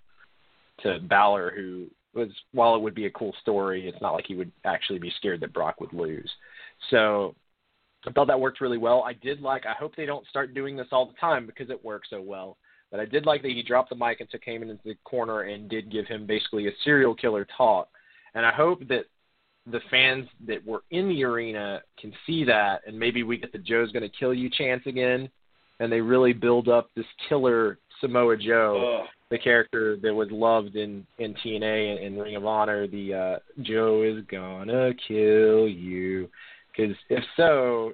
to 0.84 1.00
Balor, 1.00 1.54
who 1.56 1.88
was 2.14 2.30
while 2.52 2.76
it 2.76 2.82
would 2.82 2.96
be 2.96 3.06
a 3.06 3.12
cool 3.12 3.34
story, 3.42 3.88
it's 3.88 4.02
not 4.02 4.14
like 4.14 4.26
he 4.28 4.36
would 4.36 4.52
actually 4.66 5.00
be 5.00 5.14
scared 5.18 5.40
that 5.42 5.54
Brock 5.54 5.80
would 5.80 5.94
lose. 5.94 6.30
So 6.90 7.36
I 8.08 8.12
thought 8.12 8.28
that 8.28 8.40
worked 8.40 8.62
really 8.62 8.78
well. 8.78 9.04
I 9.04 9.14
did 9.14 9.42
like. 9.42 9.66
I 9.66 9.74
hope 9.74 9.96
they 9.96 10.06
don't 10.06 10.28
start 10.28 10.54
doing 10.54 10.76
this 10.76 10.88
all 10.92 11.06
the 11.06 11.20
time 11.20 11.46
because 11.46 11.70
it 11.70 11.86
works 11.86 12.10
so 12.10 12.22
well. 12.22 12.58
But 12.90 13.00
I 13.00 13.06
did 13.06 13.26
like 13.26 13.42
that 13.44 13.52
he 13.52 13.64
dropped 13.64 13.90
the 13.90 13.96
mic 13.96 14.20
and 14.20 14.30
took 14.30 14.44
Heyman 14.44 14.70
into 14.70 14.84
the 14.84 14.98
corner 15.06 15.42
and 15.42 15.70
did 15.70 15.92
give 15.92 16.08
him 16.08 16.26
basically 16.26 16.68
a 16.68 16.72
serial 16.84 17.16
killer 17.16 17.48
talk. 17.56 17.88
And 18.34 18.46
I 18.46 18.52
hope 18.52 18.86
that 18.90 19.06
the 19.66 19.80
fans 19.90 20.28
that 20.48 20.66
were 20.66 20.84
in 20.92 21.08
the 21.08 21.24
arena 21.24 21.82
can 22.00 22.12
see 22.26 22.44
that, 22.46 22.82
and 22.86 22.98
maybe 22.98 23.24
we 23.24 23.38
get 23.38 23.52
the 23.52 23.60
Joe's 23.60 23.92
going 23.92 24.10
to 24.10 24.18
kill 24.18 24.34
you 24.34 24.50
chance 24.50 24.82
again, 24.88 25.30
and 25.80 25.92
they 25.92 26.02
really 26.02 26.34
build 26.34 26.68
up 26.68 26.90
this 26.96 27.06
killer 27.30 27.78
Samoa 28.02 28.36
Joe, 28.38 29.02
Ugh. 29.04 29.08
the 29.30 29.38
character 29.38 29.98
that 30.02 30.14
was 30.14 30.30
loved 30.32 30.76
in 30.76 31.06
in 31.20 31.34
TNA 31.36 31.96
and, 31.96 32.06
and 32.06 32.22
Ring 32.22 32.36
of 32.36 32.46
Honor. 32.46 32.88
The 32.88 33.14
uh, 33.14 33.40
Joe 33.62 34.04
is 34.04 34.24
gonna 34.30 34.92
kill 35.08 35.68
you, 35.68 36.30
because 36.72 36.96
if 37.10 37.24
so, 37.38 37.94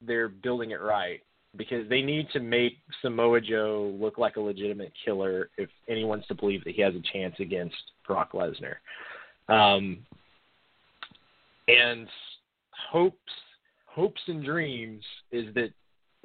they're 0.00 0.28
building 0.28 0.72
it 0.72 0.80
right. 0.80 1.20
Because 1.56 1.88
they 1.88 2.02
need 2.02 2.28
to 2.34 2.40
make 2.40 2.74
Samoa 3.00 3.40
Joe 3.40 3.96
look 3.98 4.18
like 4.18 4.36
a 4.36 4.40
legitimate 4.40 4.92
killer 5.02 5.48
if 5.56 5.70
anyone's 5.88 6.26
to 6.26 6.34
believe 6.34 6.62
that 6.64 6.74
he 6.74 6.82
has 6.82 6.94
a 6.94 7.00
chance 7.12 7.34
against 7.38 7.76
Brock 8.06 8.32
Lesnar. 8.32 8.74
Um, 9.48 9.98
and 11.68 12.08
hopes 12.90 13.32
hopes 13.86 14.20
and 14.26 14.44
dreams 14.44 15.02
is 15.32 15.52
that 15.54 15.70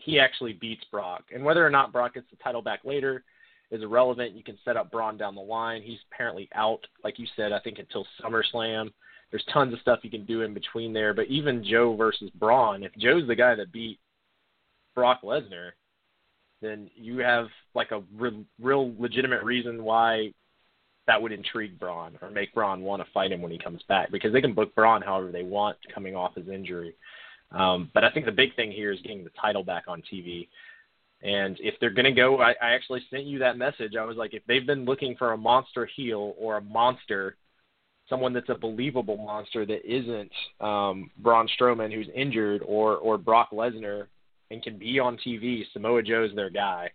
he 0.04 0.20
actually 0.20 0.54
beats 0.54 0.84
Brock. 0.92 1.26
And 1.34 1.44
whether 1.44 1.66
or 1.66 1.70
not 1.70 1.92
Brock 1.92 2.16
gets 2.16 2.28
the 2.30 2.38
title 2.38 2.62
back 2.62 2.82
later 2.84 3.24
is 3.72 3.82
irrelevant. 3.82 4.36
You 4.36 4.44
can 4.44 4.58
set 4.66 4.78
up 4.78 4.92
Braun 4.92 5.18
down 5.18 5.36
the 5.36 5.42
line. 5.42 5.82
He's 5.82 6.00
apparently 6.12 6.50
out, 6.56 6.86
like 7.04 7.20
you 7.20 7.28
said, 7.36 7.52
I 7.52 7.60
think 7.60 7.80
until 7.80 8.06
SummerSlam. 8.22 8.92
There's 9.30 9.46
tons 9.54 9.74
of 9.74 9.80
stuff 9.80 10.00
you 10.04 10.10
can 10.10 10.26
do 10.26 10.42
in 10.42 10.54
between 10.54 10.92
there. 10.92 11.14
But 11.14 11.28
even 11.28 11.64
Joe 11.64 11.96
versus 11.96 12.30
Braun, 12.36 12.84
if 12.84 12.92
Joe's 12.98 13.28
the 13.28 13.36
guy 13.36 13.56
that 13.56 13.72
beat 13.72 14.00
Brock 14.94 15.22
Lesnar, 15.24 15.72
then 16.62 16.90
you 16.96 17.20
have 17.20 17.48
like 17.74 17.92
a 17.92 18.04
re- 18.16 18.46
real 18.60 18.94
legitimate 19.00 19.44
reason 19.44 19.84
why 19.84 20.34
that 21.08 21.22
would 21.22 21.32
intrigue 21.32 21.80
Braun 21.80 22.18
or 22.22 22.30
make 22.30 22.54
Braun 22.54 22.82
want 22.82 23.04
to 23.04 23.12
fight 23.14 23.32
him 23.32 23.42
when 23.42 23.52
he 23.52 23.58
comes 23.58 23.82
back 23.88 24.12
because 24.12 24.34
they 24.34 24.42
can 24.42 24.54
book 24.54 24.76
Braun 24.76 25.02
however 25.02 25.32
they 25.32 25.44
want 25.44 25.78
coming 25.94 26.16
off 26.16 26.36
his 26.36 26.48
injury. 26.48 26.94
Um, 27.52 27.90
but 27.94 28.04
I 28.04 28.12
think 28.12 28.26
the 28.26 28.32
big 28.32 28.56
thing 28.56 28.72
here 28.72 28.92
is 28.92 29.00
getting 29.02 29.24
the 29.24 29.32
title 29.40 29.64
back 29.64 29.86
on 29.88 30.02
TV. 30.12 30.48
And 31.24 31.58
if 31.60 31.76
they're 31.80 31.92
going 31.92 32.06
to 32.06 32.12
go, 32.12 32.40
I, 32.40 32.52
I 32.62 32.72
actually 32.72 33.02
sent 33.10 33.26
you 33.26 33.40
that 33.40 33.58
message. 33.58 33.96
I 34.00 34.06
was 34.06 34.18
like, 34.18 34.34
if 34.34 34.44
they've 34.48 34.66
been 34.66 34.86
looking 34.86 35.16
for 35.18 35.34
a 35.34 35.38
monster 35.38 35.86
heel 35.86 36.34
or 36.40 36.58
a 36.58 36.62
monster, 36.62 37.36
someone 38.10 38.34
that's 38.34 38.50
a 38.50 38.56
believable 38.56 39.18
monster 39.18 39.66
that 39.66 39.86
isn't 39.86 40.32
um, 40.60 41.12
Braun 41.20 41.48
Strowman, 41.60 41.94
who's 41.94 42.08
injured, 42.16 42.64
or 42.66 42.98
or 42.98 43.18
Brock 43.18 43.52
Lesnar, 43.52 44.08
and 44.50 44.64
can 44.64 44.78
be 44.78 45.00
on 45.00 45.18
TV, 45.18 45.64
Samoa 45.74 46.02
Joe's 46.02 46.36
their 46.36 46.50
guy. 46.50 46.90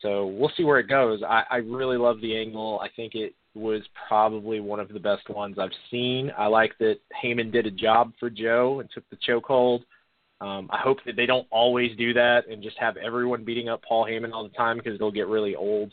So 0.00 0.26
we'll 0.26 0.52
see 0.56 0.64
where 0.64 0.78
it 0.78 0.88
goes. 0.88 1.22
I, 1.22 1.44
I 1.50 1.56
really 1.56 1.96
love 1.96 2.20
the 2.20 2.36
angle. 2.36 2.80
I 2.80 2.88
think 2.94 3.14
it 3.14 3.34
was 3.56 3.82
probably 4.08 4.60
one 4.60 4.80
of 4.80 4.88
the 4.88 5.00
best 5.00 5.28
ones 5.30 5.58
I've 5.58 5.70
seen. 5.90 6.30
I 6.36 6.46
like 6.46 6.76
that 6.78 6.96
Heyman 7.22 7.50
did 7.50 7.66
a 7.66 7.70
job 7.70 8.12
for 8.20 8.30
Joe 8.30 8.80
and 8.80 8.90
took 8.92 9.04
the 9.10 9.16
chokehold. 9.16 9.80
Um, 10.40 10.68
I 10.70 10.78
hope 10.78 10.98
that 11.06 11.16
they 11.16 11.24
don't 11.24 11.46
always 11.50 11.96
do 11.96 12.12
that 12.12 12.46
and 12.48 12.62
just 12.62 12.76
have 12.78 12.96
everyone 12.98 13.44
beating 13.44 13.68
up 13.68 13.82
Paul 13.82 14.04
Heyman 14.04 14.32
all 14.32 14.42
the 14.42 14.54
time 14.54 14.76
because 14.76 14.98
they'll 14.98 15.10
get 15.10 15.28
really 15.28 15.56
old. 15.56 15.92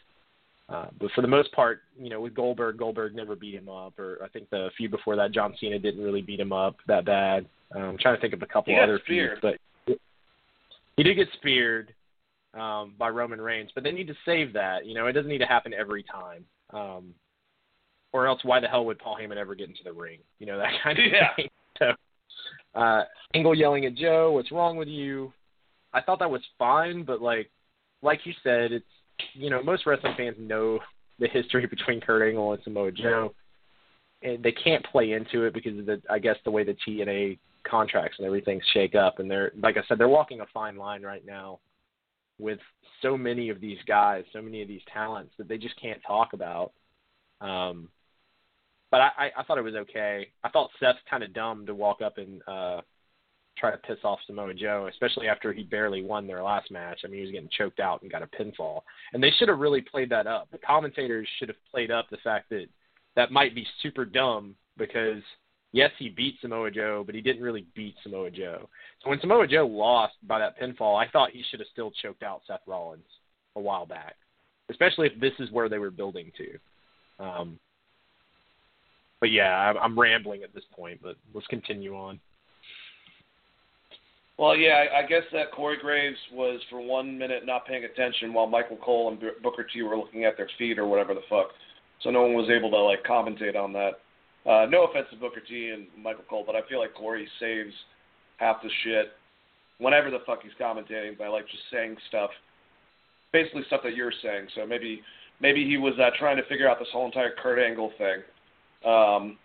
Uh, 0.70 0.88
but 1.00 1.12
for 1.12 1.22
the 1.22 1.28
most 1.28 1.52
part, 1.54 1.82
you 1.98 2.10
know, 2.10 2.22
with 2.22 2.34
Goldberg, 2.34 2.78
Goldberg 2.78 3.16
never 3.16 3.36
beat 3.36 3.54
him 3.54 3.70
up, 3.70 3.98
or 4.00 4.20
I 4.24 4.28
think 4.30 4.50
the 4.50 4.70
feud 4.78 4.92
before 4.92 5.16
that, 5.16 5.32
John 5.32 5.56
Cena 5.60 5.80
didn't 5.80 6.04
really 6.04 6.22
beat 6.22 6.40
him 6.40 6.52
up 6.52 6.76
that 6.88 7.06
bad. 7.06 7.46
Um, 7.76 7.82
I'm 7.84 7.98
trying 7.98 8.16
to 8.16 8.22
think 8.22 8.34
of 8.34 8.42
a 8.42 8.46
couple 8.46 8.76
other 8.82 9.00
speared. 9.06 9.40
feuds, 9.42 9.58
but 9.88 9.98
he 10.98 11.04
did 11.04 11.16
get 11.16 11.28
speared 11.34 11.94
um, 12.54 12.94
by 12.98 13.10
Roman 13.10 13.42
Reigns. 13.42 13.72
But 13.74 13.84
they 13.84 13.92
need 13.92 14.08
to 14.08 14.16
save 14.26 14.54
that. 14.54 14.86
You 14.86 14.94
know, 14.94 15.08
it 15.08 15.14
doesn't 15.14 15.30
need 15.30 15.40
to 15.40 15.46
happen 15.46 15.74
every 15.74 16.04
time. 16.04 16.46
Um, 16.72 17.14
or 18.14 18.28
else, 18.28 18.40
why 18.44 18.60
the 18.60 18.68
hell 18.68 18.86
would 18.86 19.00
Paul 19.00 19.18
Heyman 19.20 19.38
ever 19.38 19.56
get 19.56 19.68
into 19.68 19.84
the 19.84 19.92
ring? 19.92 20.20
You 20.40 20.46
know, 20.46 20.58
that 20.58 20.72
kind 20.84 20.98
of 21.00 21.06
yeah. 21.06 21.36
thing. 21.36 21.50
So 21.80 21.92
uh, 22.80 23.04
Angle 23.34 23.56
yelling 23.56 23.86
at 23.86 23.96
Joe, 23.96 24.32
"What's 24.32 24.52
wrong 24.52 24.78
with 24.78 24.88
you?" 24.88 25.34
I 25.94 26.02
thought 26.02 26.20
that 26.20 26.30
was 26.30 26.42
fine, 26.58 27.04
but 27.04 27.22
like, 27.22 27.52
like 28.02 28.22
you 28.26 28.34
said, 28.44 28.72
it's 28.72 28.86
you 29.34 29.50
know 29.50 29.62
most 29.62 29.86
wrestling 29.86 30.14
fans 30.16 30.36
know 30.40 30.80
the 31.20 31.28
history 31.28 31.66
between 31.70 32.02
Kurt 32.02 32.28
Angle 32.28 32.54
and 32.54 32.64
Samoa 32.64 32.92
Joe, 32.92 33.34
and 34.22 34.44
they 34.44 34.52
can't 34.52 34.86
play 34.86 35.12
into 35.12 35.44
it 35.44 35.54
because 35.54 35.78
of 35.78 35.86
the 35.86 36.02
I 36.10 36.20
guess 36.20 36.38
the 36.46 36.52
way 36.52 36.64
the 36.64 36.78
TNA 36.88 37.40
contracts 37.68 38.18
and 38.20 38.28
everything 38.28 38.62
shake 38.74 38.96
up, 38.96 39.20
and 39.20 39.30
they're 39.30 39.52
like 39.62 39.78
I 39.78 39.82
said, 39.88 39.98
they're 39.98 40.08
walking 40.08 40.42
a 40.42 40.46
fine 40.54 40.76
line 40.76 41.02
right 41.02 41.26
now 41.26 41.60
with 42.40 42.60
so 43.02 43.18
many 43.18 43.50
of 43.50 43.62
these 43.62 43.78
guys, 43.88 44.24
so 44.34 44.42
many 44.42 44.62
of 44.62 44.68
these 44.68 44.82
talents 44.92 45.34
that 45.38 45.48
they 45.48 45.58
just 45.58 45.80
can't 45.80 46.02
talk 46.06 46.34
about. 46.34 46.72
Um, 47.42 47.90
but 48.94 49.02
I, 49.02 49.32
I, 49.36 49.42
thought 49.42 49.58
it 49.58 49.64
was 49.64 49.74
okay. 49.74 50.28
I 50.44 50.50
thought 50.50 50.70
Seth's 50.80 51.00
kind 51.10 51.24
of 51.24 51.34
dumb 51.34 51.66
to 51.66 51.74
walk 51.74 52.04
up 52.04 52.20
and 52.20 52.44
uh, 52.48 52.82
try 53.58 53.72
to 53.72 53.78
piss 53.78 53.98
off 54.04 54.20
Samoa 54.28 54.54
Joe, 54.54 54.88
especially 54.88 55.28
after 55.28 55.52
he 55.52 55.64
barely 55.64 56.04
won 56.04 56.28
their 56.28 56.44
last 56.44 56.70
match. 56.70 57.00
I 57.04 57.08
mean, 57.08 57.16
he 57.16 57.22
was 57.24 57.32
getting 57.32 57.50
choked 57.58 57.80
out 57.80 58.04
and 58.04 58.12
got 58.12 58.22
a 58.22 58.28
pinfall, 58.28 58.82
and 59.12 59.24
they 59.24 59.32
should 59.32 59.50
have 59.50 59.58
really 59.58 59.82
played 59.82 60.12
that 60.12 60.28
up. 60.28 60.48
The 60.52 60.60
commentators 60.60 61.28
should 61.40 61.48
have 61.48 61.58
played 61.72 61.90
up 61.90 62.06
the 62.12 62.18
fact 62.18 62.52
that 62.52 62.68
that 63.16 63.32
might 63.32 63.56
be 63.56 63.66
super 63.82 64.06
dumb 64.06 64.54
because 64.78 65.24
yes, 65.72 65.90
he 65.98 66.10
beat 66.10 66.36
Samoa 66.40 66.70
Joe, 66.70 67.02
but 67.04 67.16
he 67.16 67.22
didn't 67.22 67.42
really 67.42 67.66
beat 67.74 67.96
Samoa 68.04 68.30
Joe. 68.30 68.70
So 69.04 69.10
when 69.10 69.20
Samoa 69.22 69.48
Joe 69.48 69.66
lost 69.66 70.14
by 70.28 70.38
that 70.38 70.62
pinfall, 70.62 71.04
I 71.04 71.10
thought 71.10 71.32
he 71.32 71.44
should 71.50 71.62
have 71.62 71.70
still 71.74 71.92
choked 72.04 72.22
out 72.22 72.44
Seth 72.46 72.62
Rollins 72.68 73.02
a 73.56 73.60
while 73.60 73.88
back, 73.88 74.18
especially 74.70 75.08
if 75.08 75.20
this 75.20 75.34
is 75.40 75.52
where 75.52 75.68
they 75.68 75.80
were 75.80 75.90
building 75.90 76.32
to. 76.38 77.26
Um, 77.26 77.60
but 79.24 79.32
yeah, 79.32 79.56
I'm, 79.56 79.78
I'm 79.78 79.98
rambling 79.98 80.44
at 80.44 80.54
this 80.54 80.66
point. 80.76 81.00
But 81.02 81.16
let's 81.34 81.48
continue 81.48 81.96
on. 81.96 82.20
Well, 84.38 84.54
yeah, 84.54 84.84
I 84.94 85.08
guess 85.08 85.22
that 85.32 85.54
Corey 85.54 85.78
Graves 85.80 86.18
was 86.34 86.60
for 86.70 86.82
one 86.82 87.18
minute 87.18 87.46
not 87.46 87.66
paying 87.66 87.86
attention 87.86 88.34
while 88.34 88.48
Michael 88.48 88.76
Cole 88.76 89.10
and 89.10 89.22
Booker 89.42 89.66
T 89.72 89.82
were 89.82 89.96
looking 89.96 90.26
at 90.26 90.36
their 90.36 90.50
feet 90.58 90.78
or 90.78 90.88
whatever 90.88 91.14
the 91.14 91.22
fuck. 91.30 91.52
So 92.02 92.10
no 92.10 92.24
one 92.24 92.34
was 92.34 92.50
able 92.50 92.70
to 92.72 92.78
like 92.80 93.06
commentate 93.06 93.56
on 93.56 93.72
that. 93.72 93.92
Uh, 94.46 94.66
no 94.70 94.84
offense 94.84 95.08
to 95.12 95.16
Booker 95.16 95.40
T 95.40 95.70
and 95.70 95.88
Michael 95.98 96.26
Cole, 96.30 96.44
but 96.46 96.58
I 96.58 96.68
feel 96.68 96.80
like 96.80 96.94
Corey 96.94 97.26
saves 97.40 97.74
half 98.40 98.62
the 98.62 98.70
shit 98.84 99.14
whenever 99.78 100.12
the 100.12 100.20
fuck 100.26 100.44
he's 100.44 100.52
commentating 100.60 101.18
by 101.18 101.28
like 101.28 101.48
just 101.48 101.64
saying 101.72 101.96
stuff, 102.10 102.32
basically 103.32 103.64
stuff 103.68 103.84
that 103.86 103.96
you're 103.96 104.12
saying. 104.22 104.48
So 104.54 104.66
maybe 104.66 105.02
maybe 105.40 105.64
he 105.64 105.78
was 105.78 105.94
uh, 105.98 106.10
trying 106.20 106.36
to 106.36 106.44
figure 106.50 106.70
out 106.70 106.78
this 106.78 106.90
whole 106.92 107.06
entire 107.06 107.32
Kurt 107.42 107.58
Angle 107.58 107.94
thing. 107.98 108.24
Um, 108.86 109.38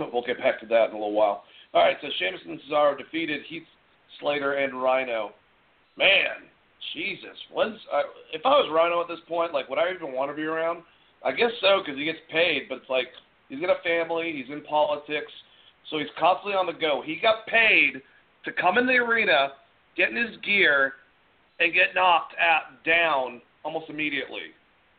we'll 0.12 0.24
get 0.24 0.38
back 0.38 0.60
to 0.60 0.66
that 0.66 0.90
in 0.90 0.90
a 0.90 0.98
little 0.98 1.12
while. 1.12 1.44
All 1.72 1.82
right, 1.82 1.96
so 2.00 2.08
Sheamus 2.18 2.40
and 2.46 2.60
Cesaro 2.60 2.96
defeated 2.96 3.42
Heath 3.48 3.64
Slater 4.20 4.54
and 4.54 4.80
Rhino. 4.80 5.32
Man, 5.96 6.48
Jesus, 6.92 7.36
when's 7.52 7.78
uh, 7.92 8.02
if 8.32 8.42
I 8.44 8.50
was 8.50 8.70
Rhino 8.72 9.00
at 9.00 9.08
this 9.08 9.24
point, 9.28 9.52
like 9.52 9.68
would 9.68 9.78
I 9.78 9.92
even 9.92 10.12
want 10.12 10.30
to 10.30 10.36
be 10.36 10.44
around? 10.44 10.82
I 11.24 11.32
guess 11.32 11.50
so 11.60 11.80
because 11.84 11.98
he 11.98 12.04
gets 12.04 12.18
paid, 12.30 12.68
but 12.68 12.78
it's 12.78 12.90
like 12.90 13.08
he's 13.48 13.60
got 13.60 13.70
a 13.70 13.82
family, 13.82 14.32
he's 14.36 14.52
in 14.52 14.62
politics, 14.62 15.32
so 15.90 15.98
he's 15.98 16.08
constantly 16.18 16.54
on 16.54 16.66
the 16.66 16.72
go. 16.72 17.02
He 17.04 17.18
got 17.20 17.46
paid 17.46 18.02
to 18.44 18.52
come 18.52 18.78
in 18.78 18.86
the 18.86 18.94
arena, 18.94 19.52
get 19.96 20.10
in 20.10 20.16
his 20.16 20.36
gear, 20.44 20.94
and 21.60 21.72
get 21.72 21.94
knocked 21.94 22.34
at 22.34 22.84
down 22.84 23.40
almost 23.64 23.88
immediately. 23.88 24.52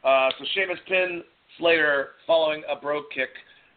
Uh, 0.03 0.29
so 0.37 0.45
Sheamus 0.53 0.79
pinned 0.87 1.23
Slater 1.57 2.09
following 2.25 2.63
a 2.69 2.79
brogue 2.79 3.05
kick 3.13 3.29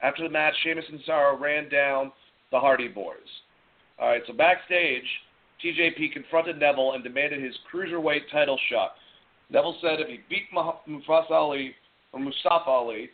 after 0.02 0.22
the 0.22 0.28
match, 0.28 0.54
Sheamus 0.62 0.84
and 0.90 1.00
Cesaro 1.00 1.38
ran 1.38 1.68
down 1.68 2.12
the 2.50 2.58
Hardy 2.58 2.88
Boys. 2.88 3.16
All 3.98 4.08
right, 4.08 4.22
so 4.26 4.32
backstage, 4.32 5.04
TJP 5.64 6.12
confronted 6.12 6.58
Neville 6.58 6.92
and 6.92 7.02
demanded 7.02 7.42
his 7.42 7.54
cruiserweight 7.72 8.30
title 8.30 8.58
shot. 8.70 8.92
Neville 9.50 9.76
said 9.80 10.00
if 10.00 10.08
he 10.08 10.20
beat 10.28 10.44
Mustafa 10.86 11.32
Ali 11.32 11.74
or 12.12 12.20
Mustafa 12.20 12.70
Ali, 12.70 13.10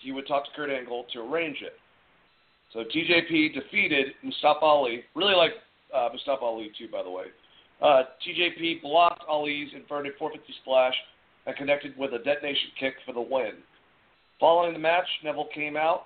he 0.00 0.12
would 0.12 0.28
talk 0.28 0.44
to 0.44 0.50
Kurt 0.54 0.70
Angle 0.70 1.06
to 1.12 1.20
arrange 1.20 1.58
it. 1.60 1.74
So 2.72 2.80
TJP 2.80 3.54
defeated 3.54 4.08
Mustafa 4.22 4.64
Ali. 4.64 5.04
Really 5.14 5.34
like 5.34 5.52
uh, 5.94 6.08
Mustafa 6.12 6.44
Ali 6.44 6.70
too, 6.78 6.88
by 6.92 7.02
the 7.02 7.10
way. 7.10 7.24
Uh, 7.80 8.02
TJP 8.26 8.82
blocked 8.82 9.24
Ali's 9.28 9.68
inverted 9.74 10.12
450 10.18 10.52
splash 10.62 10.94
and 11.46 11.56
connected 11.56 11.96
with 11.96 12.12
a 12.12 12.18
detonation 12.18 12.70
kick 12.78 12.94
for 13.06 13.12
the 13.12 13.20
win. 13.20 13.52
Following 14.38 14.72
the 14.72 14.78
match, 14.78 15.06
Neville 15.24 15.48
came 15.54 15.76
out 15.76 16.02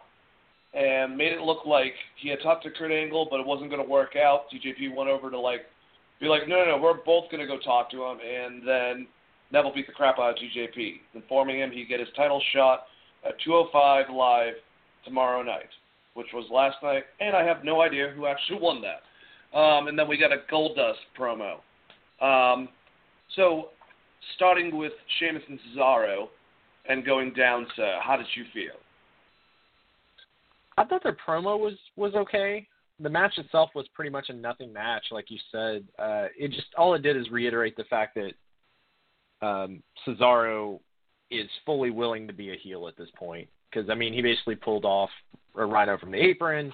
and 0.74 1.16
made 1.16 1.32
it 1.32 1.40
look 1.40 1.66
like 1.66 1.92
he 2.16 2.28
had 2.28 2.40
talked 2.42 2.64
to 2.64 2.70
Kurt 2.70 2.92
Angle, 2.92 3.28
but 3.30 3.40
it 3.40 3.46
wasn't 3.46 3.70
going 3.70 3.82
to 3.82 3.88
work 3.88 4.16
out. 4.16 4.44
TJP 4.52 4.94
went 4.96 5.10
over 5.10 5.30
to 5.30 5.38
like 5.38 5.62
be 6.20 6.28
like, 6.28 6.48
no, 6.48 6.64
no, 6.64 6.76
no, 6.76 6.78
we're 6.82 6.94
both 6.94 7.30
going 7.30 7.40
to 7.40 7.46
go 7.46 7.58
talk 7.58 7.90
to 7.90 8.04
him, 8.04 8.18
and 8.20 8.66
then 8.66 9.06
Neville 9.50 9.74
beat 9.74 9.86
the 9.86 9.92
crap 9.92 10.18
out 10.18 10.30
of 10.30 10.36
TJP, 10.36 11.00
informing 11.14 11.58
him 11.58 11.70
he'd 11.72 11.88
get 11.88 12.00
his 12.00 12.08
title 12.16 12.40
shot 12.52 12.84
at 13.26 13.34
205 13.44 14.14
live 14.14 14.54
tomorrow 15.04 15.42
night, 15.42 15.68
which 16.14 16.28
was 16.32 16.46
last 16.50 16.76
night, 16.82 17.04
and 17.20 17.36
I 17.36 17.44
have 17.44 17.64
no 17.64 17.82
idea 17.82 18.12
who 18.14 18.26
actually 18.26 18.60
won 18.60 18.82
that. 18.82 19.58
Um, 19.58 19.88
and 19.88 19.98
then 19.98 20.08
we 20.08 20.16
got 20.16 20.32
a 20.32 20.38
Goldust 20.50 20.94
promo. 21.18 21.56
Um, 22.24 22.68
so, 23.36 23.68
starting 24.36 24.76
with 24.76 24.92
Sheamus 25.18 25.42
and 25.48 25.58
Cesaro, 25.76 26.28
and 26.88 27.04
going 27.04 27.32
down 27.32 27.66
to 27.76 27.98
how 28.02 28.16
did 28.16 28.26
you 28.34 28.44
feel? 28.52 28.78
I 30.76 30.84
thought 30.84 31.02
their 31.02 31.16
promo 31.26 31.58
was 31.58 31.74
was 31.96 32.14
okay. 32.14 32.66
The 33.00 33.10
match 33.10 33.38
itself 33.38 33.70
was 33.74 33.86
pretty 33.94 34.10
much 34.10 34.28
a 34.28 34.32
nothing 34.32 34.72
match, 34.72 35.04
like 35.10 35.30
you 35.30 35.38
said. 35.50 35.84
Uh, 35.98 36.26
it 36.38 36.52
just 36.52 36.68
all 36.76 36.94
it 36.94 37.02
did 37.02 37.16
is 37.16 37.30
reiterate 37.30 37.76
the 37.76 37.84
fact 37.84 38.16
that 38.16 39.46
um, 39.46 39.82
Cesaro 40.06 40.80
is 41.30 41.48
fully 41.66 41.90
willing 41.90 42.26
to 42.26 42.32
be 42.32 42.52
a 42.52 42.56
heel 42.56 42.86
at 42.88 42.96
this 42.96 43.08
point. 43.16 43.48
Because 43.70 43.90
I 43.90 43.94
mean, 43.94 44.12
he 44.12 44.22
basically 44.22 44.56
pulled 44.56 44.84
off 44.84 45.10
a 45.56 45.64
Rhino 45.64 45.98
from 45.98 46.12
the 46.12 46.18
apron. 46.18 46.72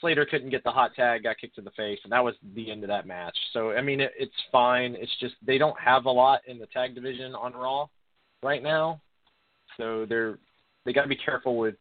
Slater 0.00 0.26
couldn't 0.26 0.50
get 0.50 0.64
the 0.64 0.70
hot 0.70 0.94
tag, 0.96 1.22
got 1.22 1.38
kicked 1.38 1.58
in 1.58 1.64
the 1.64 1.70
face, 1.72 1.98
and 2.02 2.12
that 2.12 2.24
was 2.24 2.34
the 2.54 2.70
end 2.70 2.82
of 2.82 2.88
that 2.88 3.06
match. 3.06 3.36
So 3.52 3.72
I 3.72 3.82
mean, 3.82 4.00
it, 4.00 4.12
it's 4.18 4.32
fine. 4.50 4.96
It's 4.98 5.12
just 5.20 5.34
they 5.46 5.58
don't 5.58 5.78
have 5.78 6.06
a 6.06 6.10
lot 6.10 6.40
in 6.46 6.58
the 6.58 6.66
tag 6.66 6.94
division 6.94 7.34
on 7.34 7.52
Raw 7.52 7.86
right 8.42 8.62
now, 8.62 9.00
so 9.76 10.06
they're 10.08 10.38
they 10.84 10.92
got 10.92 11.02
to 11.02 11.08
be 11.08 11.16
careful 11.16 11.56
with 11.56 11.76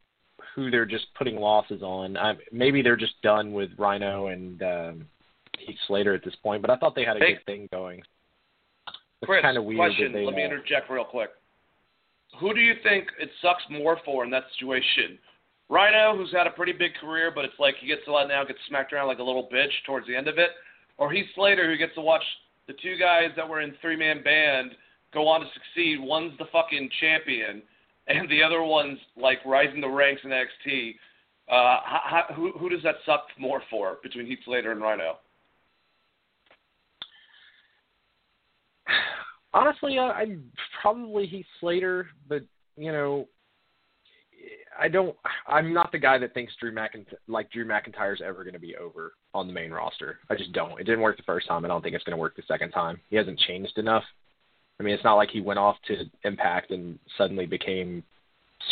who 0.55 0.71
they're 0.71 0.85
just 0.85 1.05
putting 1.17 1.35
losses 1.35 1.81
on. 1.81 2.17
I, 2.17 2.33
maybe 2.51 2.81
they're 2.81 2.95
just 2.95 3.21
done 3.21 3.53
with 3.53 3.69
Rhino 3.77 4.27
and 4.27 4.61
um, 4.63 5.05
Heath 5.59 5.77
Slater 5.87 6.13
at 6.13 6.23
this 6.23 6.35
point, 6.43 6.61
but 6.61 6.71
I 6.71 6.77
thought 6.77 6.95
they 6.95 7.05
had 7.05 7.17
a 7.17 7.19
hey, 7.19 7.33
good 7.33 7.45
thing 7.45 7.69
going. 7.71 7.99
It's 8.87 9.27
Chris, 9.27 9.41
kind 9.41 9.57
of 9.57 9.65
weird. 9.65 9.77
Question. 9.77 10.13
They, 10.13 10.25
Let 10.25 10.35
me 10.35 10.43
interject 10.43 10.89
real 10.89 11.05
quick. 11.05 11.29
Who 12.39 12.53
do 12.53 12.59
you 12.59 12.73
think 12.83 13.07
it 13.19 13.29
sucks 13.41 13.63
more 13.69 13.99
for 14.05 14.23
in 14.23 14.31
that 14.31 14.43
situation? 14.53 15.19
Rhino, 15.69 16.17
who's 16.17 16.31
had 16.31 16.47
a 16.47 16.51
pretty 16.51 16.73
big 16.73 16.93
career, 16.99 17.31
but 17.33 17.45
it's 17.45 17.59
like 17.59 17.75
he 17.79 17.87
gets 17.87 18.03
to 18.05 18.13
let 18.13 18.27
now 18.27 18.43
gets 18.43 18.59
smacked 18.67 18.93
around 18.93 19.07
like 19.07 19.19
a 19.19 19.23
little 19.23 19.47
bitch 19.53 19.71
towards 19.85 20.07
the 20.07 20.15
end 20.15 20.27
of 20.27 20.37
it, 20.37 20.49
or 20.97 21.11
Heath 21.11 21.27
Slater, 21.35 21.69
who 21.69 21.77
gets 21.77 21.95
to 21.95 22.01
watch 22.01 22.23
the 22.67 22.73
two 22.73 22.97
guys 22.97 23.29
that 23.35 23.47
were 23.47 23.61
in 23.61 23.73
three 23.81 23.95
man 23.95 24.23
band 24.23 24.71
go 25.13 25.27
on 25.27 25.41
to 25.41 25.47
succeed. 25.53 25.99
One's 25.99 26.37
the 26.37 26.45
fucking 26.51 26.89
champion, 26.99 27.61
and 28.07 28.29
the 28.29 28.43
other 28.43 28.63
one's 28.63 28.99
like 29.15 29.39
rising 29.45 29.81
the 29.81 29.89
ranks 29.89 30.21
in 30.23 30.31
NXT. 30.31 30.95
Uh, 31.49 31.79
how, 31.83 32.25
who 32.35 32.51
who 32.57 32.69
does 32.69 32.83
that 32.83 32.95
suck 33.05 33.25
more 33.37 33.61
for 33.69 33.97
between 34.03 34.25
Heath 34.25 34.39
Slater 34.45 34.71
and 34.71 34.81
Rhino? 34.81 35.17
Honestly, 39.53 39.97
uh, 39.97 40.03
I'm 40.03 40.51
probably 40.81 41.27
Heath 41.27 41.45
Slater, 41.59 42.07
but 42.29 42.43
you 42.77 42.91
know, 42.91 43.27
I 44.79 44.87
don't. 44.87 45.15
I'm 45.47 45.73
not 45.73 45.91
the 45.91 45.99
guy 45.99 46.17
that 46.17 46.33
thinks 46.33 46.53
Drew 46.59 46.73
McIntyre 46.73 47.13
like 47.27 47.51
Drew 47.51 47.65
McIntyre's 47.65 48.21
ever 48.21 48.43
going 48.43 48.53
to 48.53 48.59
be 48.59 48.75
over 48.77 49.13
on 49.33 49.47
the 49.47 49.53
main 49.53 49.71
roster. 49.71 50.19
I 50.29 50.35
just 50.35 50.53
don't. 50.53 50.79
It 50.79 50.85
didn't 50.85 51.01
work 51.01 51.17
the 51.17 51.23
first 51.23 51.47
time. 51.47 51.65
I 51.65 51.67
don't 51.67 51.81
think 51.81 51.95
it's 51.95 52.03
going 52.03 52.15
to 52.15 52.21
work 52.21 52.35
the 52.35 52.43
second 52.47 52.71
time. 52.71 52.99
He 53.09 53.15
hasn't 53.17 53.39
changed 53.39 53.77
enough. 53.77 54.03
I 54.81 54.83
mean, 54.83 54.95
it's 54.95 55.03
not 55.03 55.13
like 55.13 55.29
he 55.29 55.41
went 55.41 55.59
off 55.59 55.75
to 55.89 56.05
Impact 56.23 56.71
and 56.71 56.97
suddenly 57.15 57.45
became 57.45 58.03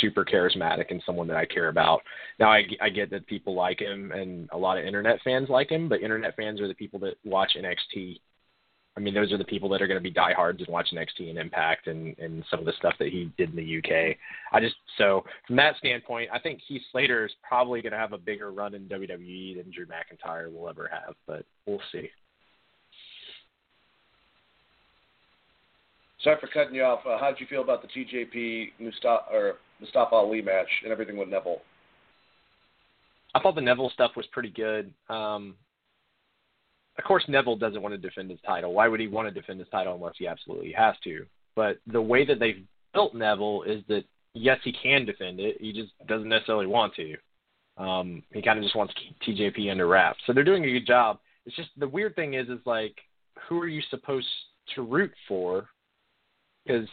super 0.02 0.26
charismatic 0.26 0.86
and 0.90 1.03
someone 1.06 1.27
that 1.27 1.38
I 1.38 1.45
care 1.45 1.69
about. 1.69 2.02
Now, 2.40 2.52
I, 2.52 2.64
I 2.81 2.90
get 2.90 3.11
that 3.11 3.27
people 3.27 3.53
like 3.53 3.80
him 3.80 4.11
and 4.11 4.49
a 4.52 4.57
lot 4.57 4.80
of 4.80 4.86
internet 4.86 5.19
fans 5.23 5.49
like 5.49 5.69
him, 5.69 5.88
but 5.88 6.02
internet 6.02 6.36
fans 6.36 6.61
are 6.61 6.68
the 6.68 6.73
people 6.73 6.98
that 7.02 7.14
watch 7.23 7.52
NXT 7.56 8.19
I 8.98 9.02
mean, 9.02 9.14
those 9.14 9.31
are 9.31 9.38
the 9.38 9.45
people 9.45 9.69
that 9.69 9.81
are 9.81 9.88
going 9.88 9.99
to 9.99 10.03
be 10.03 10.11
diehards 10.11 10.60
and 10.60 10.68
watch 10.68 10.90
NXT 10.91 11.30
and 11.30 11.38
Impact 11.38 11.88
and 11.88 12.18
and 12.18 12.44
some 12.49 12.60
of 12.60 12.65
the 12.65 12.73
stuff 12.80 12.95
that 12.99 13.10
he 13.10 13.31
did 13.38 13.52
in 13.52 13.56
the 13.56 13.77
UK. 13.77 14.18
I 14.52 14.60
just 14.60 14.76
so 14.98 15.23
from 15.48 15.56
that 15.56 15.77
standpoint, 15.77 16.30
I 16.34 16.40
think 16.40 16.60
Heath 16.68 16.81
Slater 16.91 17.26
is 17.26 17.31
probably 17.48 17.81
going 17.81 17.94
to 17.94 17.98
have 17.98 18.11
a 18.11 18.18
bigger 18.18 18.52
run 18.52 18.73
in 18.73 18.90
WWE 18.90 19.56
than 19.56 19.72
Drew 19.72 19.86
McIntyre 19.86 20.52
will 20.52 20.68
ever 20.68 20.90
have, 20.91 21.15
but 21.27 21.45
we'll 21.65 21.80
see. 21.94 22.10
Sorry 26.24 26.38
for 26.40 26.48
cutting 26.48 26.76
you 26.76 26.84
off. 26.84 27.00
Uh, 27.06 27.18
how 27.18 27.30
did 27.30 27.40
you 27.40 27.48
feel 27.48 27.62
about 27.62 27.82
the 27.82 27.88
TJP 27.88 28.72
Mustafa 28.80 29.26
or 29.32 29.54
Mustafa 29.80 30.16
Ali 30.16 30.41
match 30.41 30.68
and 30.84 30.91
everything 30.91 31.18
with 31.18 31.30
Neville? 31.30 31.62
I 33.34 33.40
thought 33.40 33.56
the 33.56 33.62
Neville 33.62 33.91
stuff 33.91 34.12
was 34.16 34.26
pretty 34.32 34.50
good. 34.50 34.91
Um, 35.10 35.56
of 36.98 37.04
course, 37.06 37.24
Neville 37.28 37.56
doesn't 37.56 37.82
want 37.82 37.94
to 37.94 37.98
defend 37.98 38.30
his 38.30 38.40
title. 38.46 38.74
Why 38.74 38.88
would 38.88 39.00
he 39.00 39.08
want 39.08 39.28
to 39.28 39.34
defend 39.34 39.60
his 39.60 39.70
title 39.70 39.96
unless 39.96 40.16
he 40.18 40.28
absolutely 40.28 40.74
has 40.74 40.96
to? 41.06 41.26
But 41.56 41.78
the 41.88 42.02
way 42.02 42.26
that 42.26 42.40
they've 42.40 42.66
built 42.94 43.16
Neville 43.16 43.64
is 43.64 43.84
that 43.88 44.04
yes, 44.34 44.60
he 44.64 44.74
can 44.74 45.06
defend 45.06 45.40
it. 45.40 45.58
He 45.62 45.72
just 45.72 45.91
doesn't 46.08 46.28
necessarily 46.28 46.68
want 46.68 46.94
to. 46.96 47.16
Um, 47.78 48.24
he 48.34 48.41
kind 48.41 48.58
of 48.60 48.64
just 48.64 48.76
wants 48.76 48.94
TJP 49.26 49.72
under 49.72 49.88
wraps. 49.88 50.20
So 50.28 50.34
they're 50.34 50.44
doing 50.44 50.66
a 50.66 50.72
good 50.72 50.86
job. 50.86 51.20
It's 51.46 51.56
just 51.56 51.70
the 51.78 51.88
weird 51.88 52.16
thing 52.16 52.34
is, 52.34 52.50
is 52.50 52.60
like, 52.66 52.96
who 53.48 53.60
are 53.62 53.68
you 53.68 53.82
supposed 53.90 54.28
to 54.76 54.82
root 54.82 55.12
for? 55.28 55.70
Because 56.70 56.88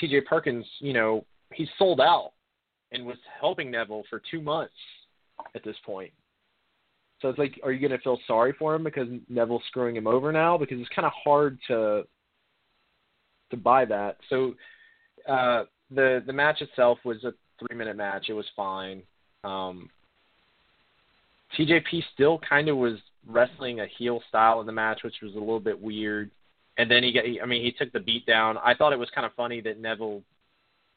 TJ 0.00 0.24
Perkins, 0.24 0.64
you 0.78 0.92
know, 0.92 1.24
he's 1.52 1.68
sold 1.78 2.00
out 2.00 2.32
and 2.92 3.04
was 3.04 3.18
helping 3.40 3.70
Neville 3.70 4.04
for 4.08 4.22
two 4.30 4.40
months 4.40 4.72
at 5.54 5.62
this 5.64 5.76
point. 5.84 6.12
So 7.20 7.28
it's 7.28 7.38
like, 7.38 7.60
are 7.62 7.72
you 7.72 7.80
going 7.80 7.98
to 7.98 8.02
feel 8.02 8.18
sorry 8.26 8.54
for 8.58 8.74
him 8.74 8.84
because 8.84 9.08
Neville's 9.28 9.62
screwing 9.68 9.96
him 9.96 10.06
over 10.06 10.32
now? 10.32 10.56
Because 10.56 10.78
it's 10.80 10.88
kind 10.94 11.06
of 11.06 11.12
hard 11.24 11.58
to 11.68 12.04
to 13.50 13.56
buy 13.56 13.84
that. 13.84 14.16
So 14.30 14.54
uh, 15.28 15.64
the 15.90 16.22
the 16.26 16.32
match 16.32 16.60
itself 16.60 16.98
was 17.04 17.22
a 17.24 17.32
three 17.58 17.76
minute 17.76 17.96
match. 17.96 18.26
It 18.28 18.34
was 18.34 18.46
fine. 18.56 19.02
Um, 19.42 19.90
TJP 21.58 22.02
still 22.14 22.40
kind 22.48 22.68
of 22.68 22.76
was 22.76 22.98
wrestling 23.26 23.80
a 23.80 23.86
heel 23.98 24.22
style 24.28 24.60
in 24.60 24.66
the 24.66 24.72
match, 24.72 25.00
which 25.04 25.16
was 25.22 25.34
a 25.34 25.38
little 25.38 25.60
bit 25.60 25.80
weird. 25.80 26.30
And 26.76 26.90
then 26.90 27.04
he 27.04 27.12
got, 27.12 27.24
I 27.42 27.46
mean, 27.46 27.62
he 27.62 27.72
took 27.72 27.92
the 27.92 28.00
beat 28.00 28.26
down. 28.26 28.58
I 28.58 28.74
thought 28.74 28.92
it 28.92 28.98
was 28.98 29.10
kind 29.14 29.26
of 29.26 29.32
funny 29.34 29.60
that 29.60 29.80
Neville 29.80 30.22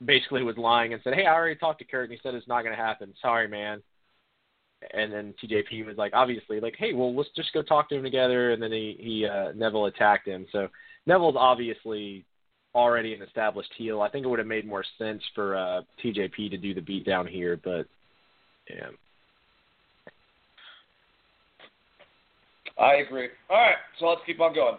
basically 0.03 0.43
was 0.43 0.57
lying 0.57 0.93
and 0.93 1.01
said, 1.03 1.13
"Hey, 1.13 1.25
I 1.25 1.33
already 1.33 1.55
talked 1.55 1.79
to 1.79 1.85
Kurt, 1.85 2.09
and 2.09 2.13
he 2.13 2.19
said 2.23 2.33
it's 2.33 2.47
not 2.47 2.63
going 2.63 2.75
to 2.75 2.81
happen. 2.81 3.13
Sorry, 3.21 3.47
man." 3.47 3.81
and 4.93 5.11
then 5.11 5.33
TJP 5.41 5.85
was 5.85 5.97
like, 5.97 6.13
obviously, 6.13 6.59
like, 6.59 6.75
hey, 6.77 6.93
well, 6.93 7.15
let's 7.15 7.29
just 7.35 7.53
go 7.53 7.61
talk 7.61 7.89
to 7.89 7.95
him 7.95 8.03
together. 8.03 8.51
And 8.51 8.61
then 8.61 8.71
he 8.71 8.95
he 8.99 9.25
uh, 9.25 9.51
Neville 9.55 9.87
attacked 9.87 10.27
him. 10.27 10.45
So 10.51 10.67
Neville's 11.05 11.35
obviously 11.37 12.25
already 12.75 13.13
an 13.13 13.21
established 13.21 13.71
heel. 13.77 14.01
I 14.01 14.09
think 14.09 14.25
it 14.25 14.29
would 14.29 14.39
have 14.39 14.47
made 14.47 14.67
more 14.67 14.83
sense 14.97 15.23
for 15.33 15.55
uh, 15.55 15.81
TJP 16.03 16.51
to 16.51 16.57
do 16.57 16.73
the 16.73 16.81
beat 16.81 17.05
down 17.05 17.25
here, 17.25 17.59
but 17.63 17.87
yeah. 18.69 18.89
I 22.79 22.95
agree. 22.95 23.29
All 23.49 23.57
right, 23.57 23.77
so 23.99 24.05
let's 24.05 24.21
keep 24.27 24.39
on 24.39 24.53
going. 24.53 24.77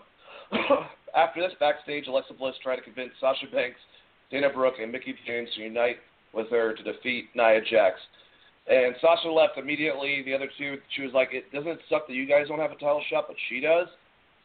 After 1.17 1.41
this, 1.41 1.53
backstage, 1.61 2.07
Alexa 2.07 2.35
Bliss 2.35 2.55
tried 2.63 2.77
to 2.77 2.83
convince 2.83 3.13
Sasha 3.21 3.47
Banks, 3.53 3.81
Dana 4.31 4.51
Brooke, 4.53 4.75
and 4.81 4.93
Mickie 4.93 5.15
James 5.27 5.49
to 5.57 5.63
unite 5.63 5.97
with 6.33 6.51
her 6.51 6.75
to 6.75 6.83
defeat 6.83 7.29
Nia 7.35 7.61
Jax. 7.71 7.97
And 8.71 8.95
Sasha 9.01 9.31
left 9.31 9.57
immediately. 9.57 10.23
The 10.25 10.35
other 10.35 10.49
two, 10.59 10.79
she 10.95 11.03
was 11.03 11.13
like, 11.15 11.33
"It 11.33 11.51
doesn't 11.53 11.81
suck 11.89 12.07
that 12.07 12.15
you 12.15 12.27
guys 12.27 12.49
don't 12.49 12.59
have 12.59 12.71
a 12.71 12.75
title 12.75 13.03
shot, 13.09 13.27
but 13.27 13.37
she 13.49 13.61
does." 13.61 13.89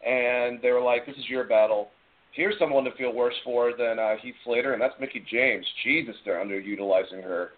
And 0.06 0.62
they 0.62 0.72
were 0.72 0.82
like, 0.82 1.06
"This 1.06 1.18
is 1.18 1.30
your 1.30 1.44
battle. 1.44 1.92
Here's 2.32 2.58
someone 2.58 2.84
to 2.86 2.92
feel 2.92 3.12
worse 3.12 3.36
for 3.44 3.74
than 3.74 4.00
uh, 4.00 4.16
Heath 4.18 4.36
Slater, 4.44 4.74
and 4.74 4.82
that's 4.82 5.00
Mickie 5.00 5.26
James. 5.30 5.66
Jesus, 5.84 6.16
they're 6.24 6.44
underutilizing 6.44 7.24
her." 7.24 7.52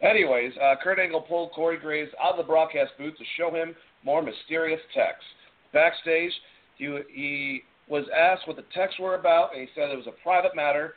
Anyways, 0.00 0.52
uh, 0.58 0.74
Kurt 0.82 0.98
Angle 0.98 1.22
pulled 1.22 1.52
Corey 1.52 1.76
Graves 1.76 2.10
out 2.22 2.32
of 2.32 2.36
the 2.38 2.42
broadcast 2.42 2.92
booth 2.98 3.16
to 3.18 3.24
show 3.36 3.50
him 3.50 3.74
more 4.04 4.22
mysterious 4.22 4.80
texts. 4.94 5.26
Backstage, 5.72 6.32
he, 6.76 6.98
he 7.08 7.62
was 7.92 8.06
asked 8.16 8.48
what 8.48 8.56
the 8.56 8.64
texts 8.74 8.98
were 8.98 9.16
about, 9.16 9.52
and 9.52 9.60
he 9.60 9.68
said 9.74 9.90
it 9.90 9.96
was 9.96 10.06
a 10.06 10.22
private 10.22 10.56
matter 10.56 10.94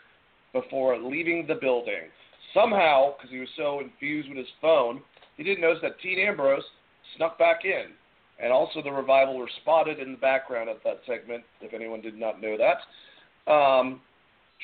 before 0.53 0.97
leaving 0.97 1.45
the 1.45 1.55
building. 1.55 2.07
Somehow, 2.53 3.15
because 3.17 3.29
he 3.29 3.39
was 3.39 3.49
so 3.57 3.81
infused 3.81 4.29
with 4.29 4.37
his 4.37 4.47
phone, 4.61 5.01
he 5.35 5.43
didn't 5.43 5.59
notice 5.59 5.81
that 5.81 5.97
Dean 6.01 6.19
Ambrose 6.19 6.63
snuck 7.17 7.37
back 7.37 7.65
in. 7.65 7.87
And 8.41 8.53
also 8.53 8.81
the 8.81 8.91
revival 8.91 9.37
were 9.37 9.49
spotted 9.61 9.99
in 9.99 10.13
the 10.13 10.17
background 10.17 10.69
of 10.69 10.77
that 10.85 11.01
segment, 11.05 11.43
if 11.59 11.73
anyone 11.73 11.99
did 11.99 12.17
not 12.17 12.41
know 12.41 12.55
that. 12.57 13.51
Um, 13.51 13.99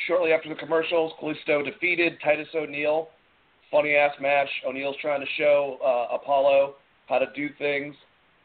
shortly 0.08 0.32
after 0.32 0.48
the 0.48 0.56
commercials, 0.56 1.12
Kalisto 1.22 1.66
defeated 1.66 2.14
Titus 2.24 2.48
O'Neil. 2.56 3.10
Funny 3.70 3.95
ass 3.95 4.14
match. 4.22 4.49
O'Neil's 4.66 4.95
trying 5.02 5.20
to 5.20 5.28
show 5.38 5.78
uh, 5.84 6.16
Apollo 6.16 6.76
how 7.08 7.20
to 7.20 7.26
do 7.36 7.49
things. 7.58 7.94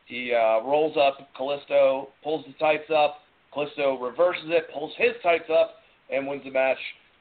He 0.07 0.33
uh, 0.33 0.61
rolls 0.65 0.97
up 0.97 1.29
Kalisto, 1.39 2.09
pulls 2.25 2.45
the 2.47 2.53
tights 2.59 2.91
up. 2.95 3.19
Kalisto 3.57 4.01
reverses 4.01 4.45
it, 4.49 4.66
pulls 4.73 4.93
his 4.99 5.12
tights 5.23 5.51
up, 5.51 5.77
and 6.11 6.27
wins 6.27 6.45
the 6.45 6.51
match. 6.51 6.78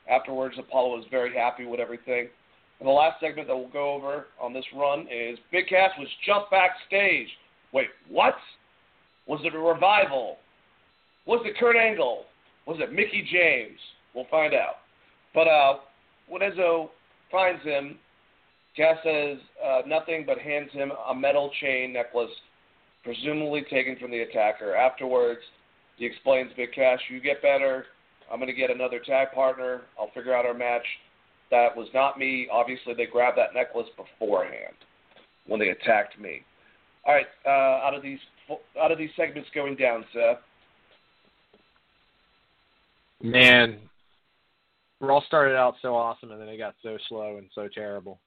Afterwards, 0.09 0.55
Apollo 0.59 0.99
is 0.99 1.05
very 1.09 1.33
happy 1.33 1.65
with 1.65 1.79
everything. 1.79 2.27
And 2.79 2.87
the 2.87 2.91
last 2.91 3.19
segment 3.19 3.47
that 3.47 3.55
we'll 3.55 3.69
go 3.69 3.93
over 3.93 4.27
on 4.41 4.53
this 4.53 4.65
run 4.75 5.07
is 5.11 5.39
Big 5.51 5.67
Cass 5.67 5.91
was 5.97 6.09
jumped 6.25 6.51
backstage. 6.51 7.27
Wait, 7.71 7.87
what? 8.09 8.35
Was 9.27 9.39
it 9.43 9.55
a 9.55 9.59
revival? 9.59 10.37
Was 11.25 11.41
it 11.45 11.57
Kurt 11.57 11.77
Angle? 11.77 12.25
Was 12.67 12.77
it 12.79 12.91
Mickie 12.91 13.27
James? 13.31 13.79
We'll 14.13 14.27
find 14.29 14.53
out. 14.53 14.75
But 15.33 15.47
uh, 15.47 15.77
when 16.27 16.41
Enzo 16.41 16.89
finds 17.31 17.63
him, 17.63 17.97
Cass 18.75 18.97
says 19.03 19.37
uh, 19.65 19.81
nothing 19.87 20.25
but 20.27 20.37
hands 20.37 20.69
him 20.73 20.91
a 21.09 21.15
metal 21.15 21.49
chain 21.61 21.93
necklace, 21.93 22.29
presumably 23.03 23.63
taken 23.69 23.95
from 23.97 24.11
the 24.11 24.19
attacker. 24.19 24.75
Afterwards, 24.75 25.41
he 25.97 26.05
explains 26.05 26.51
Big 26.55 26.73
Cass, 26.73 26.99
you 27.09 27.19
get 27.19 27.41
better. 27.41 27.85
I'm 28.31 28.39
going 28.39 28.47
to 28.47 28.55
get 28.59 28.71
another 28.71 28.99
tag 28.99 29.31
partner. 29.33 29.81
I'll 29.99 30.11
figure 30.13 30.33
out 30.35 30.45
our 30.45 30.53
match. 30.53 30.85
That 31.51 31.75
was 31.75 31.87
not 31.93 32.17
me. 32.17 32.47
Obviously, 32.51 32.93
they 32.95 33.05
grabbed 33.05 33.37
that 33.37 33.53
necklace 33.53 33.87
beforehand 33.95 34.75
when 35.47 35.59
they 35.59 35.69
attacked 35.69 36.19
me. 36.19 36.41
All 37.05 37.13
right, 37.13 37.27
uh, 37.45 37.85
out 37.85 37.93
of 37.93 38.01
these 38.01 38.19
out 38.81 38.91
of 38.91 38.97
these 38.97 39.11
segments 39.15 39.49
going 39.53 39.75
down, 39.75 40.05
Seth. 40.11 40.37
Man, 43.21 43.79
Raw 44.99 45.21
started 45.21 45.55
out 45.55 45.75
so 45.81 45.95
awesome, 45.95 46.31
and 46.31 46.41
then 46.41 46.47
it 46.47 46.57
got 46.57 46.75
so 46.81 46.97
slow 47.07 47.37
and 47.37 47.47
so 47.53 47.67
terrible. 47.73 48.19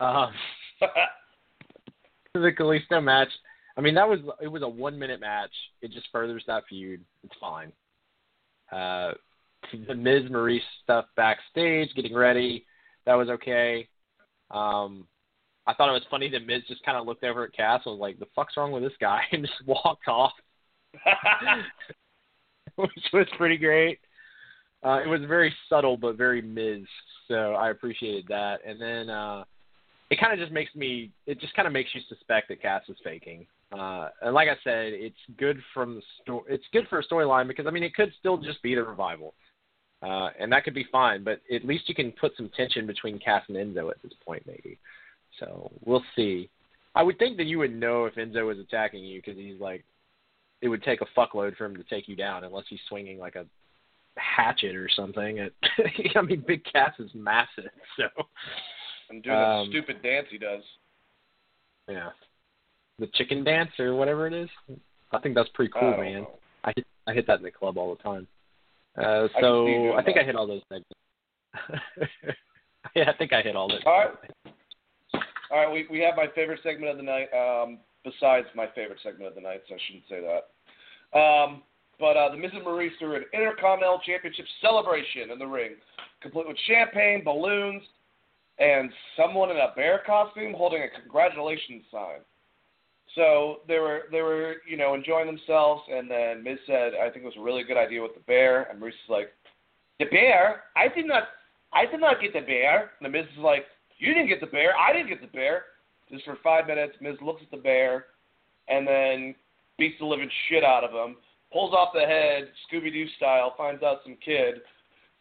Um, 0.00 0.32
the 2.34 2.52
Kalisto 2.58 3.02
match. 3.02 3.28
I 3.80 3.82
mean, 3.82 3.94
that 3.94 4.06
was 4.06 4.18
it 4.42 4.48
was 4.48 4.60
a 4.60 4.68
one 4.68 4.98
minute 4.98 5.20
match. 5.20 5.54
It 5.80 5.90
just 5.90 6.08
furthers 6.12 6.44
that 6.46 6.64
feud. 6.68 7.00
It's 7.24 7.32
fine. 7.40 7.72
Uh, 8.70 9.12
the 9.88 9.94
Miz 9.94 10.24
Maryse 10.30 10.60
stuff 10.82 11.06
backstage, 11.16 11.88
getting 11.96 12.14
ready. 12.14 12.66
That 13.06 13.14
was 13.14 13.30
okay. 13.30 13.88
Um, 14.50 15.06
I 15.66 15.72
thought 15.72 15.88
it 15.88 15.92
was 15.92 16.02
funny 16.10 16.28
that 16.28 16.46
Miz 16.46 16.60
just 16.68 16.84
kind 16.84 16.98
of 16.98 17.06
looked 17.06 17.24
over 17.24 17.42
at 17.42 17.54
Cass 17.54 17.80
and 17.86 17.94
was 17.94 18.02
like, 18.02 18.18
"The 18.18 18.26
fuck's 18.36 18.58
wrong 18.58 18.70
with 18.70 18.82
this 18.82 18.92
guy?" 19.00 19.22
and 19.32 19.46
just 19.46 19.66
walked 19.66 20.08
off, 20.08 20.34
which 22.76 22.90
was 23.14 23.26
pretty 23.38 23.56
great. 23.56 23.98
Uh, 24.84 25.00
it 25.02 25.08
was 25.08 25.22
very 25.26 25.54
subtle 25.70 25.96
but 25.96 26.18
very 26.18 26.42
Miz, 26.42 26.82
so 27.28 27.54
I 27.54 27.70
appreciated 27.70 28.26
that. 28.28 28.58
And 28.66 28.78
then 28.78 29.08
uh, 29.08 29.44
it 30.10 30.20
kind 30.20 30.34
of 30.34 30.38
just 30.38 30.52
makes 30.52 30.74
me, 30.74 31.12
it 31.26 31.40
just 31.40 31.54
kind 31.54 31.66
of 31.66 31.72
makes 31.72 31.94
you 31.94 32.02
suspect 32.10 32.48
that 32.48 32.60
Cass 32.60 32.82
is 32.90 32.98
faking. 33.02 33.46
Uh, 33.72 34.08
and 34.22 34.34
like 34.34 34.48
I 34.48 34.56
said, 34.64 34.92
it's 34.92 35.16
good 35.38 35.58
from 35.72 35.96
the 35.96 36.02
story. 36.22 36.42
It's 36.48 36.64
good 36.72 36.88
for 36.88 36.98
a 36.98 37.06
storyline 37.06 37.46
because 37.46 37.66
I 37.66 37.70
mean 37.70 37.82
it 37.82 37.94
could 37.94 38.12
still 38.18 38.36
just 38.36 38.62
be 38.62 38.74
the 38.74 38.82
revival. 38.82 39.34
uh, 40.02 40.30
and 40.38 40.50
that 40.52 40.64
could 40.64 40.74
be 40.74 40.86
fine. 40.90 41.22
But 41.22 41.40
at 41.54 41.64
least 41.64 41.88
you 41.88 41.94
can 41.94 42.12
put 42.12 42.32
some 42.36 42.50
tension 42.56 42.86
between 42.86 43.18
Cass 43.18 43.44
and 43.48 43.56
Enzo 43.56 43.90
at 43.90 44.02
this 44.02 44.12
point, 44.24 44.42
maybe. 44.46 44.78
So 45.38 45.70
we'll 45.84 46.04
see. 46.16 46.50
I 46.94 47.02
would 47.02 47.18
think 47.18 47.36
that 47.36 47.46
you 47.46 47.58
would 47.58 47.74
know 47.74 48.06
if 48.06 48.14
Enzo 48.14 48.46
was 48.46 48.58
attacking 48.58 49.04
you 49.04 49.20
because 49.22 49.38
he's 49.38 49.60
like, 49.60 49.84
it 50.60 50.68
would 50.68 50.82
take 50.82 51.00
a 51.00 51.18
fuckload 51.18 51.56
for 51.56 51.64
him 51.64 51.76
to 51.76 51.84
take 51.84 52.08
you 52.08 52.16
down 52.16 52.44
unless 52.44 52.64
he's 52.68 52.80
swinging 52.88 53.18
like 53.18 53.36
a 53.36 53.46
hatchet 54.16 54.74
or 54.74 54.88
something. 54.94 55.38
It, 55.38 55.54
I 56.16 56.22
mean, 56.22 56.44
Big 56.46 56.64
Cass 56.64 56.92
is 56.98 57.10
massive, 57.14 57.70
so. 57.96 58.08
And 59.08 59.22
doing 59.22 59.36
um, 59.36 59.42
that 59.42 59.66
stupid 59.70 60.02
dance 60.02 60.26
he 60.30 60.38
does. 60.38 60.62
Yeah, 61.88 62.10
the 63.00 63.08
chicken 63.14 63.42
dance 63.42 63.70
or 63.78 63.94
whatever 63.94 64.26
it 64.26 64.32
is. 64.32 64.48
I 65.12 65.18
think 65.18 65.34
that's 65.34 65.48
pretty 65.54 65.72
cool, 65.72 65.94
I 65.94 66.00
man. 66.00 66.22
Know. 66.22 66.30
I 66.64 66.72
hit 66.76 66.86
I 67.06 67.14
hit 67.14 67.26
that 67.26 67.38
in 67.38 67.42
the 67.42 67.50
club 67.50 67.78
all 67.78 67.94
the 67.94 68.02
time. 68.02 68.26
Uh, 68.96 69.28
so 69.40 69.92
I, 69.92 70.00
I 70.00 70.04
think 70.04 70.16
that. 70.16 70.22
I 70.22 70.26
hit 70.26 70.36
all 70.36 70.46
those 70.46 70.62
segments. 70.68 72.12
yeah, 72.94 73.10
I 73.10 73.16
think 73.16 73.32
I 73.32 73.42
hit 73.42 73.56
all 73.56 73.68
those. 73.68 73.80
All 73.86 73.98
right. 73.98 74.10
All 75.50 75.58
right, 75.58 75.72
we 75.72 75.86
we 75.90 76.00
have 76.00 76.14
my 76.16 76.26
favorite 76.34 76.60
segment 76.62 76.92
of 76.92 76.96
the 76.96 77.02
night. 77.02 77.28
Um, 77.34 77.78
besides 78.04 78.46
my 78.54 78.66
favorite 78.74 78.98
segment 79.02 79.28
of 79.28 79.34
the 79.34 79.40
night, 79.40 79.62
so 79.68 79.74
I 79.74 79.78
shouldn't 79.86 80.04
say 80.08 80.20
that. 80.20 81.18
Um, 81.18 81.62
but 81.98 82.16
uh, 82.16 82.30
the 82.30 82.36
Miz 82.36 82.50
and 82.54 82.64
Maryse 82.64 82.96
threw 82.98 83.16
an 83.16 83.24
Intercontinental 83.34 84.00
Championship 84.06 84.46
celebration 84.60 85.30
in 85.30 85.38
the 85.38 85.46
ring, 85.46 85.72
complete 86.22 86.48
with 86.48 86.56
champagne, 86.66 87.22
balloons, 87.24 87.82
and 88.58 88.90
someone 89.16 89.50
in 89.50 89.56
a 89.56 89.72
bear 89.76 90.02
costume 90.06 90.54
holding 90.56 90.82
a 90.82 91.00
congratulations 91.00 91.82
sign. 91.90 92.20
So 93.14 93.60
they 93.66 93.78
were 93.78 94.02
they 94.12 94.22
were 94.22 94.56
you 94.66 94.76
know 94.76 94.94
enjoying 94.94 95.26
themselves, 95.26 95.82
and 95.90 96.10
then 96.10 96.42
Miz 96.44 96.58
said, 96.66 96.92
"I 96.94 97.10
think 97.10 97.24
it 97.24 97.26
was 97.26 97.36
a 97.36 97.42
really 97.42 97.64
good 97.64 97.76
idea 97.76 98.02
with 98.02 98.14
the 98.14 98.20
bear," 98.20 98.64
and 98.64 98.80
Maryse 98.80 98.90
is 98.90 99.08
like, 99.08 99.32
"The 99.98 100.04
bear? 100.06 100.64
I 100.76 100.88
did 100.88 101.06
not, 101.06 101.24
I 101.72 101.86
did 101.86 102.00
not 102.00 102.20
get 102.20 102.32
the 102.32 102.40
bear." 102.40 102.92
And 102.98 103.06
the 103.06 103.08
Miz 103.08 103.26
is 103.32 103.42
like, 103.42 103.66
"You 103.98 104.14
didn't 104.14 104.28
get 104.28 104.40
the 104.40 104.46
bear. 104.46 104.76
I 104.76 104.92
didn't 104.92 105.08
get 105.08 105.20
the 105.20 105.26
bear." 105.26 105.64
Just 106.08 106.24
for 106.24 106.36
five 106.42 106.66
minutes, 106.66 106.96
Miz 107.00 107.16
looks 107.20 107.42
at 107.42 107.50
the 107.50 107.56
bear, 107.56 108.06
and 108.68 108.86
then 108.86 109.34
beats 109.78 109.98
the 109.98 110.06
living 110.06 110.30
shit 110.48 110.64
out 110.64 110.84
of 110.84 110.92
him. 110.92 111.16
Pulls 111.52 111.74
off 111.74 111.92
the 111.92 112.06
head, 112.06 112.48
Scooby 112.70 112.92
Doo 112.92 113.08
style, 113.16 113.54
finds 113.56 113.82
out 113.82 114.02
some 114.04 114.16
kid, 114.24 114.60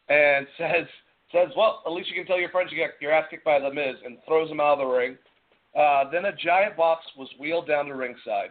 and 0.10 0.46
says 0.58 0.86
says, 1.32 1.50
"Well, 1.58 1.82
at 1.88 1.92
least 1.92 2.10
you 2.10 2.16
can 2.16 2.26
tell 2.26 2.40
your 2.40 2.50
friends 2.50 2.72
you 2.72 2.78
got 2.78 3.02
your 3.02 3.12
ass 3.12 3.28
kicked 3.32 3.46
by 3.46 3.60
the 3.60 3.74
Miz," 3.74 3.96
and 4.06 4.18
throws 4.28 4.52
him 4.52 4.60
out 4.60 4.74
of 4.74 4.80
the 4.80 4.86
ring. 4.86 5.18
Uh, 5.78 6.10
then 6.12 6.26
a 6.26 6.36
giant 6.36 6.76
box 6.76 7.04
was 7.18 7.28
wheeled 7.40 7.68
down 7.68 7.86
to 7.86 7.96
ringside. 7.96 8.50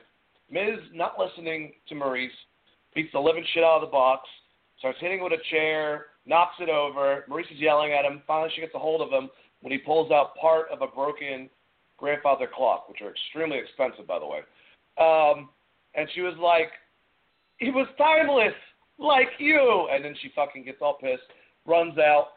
Miz, 0.50 0.78
not 0.94 1.18
listening 1.18 1.72
to 1.88 1.94
Maryse, 1.94 2.28
beats 2.94 3.10
the 3.12 3.18
living 3.18 3.44
shit 3.52 3.64
out 3.64 3.82
of 3.82 3.88
the 3.88 3.92
box, 3.92 4.22
starts 4.78 4.98
hitting 5.00 5.22
with 5.22 5.32
a 5.32 5.42
chair, 5.50 6.06
knocks 6.26 6.54
it 6.60 6.68
over. 6.68 7.24
Maryse 7.28 7.52
is 7.52 7.58
yelling 7.58 7.92
at 7.92 8.04
him. 8.04 8.22
Finally, 8.26 8.50
she 8.54 8.60
gets 8.60 8.74
a 8.74 8.78
hold 8.78 9.00
of 9.00 9.10
him 9.10 9.28
when 9.60 9.72
he 9.72 9.78
pulls 9.78 10.10
out 10.10 10.36
part 10.36 10.66
of 10.70 10.82
a 10.82 10.86
broken 10.86 11.50
grandfather 11.96 12.48
clock, 12.52 12.88
which 12.88 13.00
are 13.02 13.10
extremely 13.10 13.58
expensive, 13.58 14.06
by 14.06 14.18
the 14.18 14.26
way. 14.26 14.40
Um, 14.98 15.48
and 15.94 16.08
she 16.14 16.20
was 16.20 16.36
like, 16.38 16.70
"It 17.58 17.74
was 17.74 17.88
timeless, 17.98 18.54
like 18.98 19.30
you." 19.38 19.88
And 19.90 20.04
then 20.04 20.14
she 20.22 20.28
fucking 20.30 20.64
gets 20.64 20.80
all 20.80 20.94
pissed, 20.94 21.24
runs 21.66 21.98
out. 21.98 22.34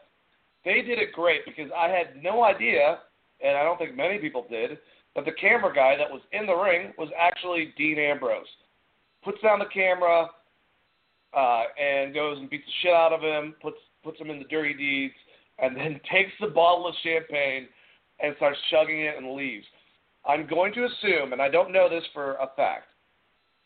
They 0.64 0.82
did 0.82 0.98
it 0.98 1.12
great 1.12 1.44
because 1.44 1.70
I 1.72 1.88
had 1.88 2.22
no 2.22 2.44
idea 2.44 3.00
and 3.42 3.56
I 3.56 3.62
don't 3.62 3.78
think 3.78 3.96
many 3.96 4.18
people 4.18 4.46
did, 4.48 4.78
but 5.14 5.24
the 5.24 5.32
camera 5.32 5.74
guy 5.74 5.96
that 5.96 6.10
was 6.10 6.22
in 6.32 6.46
the 6.46 6.54
ring 6.54 6.92
was 6.96 7.08
actually 7.18 7.74
Dean 7.76 7.98
Ambrose. 7.98 8.46
Puts 9.24 9.40
down 9.42 9.58
the 9.58 9.66
camera 9.66 10.28
uh, 11.36 11.62
and 11.80 12.14
goes 12.14 12.38
and 12.38 12.48
beats 12.48 12.64
the 12.66 12.72
shit 12.82 12.94
out 12.94 13.12
of 13.12 13.20
him, 13.20 13.54
puts 13.60 13.76
puts 14.02 14.18
him 14.18 14.30
in 14.30 14.38
the 14.38 14.44
dirty 14.44 14.74
deeds, 14.74 15.14
and 15.58 15.76
then 15.76 16.00
takes 16.12 16.32
the 16.40 16.48
bottle 16.48 16.86
of 16.86 16.94
champagne 17.02 17.68
and 18.20 18.34
starts 18.36 18.58
chugging 18.70 19.00
it 19.00 19.16
and 19.16 19.34
leaves. 19.34 19.66
I'm 20.26 20.46
going 20.46 20.72
to 20.74 20.84
assume, 20.84 21.32
and 21.32 21.42
I 21.42 21.48
don't 21.48 21.72
know 21.72 21.88
this 21.88 22.04
for 22.12 22.34
a 22.34 22.48
fact, 22.56 22.86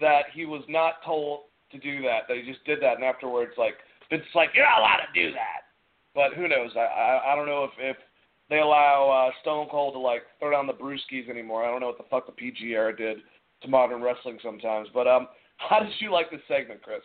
that 0.01 0.25
he 0.33 0.47
was 0.47 0.63
not 0.69 1.05
told 1.05 1.41
to 1.71 1.79
do 1.79 2.03
that. 2.03 2.23
That 2.29 2.39
he 2.39 2.51
just 2.51 2.65
did 2.65 2.81
that, 2.83 2.97
and 2.97 3.05
afterwards, 3.05 3.53
like 3.59 3.75
Vince 4.11 4.23
like, 4.35 4.51
you're 4.55 4.65
not 4.65 4.81
allowed 4.81 5.07
to 5.13 5.21
do 5.21 5.33
that. 5.33 5.69
But 6.15 6.33
who 6.35 6.49
knows? 6.49 6.71
I 6.77 6.81
I, 6.81 7.33
I 7.33 7.37
don't 7.37 7.47
know 7.47 7.65
if 7.65 7.71
if 7.79 7.97
they 8.49 8.59
allow 8.59 9.29
uh, 9.29 9.33
Stone 9.43 9.69
Cold 9.71 9.95
to 9.95 9.99
like 9.99 10.23
throw 10.39 10.51
down 10.51 10.67
the 10.67 10.73
brewskis 10.73 11.29
anymore. 11.29 11.65
I 11.65 11.71
don't 11.71 11.81
know 11.81 11.89
what 11.89 11.99
the 11.99 12.05
fuck 12.11 12.27
the 12.27 12.33
PG 12.33 12.65
era 12.73 12.97
did 12.97 13.19
to 13.63 13.69
modern 13.69 14.03
wrestling 14.03 14.39
sometimes. 14.43 14.89
But 14.95 15.09
um, 15.09 15.29
how 15.57 15.81
did 15.81 15.93
you 15.99 16.13
like 16.13 16.31
this 16.31 16.41
segment, 16.49 16.83
Chris? 16.83 17.01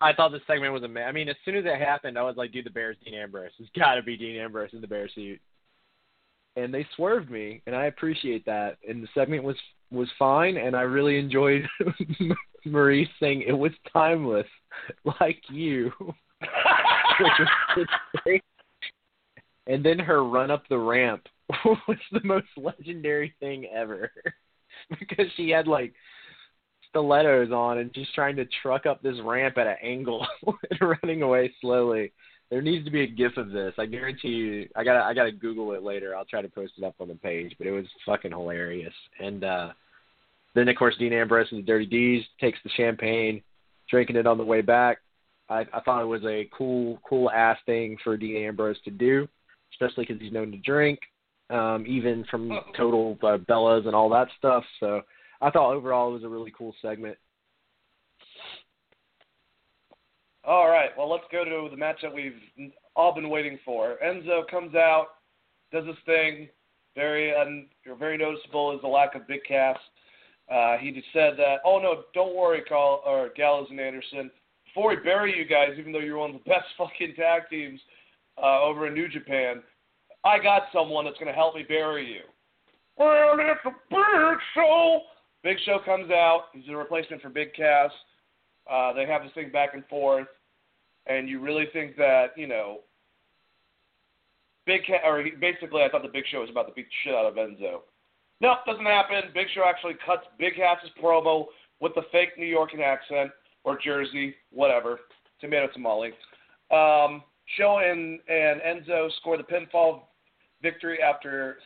I 0.00 0.12
thought 0.12 0.32
this 0.32 0.40
segment 0.46 0.72
was 0.72 0.82
amazing. 0.82 1.06
I 1.06 1.12
mean, 1.12 1.28
as 1.28 1.36
soon 1.44 1.54
as 1.54 1.64
it 1.64 1.78
happened, 1.78 2.18
I 2.18 2.22
was 2.22 2.36
like, 2.36 2.50
dude, 2.50 2.66
the 2.66 2.70
Bears, 2.70 2.96
Dean 3.04 3.14
Ambrose. 3.14 3.52
It's 3.60 3.70
got 3.78 3.94
to 3.94 4.02
be 4.02 4.16
Dean 4.16 4.36
Ambrose 4.36 4.70
in 4.72 4.80
the 4.80 4.88
Bear 4.88 5.08
suit. 5.08 5.40
And 6.56 6.74
they 6.74 6.84
swerved 6.96 7.30
me, 7.30 7.62
and 7.66 7.76
I 7.76 7.84
appreciate 7.84 8.44
that. 8.46 8.78
And 8.88 9.04
the 9.04 9.08
segment 9.14 9.44
was 9.44 9.54
was 9.92 10.08
fine, 10.18 10.56
and 10.56 10.74
I 10.74 10.80
really 10.80 11.16
enjoyed 11.18 11.66
Maryse 12.66 13.08
saying 13.20 13.42
it 13.42 13.52
was 13.52 13.70
timeless, 13.92 14.46
like 15.20 15.40
you. 15.48 15.92
Which 16.00 17.48
was 17.76 17.86
great 18.24 18.42
and 19.68 19.84
then 19.84 19.98
her 19.98 20.24
run 20.24 20.50
up 20.50 20.66
the 20.68 20.78
ramp 20.78 21.28
was 21.64 21.98
the 22.10 22.24
most 22.24 22.48
legendary 22.56 23.34
thing 23.38 23.66
ever 23.66 24.10
because 24.98 25.26
she 25.36 25.50
had 25.50 25.68
like 25.68 25.94
stilettos 26.88 27.52
on 27.52 27.78
and 27.78 27.92
just 27.92 28.14
trying 28.14 28.34
to 28.36 28.46
truck 28.62 28.86
up 28.86 29.02
this 29.02 29.16
ramp 29.22 29.58
at 29.58 29.66
an 29.66 29.76
angle 29.82 30.26
and 30.70 30.96
running 31.02 31.22
away 31.22 31.52
slowly. 31.60 32.12
There 32.50 32.62
needs 32.62 32.86
to 32.86 32.90
be 32.90 33.02
a 33.02 33.06
gif 33.06 33.36
of 33.36 33.50
this. 33.50 33.74
I 33.78 33.84
guarantee 33.84 34.28
you. 34.28 34.68
I 34.74 34.82
gotta 34.82 35.00
I 35.00 35.12
gotta 35.12 35.32
Google 35.32 35.72
it 35.74 35.82
later. 35.82 36.16
I'll 36.16 36.24
try 36.24 36.40
to 36.40 36.48
post 36.48 36.72
it 36.78 36.84
up 36.84 36.94
on 36.98 37.08
the 37.08 37.14
page. 37.14 37.54
But 37.58 37.66
it 37.66 37.72
was 37.72 37.84
fucking 38.06 38.30
hilarious. 38.30 38.94
And 39.20 39.44
uh 39.44 39.68
then 40.54 40.68
of 40.68 40.76
course 40.76 40.96
Dean 40.98 41.12
Ambrose 41.12 41.48
and 41.50 41.62
the 41.62 41.66
Dirty 41.66 41.84
D's 41.84 42.24
takes 42.40 42.58
the 42.64 42.70
champagne, 42.70 43.42
drinking 43.90 44.16
it 44.16 44.26
on 44.26 44.38
the 44.38 44.44
way 44.44 44.62
back. 44.62 44.98
I, 45.50 45.66
I 45.72 45.80
thought 45.80 46.02
it 46.02 46.06
was 46.06 46.24
a 46.24 46.48
cool 46.56 46.98
cool 47.06 47.30
ass 47.30 47.58
thing 47.66 47.98
for 48.02 48.16
Dean 48.16 48.44
Ambrose 48.44 48.80
to 48.84 48.90
do 48.90 49.28
especially 49.72 50.04
because 50.04 50.20
he's 50.20 50.32
known 50.32 50.50
to 50.50 50.58
drink, 50.58 50.98
um, 51.50 51.84
even 51.86 52.24
from 52.30 52.60
total 52.76 53.18
uh, 53.22 53.38
Bellas 53.38 53.86
and 53.86 53.94
all 53.94 54.08
that 54.10 54.28
stuff. 54.38 54.64
So 54.80 55.02
I 55.40 55.50
thought 55.50 55.72
overall 55.74 56.10
it 56.10 56.14
was 56.14 56.24
a 56.24 56.28
really 56.28 56.52
cool 56.56 56.74
segment. 56.82 57.16
All 60.44 60.68
right, 60.68 60.90
well 60.96 61.10
let's 61.10 61.24
go 61.30 61.44
to 61.44 61.68
the 61.70 61.76
match 61.76 61.98
that 62.02 62.14
we've 62.14 62.40
all 62.96 63.14
been 63.14 63.28
waiting 63.28 63.58
for. 63.64 63.96
Enzo 64.04 64.48
comes 64.50 64.74
out, 64.74 65.08
does 65.72 65.86
his 65.86 65.96
thing. 66.06 66.48
Very 66.94 67.34
un, 67.34 67.66
very 67.98 68.18
noticeable 68.18 68.74
is 68.74 68.80
the 68.80 68.88
lack 68.88 69.14
of 69.14 69.28
big 69.28 69.40
Cass. 69.46 69.76
Uh, 70.50 70.78
he 70.78 70.90
just 70.90 71.06
said 71.12 71.34
that, 71.36 71.56
oh 71.64 71.78
no, 71.78 72.04
don't 72.14 72.34
worry, 72.34 72.62
Carl 72.62 73.02
or 73.06 73.30
Gallows 73.36 73.68
and 73.70 73.78
Anderson. 73.78 74.30
Before 74.64 74.90
we 74.90 74.96
bury 74.96 75.36
you 75.36 75.44
guys, 75.44 75.76
even 75.78 75.92
though 75.92 75.98
you're 75.98 76.18
one 76.18 76.34
of 76.34 76.42
the 76.42 76.50
best 76.50 76.66
fucking 76.76 77.14
tag 77.14 77.42
teams 77.50 77.80
uh, 78.42 78.62
over 78.62 78.86
in 78.86 78.94
New 78.94 79.08
Japan, 79.08 79.62
I 80.24 80.38
got 80.38 80.62
someone 80.72 81.04
that's 81.04 81.18
going 81.18 81.28
to 81.28 81.32
help 81.32 81.54
me 81.54 81.64
bury 81.66 82.06
you. 82.06 82.20
Well, 82.96 83.36
it's 83.38 83.60
a 83.64 83.70
Big 83.90 84.38
Show. 84.54 85.00
Big 85.44 85.56
Show 85.64 85.78
comes 85.84 86.10
out. 86.10 86.46
He's 86.52 86.68
a 86.68 86.76
replacement 86.76 87.22
for 87.22 87.28
Big 87.28 87.54
Cass. 87.54 87.90
Uh, 88.70 88.92
they 88.92 89.06
have 89.06 89.22
this 89.22 89.32
thing 89.34 89.50
back 89.50 89.70
and 89.74 89.86
forth, 89.86 90.26
and 91.06 91.28
you 91.28 91.40
really 91.40 91.66
think 91.72 91.96
that 91.96 92.32
you 92.36 92.46
know, 92.46 92.80
Big 94.66 94.84
Cass, 94.84 95.00
or 95.04 95.24
basically, 95.40 95.82
I 95.82 95.88
thought 95.88 96.02
the 96.02 96.08
Big 96.08 96.24
Show 96.30 96.40
was 96.40 96.50
about 96.50 96.66
to 96.66 96.74
beat 96.74 96.86
the 96.86 97.10
shit 97.10 97.14
out 97.14 97.26
of 97.26 97.34
Enzo. 97.36 97.80
Nope, 98.40 98.58
doesn't 98.66 98.84
happen. 98.84 99.22
Big 99.32 99.46
Show 99.54 99.64
actually 99.64 99.94
cuts 100.04 100.22
Big 100.38 100.56
Cass's 100.56 100.90
promo 101.02 101.46
with 101.80 101.94
the 101.94 102.02
fake 102.12 102.30
New 102.36 102.46
Yorker 102.46 102.82
accent 102.82 103.30
or 103.64 103.78
Jersey, 103.82 104.34
whatever, 104.50 105.00
tomato 105.40 105.68
tamale. 105.72 106.12
Um, 106.70 107.22
Show 107.56 107.78
and, 107.78 108.20
and 108.28 108.60
Enzo 108.60 109.10
score 109.16 109.36
the 109.36 109.42
pinfall 109.42 110.02
victory 110.62 110.98
after. 111.02 111.58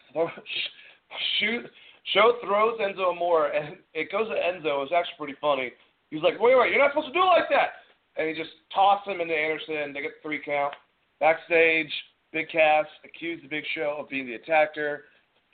Show 1.41 2.33
throws 2.45 2.81
Enzo 2.81 3.11
Amore, 3.11 3.49
and 3.49 3.77
it 3.95 4.11
goes 4.11 4.29
to 4.29 4.35
Enzo. 4.35 4.83
It's 4.83 4.93
actually 4.93 5.19
pretty 5.19 5.39
funny. 5.41 5.73
He's 6.11 6.23
like, 6.23 6.41
wait, 6.41 6.59
wait, 6.59 6.71
you're 6.71 6.79
not 6.79 6.93
supposed 6.93 7.09
to 7.09 7.13
do 7.13 7.21
it 7.21 7.39
like 7.39 7.49
that. 7.51 7.71
And 8.17 8.29
he 8.29 8.35
just 8.35 8.51
tosses 8.75 9.13
him 9.13 9.21
into 9.21 9.35
Anderson. 9.35 9.93
They 9.93 10.03
get 10.03 10.13
the 10.23 10.29
three 10.29 10.43
count. 10.45 10.75
Backstage, 11.21 11.91
Big 12.33 12.49
Cass 12.51 12.87
accused 13.05 13.45
the 13.45 13.49
Big 13.49 13.65
Show 13.75 13.97
of 13.99 14.09
being 14.09 14.27
the 14.27 14.35
attacker. 14.35 15.05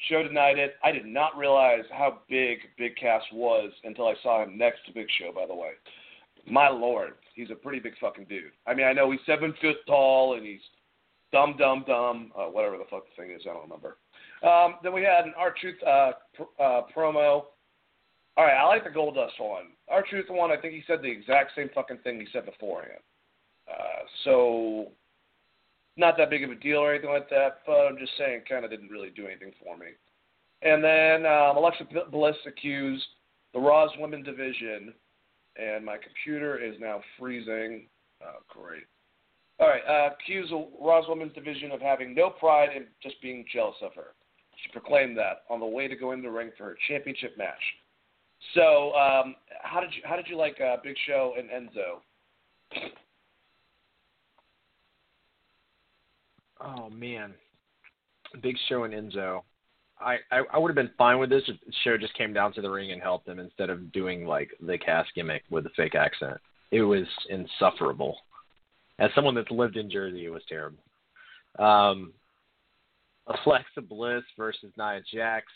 Show 0.08 0.22
denied 0.22 0.58
it. 0.58 0.74
I 0.82 0.92
did 0.92 1.06
not 1.06 1.36
realize 1.36 1.84
how 1.90 2.20
big 2.28 2.58
Big 2.78 2.96
Cass 2.96 3.22
was 3.32 3.72
until 3.84 4.06
I 4.08 4.14
saw 4.22 4.42
him 4.42 4.56
next 4.56 4.86
to 4.86 4.92
Big 4.92 5.06
Show, 5.18 5.32
by 5.32 5.46
the 5.46 5.54
way 5.54 5.70
my 6.50 6.68
lord, 6.68 7.12
he's 7.38 7.50
a 7.50 7.54
pretty 7.54 7.78
big 7.78 7.94
fucking 8.00 8.26
dude. 8.28 8.50
I 8.66 8.74
mean, 8.74 8.86
I 8.86 8.92
know 8.92 9.10
he's 9.10 9.20
seven 9.24 9.54
foot 9.60 9.76
tall 9.86 10.34
and 10.34 10.44
he's 10.44 10.60
dumb, 11.32 11.54
dumb, 11.56 11.84
dumb, 11.86 12.32
uh, 12.36 12.46
whatever 12.46 12.76
the 12.76 12.84
fuck 12.90 13.04
the 13.06 13.22
thing 13.22 13.30
is, 13.30 13.42
I 13.48 13.52
don't 13.52 13.62
remember. 13.62 13.96
Um, 14.42 14.76
then 14.82 14.92
we 14.92 15.02
had 15.02 15.24
an 15.24 15.34
R-Truth 15.36 15.76
uh, 15.86 16.12
pr- 16.34 16.62
uh, 16.62 16.82
promo. 16.94 17.44
All 18.36 18.44
right, 18.44 18.58
I 18.58 18.66
like 18.66 18.84
the 18.84 18.90
Goldust 18.90 19.38
one. 19.38 19.66
R-Truth 19.88 20.26
one, 20.28 20.50
I 20.50 20.56
think 20.56 20.74
he 20.74 20.82
said 20.86 21.00
the 21.00 21.10
exact 21.10 21.52
same 21.54 21.70
fucking 21.74 21.98
thing 21.98 22.18
he 22.18 22.26
said 22.32 22.44
beforehand. 22.44 23.00
Uh, 23.70 24.02
so 24.24 24.88
not 25.96 26.16
that 26.16 26.30
big 26.30 26.42
of 26.42 26.50
a 26.50 26.54
deal 26.56 26.78
or 26.78 26.92
anything 26.92 27.10
like 27.10 27.30
that, 27.30 27.60
but 27.66 27.86
I'm 27.86 27.98
just 27.98 28.12
saying, 28.18 28.40
it 28.40 28.48
kind 28.48 28.64
of 28.64 28.70
didn't 28.70 28.90
really 28.90 29.10
do 29.10 29.26
anything 29.26 29.52
for 29.62 29.76
me. 29.76 29.88
And 30.62 30.82
then 30.82 31.24
um, 31.24 31.56
Alexa 31.56 31.84
Bliss 32.10 32.36
accused 32.46 33.06
the 33.54 33.60
Raw's 33.60 33.90
Women 33.98 34.24
Division, 34.24 34.92
and 35.58 35.84
my 35.84 35.96
computer 35.96 36.58
is 36.58 36.74
now 36.80 37.00
freezing. 37.18 37.86
Oh, 38.22 38.38
great. 38.48 38.84
All 39.60 39.68
right, 39.68 39.82
uh, 39.88 40.14
accused 40.14 40.52
Raw's 40.80 41.06
Division 41.34 41.72
of 41.72 41.80
having 41.80 42.14
no 42.14 42.30
pride 42.30 42.68
and 42.74 42.86
just 43.02 43.20
being 43.20 43.44
jealous 43.52 43.74
of 43.82 43.92
her. 43.94 44.14
She 44.62 44.70
proclaimed 44.72 45.16
that 45.18 45.42
on 45.50 45.60
the 45.60 45.66
way 45.66 45.88
to 45.88 45.96
go 45.96 46.12
in 46.12 46.22
the 46.22 46.30
ring 46.30 46.50
for 46.56 46.64
her 46.64 46.76
championship 46.88 47.36
match. 47.36 47.62
So, 48.54 48.94
um, 48.94 49.34
how 49.62 49.80
did 49.80 49.90
you 49.94 50.02
how 50.04 50.16
did 50.16 50.26
you 50.28 50.36
like 50.36 50.60
uh, 50.60 50.76
Big 50.82 50.96
Show 51.06 51.34
and 51.36 51.50
Enzo? 51.50 52.00
Oh 56.60 56.88
man, 56.90 57.34
Big 58.42 58.56
Show 58.68 58.84
and 58.84 58.94
Enzo. 58.94 59.42
I, 60.00 60.18
I, 60.52 60.58
would 60.58 60.68
have 60.68 60.76
been 60.76 60.90
fine 60.96 61.18
with 61.18 61.30
this 61.30 61.42
if 61.48 61.56
show 61.82 61.96
just 61.98 62.14
came 62.14 62.32
down 62.32 62.52
to 62.52 62.60
the 62.60 62.70
ring 62.70 62.92
and 62.92 63.02
helped 63.02 63.26
them 63.26 63.38
instead 63.38 63.70
of 63.70 63.92
doing 63.92 64.26
like 64.26 64.50
the 64.60 64.78
Cass 64.78 65.06
gimmick 65.14 65.42
with 65.50 65.64
the 65.64 65.70
fake 65.76 65.94
accent. 65.94 66.38
It 66.70 66.82
was 66.82 67.06
insufferable. 67.28 68.16
As 68.98 69.10
someone 69.14 69.34
that's 69.34 69.50
lived 69.50 69.76
in 69.76 69.90
Jersey, 69.90 70.26
it 70.26 70.30
was 70.30 70.42
terrible. 70.48 70.82
Um, 71.58 72.12
Alexa 73.26 73.82
Bliss 73.82 74.22
versus 74.36 74.72
Nia 74.76 75.00
Jax, 75.12 75.46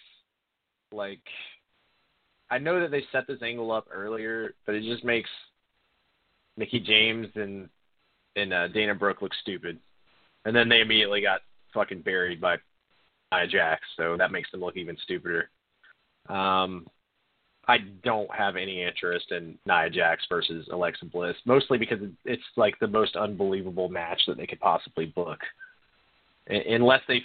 like 0.93 1.23
I 2.51 2.59
know 2.59 2.81
that 2.81 2.91
they 2.91 3.05
set 3.13 3.27
this 3.27 3.43
angle 3.43 3.73
up 3.73 3.87
earlier, 3.91 4.55
but 4.67 4.75
it 4.75 4.83
just 4.83 5.05
makes 5.05 5.31
Mickie 6.57 6.81
James 6.81 7.29
and 7.35 7.69
and 8.37 8.53
uh, 8.53 8.69
Dana 8.69 8.95
Brooke 8.95 9.23
look 9.23 9.33
stupid, 9.41 9.79
and 10.45 10.55
then 10.55 10.69
they 10.69 10.81
immediately 10.81 11.21
got 11.21 11.41
fucking 11.73 12.03
buried 12.03 12.41
by 12.41 12.57
Nia 13.33 13.47
Jax, 13.47 13.83
so 13.97 14.17
that 14.17 14.33
makes 14.33 14.51
them 14.51 14.61
look 14.61 14.77
even 14.77 14.97
stupider. 15.03 15.51
Um, 16.29 16.87
I 17.69 17.79
don't 18.03 18.33
have 18.35 18.57
any 18.57 18.83
interest 18.83 19.31
in 19.31 19.57
Nia 19.67 19.89
Jax 19.89 20.25
versus 20.29 20.69
Alexa 20.73 21.07
Bliss, 21.07 21.37
mostly 21.45 21.79
because 21.79 21.99
it's 22.25 22.43
like 22.57 22.79
the 22.81 22.89
most 22.89 23.17
unbelievable 23.17 23.89
match 23.89 24.21
that 24.27 24.37
they 24.37 24.47
could 24.47 24.61
possibly 24.61 25.07
book. 25.07 25.39
Unless 26.49 27.03
they 27.07 27.23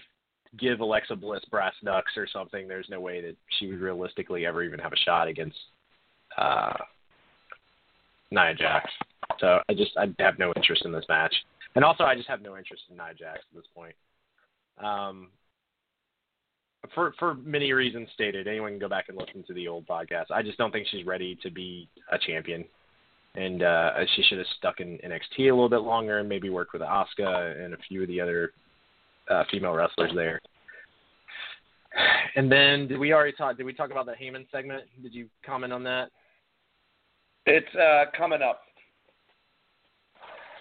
give 0.57 0.79
Alexa 0.79 1.15
Bliss 1.15 1.43
brass 1.49 1.73
knucks 1.81 2.15
or 2.15 2.27
something, 2.31 2.67
there's 2.67 2.88
no 2.89 2.99
way 2.99 3.19
that 3.21 3.35
she 3.57 3.67
would 3.67 3.81
realistically 3.81 4.45
ever 4.45 4.63
even 4.63 4.79
have 4.79 4.93
a 4.93 4.97
shot 4.97 5.27
against 5.27 5.57
uh, 6.38 6.73
Nia 8.31 8.53
Jax. 8.53 8.91
So 9.39 9.59
I 9.67 9.73
just 9.73 9.97
I 9.97 10.07
have 10.19 10.38
no 10.38 10.53
interest 10.55 10.85
in 10.85 10.91
this 10.91 11.05
match, 11.09 11.34
and 11.75 11.84
also 11.84 12.03
I 12.03 12.15
just 12.15 12.29
have 12.29 12.41
no 12.41 12.57
interest 12.57 12.84
in 12.89 12.97
Nia 12.97 13.13
Jax 13.17 13.39
at 13.39 13.55
this 13.55 13.67
point. 13.75 13.95
Um, 14.77 15.29
for 16.94 17.14
for 17.20 17.36
many 17.36 17.74
reasons 17.74 18.08
stated. 18.14 18.48
Anyone 18.48 18.72
can 18.72 18.80
go 18.80 18.90
back 18.90 19.06
and 19.10 19.18
listen 19.18 19.44
to 19.48 19.54
the 19.54 19.68
old 19.68 19.88
podcast. 19.88 20.26
I 20.34 20.41
just 20.41 20.58
don't 20.58 20.72
think 20.72 20.88
she's 20.90 21.06
ready 21.06 21.38
to 21.44 21.49
be 21.49 21.90
a 22.12 22.18
champion, 22.18 22.66
and 23.36 23.64
uh, 23.64 23.91
she 24.16 24.24
should 24.24 24.38
have 24.38 24.48
stuck 24.58 24.80
in 24.80 24.98
NXT 24.99 25.40
a 25.40 25.44
little 25.54 25.70
bit 25.70 25.82
longer 25.82 26.20
and 26.20 26.30
maybe 26.30 26.49
worked 26.49 26.74
with 26.74 26.82
Asuka 26.82 27.64
and 27.64 27.74
a 27.74 27.78
few 27.88 28.04
of 28.04 28.08
the 28.08 28.22
other 28.22 28.52
uh, 29.30 29.44
female 29.52 29.74
wrestlers 29.74 30.12
there. 30.16 30.40
And 32.36 32.52
then 32.52 32.88
did 32.88 32.99
we 32.99 33.14
already 33.14 33.34
talk? 33.34 33.58
Did 33.58 33.66
we 33.66 33.74
talk 33.74 33.91
about 33.91 34.06
the 34.06 34.14
Heyman 34.14 34.45
segment? 34.52 34.84
Did 35.02 35.14
you 35.14 35.28
comment 35.45 35.74
on 35.74 35.84
that? 35.84 36.12
It's 37.45 37.76
uh, 37.76 38.06
coming 38.16 38.41
up. 38.41 38.62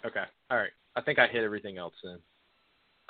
Okay. 0.07 0.23
All 0.51 0.57
right. 0.57 0.71
I 0.95 1.01
think 1.03 1.19
I 1.19 1.27
hit 1.27 1.43
everything 1.43 1.79
else 1.79 1.95
then. 2.03 2.19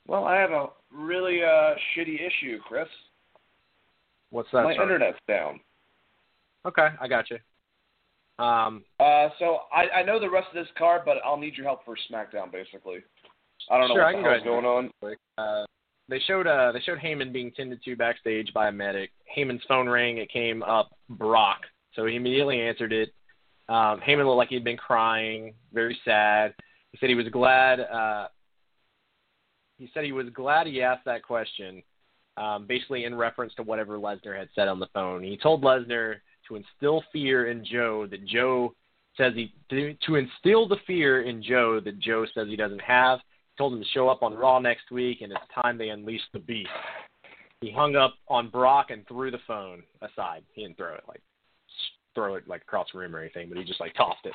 Well, 0.07 0.25
I 0.25 0.37
have 0.37 0.51
a 0.51 0.69
really 0.93 1.43
uh, 1.43 1.75
shitty 1.95 2.15
issue, 2.15 2.59
Chris. 2.67 2.89
What's 4.31 4.49
that? 4.53 4.65
My 4.65 4.75
sorry? 4.75 4.95
internet's 4.95 5.19
down. 5.29 5.61
Okay, 6.65 6.89
I 7.01 7.09
got 7.09 7.31
you. 7.31 7.39
Um, 8.45 8.85
uh, 9.01 9.29
so 9.39 9.61
I, 9.73 10.01
I 10.01 10.03
know 10.03 10.21
the 10.21 10.29
rest 10.29 10.49
of 10.49 10.55
this 10.55 10.71
card, 10.77 11.03
but 11.05 11.17
I'll 11.25 11.39
need 11.39 11.57
your 11.57 11.67
help 11.67 11.85
for 11.85 11.97
SmackDown, 12.11 12.53
basically. 12.53 12.99
I 13.71 13.79
don't 13.79 13.89
know 13.89 13.95
sure, 13.95 14.05
what 14.05 14.23
the 14.23 14.29
hell's 14.29 14.43
go 14.43 14.61
going 14.61 14.91
on. 15.03 15.17
Uh, 15.39 15.65
they 16.09 16.21
showed 16.21 16.47
uh, 16.47 16.71
they 16.73 16.81
showed 16.81 16.99
Heyman 16.99 17.33
being 17.33 17.51
tended 17.53 17.83
to 17.85 17.97
backstage 17.97 18.53
by 18.53 18.69
a 18.69 18.73
medic. 18.73 19.11
Heyman's 19.37 19.63
phone 19.67 19.89
rang. 19.89 20.19
It 20.19 20.31
came 20.31 20.63
up 20.63 20.91
Brock, 21.09 21.61
so 21.95 22.07
he 22.07 22.17
immediately 22.17 22.61
answered 22.61 22.93
it. 22.93 23.09
Um, 23.69 24.01
Heyman 24.07 24.27
looked 24.27 24.37
like 24.37 24.51
he'd 24.51 24.63
been 24.63 24.77
crying, 24.77 25.55
very 25.73 25.99
sad. 26.05 26.55
He 26.93 26.99
said 26.99 27.09
he 27.09 27.17
was 27.17 27.29
glad 27.29 27.81
uh, 27.81 28.29
he 29.79 29.91
said 29.93 30.05
he 30.05 30.13
was 30.13 30.29
glad 30.33 30.67
he 30.67 30.83
asked 30.83 31.05
that 31.05 31.23
question, 31.23 31.83
um, 32.37 32.67
basically 32.67 33.05
in 33.05 33.15
reference 33.15 33.55
to 33.55 33.63
whatever 33.63 33.99
Lesnar 33.99 34.39
had 34.39 34.49
said 34.55 34.69
on 34.69 34.81
the 34.81 34.89
phone. 34.95 35.23
He 35.23 35.37
told 35.37 35.63
Lesnar 35.63 36.17
to 36.49 36.57
instill 36.57 37.03
fear 37.13 37.51
in 37.51 37.65
Joe 37.65 38.07
that 38.11 38.27
Joe 38.27 38.75
says 39.17 39.33
he 39.35 39.53
to, 39.71 40.15
instill 40.15 40.69
the 40.69 40.77
fear 40.87 41.23
in 41.23 41.43
Joe 41.43 41.81
that 41.81 41.99
Joe 41.99 42.27
says 42.35 42.49
he 42.49 42.57
doesn't 42.57 42.81
have. 42.81 43.19
He 43.19 43.59
told 43.59 43.73
him 43.73 43.81
to 43.81 43.89
show 43.89 44.09
up 44.09 44.23
on 44.23 44.35
Raw 44.35 44.59
next 44.59 44.91
week, 44.91 45.23
and 45.23 45.33
it's 45.33 45.41
time 45.63 45.79
they 45.79 45.89
unleash 45.89 46.23
the 46.33 46.39
beast. 46.39 46.69
He 47.61 47.71
hung 47.71 47.97
up 47.97 48.15
on 48.29 48.51
Brock 48.51 48.91
and 48.91 49.07
threw 49.09 49.31
the 49.31 49.39
phone 49.47 49.83
aside. 50.03 50.43
He 50.53 50.63
didn't 50.63 50.77
throw 50.77 50.95
it 50.95 51.05
like 51.09 51.23
throw 52.15 52.35
it 52.35 52.49
like 52.49 52.63
across 52.63 52.89
the 52.93 52.99
room 52.99 53.15
or 53.15 53.21
anything, 53.21 53.49
but 53.49 53.59
he 53.59 53.65
just 53.65 53.81
like 53.81 53.95
tossed 53.95 54.25
it. 54.25 54.33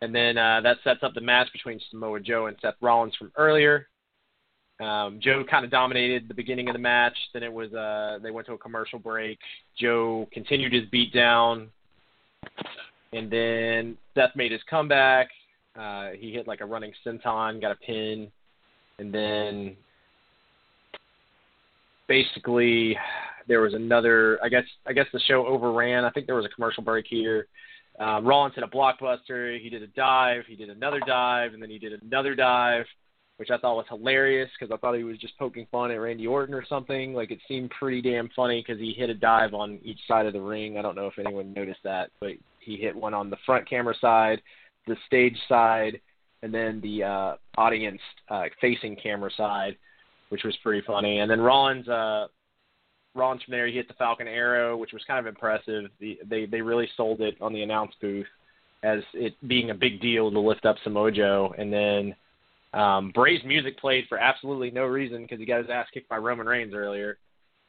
And 0.00 0.14
then 0.14 0.38
uh, 0.38 0.60
that 0.62 0.78
sets 0.84 1.02
up 1.02 1.14
the 1.14 1.20
match 1.20 1.48
between 1.52 1.80
Samoa 1.90 2.20
Joe 2.20 2.46
and 2.46 2.56
Seth 2.62 2.74
Rollins 2.80 3.16
from 3.16 3.32
earlier. 3.36 3.88
Um, 4.80 5.18
Joe 5.20 5.44
kind 5.48 5.64
of 5.64 5.70
dominated 5.70 6.28
the 6.28 6.34
beginning 6.34 6.68
of 6.68 6.72
the 6.72 6.78
match. 6.78 7.16
Then 7.34 7.42
it 7.42 7.52
was 7.52 7.72
uh, 7.72 8.18
they 8.22 8.30
went 8.30 8.46
to 8.46 8.52
a 8.52 8.58
commercial 8.58 8.98
break. 8.98 9.38
Joe 9.76 10.28
continued 10.32 10.72
his 10.72 10.84
beat 10.90 11.12
down, 11.12 11.68
and 13.12 13.30
then 13.30 13.96
Seth 14.14 14.36
made 14.36 14.52
his 14.52 14.60
comeback. 14.70 15.30
Uh, 15.78 16.10
he 16.16 16.32
hit 16.32 16.46
like 16.46 16.60
a 16.60 16.64
running 16.64 16.92
senton, 17.04 17.60
got 17.60 17.72
a 17.72 17.76
pin, 17.76 18.30
and 19.00 19.12
then 19.12 19.76
basically 22.06 22.96
there 23.48 23.60
was 23.60 23.74
another. 23.74 24.38
I 24.44 24.48
guess 24.48 24.64
I 24.86 24.92
guess 24.92 25.06
the 25.12 25.20
show 25.20 25.44
overran. 25.44 26.04
I 26.04 26.10
think 26.10 26.26
there 26.26 26.36
was 26.36 26.46
a 26.46 26.54
commercial 26.54 26.84
break 26.84 27.06
here. 27.08 27.48
Um, 27.98 28.24
Rollins 28.24 28.54
hit 28.54 28.62
a 28.62 28.68
blockbuster. 28.68 29.60
He 29.60 29.68
did 29.68 29.82
a 29.82 29.88
dive. 29.88 30.44
He 30.46 30.54
did 30.54 30.70
another 30.70 31.00
dive, 31.04 31.52
and 31.52 31.60
then 31.60 31.68
he 31.68 31.80
did 31.80 32.00
another 32.00 32.36
dive 32.36 32.86
which 33.38 33.50
I 33.50 33.56
thought 33.56 33.76
was 33.76 33.86
hilarious 33.88 34.50
because 34.58 34.72
I 34.72 34.78
thought 34.78 34.96
he 34.96 35.04
was 35.04 35.16
just 35.18 35.38
poking 35.38 35.66
fun 35.70 35.92
at 35.92 36.00
Randy 36.00 36.26
Orton 36.26 36.54
or 36.54 36.64
something. 36.68 37.14
Like 37.14 37.30
it 37.30 37.38
seemed 37.46 37.70
pretty 37.70 38.02
damn 38.02 38.28
funny 38.34 38.64
because 38.66 38.80
he 38.80 38.92
hit 38.92 39.10
a 39.10 39.14
dive 39.14 39.54
on 39.54 39.78
each 39.84 40.00
side 40.08 40.26
of 40.26 40.32
the 40.32 40.40
ring. 40.40 40.76
I 40.76 40.82
don't 40.82 40.96
know 40.96 41.06
if 41.06 41.18
anyone 41.18 41.52
noticed 41.52 41.80
that, 41.84 42.10
but 42.20 42.32
he 42.58 42.76
hit 42.76 42.94
one 42.94 43.14
on 43.14 43.30
the 43.30 43.36
front 43.46 43.68
camera 43.68 43.94
side, 44.00 44.42
the 44.88 44.96
stage 45.06 45.36
side, 45.48 46.00
and 46.42 46.52
then 46.52 46.80
the 46.80 47.04
uh, 47.04 47.34
audience 47.56 48.00
uh, 48.28 48.44
facing 48.60 48.96
camera 48.96 49.30
side, 49.36 49.76
which 50.30 50.42
was 50.42 50.56
pretty 50.62 50.84
funny. 50.84 51.20
And 51.20 51.30
then 51.30 51.40
Rollins, 51.40 51.88
uh, 51.88 52.26
Rollins 53.14 53.42
from 53.44 53.52
there, 53.52 53.68
he 53.68 53.74
hit 53.74 53.86
the 53.86 53.94
Falcon 53.94 54.26
Arrow, 54.26 54.76
which 54.76 54.92
was 54.92 55.02
kind 55.06 55.20
of 55.20 55.26
impressive. 55.26 55.90
The, 56.00 56.18
they 56.28 56.46
they 56.46 56.60
really 56.60 56.88
sold 56.96 57.20
it 57.20 57.36
on 57.40 57.52
the 57.52 57.62
announce 57.62 57.92
booth 58.00 58.26
as 58.82 58.98
it 59.14 59.34
being 59.46 59.70
a 59.70 59.74
big 59.74 60.00
deal 60.00 60.28
to 60.30 60.40
lift 60.40 60.66
up 60.66 60.76
Samoa 60.82 61.12
Joe, 61.12 61.54
and 61.56 61.72
then 61.72 62.16
um, 62.74 63.10
Bray's 63.14 63.42
music 63.44 63.78
played 63.78 64.04
for 64.08 64.18
absolutely 64.18 64.70
no 64.70 64.84
reason 64.84 65.22
because 65.22 65.38
he 65.38 65.46
got 65.46 65.60
his 65.60 65.70
ass 65.70 65.86
kicked 65.92 66.08
by 66.08 66.18
Roman 66.18 66.46
Reigns 66.46 66.74
earlier, 66.74 67.18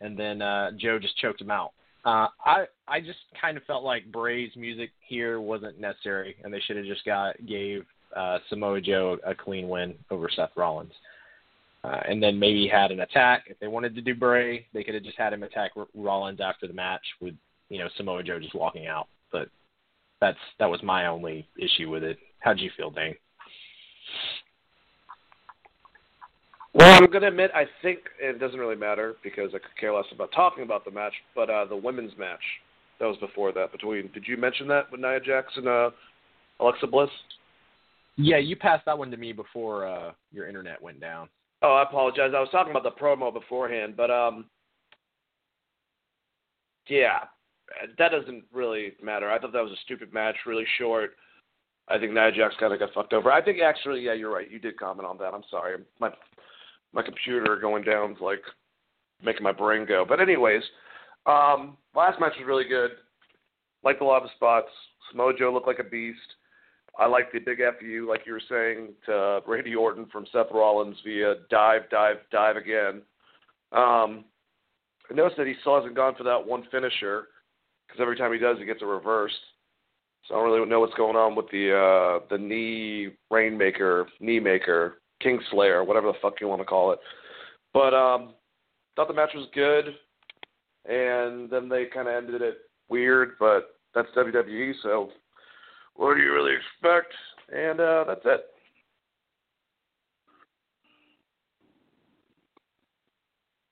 and 0.01 0.17
then 0.17 0.41
uh, 0.41 0.71
Joe 0.77 0.99
just 0.99 1.17
choked 1.17 1.41
him 1.41 1.51
out. 1.51 1.71
Uh, 2.05 2.27
I 2.45 2.65
I 2.87 2.99
just 2.99 3.19
kind 3.39 3.57
of 3.57 3.63
felt 3.63 3.83
like 3.83 4.11
Bray's 4.11 4.51
music 4.55 4.91
here 5.01 5.39
wasn't 5.39 5.79
necessary, 5.79 6.35
and 6.43 6.53
they 6.53 6.59
should 6.61 6.77
have 6.77 6.85
just 6.85 7.05
got 7.05 7.35
gave 7.45 7.85
uh, 8.15 8.39
Samoa 8.49 8.81
Joe 8.81 9.17
a 9.25 9.35
clean 9.35 9.69
win 9.69 9.95
over 10.09 10.29
Seth 10.33 10.51
Rollins, 10.55 10.93
uh, 11.83 11.99
and 12.07 12.21
then 12.21 12.39
maybe 12.39 12.67
had 12.67 12.91
an 12.91 13.01
attack 13.01 13.45
if 13.47 13.59
they 13.59 13.67
wanted 13.67 13.95
to 13.95 14.01
do 14.01 14.15
Bray. 14.15 14.65
They 14.73 14.83
could 14.83 14.95
have 14.95 15.03
just 15.03 15.17
had 15.17 15.33
him 15.33 15.43
attack 15.43 15.71
R- 15.75 15.87
Rollins 15.93 16.39
after 16.41 16.67
the 16.67 16.73
match 16.73 17.05
with 17.21 17.35
you 17.69 17.79
know 17.79 17.89
Samoa 17.97 18.23
Joe 18.23 18.39
just 18.39 18.55
walking 18.55 18.87
out. 18.87 19.07
But 19.31 19.49
that's 20.19 20.37
that 20.59 20.69
was 20.69 20.81
my 20.83 21.07
only 21.07 21.47
issue 21.57 21.89
with 21.89 22.03
it. 22.03 22.17
How'd 22.39 22.59
you 22.59 22.71
feel, 22.77 22.91
Dane? 22.91 23.15
Well, 26.79 26.97
I'm 26.97 27.11
going 27.11 27.23
to 27.23 27.27
admit, 27.27 27.51
I 27.53 27.65
think 27.81 27.99
it 28.21 28.39
doesn't 28.39 28.57
really 28.57 28.77
matter 28.77 29.15
because 29.21 29.49
I 29.49 29.59
could 29.59 29.75
care 29.77 29.93
less 29.93 30.05
about 30.13 30.31
talking 30.31 30.63
about 30.63 30.85
the 30.85 30.91
match, 30.91 31.11
but 31.35 31.49
uh, 31.49 31.65
the 31.65 31.75
women's 31.75 32.17
match 32.17 32.39
that 32.99 33.05
was 33.05 33.17
before 33.17 33.51
that 33.51 33.73
between. 33.73 34.09
Did 34.13 34.23
you 34.25 34.37
mention 34.37 34.65
that 34.69 34.89
with 34.89 35.01
Nia 35.01 35.19
Jax 35.19 35.51
and 35.57 35.67
uh, 35.67 35.89
Alexa 36.61 36.87
Bliss? 36.87 37.09
Yeah, 38.15 38.37
you 38.37 38.55
passed 38.55 38.85
that 38.85 38.97
one 38.97 39.11
to 39.11 39.17
me 39.17 39.33
before 39.33 39.87
uh, 39.87 40.13
your 40.31 40.47
internet 40.47 40.81
went 40.81 41.01
down. 41.01 41.27
Oh, 41.61 41.73
I 41.73 41.83
apologize. 41.83 42.31
I 42.33 42.39
was 42.39 42.47
talking 42.49 42.71
about 42.71 42.83
the 42.83 42.91
promo 42.91 43.33
beforehand, 43.33 43.95
but 43.97 44.09
um, 44.09 44.45
yeah, 46.87 47.25
that 47.97 48.11
doesn't 48.11 48.45
really 48.53 48.93
matter. 49.03 49.29
I 49.29 49.37
thought 49.37 49.51
that 49.51 49.63
was 49.63 49.73
a 49.73 49.83
stupid 49.83 50.13
match, 50.13 50.37
really 50.45 50.65
short. 50.77 51.11
I 51.89 51.97
think 51.97 52.13
Nia 52.13 52.31
Jax 52.31 52.55
kind 52.57 52.71
of 52.71 52.79
got 52.79 52.93
fucked 52.93 53.11
over. 53.11 53.33
I 53.33 53.43
think 53.43 53.59
actually, 53.59 53.99
yeah, 53.99 54.13
you're 54.13 54.33
right. 54.33 54.49
You 54.49 54.59
did 54.59 54.79
comment 54.79 55.05
on 55.05 55.17
that. 55.17 55.33
I'm 55.33 55.43
sorry. 55.51 55.75
My 55.99 56.11
my 56.93 57.01
computer 57.01 57.57
going 57.59 57.83
down 57.83 58.11
is 58.11 58.17
like 58.21 58.41
making 59.23 59.43
my 59.43 59.51
brain 59.51 59.85
go. 59.85 60.05
But 60.07 60.19
anyways, 60.19 60.63
um, 61.25 61.77
last 61.95 62.19
match 62.19 62.33
was 62.37 62.47
really 62.47 62.65
good. 62.67 62.91
Liked 63.83 64.01
a 64.01 64.05
lot 64.05 64.23
of 64.23 64.29
spots. 64.35 64.69
Samoa 65.11 65.33
Joe 65.37 65.53
looked 65.53 65.67
like 65.67 65.79
a 65.79 65.89
beast. 65.89 66.19
I 66.97 67.05
like 67.05 67.31
the 67.31 67.39
big 67.39 67.59
FU, 67.79 68.07
like 68.09 68.21
you 68.25 68.33
were 68.33 68.41
saying, 68.49 68.89
to 69.05 69.39
Randy 69.47 69.75
Orton 69.75 70.07
from 70.11 70.25
Seth 70.33 70.47
Rollins 70.51 70.97
via 71.05 71.35
dive, 71.49 71.83
dive, 71.89 72.17
dive 72.31 72.57
again. 72.57 73.01
Um, 73.71 74.25
I 75.09 75.13
noticed 75.13 75.37
that 75.37 75.47
he 75.47 75.53
still 75.61 75.75
hasn't 75.75 75.95
gone 75.95 76.15
for 76.15 76.23
that 76.23 76.45
one 76.45 76.63
finisher 76.71 77.27
because 77.87 78.01
every 78.01 78.17
time 78.17 78.33
he 78.33 78.39
does, 78.39 78.57
he 78.59 78.65
gets 78.65 78.81
it 78.81 78.85
reversed. 78.85 79.35
So 80.27 80.35
I 80.35 80.39
don't 80.39 80.51
really 80.51 80.69
know 80.69 80.81
what's 80.81 80.93
going 80.95 81.15
on 81.15 81.35
with 81.35 81.49
the 81.51 81.73
uh, 81.73 82.25
the 82.29 82.37
knee 82.37 83.09
rainmaker, 83.31 84.07
knee 84.19 84.39
maker, 84.39 84.95
Kingslayer, 85.23 85.85
whatever 85.85 86.07
the 86.07 86.17
fuck 86.21 86.41
you 86.41 86.47
want 86.47 86.61
to 86.61 86.65
call 86.65 86.91
it. 86.91 86.99
But 87.73 87.93
um, 87.93 88.33
thought 88.95 89.07
the 89.07 89.13
match 89.13 89.31
was 89.35 89.47
good, 89.53 89.85
and 90.85 91.49
then 91.49 91.69
they 91.69 91.85
kind 91.85 92.07
of 92.07 92.15
ended 92.15 92.41
it 92.41 92.57
weird. 92.89 93.31
But 93.39 93.75
that's 93.93 94.09
WWE, 94.15 94.73
so 94.83 95.09
what 95.95 96.15
do 96.15 96.21
you 96.21 96.33
really 96.33 96.53
expect? 96.55 97.13
And 97.53 97.79
uh, 97.79 98.05
that's 98.07 98.21
it. 98.25 98.45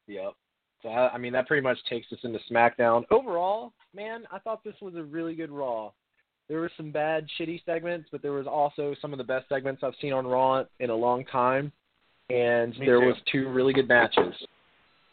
Yep. 0.08 0.34
So 0.82 0.90
I 0.90 1.18
mean 1.18 1.34
that 1.34 1.48
pretty 1.48 1.64
much 1.64 1.78
takes 1.90 2.12
us 2.12 2.20
into 2.24 2.40
SmackDown. 2.52 3.04
Overall, 3.12 3.74
man, 3.94 4.24
I 4.32 4.40
thought 4.40 4.64
this 4.64 4.76
was 4.82 4.96
a 4.96 5.04
really 5.04 5.36
good 5.36 5.52
Raw. 5.52 5.92
There 6.50 6.60
were 6.60 6.72
some 6.78 6.92
bad, 6.92 7.28
shitty 7.40 7.66
segments, 7.66 8.08
but 8.12 8.22
there 8.22 8.32
was 8.32 8.48
also 8.48 8.96
some 9.02 9.12
of 9.12 9.18
the 9.18 9.24
best 9.24 9.50
segments 9.50 9.84
I've 9.84 9.94
seen 10.02 10.14
on 10.14 10.26
Raw 10.26 10.64
in 10.80 10.90
a 10.90 10.96
long 10.96 11.26
time, 11.26 11.72
and 12.30 12.78
Me 12.80 12.86
there 12.86 13.02
too. 13.02 13.08
was 13.08 13.16
two 13.32 13.50
really 13.50 13.74
good 13.74 13.88
matches. 13.88 14.34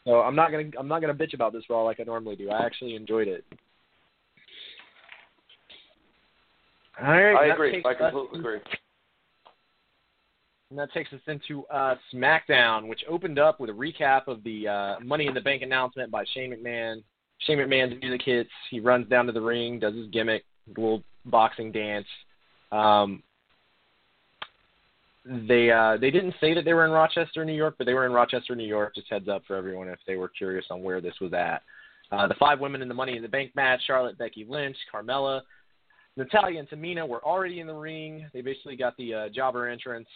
So 0.04 0.20
I'm 0.20 0.36
not 0.36 0.50
gonna 0.50 0.70
I'm 0.78 0.86
not 0.86 1.00
gonna 1.00 1.14
bitch 1.14 1.34
about 1.34 1.52
this 1.52 1.64
Raw 1.68 1.82
like 1.82 1.98
I 1.98 2.04
normally 2.04 2.36
do. 2.36 2.50
I 2.50 2.64
actually 2.64 2.94
enjoyed 2.94 3.26
it. 3.26 3.44
All 7.00 7.08
right, 7.08 7.34
I 7.34 7.52
agree. 7.52 7.72
takes 7.72 7.86
I 7.86 7.92
us 7.92 8.12
completely 8.12 8.38
agree. 8.38 8.60
And 10.70 10.78
that 10.78 10.92
takes 10.92 11.12
us 11.12 11.20
into 11.26 11.64
uh, 11.66 11.96
SmackDown, 12.12 12.88
which 12.88 13.02
opened 13.08 13.38
up 13.38 13.60
with 13.60 13.70
a 13.70 13.72
recap 13.72 14.28
of 14.28 14.42
the 14.44 14.68
uh, 14.68 15.00
Money 15.00 15.26
in 15.26 15.34
the 15.34 15.40
Bank 15.40 15.62
announcement 15.62 16.10
by 16.10 16.24
Shane 16.32 16.52
McMahon. 16.52 17.02
Shane 17.40 17.58
McMahon's 17.58 18.00
music 18.00 18.22
hits. 18.24 18.50
He 18.70 18.80
runs 18.80 19.08
down 19.08 19.26
to 19.26 19.32
the 19.32 19.40
ring, 19.40 19.78
does 19.78 19.94
his 19.94 20.06
gimmick, 20.08 20.44
little 20.76 21.02
boxing 21.24 21.72
dance. 21.72 22.06
Um, 22.72 23.22
they 25.24 25.70
uh, 25.70 25.96
they 25.98 26.10
didn't 26.10 26.34
say 26.40 26.52
that 26.54 26.64
they 26.64 26.74
were 26.74 26.84
in 26.84 26.90
Rochester, 26.90 27.44
New 27.44 27.54
York, 27.54 27.76
but 27.78 27.86
they 27.86 27.94
were 27.94 28.04
in 28.04 28.12
Rochester, 28.12 28.54
New 28.54 28.66
York. 28.66 28.94
Just 28.94 29.10
heads 29.10 29.28
up 29.28 29.42
for 29.46 29.56
everyone 29.56 29.88
if 29.88 29.98
they 30.06 30.16
were 30.16 30.28
curious 30.28 30.66
on 30.70 30.82
where 30.82 31.00
this 31.00 31.14
was 31.20 31.32
at. 31.32 31.62
Uh, 32.12 32.26
the 32.26 32.34
five 32.34 32.60
women 32.60 32.82
in 32.82 32.88
the 32.88 32.94
Money 32.94 33.16
in 33.16 33.22
the 33.22 33.28
Bank 33.28 33.52
match: 33.54 33.80
Charlotte, 33.86 34.18
Becky 34.18 34.44
Lynch, 34.46 34.76
Carmella, 34.92 35.40
Natalya, 36.16 36.60
and 36.60 36.68
Tamina 36.68 37.08
were 37.08 37.24
already 37.24 37.60
in 37.60 37.66
the 37.66 37.74
ring. 37.74 38.26
They 38.34 38.42
basically 38.42 38.76
got 38.76 38.96
the 38.98 39.14
uh, 39.14 39.28
jobber 39.30 39.66
entrance 39.68 40.08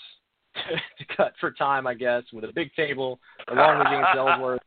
to 0.55 1.17
cut 1.17 1.33
for 1.41 1.53
time, 1.53 1.87
I 1.87 1.95
guess, 1.95 2.23
with 2.33 2.45
a 2.45 2.53
big 2.53 2.75
table 2.75 3.19
along 3.51 3.79
with 3.79 3.89
James 3.89 4.07
Ellsworth. 4.17 4.61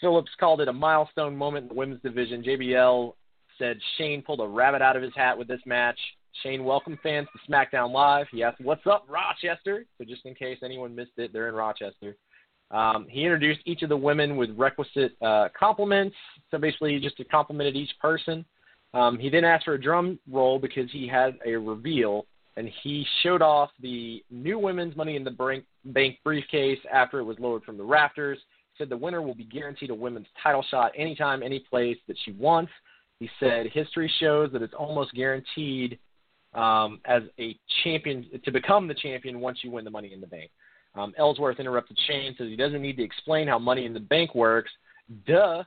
Phillips 0.00 0.30
called 0.40 0.60
it 0.60 0.68
a 0.68 0.72
milestone 0.72 1.36
moment 1.36 1.64
in 1.64 1.68
the 1.68 1.74
women's 1.74 2.02
division. 2.02 2.42
JBL 2.42 3.12
said 3.62 3.78
Shane 3.96 4.22
pulled 4.22 4.40
a 4.40 4.46
rabbit 4.46 4.82
out 4.82 4.96
of 4.96 5.02
his 5.02 5.14
hat 5.14 5.38
with 5.38 5.46
this 5.46 5.60
match. 5.66 5.98
Shane 6.42 6.64
welcomed 6.64 6.98
fans 7.02 7.28
to 7.32 7.52
SmackDown 7.52 7.92
Live. 7.92 8.26
He 8.32 8.42
asked, 8.42 8.60
"What's 8.60 8.86
up, 8.86 9.06
Rochester?" 9.08 9.84
So 9.98 10.04
just 10.04 10.26
in 10.26 10.34
case 10.34 10.58
anyone 10.64 10.94
missed 10.94 11.12
it, 11.18 11.32
they're 11.32 11.48
in 11.48 11.54
Rochester. 11.54 12.16
Um, 12.72 13.06
he 13.08 13.22
introduced 13.22 13.60
each 13.66 13.82
of 13.82 13.90
the 13.90 13.96
women 13.96 14.36
with 14.36 14.50
requisite 14.56 15.12
uh, 15.20 15.48
compliments. 15.56 16.16
So 16.50 16.58
basically, 16.58 16.94
he 16.94 17.00
just 17.00 17.20
complimented 17.30 17.76
each 17.76 17.92
person. 18.00 18.44
Um, 18.94 19.18
he 19.18 19.28
then 19.28 19.44
asked 19.44 19.66
for 19.66 19.74
a 19.74 19.80
drum 19.80 20.18
roll 20.30 20.58
because 20.58 20.90
he 20.90 21.06
had 21.06 21.38
a 21.46 21.54
reveal, 21.56 22.26
and 22.56 22.68
he 22.82 23.06
showed 23.22 23.42
off 23.42 23.70
the 23.80 24.24
new 24.30 24.58
women's 24.58 24.96
Money 24.96 25.16
in 25.16 25.24
the 25.24 25.30
Bank, 25.30 25.64
bank 25.84 26.18
briefcase 26.24 26.78
after 26.92 27.20
it 27.20 27.24
was 27.24 27.38
lowered 27.38 27.62
from 27.62 27.76
the 27.76 27.84
rafters. 27.84 28.38
Said 28.78 28.88
the 28.88 28.96
winner 28.96 29.20
will 29.20 29.34
be 29.34 29.44
guaranteed 29.44 29.90
a 29.90 29.94
women's 29.94 30.26
title 30.42 30.64
shot 30.70 30.92
anytime, 30.96 31.42
any 31.42 31.60
place 31.60 31.98
that 32.08 32.16
she 32.24 32.32
wants. 32.32 32.72
He 33.22 33.30
said 33.38 33.68
history 33.72 34.12
shows 34.18 34.50
that 34.52 34.62
it's 34.62 34.74
almost 34.74 35.14
guaranteed 35.14 35.96
um, 36.54 37.00
as 37.04 37.22
a 37.38 37.56
champion 37.84 38.26
to 38.44 38.50
become 38.50 38.88
the 38.88 38.94
champion 38.94 39.38
once 39.38 39.58
you 39.62 39.70
win 39.70 39.84
the 39.84 39.92
Money 39.92 40.12
in 40.12 40.20
the 40.20 40.26
Bank. 40.26 40.50
Um, 40.96 41.14
Ellsworth 41.16 41.60
interrupted 41.60 41.96
Shane, 42.08 42.34
says 42.36 42.48
he 42.48 42.56
doesn't 42.56 42.82
need 42.82 42.96
to 42.96 43.04
explain 43.04 43.46
how 43.46 43.60
Money 43.60 43.86
in 43.86 43.94
the 43.94 44.00
Bank 44.00 44.34
works. 44.34 44.72
Duh, 45.24 45.62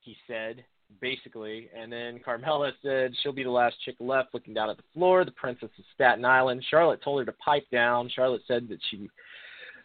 he 0.00 0.16
said, 0.26 0.64
basically. 1.00 1.70
And 1.72 1.92
then 1.92 2.18
Carmella 2.18 2.72
said 2.82 3.12
she'll 3.22 3.30
be 3.30 3.44
the 3.44 3.50
last 3.50 3.76
chick 3.84 3.94
left 4.00 4.34
looking 4.34 4.52
down 4.52 4.68
at 4.68 4.76
the 4.76 4.82
floor, 4.92 5.24
the 5.24 5.30
princess 5.30 5.70
of 5.78 5.84
Staten 5.94 6.24
Island. 6.24 6.64
Charlotte 6.68 7.00
told 7.00 7.20
her 7.20 7.24
to 7.26 7.38
pipe 7.38 7.66
down. 7.70 8.10
Charlotte 8.12 8.42
said 8.48 8.68
that 8.70 8.80
she 8.90 9.08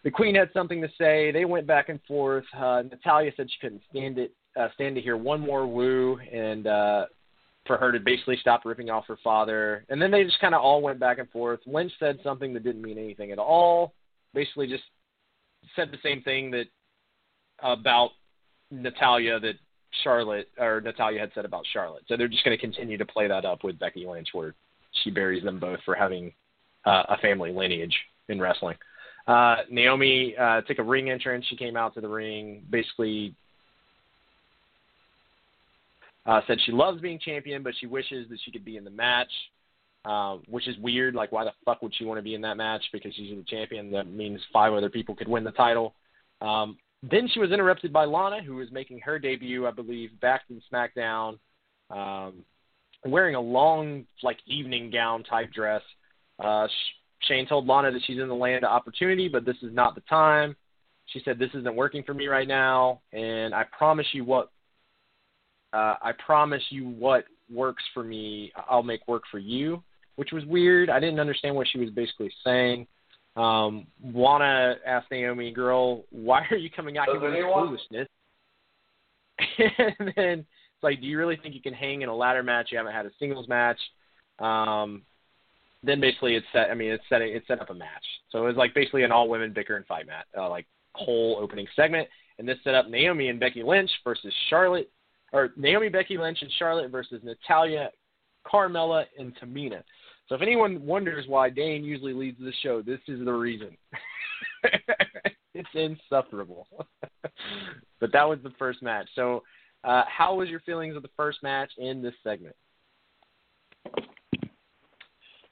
the 0.04 0.10
queen 0.10 0.34
had 0.34 0.50
something 0.52 0.82
to 0.82 0.90
say. 0.98 1.32
They 1.32 1.46
went 1.46 1.68
back 1.68 1.90
and 1.90 2.00
forth. 2.08 2.46
Uh, 2.58 2.82
Natalya 2.90 3.32
said 3.38 3.52
she 3.52 3.60
couldn't 3.62 3.84
stand 3.92 4.18
it, 4.18 4.34
uh, 4.58 4.70
stand 4.74 4.96
to 4.96 5.02
hear 5.02 5.18
one 5.18 5.42
more 5.42 5.68
woo, 5.68 6.18
and 6.32 6.68
uh, 6.68 7.06
for 7.66 7.78
her 7.78 7.92
to 7.92 8.00
basically 8.00 8.38
stop 8.40 8.66
ripping 8.66 8.90
off 8.90 9.06
her 9.08 9.18
father. 9.24 9.86
And 9.90 10.02
then 10.02 10.10
they 10.10 10.24
just 10.24 10.40
kind 10.40 10.56
of 10.56 10.62
all 10.62 10.82
went 10.82 11.00
back 11.00 11.20
and 11.20 11.30
forth. 11.30 11.60
Lynch 11.66 11.92
said 12.00 12.20
something 12.24 12.54
that 12.54 12.64
didn't 12.64 12.82
mean 12.82 12.98
anything 12.98 13.32
at 13.32 13.40
all. 13.40 13.94
Basically, 14.34 14.68
just 14.68 14.84
said 15.76 15.92
the 15.92 15.98
same 16.02 16.22
thing 16.22 16.52
that 16.52 16.66
about 17.62 18.12
Natalya 18.72 19.40
that 19.40 19.56
Charlotte 20.04 20.48
or 20.58 20.82
Natalya 20.82 21.20
had 21.20 21.32
said 21.34 21.46
about 21.46 21.66
Charlotte. 21.72 22.04
So 22.08 22.18
they're 22.18 22.28
just 22.28 22.44
going 22.44 22.58
to 22.58 22.62
continue 22.62 22.98
to 22.98 23.06
play 23.06 23.28
that 23.28 23.46
up 23.46 23.64
with 23.64 23.80
Becky 23.80 24.06
Lynch, 24.06 24.30
where 24.34 24.54
she 25.04 25.12
buries 25.12 25.44
them 25.44 25.60
both 25.60 25.80
for 25.86 25.96
having 25.96 26.34
uh, 26.86 27.04
a 27.10 27.18
family 27.18 27.52
lineage 27.52 27.96
in 28.30 28.40
wrestling. 28.40 28.78
Uh, 29.28 29.58
Naomi 29.70 30.36
uh, 30.38 30.62
took 30.62 30.80
a 30.80 30.84
ring 30.84 31.10
entrance. 31.10 31.46
She 31.50 31.58
came 31.58 31.76
out 31.76 31.94
to 31.96 32.02
the 32.02 32.08
ring, 32.08 32.64
basically 32.70 33.36
uh, 36.28 36.42
said 36.46 36.58
she 36.66 36.72
loves 36.72 37.02
being 37.02 37.20
champion, 37.20 37.64
but 37.64 37.74
she 37.80 37.88
wishes 37.88 38.28
that 38.30 38.38
she 38.44 38.52
could 38.52 38.66
be 38.66 38.78
in 38.78 38.84
the 38.84 38.92
match, 38.92 39.32
um, 40.06 40.44
which 40.48 40.68
is 40.68 40.78
weird. 40.78 41.16
Like, 41.16 41.32
why 41.32 41.46
the 41.46 41.54
fuck 41.66 41.82
would 41.82 41.96
she 41.96 42.06
want 42.06 42.18
to 42.20 42.24
be 42.24 42.36
in 42.36 42.42
that 42.42 42.58
match? 42.58 42.84
Because 42.92 43.14
she's 43.16 43.36
the 43.36 43.44
champion. 43.48 43.92
That 43.92 44.08
means 44.08 44.40
five 44.52 44.74
other 44.74 44.90
people 44.90 45.16
could 45.16 45.28
win 45.28 45.44
the 45.44 45.52
title. 45.52 45.96
Um, 46.42 46.78
then 47.02 47.30
she 47.34 47.40
was 47.40 47.52
interrupted 47.52 47.94
by 47.94 48.06
Lana, 48.06 48.44
who 48.44 48.56
was 48.56 48.72
making 48.72 49.00
her 49.00 49.18
debut, 49.20 49.66
I 49.66 49.72
believe, 49.72 50.20
back 50.20 50.42
in 50.50 50.62
SmackDown, 50.72 51.40
um, 51.90 52.44
wearing 53.06 53.36
a 53.36 53.40
long, 53.40 54.06
like, 54.24 54.40
evening 54.46 54.92
gown 54.92 55.24
type 55.24 55.54
dress. 55.54 55.82
Uh, 56.44 56.68
Shane 57.22 57.48
told 57.48 57.68
Lana 57.68 57.92
that 57.92 58.02
she's 58.06 58.20
in 58.20 58.28
the 58.28 58.36
land 58.36 58.64
of 58.66 58.72
opportunity, 58.72 59.28
but 59.28 59.46
this 59.46 59.58
is 59.62 59.74
not 59.74 59.96
the 59.96 60.02
time. 60.02 60.56
She 61.08 61.22
said, 61.24 61.40
"This 61.40 61.50
isn't 61.54 61.76
working 61.76 62.04
for 62.04 62.14
me 62.14 62.28
right 62.28 62.48
now, 62.48 63.02
and 63.14 63.56
I 63.56 63.64
promise 63.64 64.08
you 64.14 64.26
what. 64.26 64.52
Uh, 65.78 65.96
I 66.02 66.12
promise 66.26 66.64
you 66.70 66.90
what 66.90 67.26
works 67.54 67.84
for 67.94 68.04
me. 68.04 68.52
I'll 68.70 68.84
make 68.84 69.08
work 69.08 69.24
for 69.30 69.40
you." 69.40 69.84
Which 70.16 70.32
was 70.32 70.44
weird. 70.46 70.90
I 70.90 71.00
didn't 71.00 71.20
understand 71.20 71.56
what 71.56 71.68
she 71.72 71.78
was 71.78 71.92
basically 71.92 72.32
saying. 72.44 72.88
Um, 73.36 73.86
Wanna 74.02 74.78
asked 74.86 75.12
Naomi, 75.12 75.52
"Girl, 75.52 76.06
why 76.10 76.46
are 76.50 76.58
you 76.58 76.72
coming 76.72 76.98
out 76.98 77.08
here 77.08 77.20
with 77.20 77.34
this 77.34 77.44
foolishness?" 77.44 78.08
and 80.00 80.14
then 80.16 80.40
it's 80.40 80.84
like, 80.84 81.00
"Do 81.00 81.06
you 81.06 81.20
really 81.20 81.36
think 81.36 81.54
you 81.54 81.62
can 81.62 81.74
hang 81.74 82.02
in 82.02 82.10
a 82.10 82.16
ladder 82.16 82.42
match? 82.42 82.70
You 82.72 82.80
haven't 82.80 82.94
had 82.94 83.06
a 83.06 83.12
singles 83.20 83.48
match." 83.48 83.80
Um, 84.40 85.04
then 85.84 86.00
basically 86.00 86.36
it's 86.36 86.48
set. 86.52 86.72
I 86.72 86.74
mean, 86.74 86.92
it's 86.92 87.04
setting 87.10 87.36
it 87.36 87.44
set 87.48 87.62
up 87.62 87.70
a 87.70 87.74
match. 87.76 88.06
So 88.32 88.40
it 88.40 88.48
was 88.48 88.56
like 88.56 88.74
basically 88.74 89.04
an 89.04 89.12
all 89.12 89.30
women 89.30 89.54
bicker 89.54 89.76
and 89.76 89.86
fight 89.86 90.08
match, 90.08 90.26
uh, 90.36 90.50
like 90.50 90.66
whole 90.94 91.38
opening 91.40 91.68
segment. 91.76 92.08
And 92.40 92.48
this 92.48 92.58
set 92.64 92.76
up 92.76 92.90
Naomi 92.90 93.30
and 93.30 93.40
Becky 93.40 93.64
Lynch 93.64 93.90
versus 94.04 94.34
Charlotte, 94.50 94.90
or 95.34 95.50
Naomi, 95.58 95.90
Becky 95.90 96.18
Lynch, 96.18 96.40
and 96.42 96.52
Charlotte 96.58 96.90
versus 96.90 97.22
Natalya, 97.24 97.90
Carmella, 98.46 99.06
and 99.18 99.34
Tamina. 99.38 99.84
So 100.28 100.36
if 100.36 100.42
anyone 100.42 100.86
wonders 100.86 101.26
why 101.28 101.50
Dane 101.50 101.84
usually 101.84 102.14
leads 102.14 102.40
the 102.40 102.54
show, 102.62 102.82
this 102.82 103.00
is 103.08 103.24
the 103.24 103.32
reason. 103.32 103.78
it's 105.54 105.70
insufferable. 105.74 106.68
but 108.00 108.12
that 108.12 108.28
was 108.28 108.40
the 108.44 108.54
first 108.60 108.84
match. 108.84 109.08
So 109.16 109.44
uh, 109.84 110.04
how 110.08 110.36
was 110.36 110.50
your 110.50 110.60
feelings 110.62 110.96
of 110.96 111.02
the 111.02 111.10
first 111.16 111.42
match 111.44 111.72
in 111.78 112.02
this 112.02 112.14
segment? 112.24 112.56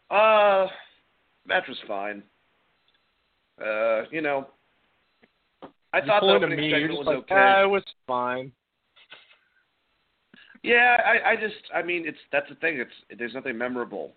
Uh, 0.09 0.67
match 1.47 1.63
was 1.67 1.77
fine. 1.87 2.21
Uh, 3.61 4.03
you 4.11 4.21
know, 4.21 4.47
I 5.93 5.99
you 5.99 6.05
thought 6.05 6.21
the 6.21 6.27
opening 6.27 6.71
segment 6.71 6.97
was 6.97 7.07
like, 7.07 7.17
okay. 7.17 7.35
"Ah, 7.35 7.63
it 7.63 7.67
was 7.67 7.83
fine. 8.05 8.51
Yeah, 10.65 10.97
I, 11.05 11.33
I 11.33 11.35
just, 11.35 11.61
I 11.75 11.83
mean, 11.83 12.07
it's 12.07 12.17
that's 12.31 12.49
the 12.49 12.55
thing. 12.55 12.79
It's 12.79 13.19
there's 13.19 13.35
nothing 13.35 13.55
memorable. 13.55 14.13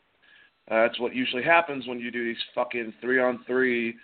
Uh, 0.70 0.83
that's 0.83 0.99
what 0.99 1.15
usually 1.15 1.43
happens 1.43 1.87
when 1.87 1.99
you 1.99 2.11
do 2.11 2.25
these 2.25 2.43
fucking 2.55 2.95
three 3.03 3.20
on 3.20 3.41
three 3.47 3.95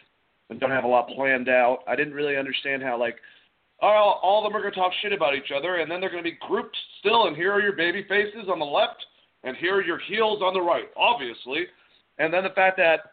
and 0.51 0.61
don't 0.61 0.71
have 0.71 0.85
a 0.85 0.89
lot 0.89 1.09
planned 1.09 1.49
out. 1.49 1.79
I 1.89 1.97
didn't 1.97 2.12
really 2.12 2.37
understand 2.37 2.83
how 2.83 3.01
like 3.01 3.16
all, 3.81 4.21
all 4.23 4.45
of 4.45 4.53
them 4.53 4.55
are 4.55 4.61
going 4.61 4.75
to 4.75 4.79
talk 4.79 4.93
shit 5.01 5.15
about 5.15 5.35
each 5.35 5.53
other, 5.57 5.77
and 5.77 5.91
then 5.91 6.03
they're 6.03 6.11
going 6.11 6.23
to 6.23 6.31
be 6.31 6.37
grouped 6.47 6.77
still. 7.01 7.29
And 7.29 7.35
here 7.35 7.51
are 7.51 7.62
your 7.62 7.77
baby 7.77 8.05
faces 8.07 8.51
on 8.53 8.59
the 8.59 8.65
left, 8.66 9.03
and 9.43 9.57
here 9.57 9.77
are 9.77 9.83
your 9.83 10.01
heels 10.01 10.43
on 10.43 10.53
the 10.53 10.61
right, 10.61 10.91
obviously. 10.99 11.65
And 12.19 12.33
then 12.33 12.45
the 12.45 12.51
fact 12.51 12.77
that 12.77 13.12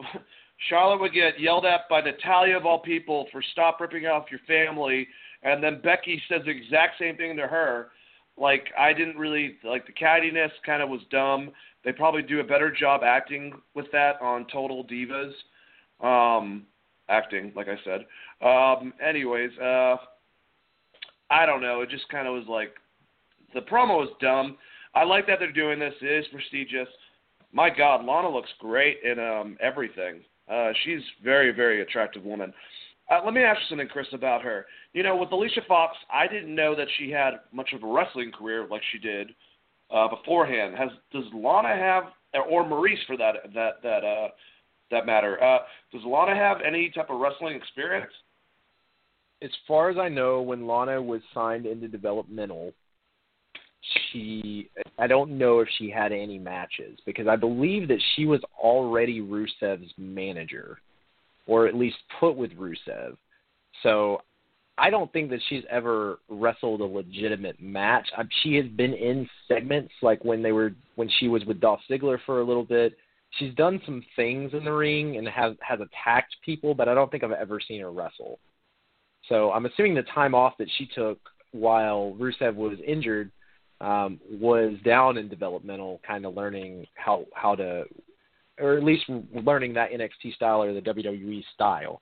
Charlotte 0.70 1.00
would 1.02 1.12
get 1.12 1.38
yelled 1.38 1.66
at 1.66 1.86
by 1.90 2.00
Natalya 2.00 2.56
of 2.56 2.64
all 2.64 2.78
people 2.78 3.26
for 3.30 3.42
stop 3.52 3.82
ripping 3.82 4.06
off 4.06 4.30
your 4.30 4.40
family, 4.46 5.06
and 5.42 5.62
then 5.62 5.82
Becky 5.82 6.22
says 6.26 6.40
the 6.46 6.50
exact 6.50 6.98
same 6.98 7.18
thing 7.18 7.36
to 7.36 7.46
her. 7.46 7.88
Like 8.40 8.66
I 8.78 8.92
didn't 8.92 9.16
really 9.16 9.56
like 9.64 9.86
the 9.86 9.92
cattiness. 9.92 10.50
Kind 10.64 10.82
of 10.82 10.88
was 10.88 11.00
dumb. 11.10 11.50
They 11.84 11.92
probably 11.92 12.22
do 12.22 12.40
a 12.40 12.44
better 12.44 12.70
job 12.70 13.02
acting 13.04 13.52
with 13.74 13.86
that 13.92 14.20
on 14.20 14.46
Total 14.52 14.84
Divas. 14.84 15.32
Um, 16.00 16.66
acting, 17.08 17.52
like 17.56 17.66
I 17.68 17.76
said. 17.84 18.04
Um, 18.46 18.92
anyways, 19.04 19.50
uh, 19.58 19.96
I 21.30 21.46
don't 21.46 21.62
know. 21.62 21.80
It 21.80 21.90
just 21.90 22.08
kind 22.08 22.28
of 22.28 22.34
was 22.34 22.44
like 22.48 22.74
the 23.54 23.60
promo 23.60 23.98
was 23.98 24.10
dumb. 24.20 24.56
I 24.94 25.04
like 25.04 25.26
that 25.26 25.38
they're 25.38 25.52
doing 25.52 25.78
this. 25.78 25.94
It 26.00 26.06
is 26.06 26.26
prestigious. 26.32 26.88
My 27.52 27.70
God, 27.70 28.04
Lana 28.04 28.28
looks 28.28 28.50
great 28.58 28.98
in 29.02 29.18
um, 29.18 29.56
everything. 29.60 30.20
Uh, 30.50 30.70
she's 30.84 31.00
very, 31.22 31.52
very 31.52 31.82
attractive 31.82 32.24
woman. 32.24 32.52
Uh, 33.10 33.20
let 33.24 33.32
me 33.32 33.42
ask 33.42 33.60
you 33.60 33.66
something, 33.70 33.88
Chris, 33.88 34.06
about 34.12 34.42
her. 34.42 34.66
You 34.92 35.02
know, 35.02 35.16
with 35.16 35.32
Alicia 35.32 35.62
Fox, 35.66 35.96
I 36.12 36.26
didn't 36.26 36.54
know 36.54 36.74
that 36.74 36.88
she 36.98 37.10
had 37.10 37.40
much 37.52 37.72
of 37.72 37.82
a 37.82 37.86
wrestling 37.86 38.30
career 38.30 38.66
like 38.70 38.82
she 38.92 38.98
did 38.98 39.30
uh, 39.90 40.08
beforehand. 40.08 40.74
Has 40.76 40.90
does 41.12 41.24
Lana 41.34 41.74
have, 41.74 42.04
or 42.50 42.64
Maryse 42.64 43.04
for 43.06 43.16
that 43.16 43.36
that 43.54 43.82
that 43.82 44.04
uh, 44.04 44.28
that 44.90 45.06
matter? 45.06 45.42
Uh, 45.42 45.58
does 45.92 46.02
Lana 46.04 46.34
have 46.34 46.58
any 46.66 46.90
type 46.90 47.08
of 47.08 47.20
wrestling 47.20 47.56
experience? 47.56 48.12
As 49.40 49.50
far 49.66 49.88
as 49.88 49.96
I 49.96 50.08
know, 50.08 50.42
when 50.42 50.66
Lana 50.66 51.00
was 51.00 51.22
signed 51.32 51.64
into 51.64 51.88
developmental, 51.88 52.72
she 54.12 54.68
I 54.98 55.06
don't 55.06 55.38
know 55.38 55.60
if 55.60 55.68
she 55.78 55.90
had 55.90 56.12
any 56.12 56.38
matches 56.38 56.98
because 57.06 57.26
I 57.26 57.36
believe 57.36 57.88
that 57.88 58.02
she 58.16 58.26
was 58.26 58.40
already 58.62 59.22
Rusev's 59.22 59.92
manager 59.96 60.78
or 61.48 61.66
at 61.66 61.74
least 61.74 61.96
put 62.20 62.36
with 62.36 62.52
Rusev. 62.52 63.16
So 63.82 64.22
I 64.76 64.90
don't 64.90 65.12
think 65.12 65.30
that 65.30 65.40
she's 65.48 65.64
ever 65.68 66.20
wrestled 66.28 66.80
a 66.80 66.84
legitimate 66.84 67.60
match. 67.60 68.08
She 68.42 68.54
has 68.54 68.66
been 68.66 68.94
in 68.94 69.28
segments 69.48 69.92
like 70.02 70.24
when 70.24 70.42
they 70.42 70.52
were 70.52 70.72
when 70.94 71.10
she 71.18 71.26
was 71.26 71.44
with 71.44 71.60
Dolph 71.60 71.80
Ziggler 71.90 72.18
for 72.24 72.40
a 72.40 72.44
little 72.44 72.64
bit. 72.64 72.96
She's 73.38 73.54
done 73.56 73.80
some 73.84 74.04
things 74.14 74.52
in 74.54 74.64
the 74.64 74.72
ring 74.72 75.16
and 75.16 75.26
has 75.28 75.54
has 75.60 75.80
attacked 75.80 76.36
people, 76.44 76.74
but 76.74 76.88
I 76.88 76.94
don't 76.94 77.10
think 77.10 77.24
I've 77.24 77.32
ever 77.32 77.58
seen 77.66 77.80
her 77.80 77.90
wrestle. 77.90 78.38
So 79.28 79.50
I'm 79.50 79.66
assuming 79.66 79.94
the 79.94 80.04
time 80.14 80.34
off 80.34 80.54
that 80.58 80.68
she 80.78 80.88
took 80.94 81.18
while 81.52 82.16
Rusev 82.18 82.54
was 82.54 82.78
injured 82.86 83.30
um, 83.80 84.20
was 84.30 84.74
down 84.84 85.18
in 85.18 85.28
developmental, 85.28 86.00
kind 86.06 86.24
of 86.26 86.34
learning 86.34 86.86
how 86.94 87.26
how 87.34 87.54
to, 87.56 87.84
or 88.60 88.76
at 88.76 88.84
least 88.84 89.04
learning 89.44 89.74
that 89.74 89.90
NXT 89.90 90.34
style 90.34 90.62
or 90.62 90.72
the 90.72 90.80
WWE 90.80 91.42
style. 91.54 92.00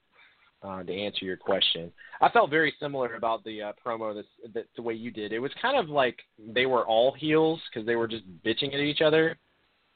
Uh, 0.62 0.83
to 0.83 0.93
answer 0.93 1.24
your 1.24 1.37
question, 1.37 1.93
I 2.20 2.31
felt 2.31 2.51
very 2.51 2.74
similar 2.81 3.15
about 3.15 3.45
the 3.45 3.62
uh, 3.62 3.73
promo 3.85 4.15
this, 4.15 4.24
the, 4.53 4.65
the 4.74 4.83
way 4.83 4.95
you 4.95 5.11
did. 5.11 5.33
It 5.33 5.39
was 5.39 5.53
kind 5.61 5.78
of 5.78 5.91
like 5.91 6.19
they 6.55 6.66
were 6.66 6.85
all 6.85 7.12
heels 7.12 7.61
because 7.70 7.87
they 7.87 7.95
were 7.95 8.09
just 8.09 8.24
bitching 8.45 8.74
at 8.74 8.81
each 8.81 9.03
other, 9.03 9.37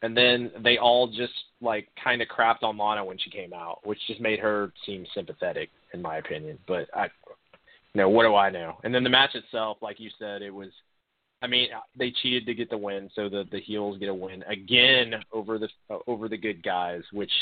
and 0.02 0.16
then 0.16 0.52
they 0.62 0.76
all 0.76 1.08
just 1.08 1.32
like 1.60 1.88
kind 2.02 2.20
of 2.22 2.28
crapped 2.28 2.62
on 2.62 2.76
Lana 2.76 3.04
when 3.04 3.18
she 3.18 3.30
came 3.30 3.52
out, 3.52 3.80
which 3.84 3.98
just 4.06 4.20
made 4.20 4.38
her 4.38 4.72
seem 4.84 5.06
sympathetic, 5.14 5.70
in 5.94 6.02
my 6.02 6.18
opinion. 6.18 6.58
But 6.68 6.88
I, 6.94 7.04
you 7.94 8.02
know, 8.02 8.10
what 8.10 8.24
do 8.24 8.34
I 8.34 8.50
know? 8.50 8.78
And 8.84 8.94
then 8.94 9.02
the 9.02 9.10
match 9.10 9.34
itself, 9.34 9.78
like 9.80 9.98
you 9.98 10.10
said, 10.18 10.42
it 10.42 10.54
was 10.54 10.68
I 11.42 11.46
mean, 11.46 11.68
they 11.98 12.12
cheated 12.22 12.46
to 12.46 12.54
get 12.54 12.68
the 12.70 12.76
win, 12.76 13.10
so 13.14 13.28
the 13.28 13.44
the 13.50 13.60
heels 13.60 13.98
get 13.98 14.08
a 14.08 14.14
win 14.14 14.42
again 14.44 15.14
over 15.32 15.58
the 15.58 15.68
uh, 15.88 15.98
over 16.06 16.28
the 16.28 16.36
good 16.36 16.62
guys, 16.62 17.02
which 17.12 17.32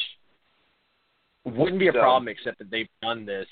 wouldn't 1.45 1.79
be 1.79 1.89
a 1.89 1.93
problem 1.93 2.29
except 2.29 2.59
that 2.59 2.71
they've 2.71 2.89
done 3.03 3.25
this, 3.27 3.47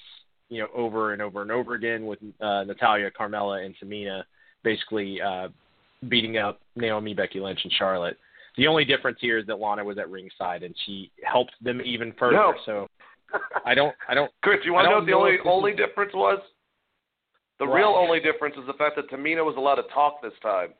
you 0.48 0.60
know, 0.60 0.68
over 0.74 1.12
and 1.12 1.23
over 1.23 1.43
and 1.43 1.51
over 1.51 1.74
again 1.74 2.06
with 2.06 2.18
uh, 2.40 2.64
Natalya, 2.64 3.10
Carmella, 3.10 3.64
and 3.64 3.74
Tamina, 3.82 4.23
basically 4.62 5.20
uh, 5.20 5.48
beating 6.09 6.36
up 6.36 6.60
Naomi, 6.74 7.14
Becky 7.14 7.40
Lynch, 7.40 7.60
and 7.64 7.73
Charlotte. 7.73 8.18
The 8.56 8.66
only 8.66 8.85
difference 8.85 9.18
here 9.20 9.39
is 9.39 9.47
that 9.47 9.59
Lana 9.59 9.85
was 9.85 9.98
at 9.98 10.10
ringside 10.10 10.62
and 10.62 10.74
she 10.86 11.10
helped 11.23 11.52
them 11.60 11.81
even 11.85 12.12
further. 12.18 12.36
No. 12.36 12.55
So 12.64 12.89
I 13.64 13.74
don't, 13.74 13.94
I 14.09 14.14
don't. 14.14 14.31
Chris, 14.43 14.60
you 14.64 14.73
want 14.73 14.86
to 14.86 14.90
know 14.90 14.98
what 14.98 15.06
the 15.06 15.12
only 15.12 15.36
only 15.44 15.73
difference 15.73 16.12
was? 16.14 16.39
The 17.59 17.66
real 17.66 17.95
only 17.97 18.20
difference 18.20 18.57
is 18.59 18.66
the 18.66 18.74
fact 18.74 18.97
that 18.97 19.11
Tamina 19.11 19.45
was 19.45 19.55
allowed 19.57 19.77
to 19.77 19.89
talk 19.95 20.20
this 20.23 20.33
time, 20.43 20.74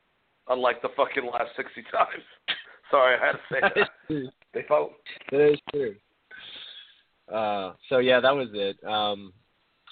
unlike 0.47 0.81
the 0.81 0.89
fucking 0.95 1.25
last 1.25 1.49
60 1.55 1.83
times. 1.91 2.23
Sorry, 2.91 3.17
I 3.19 3.25
had 3.25 3.31
to 3.33 3.39
say 3.51 3.59
that. 4.09 4.31
they 4.53 4.63
felt. 4.67 4.91
That 5.31 5.51
is 5.51 5.59
true. 5.71 5.95
Uh, 7.33 7.73
so 7.89 7.97
yeah, 7.97 8.19
that 8.19 8.33
was 8.33 8.49
it. 8.53 8.81
Um, 8.87 9.33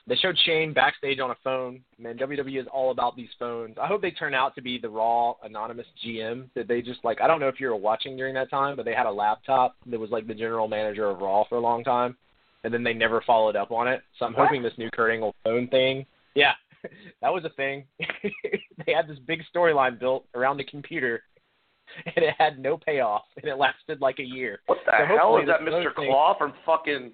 they 0.07 0.16
showed 0.16 0.38
Shane 0.45 0.72
backstage 0.72 1.20
on 1.20 1.32
a 1.32 1.36
phone. 1.44 1.82
Man, 1.98 2.18
WWE 2.18 2.62
is 2.62 2.68
all 2.72 2.91
about 2.91 3.16
these 3.16 3.30
phones. 3.40 3.76
I 3.82 3.88
hope 3.88 4.02
they 4.02 4.12
turn 4.12 4.36
out 4.36 4.53
to 4.56 4.62
be 4.62 4.78
the 4.78 4.90
Raw 4.90 5.34
anonymous 5.44 5.88
GM 6.06 6.49
that 6.56 6.68
they 6.68 6.82
just 6.82 7.03
like. 7.03 7.20
I 7.22 7.28
don't 7.28 7.40
know 7.40 7.48
if 7.48 7.60
you 7.60 7.68
were 7.68 7.76
watching 7.76 8.16
during 8.16 8.36
that 8.36 8.52
time, 8.52 8.76
but 8.76 8.86
they 8.86 8.94
had 8.94 9.07
a 9.07 9.12
laptop 9.12 9.76
that 9.88 9.99
was 9.99 10.12
like 10.12 10.28
the 10.28 10.36
general 10.36 10.68
manager 10.68 11.10
of 11.10 11.20
Raw 11.20 11.44
for 11.49 11.56
a 11.56 11.62
long 11.62 11.84
time, 11.84 12.16
and 12.64 12.74
then 12.74 12.84
they 12.84 12.94
never 12.94 13.22
followed 13.26 13.56
up 13.56 13.72
on 13.72 13.88
it. 13.88 14.02
So 14.20 14.26
I'm 14.26 14.34
what? 14.34 14.48
hoping 14.48 14.62
this 14.62 14.74
new 14.78 14.91
Kurt 14.91 15.12
Angle 15.12 15.36
phone 15.44 15.68
thing. 15.70 16.06
Yeah, 16.36 16.53
that 17.22 17.34
was 17.34 17.44
a 17.45 17.49
thing. 17.49 17.86
they 17.99 18.94
had 18.94 19.07
this 19.07 19.20
big 19.28 19.41
storyline 19.53 19.99
built 19.99 20.26
around 20.36 20.57
the 20.57 20.64
computer, 20.64 21.24
and 22.06 22.24
it 22.26 22.34
had 22.38 22.60
no 22.60 22.78
payoff, 22.78 23.24
and 23.38 23.45
it 23.45 23.56
lasted 23.56 24.02
like 24.02 24.20
a 24.20 24.24
year. 24.24 24.60
What 24.66 24.80
the 24.86 24.91
so 24.91 25.16
hell 25.16 25.38
is 25.38 25.48
that, 25.48 25.62
Mr. 25.62 25.94
Claw 25.94 26.38
from 26.38 26.53
fucking 26.66 27.12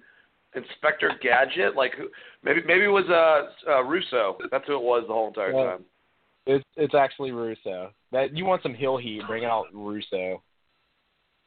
Inspector 0.54 1.10
Gadget? 1.22 1.76
Like, 1.76 1.94
who? 1.96 2.08
Maybe 2.42 2.60
maybe 2.66 2.84
it 2.84 2.88
was 2.88 3.08
uh, 3.08 3.70
uh 3.70 3.82
Russo. 3.82 4.38
That's 4.50 4.66
who 4.66 4.74
it 4.74 4.82
was 4.82 5.04
the 5.06 5.12
whole 5.12 5.28
entire 5.28 5.52
Yeah. 5.52 5.70
time. 5.72 5.84
It's 6.46 6.64
it's 6.76 6.94
actually 6.94 7.32
Russo. 7.32 7.92
That 8.10 8.36
you 8.36 8.44
want 8.44 8.62
some 8.62 8.74
heel 8.74 8.96
heat? 8.96 9.22
Bring 9.26 9.44
out 9.44 9.66
Russo. 9.72 10.42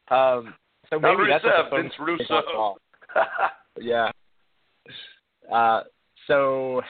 Um. 0.09 0.55
So 0.89 0.99
maybe 0.99 1.23
that's 1.27 1.43
what 1.43 1.53
Rusev, 1.53 1.63
the 1.65 1.69
phone 1.69 1.81
Vince 1.81 1.93
Russo. 1.99 2.75
Yeah. 3.81 4.11
Uh. 5.51 5.81
So, 6.27 6.81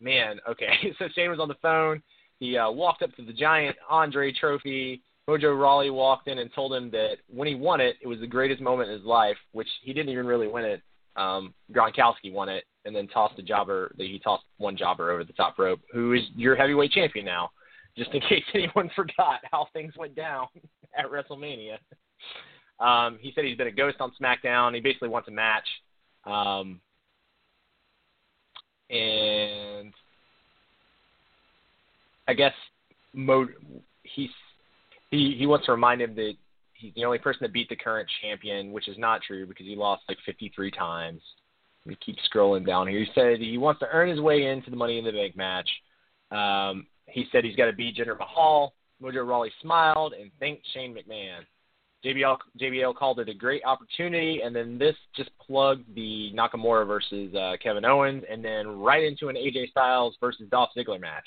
man. 0.00 0.40
Okay. 0.48 0.68
So 0.98 1.06
Shane 1.14 1.30
was 1.30 1.40
on 1.40 1.48
the 1.48 1.56
phone. 1.62 2.02
He 2.38 2.56
uh, 2.56 2.70
walked 2.70 3.02
up 3.02 3.14
to 3.16 3.24
the 3.24 3.32
giant 3.32 3.76
Andre 3.88 4.32
Trophy. 4.32 5.02
Mojo 5.28 5.58
Rawley 5.58 5.90
walked 5.90 6.28
in 6.28 6.38
and 6.38 6.50
told 6.54 6.72
him 6.72 6.90
that 6.90 7.16
when 7.28 7.46
he 7.46 7.54
won 7.54 7.80
it, 7.80 7.96
it 8.02 8.06
was 8.06 8.18
the 8.20 8.26
greatest 8.26 8.60
moment 8.60 8.90
in 8.90 8.96
his 8.96 9.04
life. 9.04 9.36
Which 9.52 9.68
he 9.82 9.92
didn't 9.92 10.10
even 10.10 10.26
really 10.26 10.48
win 10.48 10.64
it. 10.64 10.82
Um, 11.16 11.54
Gronkowski 11.72 12.32
won 12.32 12.48
it, 12.48 12.64
and 12.84 12.94
then 12.94 13.08
tossed 13.08 13.38
a 13.38 13.42
jobber. 13.42 13.92
That 13.98 14.06
he 14.06 14.18
tossed 14.18 14.44
one 14.58 14.76
jobber 14.76 15.10
over 15.10 15.24
the 15.24 15.32
top 15.32 15.58
rope, 15.58 15.80
who 15.92 16.14
is 16.14 16.22
your 16.34 16.56
heavyweight 16.56 16.92
champion 16.92 17.24
now. 17.24 17.50
Just 17.96 18.12
in 18.12 18.20
case 18.28 18.44
anyone 18.54 18.90
forgot 18.94 19.40
how 19.50 19.68
things 19.72 19.94
went 19.96 20.14
down 20.14 20.46
at 20.98 21.06
WrestleMania. 21.06 21.76
Um, 22.78 23.18
he 23.20 23.32
said 23.34 23.44
he's 23.44 23.58
been 23.58 23.66
a 23.66 23.72
ghost 23.72 23.96
on 24.00 24.12
SmackDown. 24.20 24.74
He 24.74 24.80
basically 24.80 25.08
wants 25.08 25.28
a 25.28 25.32
match. 25.32 25.66
Um, 26.24 26.80
and 28.90 29.92
I 32.28 32.34
guess 32.34 32.52
Mo 33.12 33.46
he's 34.02 34.30
he 35.10 35.36
he 35.38 35.46
wants 35.46 35.66
to 35.66 35.72
remind 35.72 36.02
him 36.02 36.14
that 36.16 36.34
he's 36.74 36.94
the 36.94 37.04
only 37.04 37.18
person 37.18 37.40
that 37.42 37.52
beat 37.52 37.68
the 37.68 37.76
current 37.76 38.08
champion, 38.22 38.72
which 38.72 38.88
is 38.88 38.98
not 38.98 39.22
true 39.22 39.46
because 39.46 39.66
he 39.66 39.76
lost 39.76 40.02
like 40.08 40.18
53 40.24 40.70
times. 40.70 41.20
We 41.86 41.96
keep 41.96 42.16
scrolling 42.32 42.66
down 42.66 42.88
here. 42.88 43.00
He 43.00 43.10
said 43.14 43.38
he 43.38 43.58
wants 43.58 43.80
to 43.80 43.88
earn 43.90 44.08
his 44.08 44.20
way 44.20 44.46
into 44.46 44.70
the 44.70 44.76
Money 44.76 44.98
in 44.98 45.04
the 45.04 45.12
Bank 45.12 45.36
match. 45.36 45.68
Um, 46.30 46.86
he 47.06 47.26
said 47.32 47.44
he's 47.44 47.56
got 47.56 47.66
to 47.66 47.72
beat 47.72 47.96
Jinder 47.96 48.18
Mahal. 48.18 48.74
Mojo 49.02 49.26
Rawley 49.26 49.50
smiled 49.62 50.12
and 50.12 50.30
thanked 50.38 50.62
Shane 50.74 50.94
McMahon. 50.94 51.40
JBL 52.04 52.38
JBL 52.58 52.94
called 52.94 53.20
it 53.20 53.28
a 53.28 53.34
great 53.34 53.62
opportunity, 53.64 54.40
and 54.42 54.56
then 54.56 54.78
this 54.78 54.96
just 55.14 55.30
plugged 55.38 55.94
the 55.94 56.32
Nakamura 56.34 56.86
versus 56.86 57.34
uh, 57.34 57.56
Kevin 57.62 57.84
Owens, 57.84 58.24
and 58.30 58.44
then 58.44 58.78
right 58.78 59.04
into 59.04 59.28
an 59.28 59.36
AJ 59.36 59.70
Styles 59.70 60.16
versus 60.20 60.46
Dolph 60.50 60.70
Ziggler 60.76 61.00
match, 61.00 61.26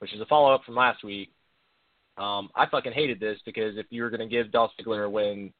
which 0.00 0.12
is 0.12 0.20
a 0.20 0.26
follow 0.26 0.52
up 0.52 0.64
from 0.64 0.74
last 0.74 1.04
week. 1.04 1.30
Um, 2.18 2.48
I 2.56 2.66
fucking 2.66 2.92
hated 2.92 3.20
this 3.20 3.38
because 3.44 3.76
if 3.76 3.86
you 3.90 4.02
were 4.02 4.10
going 4.10 4.20
to 4.20 4.26
give 4.26 4.50
Dolph 4.50 4.72
Ziggler 4.80 5.06
a 5.06 5.10
win, 5.10 5.52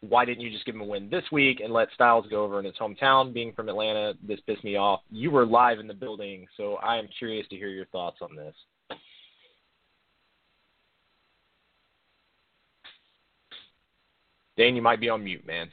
why 0.00 0.24
didn't 0.24 0.42
you 0.42 0.50
just 0.50 0.64
give 0.64 0.74
him 0.74 0.82
a 0.82 0.86
win 0.86 1.08
this 1.10 1.24
week 1.32 1.60
and 1.60 1.72
let 1.72 1.88
Styles 1.94 2.26
go 2.30 2.44
over 2.44 2.58
in 2.58 2.66
his 2.66 2.74
hometown? 2.80 3.32
Being 3.32 3.52
from 3.52 3.68
Atlanta, 3.68 4.14
this 4.22 4.40
pissed 4.46 4.62
me 4.62 4.76
off. 4.76 5.00
You 5.10 5.30
were 5.30 5.46
live 5.46 5.80
in 5.80 5.86
the 5.86 5.94
building, 5.94 6.46
so 6.56 6.74
I 6.76 6.98
am 6.98 7.08
curious 7.18 7.48
to 7.48 7.56
hear 7.56 7.68
your 7.68 7.86
thoughts 7.86 8.18
on 8.20 8.36
this. 8.36 8.54
Dan, 14.56 14.74
you 14.74 14.82
might 14.82 15.00
be 15.00 15.08
on 15.08 15.24
mute, 15.24 15.46
man. 15.46 15.68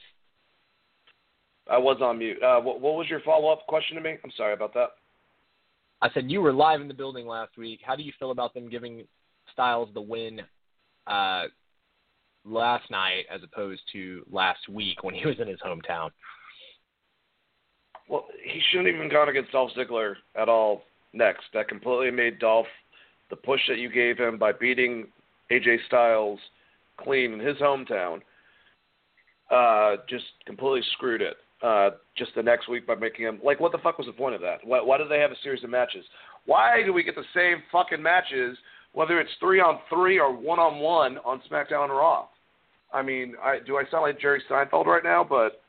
I 1.69 1.77
was 1.77 1.97
on 2.01 2.19
mute. 2.19 2.41
Uh, 2.43 2.59
what, 2.59 2.81
what 2.81 2.95
was 2.95 3.07
your 3.09 3.21
follow 3.21 3.49
up 3.49 3.65
question 3.67 3.95
to 3.95 4.01
me? 4.01 4.17
I'm 4.23 4.31
sorry 4.35 4.53
about 4.53 4.73
that. 4.73 4.89
I 6.01 6.09
said 6.13 6.29
you 6.29 6.41
were 6.41 6.51
live 6.51 6.81
in 6.81 6.89
the 6.89 6.93
building 6.93 7.25
last 7.25 7.57
week. 7.57 7.79
How 7.83 7.95
do 7.95 8.03
you 8.03 8.11
feel 8.19 8.31
about 8.31 8.53
them 8.53 8.69
giving 8.69 9.05
Styles 9.53 9.89
the 9.93 10.01
win 10.01 10.41
uh, 11.07 11.43
last 12.43 12.91
night 12.91 13.25
as 13.33 13.41
opposed 13.43 13.81
to 13.93 14.25
last 14.29 14.67
week 14.67 15.03
when 15.03 15.15
he 15.15 15.25
was 15.25 15.39
in 15.39 15.47
his 15.47 15.59
hometown? 15.65 16.09
Well, 18.09 18.25
he 18.43 18.59
shouldn't 18.69 18.93
even 18.93 19.09
gone 19.09 19.29
against 19.29 19.53
Dolph 19.53 19.71
Ziggler 19.77 20.15
at 20.35 20.49
all 20.49 20.83
next. 21.13 21.45
That 21.53 21.69
completely 21.69 22.11
made 22.11 22.39
Dolph 22.39 22.67
the 23.29 23.37
push 23.37 23.61
that 23.69 23.77
you 23.77 23.89
gave 23.89 24.17
him 24.17 24.37
by 24.37 24.51
beating 24.51 25.07
AJ 25.51 25.77
Styles 25.87 26.39
clean 26.97 27.33
in 27.33 27.39
his 27.39 27.57
hometown. 27.57 28.19
Uh, 29.49 29.97
just 30.09 30.25
completely 30.45 30.81
screwed 30.93 31.21
it. 31.21 31.37
Uh, 31.61 31.91
just 32.17 32.31
the 32.35 32.43
next 32.43 32.67
week 32.67 32.85
by 32.85 32.95
making 32.95 33.25
him 33.25 33.39
like, 33.43 33.59
what 33.59 33.71
the 33.71 33.77
fuck 33.77 33.97
was 33.97 34.07
the 34.07 34.13
point 34.13 34.35
of 34.35 34.41
that? 34.41 34.57
Why, 34.65 34.81
why 34.81 34.97
do 34.97 35.07
they 35.07 35.19
have 35.19 35.31
a 35.31 35.35
series 35.43 35.63
of 35.63 35.69
matches? 35.69 36.03
Why 36.45 36.83
do 36.83 36.91
we 36.91 37.03
get 37.03 37.15
the 37.15 37.23
same 37.33 37.63
fucking 37.71 38.01
matches, 38.01 38.57
whether 38.91 39.19
it's 39.21 39.31
three 39.39 39.61
on 39.61 39.79
three 39.89 40.19
or 40.19 40.35
one 40.35 40.59
on 40.59 40.79
one 40.79 41.19
on 41.19 41.41
SmackDown 41.49 41.85
and 41.85 41.91
Raw? 41.91 42.27
I 42.91 43.01
mean, 43.01 43.35
I 43.41 43.59
do 43.65 43.77
I 43.77 43.83
sound 43.89 44.03
like 44.03 44.19
Jerry 44.19 44.41
Seinfeld 44.49 44.85
right 44.85 45.03
now? 45.03 45.25
But 45.27 45.61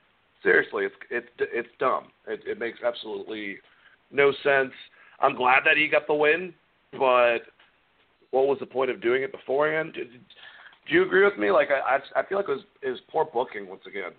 seriously, 0.42 0.84
it's 0.84 0.94
it's 1.10 1.28
it's 1.38 1.68
dumb. 1.78 2.08
It, 2.26 2.40
it 2.46 2.58
makes 2.58 2.78
absolutely 2.84 3.58
no 4.10 4.32
sense. 4.42 4.72
I'm 5.20 5.36
glad 5.36 5.60
that 5.64 5.76
he 5.76 5.88
got 5.88 6.06
the 6.06 6.14
win, 6.14 6.52
but 6.92 7.38
what 8.30 8.46
was 8.46 8.58
the 8.58 8.66
point 8.66 8.90
of 8.90 9.00
doing 9.00 9.22
it 9.22 9.32
beforehand? 9.32 9.96
Do, 10.86 10.94
you 10.94 11.04
agree 11.04 11.24
with 11.24 11.38
me? 11.38 11.50
Like 11.50 11.68
I 11.70 11.96
I, 11.96 12.20
I 12.20 12.26
feel 12.26 12.38
like 12.38 12.48
it 12.48 12.52
was 12.52 12.64
was 12.82 13.00
poor 13.10 13.24
booking 13.24 13.68
once 13.68 13.82
again. 13.86 14.12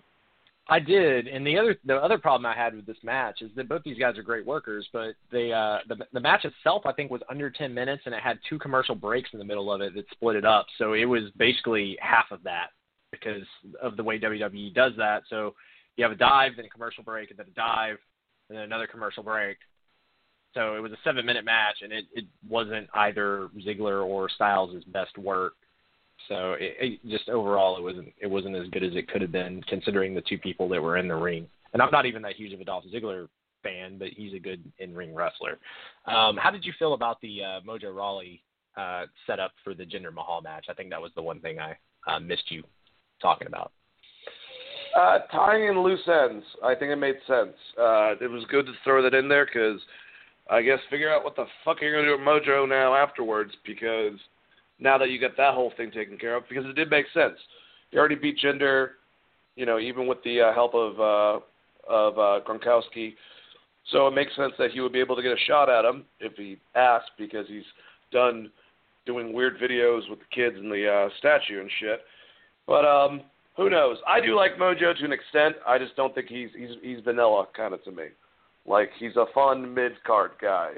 I 0.68 0.80
did, 0.80 1.28
and 1.28 1.46
the 1.46 1.56
other 1.56 1.76
the 1.84 1.94
other 1.94 2.18
problem 2.18 2.44
I 2.44 2.56
had 2.56 2.74
with 2.74 2.86
this 2.86 2.96
match 3.04 3.40
is 3.40 3.50
that 3.54 3.68
both 3.68 3.84
these 3.84 3.98
guys 3.98 4.18
are 4.18 4.22
great 4.22 4.44
workers, 4.44 4.86
but 4.92 5.14
they 5.30 5.52
uh, 5.52 5.78
the 5.88 5.96
the 6.12 6.20
match 6.20 6.44
itself 6.44 6.82
I 6.86 6.92
think 6.92 7.10
was 7.10 7.22
under 7.30 7.50
ten 7.50 7.72
minutes, 7.72 8.02
and 8.06 8.14
it 8.14 8.20
had 8.20 8.38
two 8.48 8.58
commercial 8.58 8.96
breaks 8.96 9.30
in 9.32 9.38
the 9.38 9.44
middle 9.44 9.72
of 9.72 9.80
it 9.80 9.94
that 9.94 10.04
split 10.10 10.34
it 10.34 10.44
up. 10.44 10.66
So 10.78 10.94
it 10.94 11.04
was 11.04 11.24
basically 11.36 11.96
half 12.00 12.26
of 12.32 12.42
that 12.42 12.70
because 13.12 13.46
of 13.80 13.96
the 13.96 14.02
way 14.02 14.18
WWE 14.18 14.74
does 14.74 14.92
that. 14.98 15.22
So 15.30 15.54
you 15.96 16.04
have 16.04 16.12
a 16.12 16.16
dive, 16.16 16.52
then 16.56 16.64
a 16.64 16.68
commercial 16.68 17.04
break, 17.04 17.30
and 17.30 17.38
then 17.38 17.46
a 17.46 17.54
dive, 17.54 17.98
and 18.48 18.58
then 18.58 18.64
another 18.64 18.88
commercial 18.88 19.22
break. 19.22 19.58
So 20.54 20.74
it 20.74 20.80
was 20.80 20.92
a 20.92 20.98
seven 21.04 21.26
minute 21.26 21.44
match, 21.44 21.76
and 21.82 21.92
it, 21.92 22.06
it 22.14 22.24
wasn't 22.48 22.88
either 22.94 23.50
Ziggler 23.58 24.04
or 24.04 24.28
Styles' 24.28 24.82
best 24.84 25.16
work. 25.18 25.52
So 26.28 26.54
it, 26.54 26.76
it 26.80 27.08
just 27.08 27.28
overall, 27.28 27.76
it 27.76 27.82
wasn't 27.82 28.12
it 28.20 28.26
wasn't 28.26 28.56
as 28.56 28.68
good 28.68 28.82
as 28.82 28.94
it 28.94 29.08
could 29.08 29.22
have 29.22 29.32
been, 29.32 29.62
considering 29.68 30.14
the 30.14 30.22
two 30.22 30.38
people 30.38 30.68
that 30.70 30.82
were 30.82 30.96
in 30.96 31.08
the 31.08 31.14
ring. 31.14 31.46
And 31.72 31.82
I'm 31.82 31.90
not 31.90 32.06
even 32.06 32.22
that 32.22 32.34
huge 32.34 32.52
of 32.52 32.60
a 32.60 32.64
Dolph 32.64 32.84
Ziggler 32.92 33.28
fan, 33.62 33.98
but 33.98 34.08
he's 34.08 34.34
a 34.34 34.38
good 34.38 34.62
in 34.78 34.94
ring 34.94 35.14
wrestler. 35.14 35.58
Um, 36.06 36.36
how 36.36 36.50
did 36.50 36.64
you 36.64 36.72
feel 36.78 36.94
about 36.94 37.20
the 37.20 37.42
uh, 37.42 37.60
Mojo 37.66 37.94
Rawley 37.94 38.42
uh, 38.76 39.04
setup 39.26 39.52
for 39.62 39.74
the 39.74 39.84
Jinder 39.84 40.12
Mahal 40.12 40.40
match? 40.40 40.66
I 40.68 40.74
think 40.74 40.90
that 40.90 41.00
was 41.00 41.12
the 41.14 41.22
one 41.22 41.40
thing 41.40 41.58
I 41.58 41.76
uh, 42.06 42.18
missed 42.18 42.50
you 42.50 42.62
talking 43.20 43.46
about. 43.46 43.72
Uh, 44.98 45.18
tying 45.30 45.68
in 45.68 45.82
loose 45.82 46.08
ends, 46.08 46.44
I 46.64 46.74
think 46.74 46.90
it 46.90 46.96
made 46.96 47.16
sense. 47.26 47.54
Uh, 47.78 48.14
it 48.20 48.30
was 48.30 48.44
good 48.50 48.64
to 48.66 48.72
throw 48.82 49.02
that 49.02 49.12
in 49.12 49.28
there 49.28 49.44
because 49.44 49.80
I 50.48 50.62
guess 50.62 50.78
figure 50.88 51.12
out 51.12 51.24
what 51.24 51.36
the 51.36 51.44
fuck 51.64 51.82
you're 51.82 51.92
gonna 51.92 52.06
do 52.06 52.12
with 52.12 52.26
Mojo 52.26 52.66
now 52.66 52.94
afterwards 52.94 53.52
because 53.66 54.18
now 54.78 54.98
that 54.98 55.10
you 55.10 55.20
got 55.20 55.36
that 55.36 55.54
whole 55.54 55.72
thing 55.76 55.90
taken 55.90 56.18
care 56.18 56.36
of 56.36 56.44
because 56.48 56.64
it 56.66 56.74
did 56.74 56.90
make 56.90 57.06
sense. 57.14 57.36
You 57.90 57.98
already 57.98 58.16
beat 58.16 58.38
Jinder, 58.38 58.90
you 59.54 59.66
know, 59.66 59.78
even 59.78 60.06
with 60.06 60.22
the 60.24 60.40
uh, 60.40 60.52
help 60.52 60.74
of 60.74 61.00
uh, 61.00 61.40
of 61.88 62.18
uh, 62.18 62.40
Gronkowski. 62.46 63.14
So 63.92 64.08
it 64.08 64.14
makes 64.14 64.34
sense 64.34 64.52
that 64.58 64.72
he 64.72 64.80
would 64.80 64.92
be 64.92 65.00
able 65.00 65.16
to 65.16 65.22
get 65.22 65.32
a 65.32 65.38
shot 65.46 65.70
at 65.70 65.84
him 65.84 66.04
if 66.18 66.32
he 66.36 66.58
asked 66.74 67.12
because 67.16 67.46
he's 67.46 67.64
done 68.10 68.50
doing 69.06 69.32
weird 69.32 69.58
videos 69.58 70.10
with 70.10 70.18
the 70.18 70.24
kids 70.34 70.56
and 70.56 70.70
the 70.70 70.88
uh, 70.88 71.08
statue 71.18 71.60
and 71.60 71.70
shit. 71.78 72.00
But 72.66 72.84
um, 72.84 73.22
who 73.56 73.70
knows? 73.70 73.98
I 74.06 74.20
do 74.20 74.34
like 74.34 74.56
Mojo 74.56 74.96
to 74.98 75.04
an 75.04 75.12
extent. 75.12 75.56
I 75.66 75.78
just 75.78 75.94
don't 75.96 76.14
think 76.14 76.26
he's 76.28 76.50
he's 76.56 76.76
he's 76.82 76.98
vanilla 77.04 77.46
kind 77.56 77.72
of 77.72 77.82
to 77.84 77.92
me. 77.92 78.06
Like 78.66 78.90
he's 78.98 79.16
a 79.16 79.26
fun 79.32 79.72
mid 79.72 79.92
card 80.04 80.32
guy. 80.40 80.72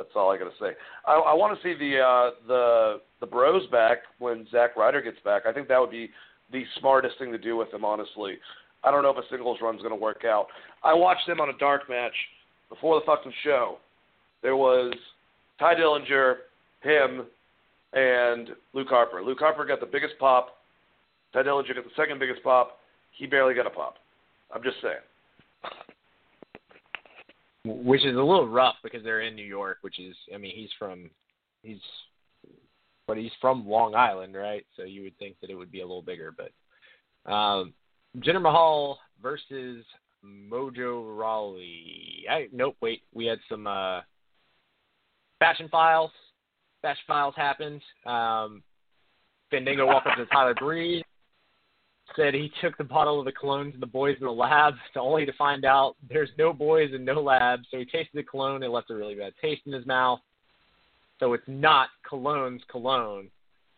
That's 0.00 0.16
all 0.16 0.32
I 0.32 0.38
gotta 0.38 0.56
say. 0.58 0.72
I, 1.06 1.12
I 1.12 1.34
want 1.34 1.54
to 1.56 1.62
see 1.62 1.78
the 1.78 2.00
uh, 2.00 2.30
the 2.48 3.00
the 3.20 3.26
Bros 3.26 3.66
back 3.70 3.98
when 4.18 4.46
Zack 4.50 4.76
Ryder 4.76 5.02
gets 5.02 5.18
back. 5.24 5.42
I 5.46 5.52
think 5.52 5.68
that 5.68 5.78
would 5.78 5.90
be 5.90 6.08
the 6.50 6.64
smartest 6.78 7.18
thing 7.18 7.30
to 7.32 7.38
do 7.38 7.54
with 7.54 7.72
him. 7.72 7.84
Honestly, 7.84 8.38
I 8.82 8.90
don't 8.90 9.02
know 9.02 9.10
if 9.10 9.18
a 9.18 9.28
singles 9.30 9.58
run's 9.60 9.82
gonna 9.82 9.94
work 9.94 10.24
out. 10.24 10.46
I 10.82 10.94
watched 10.94 11.26
them 11.26 11.38
on 11.38 11.50
a 11.50 11.58
dark 11.58 11.88
match 11.90 12.14
before 12.70 12.98
the 12.98 13.04
fucking 13.04 13.32
show. 13.44 13.76
There 14.42 14.56
was 14.56 14.94
Tye 15.58 15.74
Dillinger, 15.74 16.36
him, 16.80 17.26
and 17.92 18.48
Luke 18.72 18.88
Harper. 18.88 19.22
Luke 19.22 19.38
Harper 19.38 19.66
got 19.66 19.80
the 19.80 19.86
biggest 19.86 20.14
pop. 20.18 20.56
Tye 21.34 21.42
Dillinger 21.42 21.74
got 21.74 21.84
the 21.84 21.90
second 21.94 22.18
biggest 22.18 22.42
pop. 22.42 22.78
He 23.18 23.26
barely 23.26 23.52
got 23.52 23.66
a 23.66 23.70
pop. 23.70 23.96
I'm 24.54 24.62
just 24.62 24.76
saying 24.80 24.94
which 27.64 28.04
is 28.04 28.16
a 28.16 28.22
little 28.22 28.48
rough 28.48 28.76
because 28.82 29.02
they're 29.04 29.22
in 29.22 29.36
New 29.36 29.44
York, 29.44 29.78
which 29.82 29.98
is 29.98 30.16
I 30.34 30.38
mean 30.38 30.54
he's 30.54 30.70
from 30.78 31.10
he's 31.62 31.80
but 33.06 33.16
he's 33.16 33.32
from 33.40 33.68
Long 33.68 33.94
Island, 33.94 34.34
right? 34.34 34.64
So 34.76 34.84
you 34.84 35.02
would 35.02 35.18
think 35.18 35.36
that 35.40 35.50
it 35.50 35.54
would 35.54 35.72
be 35.72 35.80
a 35.80 35.86
little 35.86 36.02
bigger, 36.02 36.34
but 36.36 37.30
um 37.30 37.74
Jinder 38.18 38.42
Mahal 38.42 38.98
versus 39.22 39.84
Mojo 40.24 41.18
Rawley. 41.18 42.24
I 42.30 42.48
nope, 42.52 42.76
wait, 42.80 43.02
we 43.14 43.26
had 43.26 43.38
some 43.48 43.66
uh 43.66 44.00
fashion 45.38 45.68
files. 45.70 46.10
Fashion 46.82 47.04
files 47.06 47.34
happened. 47.36 47.82
Um 48.06 48.62
Fandango 49.50 49.86
walked 49.86 50.06
up 50.06 50.16
to 50.16 50.26
Tyler 50.26 50.54
Breeze 50.54 51.02
said 52.20 52.34
he 52.34 52.52
took 52.60 52.76
the 52.76 52.84
bottle 52.84 53.18
of 53.18 53.24
the 53.24 53.32
cologne 53.32 53.72
to 53.72 53.78
the 53.78 53.86
boys 53.86 54.16
in 54.20 54.26
the 54.26 54.32
lab 54.32 54.74
to 54.92 55.00
only 55.00 55.24
to 55.24 55.32
find 55.34 55.64
out 55.64 55.96
there's 56.08 56.30
no 56.38 56.52
boys 56.52 56.90
and 56.92 57.04
no 57.04 57.20
lab. 57.20 57.60
So 57.70 57.78
he 57.78 57.84
tasted 57.84 58.14
the 58.14 58.22
cologne 58.22 58.62
and 58.62 58.72
left 58.72 58.90
a 58.90 58.94
really 58.94 59.14
bad 59.14 59.32
taste 59.40 59.62
in 59.66 59.72
his 59.72 59.86
mouth. 59.86 60.20
So 61.18 61.32
it's 61.32 61.44
not 61.46 61.88
cologne's 62.08 62.62
cologne. 62.70 63.28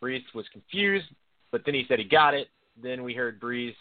Breeze 0.01 0.23
was 0.35 0.45
confused, 0.51 1.05
but 1.51 1.61
then 1.65 1.73
he 1.73 1.85
said 1.87 1.99
he 1.99 2.05
got 2.05 2.33
it. 2.33 2.47
Then 2.81 3.03
we 3.03 3.13
heard 3.13 3.39
Breeze 3.39 3.75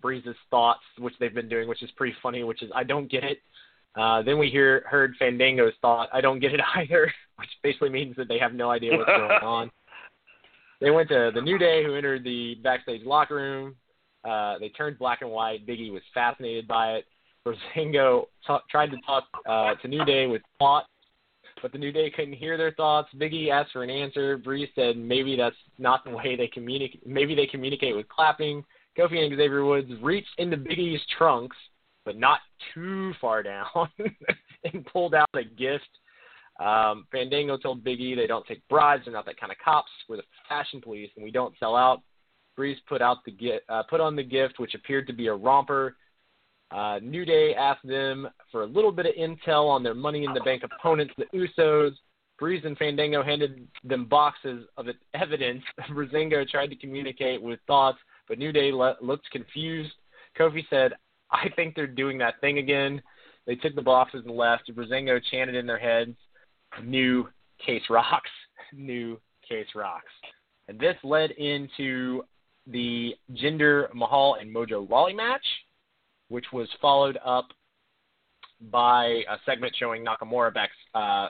Breeze's 0.00 0.36
thoughts, 0.50 0.82
which 0.98 1.14
they've 1.20 1.34
been 1.34 1.48
doing, 1.48 1.68
which 1.68 1.82
is 1.82 1.90
pretty 1.92 2.14
funny, 2.22 2.44
which 2.44 2.62
is 2.62 2.70
I 2.74 2.84
don't 2.84 3.10
get 3.10 3.24
it. 3.24 3.38
Uh, 3.94 4.22
then 4.22 4.38
we 4.38 4.48
hear 4.48 4.84
heard 4.86 5.14
Fandango's 5.18 5.74
thought, 5.82 6.08
I 6.12 6.20
don't 6.20 6.40
get 6.40 6.54
it 6.54 6.60
either, 6.76 7.12
which 7.36 7.50
basically 7.62 7.90
means 7.90 8.16
that 8.16 8.28
they 8.28 8.38
have 8.38 8.54
no 8.54 8.70
idea 8.70 8.96
what's 8.96 9.06
going 9.06 9.30
on. 9.42 9.70
They 10.80 10.90
went 10.90 11.08
to 11.10 11.30
the 11.32 11.40
New 11.40 11.58
Day, 11.58 11.84
who 11.84 11.94
entered 11.94 12.24
the 12.24 12.56
backstage 12.56 13.04
locker 13.04 13.36
room. 13.36 13.76
Uh, 14.24 14.58
they 14.58 14.68
turned 14.70 14.98
black 14.98 15.22
and 15.22 15.30
white. 15.30 15.66
Biggie 15.66 15.92
was 15.92 16.02
fascinated 16.14 16.66
by 16.68 16.92
it. 16.94 17.04
Breezango 17.46 18.26
t- 18.46 18.56
tried 18.70 18.90
to 18.90 18.96
talk 19.04 19.24
uh, 19.48 19.74
to 19.82 19.88
New 19.88 20.04
Day 20.04 20.26
with 20.26 20.42
thought, 20.58 20.86
but 21.60 21.72
the 21.72 21.78
New 21.78 21.90
Day 21.90 22.10
couldn't 22.10 22.34
hear 22.34 22.56
their 22.56 22.72
thoughts. 22.72 23.08
Biggie 23.16 23.50
asked 23.50 23.72
for 23.72 23.82
an 23.82 23.90
answer. 23.90 24.36
Breeze 24.36 24.68
said 24.74 24.96
maybe 24.96 25.36
that's 25.36 25.56
not 25.78 26.04
the 26.04 26.10
way 26.10 26.36
they 26.36 26.46
communicate. 26.46 27.04
Maybe 27.06 27.34
they 27.34 27.46
communicate 27.46 27.96
with 27.96 28.08
clapping. 28.08 28.64
Kofi 28.96 29.18
and 29.24 29.36
Xavier 29.36 29.64
Woods 29.64 29.90
reached 30.00 30.28
into 30.38 30.56
Big 30.56 30.78
E's 30.78 31.00
trunks, 31.16 31.56
but 32.04 32.16
not 32.16 32.40
too 32.74 33.12
far 33.20 33.42
down, 33.42 33.66
and 34.64 34.86
pulled 34.86 35.14
out 35.14 35.28
a 35.34 35.44
gift 35.44 35.88
um, 36.60 37.06
Fandango 37.10 37.56
told 37.56 37.84
Biggie 37.84 38.14
they 38.14 38.26
don't 38.26 38.46
take 38.46 38.66
bribes. 38.68 39.04
They're 39.04 39.14
not 39.14 39.26
that 39.26 39.40
kind 39.40 39.52
of 39.52 39.58
cops. 39.58 39.90
We're 40.08 40.18
the 40.18 40.22
fashion 40.48 40.80
police, 40.80 41.10
and 41.16 41.24
we 41.24 41.30
don't 41.30 41.54
sell 41.58 41.74
out. 41.74 42.02
Breeze 42.56 42.78
put 42.88 43.02
out 43.02 43.18
the 43.24 43.60
uh, 43.68 43.82
put 43.84 44.00
on 44.00 44.16
the 44.16 44.22
gift, 44.22 44.58
which 44.58 44.74
appeared 44.74 45.06
to 45.06 45.12
be 45.12 45.28
a 45.28 45.34
romper. 45.34 45.96
Uh, 46.70 46.98
New 47.02 47.24
Day 47.24 47.54
asked 47.54 47.86
them 47.86 48.28
for 48.50 48.62
a 48.62 48.66
little 48.66 48.92
bit 48.92 49.06
of 49.06 49.14
intel 49.14 49.68
on 49.68 49.82
their 49.82 49.94
Money 49.94 50.24
in 50.24 50.32
the 50.32 50.40
Bank 50.40 50.62
opponents, 50.64 51.12
the 51.18 51.26
Usos. 51.36 51.92
Breeze 52.38 52.62
and 52.64 52.76
Fandango 52.76 53.22
handed 53.22 53.68
them 53.84 54.06
boxes 54.06 54.66
of 54.76 54.86
evidence. 55.14 55.62
Breezango 55.90 56.48
tried 56.48 56.68
to 56.68 56.76
communicate 56.76 57.40
with 57.40 57.60
thoughts, 57.66 57.98
but 58.26 58.38
New 58.38 58.52
Day 58.52 58.72
le- 58.72 58.96
looked 59.00 59.30
confused. 59.30 59.92
Kofi 60.38 60.64
said, 60.70 60.92
"I 61.30 61.48
think 61.54 61.74
they're 61.74 61.86
doing 61.86 62.18
that 62.18 62.40
thing 62.40 62.58
again." 62.58 63.02
They 63.46 63.56
took 63.56 63.74
the 63.74 63.82
boxes 63.82 64.22
and 64.24 64.34
left. 64.34 64.74
Breezango 64.74 65.20
chanted 65.30 65.56
in 65.56 65.66
their 65.66 65.78
heads 65.78 66.16
new 66.82 67.28
case 67.64 67.82
rocks, 67.90 68.30
new 68.72 69.20
case 69.46 69.66
rocks. 69.74 70.10
And 70.68 70.78
this 70.78 70.96
led 71.02 71.32
into 71.32 72.22
the 72.66 73.14
Jinder 73.34 73.92
Mahal 73.94 74.36
and 74.40 74.54
Mojo 74.54 74.88
Rawley 74.88 75.14
match, 75.14 75.44
which 76.28 76.46
was 76.52 76.68
followed 76.80 77.18
up 77.24 77.48
by 78.70 79.22
a 79.28 79.36
segment 79.44 79.74
showing 79.76 80.04
Nakamura 80.04 80.54
back, 80.54 80.70
uh, 80.94 81.28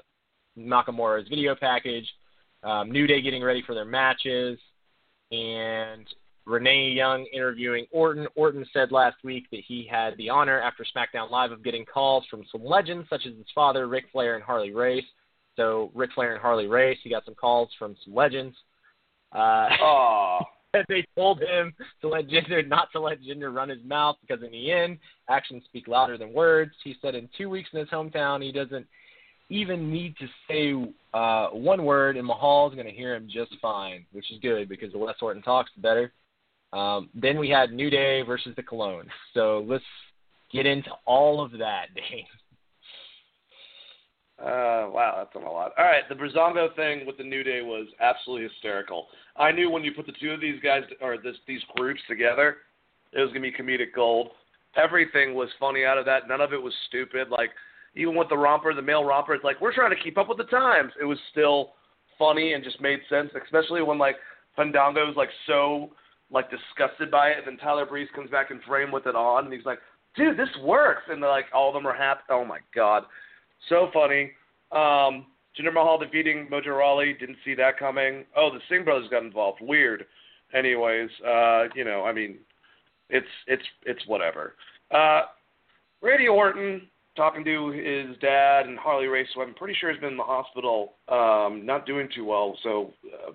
Nakamura's 0.59 1.29
video 1.29 1.55
package, 1.55 2.09
um, 2.63 2.91
New 2.91 3.07
Day 3.07 3.23
getting 3.23 3.43
ready 3.43 3.63
for 3.67 3.75
their 3.75 3.85
matches, 3.85 4.59
and 5.31 6.07
Renee 6.45 6.91
Young 6.91 7.27
interviewing 7.33 7.87
Orton. 7.91 8.27
Orton 8.35 8.67
said 8.73 8.93
last 8.93 9.17
week 9.25 9.45
that 9.51 9.63
he 9.67 9.89
had 9.91 10.17
the 10.19 10.29
honor 10.29 10.61
after 10.61 10.85
SmackDown 10.85 11.31
Live 11.31 11.53
of 11.53 11.65
getting 11.65 11.85
calls 11.85 12.25
from 12.31 12.45
some 12.51 12.65
legends 12.65 13.09
such 13.09 13.27
as 13.27 13.35
his 13.35 13.47
father, 13.55 13.89
Ric 13.89 14.07
Flair, 14.13 14.35
and 14.35 14.45
Harley 14.45 14.73
Race. 14.73 15.05
So 15.57 15.91
Ric 15.95 16.11
Flair 16.15 16.33
and 16.33 16.41
Harley 16.41 16.67
Race, 16.67 16.99
he 17.03 17.11
got 17.11 17.25
some 17.25 17.35
calls 17.35 17.69
from 17.79 17.97
some 18.05 18.15
legends. 18.15 18.57
Uh, 19.33 19.69
they 20.89 21.07
told 21.17 21.41
him 21.41 21.73
to 22.01 22.09
let 22.09 22.29
Jinder 22.29 22.67
not 22.67 22.91
to 22.93 23.01
let 23.01 23.23
Jinder 23.23 23.55
run 23.55 23.69
his 23.69 23.83
mouth 23.85 24.17
because 24.21 24.43
in 24.43 24.51
the 24.51 24.73
end, 24.73 24.99
actions 25.29 25.63
speak 25.67 25.89
louder 25.89 26.17
than 26.17 26.33
words. 26.33 26.73
He 26.83 26.97
said 27.03 27.15
in 27.15 27.29
two 27.37 27.51
weeks 27.51 27.71
in 27.73 27.81
his 27.81 27.89
hometown, 27.89 28.43
he 28.43 28.53
doesn't 28.53 28.87
even 29.49 29.93
need 29.93 30.17
to 30.19 30.27
say 30.49 30.95
uh, 31.13 31.49
one 31.49 31.85
word, 31.85 32.17
and 32.17 32.27
Mahal's 32.27 32.75
going 32.75 32.87
to 32.87 32.93
hear 32.93 33.15
him 33.15 33.29
just 33.31 33.53
fine, 33.61 34.07
which 34.13 34.31
is 34.33 34.39
good 34.41 34.69
because 34.69 34.93
the 34.93 34.99
less 34.99 35.17
Orton 35.21 35.43
talks, 35.43 35.71
the 35.77 35.83
better. 35.83 36.13
Um, 36.73 37.11
then 37.15 37.39
we 37.39 37.51
had 37.51 37.73
New 37.73 37.91
Day 37.91 38.23
versus 38.23 38.55
the 38.57 38.63
Cologne. 38.63 39.09
So 39.35 39.65
let's 39.69 39.85
get 40.51 40.65
into 40.65 40.91
all 41.05 41.45
of 41.45 41.53
that, 41.53 41.89
Dane. 41.95 42.27
Uh, 44.43 44.91
wow, 44.91 45.15
that's 45.19 45.35
a 45.37 45.39
lot. 45.39 45.73
All 45.79 45.85
right, 45.85 46.03
the 46.09 46.17
Breezango 46.17 46.75
thing 46.75 47.07
with 47.07 47.17
the 47.17 47.23
New 47.23 47.45
Day 47.45 47.63
was 47.63 47.87
absolutely 48.01 48.49
hysterical. 48.49 49.07
I 49.37 49.53
knew 49.53 49.71
when 49.71 49.85
you 49.85 49.93
put 49.93 50.07
the 50.07 50.13
two 50.21 50.31
of 50.33 50.41
these 50.41 50.61
guys 50.61 50.83
or 51.01 51.17
this, 51.17 51.37
these 51.47 51.61
groups 51.77 52.01
together, 52.09 52.57
it 53.13 53.21
was 53.21 53.29
gonna 53.29 53.41
be 53.41 53.53
comedic 53.53 53.95
gold. 53.95 54.31
Everything 54.77 55.35
was 55.35 55.49
funny 55.61 55.85
out 55.85 55.97
of 55.97 56.05
that. 56.07 56.27
None 56.27 56.41
of 56.41 56.53
it 56.53 56.61
was 56.61 56.75
stupid. 56.89 57.29
Like 57.29 57.51
even 57.95 58.17
with 58.17 58.29
the 58.31 58.37
romper, 58.37 58.75
the 58.75 58.83
male 58.83 59.05
romper, 59.05 59.35
it's 59.35 59.45
like 59.45 59.61
we're 59.61 59.75
trying 59.75 59.95
to 59.95 60.03
keep 60.03 60.19
up 60.19 60.29
with 60.29 60.39
the 60.39 60.45
times. 60.45 60.93
It 61.01 61.05
was 61.05 61.19
still 61.31 61.75
funny 62.19 62.55
and 62.55 62.65
just 62.65 62.81
made 62.81 62.99
sense, 63.09 63.31
especially 63.41 63.83
when 63.83 63.99
like 63.99 64.17
Fandango 64.57 65.07
was 65.07 65.17
like 65.17 65.31
so 65.47 65.91
like 66.33 66.51
disgusted 66.51 67.11
by 67.11 67.29
it, 67.29 67.39
and 67.39 67.47
then 67.47 67.59
Tyler 67.59 67.87
Breeze 67.87 68.09
comes 68.15 68.31
back 68.31 68.51
in 68.51 68.61
frame 68.67 68.91
with 68.91 69.07
it 69.07 69.15
on, 69.15 69.45
and 69.45 69.53
he's 69.53 69.67
like, 69.67 69.79
"Dude, 70.17 70.37
this 70.37 70.49
works!" 70.63 71.03
And 71.09 71.23
they're 71.23 71.31
like, 71.31 71.47
all 71.55 71.69
of 71.69 71.75
them 71.75 71.87
are 71.87 71.97
happy. 71.97 72.23
Oh 72.31 72.45
my 72.45 72.59
god, 72.75 73.05
so 73.69 73.91
funny. 73.93 74.33
Um, 74.71 75.27
Jinder 75.59 75.73
Mahal 75.73 75.99
defeating 75.99 76.49
Mojo 76.51 76.79
Rawley, 76.79 77.15
didn't 77.19 77.37
see 77.45 77.55
that 77.55 77.79
coming. 77.79 78.25
Oh, 78.37 78.51
the 78.53 78.61
Singh 78.69 78.85
brothers 78.85 79.09
got 79.11 79.23
involved. 79.23 79.61
Weird. 79.61 80.07
Anyways, 80.55 81.11
uh, 81.27 81.65
you 81.75 81.85
know, 81.85 82.05
I 82.05 82.13
mean, 82.13 82.39
it's 83.11 83.27
it's 83.47 83.63
it's 83.85 84.07
whatever. 84.07 84.55
Uh, 84.91 85.23
Randy 86.03 86.29
Orton 86.29 86.83
talking 87.17 87.45
to 87.45 87.71
his 87.71 88.17
dad 88.21 88.67
and 88.67 88.79
Harley 88.79 89.07
Race, 89.07 89.29
who 89.35 89.43
I'm 89.43 89.55
pretty 89.55 89.77
sure 89.79 89.91
has 89.91 90.01
been 90.01 90.13
in 90.13 90.17
the 90.17 90.23
hospital, 90.23 90.95
um, 91.09 91.65
not 91.65 91.87
doing 91.87 92.09
too 92.15 92.25
well. 92.25 92.57
So 92.63 92.93
uh, 93.07 93.33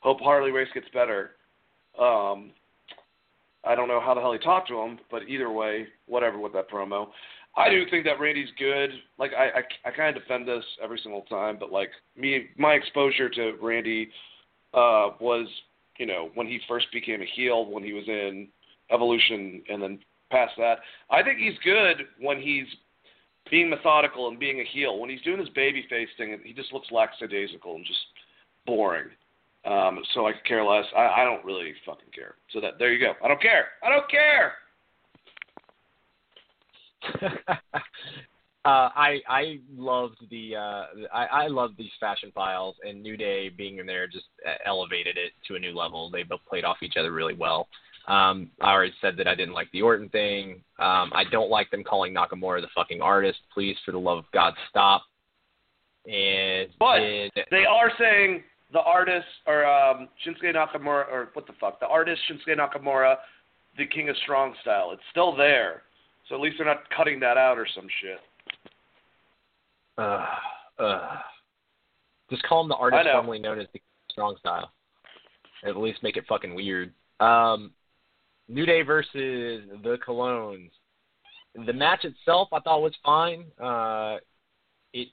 hope 0.00 0.20
Harley 0.20 0.50
Race 0.50 0.68
gets 0.74 0.88
better. 0.92 1.32
Um, 1.98 2.50
I 3.64 3.74
don't 3.74 3.88
know 3.88 4.00
how 4.00 4.14
the 4.14 4.20
hell 4.20 4.32
he 4.32 4.38
talked 4.38 4.68
to 4.68 4.80
him, 4.80 4.98
but 5.10 5.28
either 5.28 5.50
way, 5.50 5.86
whatever 6.06 6.38
with 6.38 6.54
that 6.54 6.70
promo. 6.70 7.08
I 7.56 7.68
do 7.68 7.84
think 7.90 8.04
that 8.04 8.20
Randy's 8.20 8.50
good. 8.58 8.90
Like 9.18 9.32
I, 9.36 9.60
I, 9.60 9.88
I 9.88 9.90
kind 9.90 10.16
of 10.16 10.22
defend 10.22 10.46
this 10.46 10.64
every 10.82 11.00
single 11.02 11.22
time, 11.22 11.56
but 11.58 11.72
like 11.72 11.90
me, 12.16 12.46
my 12.56 12.72
exposure 12.72 13.28
to 13.28 13.54
Randy 13.60 14.08
uh, 14.72 15.10
was, 15.20 15.46
you 15.98 16.06
know, 16.06 16.30
when 16.34 16.46
he 16.46 16.60
first 16.68 16.86
became 16.92 17.22
a 17.22 17.26
heel, 17.26 17.70
when 17.70 17.82
he 17.82 17.92
was 17.92 18.06
in 18.06 18.48
Evolution, 18.92 19.62
and 19.68 19.82
then 19.82 19.98
past 20.30 20.52
that. 20.58 20.78
I 21.10 21.22
think 21.22 21.38
he's 21.38 21.58
good 21.64 22.06
when 22.20 22.40
he's 22.40 22.66
being 23.50 23.68
methodical 23.68 24.28
and 24.28 24.38
being 24.38 24.60
a 24.60 24.64
heel. 24.64 24.98
When 24.98 25.10
he's 25.10 25.22
doing 25.22 25.38
his 25.38 25.48
baby 25.50 25.84
face 25.90 26.08
thing, 26.16 26.38
he 26.44 26.52
just 26.52 26.72
looks 26.72 26.88
lackadaisical 26.90 27.74
and 27.74 27.84
just 27.84 27.98
boring. 28.66 29.08
Um, 29.64 30.00
so 30.14 30.26
I 30.26 30.32
could 30.32 30.44
care 30.44 30.64
less. 30.64 30.86
I, 30.96 31.20
I 31.20 31.24
don't 31.24 31.44
really 31.44 31.74
fucking 31.84 32.10
care. 32.14 32.36
So 32.52 32.60
that 32.60 32.78
there 32.78 32.92
you 32.92 33.04
go. 33.04 33.12
I 33.22 33.28
don't 33.28 33.42
care. 33.42 33.66
I 33.84 33.90
don't 33.90 34.08
care. 34.10 34.54
uh, 37.22 37.48
I 38.64 39.20
I 39.28 39.58
loved 39.74 40.18
the 40.30 40.56
uh, 40.56 40.84
I, 41.12 41.26
I 41.26 41.46
loved 41.48 41.76
these 41.76 41.90
fashion 41.98 42.30
files 42.34 42.76
and 42.86 43.02
New 43.02 43.16
Day 43.16 43.48
being 43.48 43.78
in 43.78 43.86
there 43.86 44.06
just 44.06 44.26
elevated 44.64 45.16
it 45.16 45.32
to 45.48 45.56
a 45.56 45.58
new 45.58 45.76
level. 45.76 46.10
They 46.10 46.22
both 46.22 46.40
played 46.48 46.64
off 46.64 46.78
each 46.82 46.96
other 46.98 47.12
really 47.12 47.34
well. 47.34 47.68
Um, 48.08 48.50
I 48.60 48.72
already 48.72 48.94
said 49.00 49.16
that 49.18 49.28
I 49.28 49.34
didn't 49.34 49.54
like 49.54 49.70
the 49.72 49.82
Orton 49.82 50.08
thing. 50.08 50.62
Um, 50.78 51.12
I 51.14 51.24
don't 51.30 51.50
like 51.50 51.70
them 51.70 51.84
calling 51.84 52.14
Nakamura 52.14 52.60
the 52.60 52.68
fucking 52.74 53.00
artist. 53.00 53.38
Please, 53.52 53.76
for 53.84 53.92
the 53.92 53.98
love 53.98 54.18
of 54.18 54.24
God, 54.32 54.54
stop. 54.68 55.02
And 56.06 56.70
but 56.78 56.98
they 57.50 57.66
are 57.66 57.92
saying 57.98 58.42
the 58.72 58.80
artist 58.80 59.26
or 59.46 59.66
um, 59.66 60.08
Shinsuke 60.26 60.54
Nakamura 60.54 61.08
or 61.10 61.30
what 61.34 61.46
the 61.46 61.52
fuck, 61.60 61.78
the 61.78 61.86
artist 61.86 62.20
Shinsuke 62.28 62.56
Nakamura, 62.56 63.16
the 63.76 63.86
King 63.86 64.08
of 64.08 64.16
Strong 64.24 64.54
style. 64.62 64.90
It's 64.92 65.02
still 65.10 65.36
there, 65.36 65.82
so 66.30 66.36
at 66.36 66.40
least 66.40 66.56
they're 66.56 66.66
not 66.66 66.88
cutting 66.96 67.20
that 67.20 67.36
out 67.36 67.58
or 67.58 67.66
some 67.74 67.88
shit. 68.00 68.20
Uh, 69.98 70.26
uh. 70.78 71.16
Just 72.30 72.44
call 72.44 72.62
him 72.62 72.68
the 72.68 72.76
artist 72.76 73.08
formerly 73.12 73.40
known 73.40 73.60
as 73.60 73.66
the 73.74 73.80
Strong 74.10 74.36
style. 74.38 74.70
At 75.64 75.76
least 75.76 76.02
make 76.02 76.16
it 76.16 76.24
fucking 76.28 76.54
weird. 76.54 76.92
Um, 77.18 77.72
New 78.48 78.64
Day 78.64 78.82
versus 78.82 79.64
the 79.82 79.98
Colóns. 80.06 80.70
The 81.66 81.72
match 81.72 82.04
itself, 82.04 82.48
I 82.52 82.60
thought 82.60 82.82
was 82.82 82.94
fine. 83.04 83.44
Uh, 83.60 84.18
it 84.92 85.08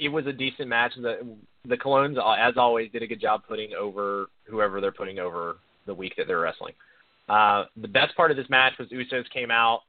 it 0.00 0.08
was 0.08 0.26
a 0.26 0.32
decent 0.32 0.68
match. 0.68 0.92
The 0.96 1.36
the 1.68 1.76
Colóns, 1.76 2.16
as 2.38 2.54
always, 2.56 2.90
did 2.92 3.02
a 3.02 3.06
good 3.06 3.20
job 3.20 3.42
putting 3.48 3.74
over 3.74 4.26
whoever 4.44 4.80
they're 4.80 4.92
putting 4.92 5.18
over 5.18 5.58
the 5.86 5.94
week 5.94 6.14
that 6.16 6.26
they're 6.26 6.40
wrestling. 6.40 6.74
Uh, 7.28 7.64
the 7.80 7.88
best 7.88 8.16
part 8.16 8.30
of 8.30 8.36
this 8.36 8.48
match 8.48 8.74
was 8.78 8.88
Usos 8.88 9.28
came 9.30 9.50
out 9.50 9.80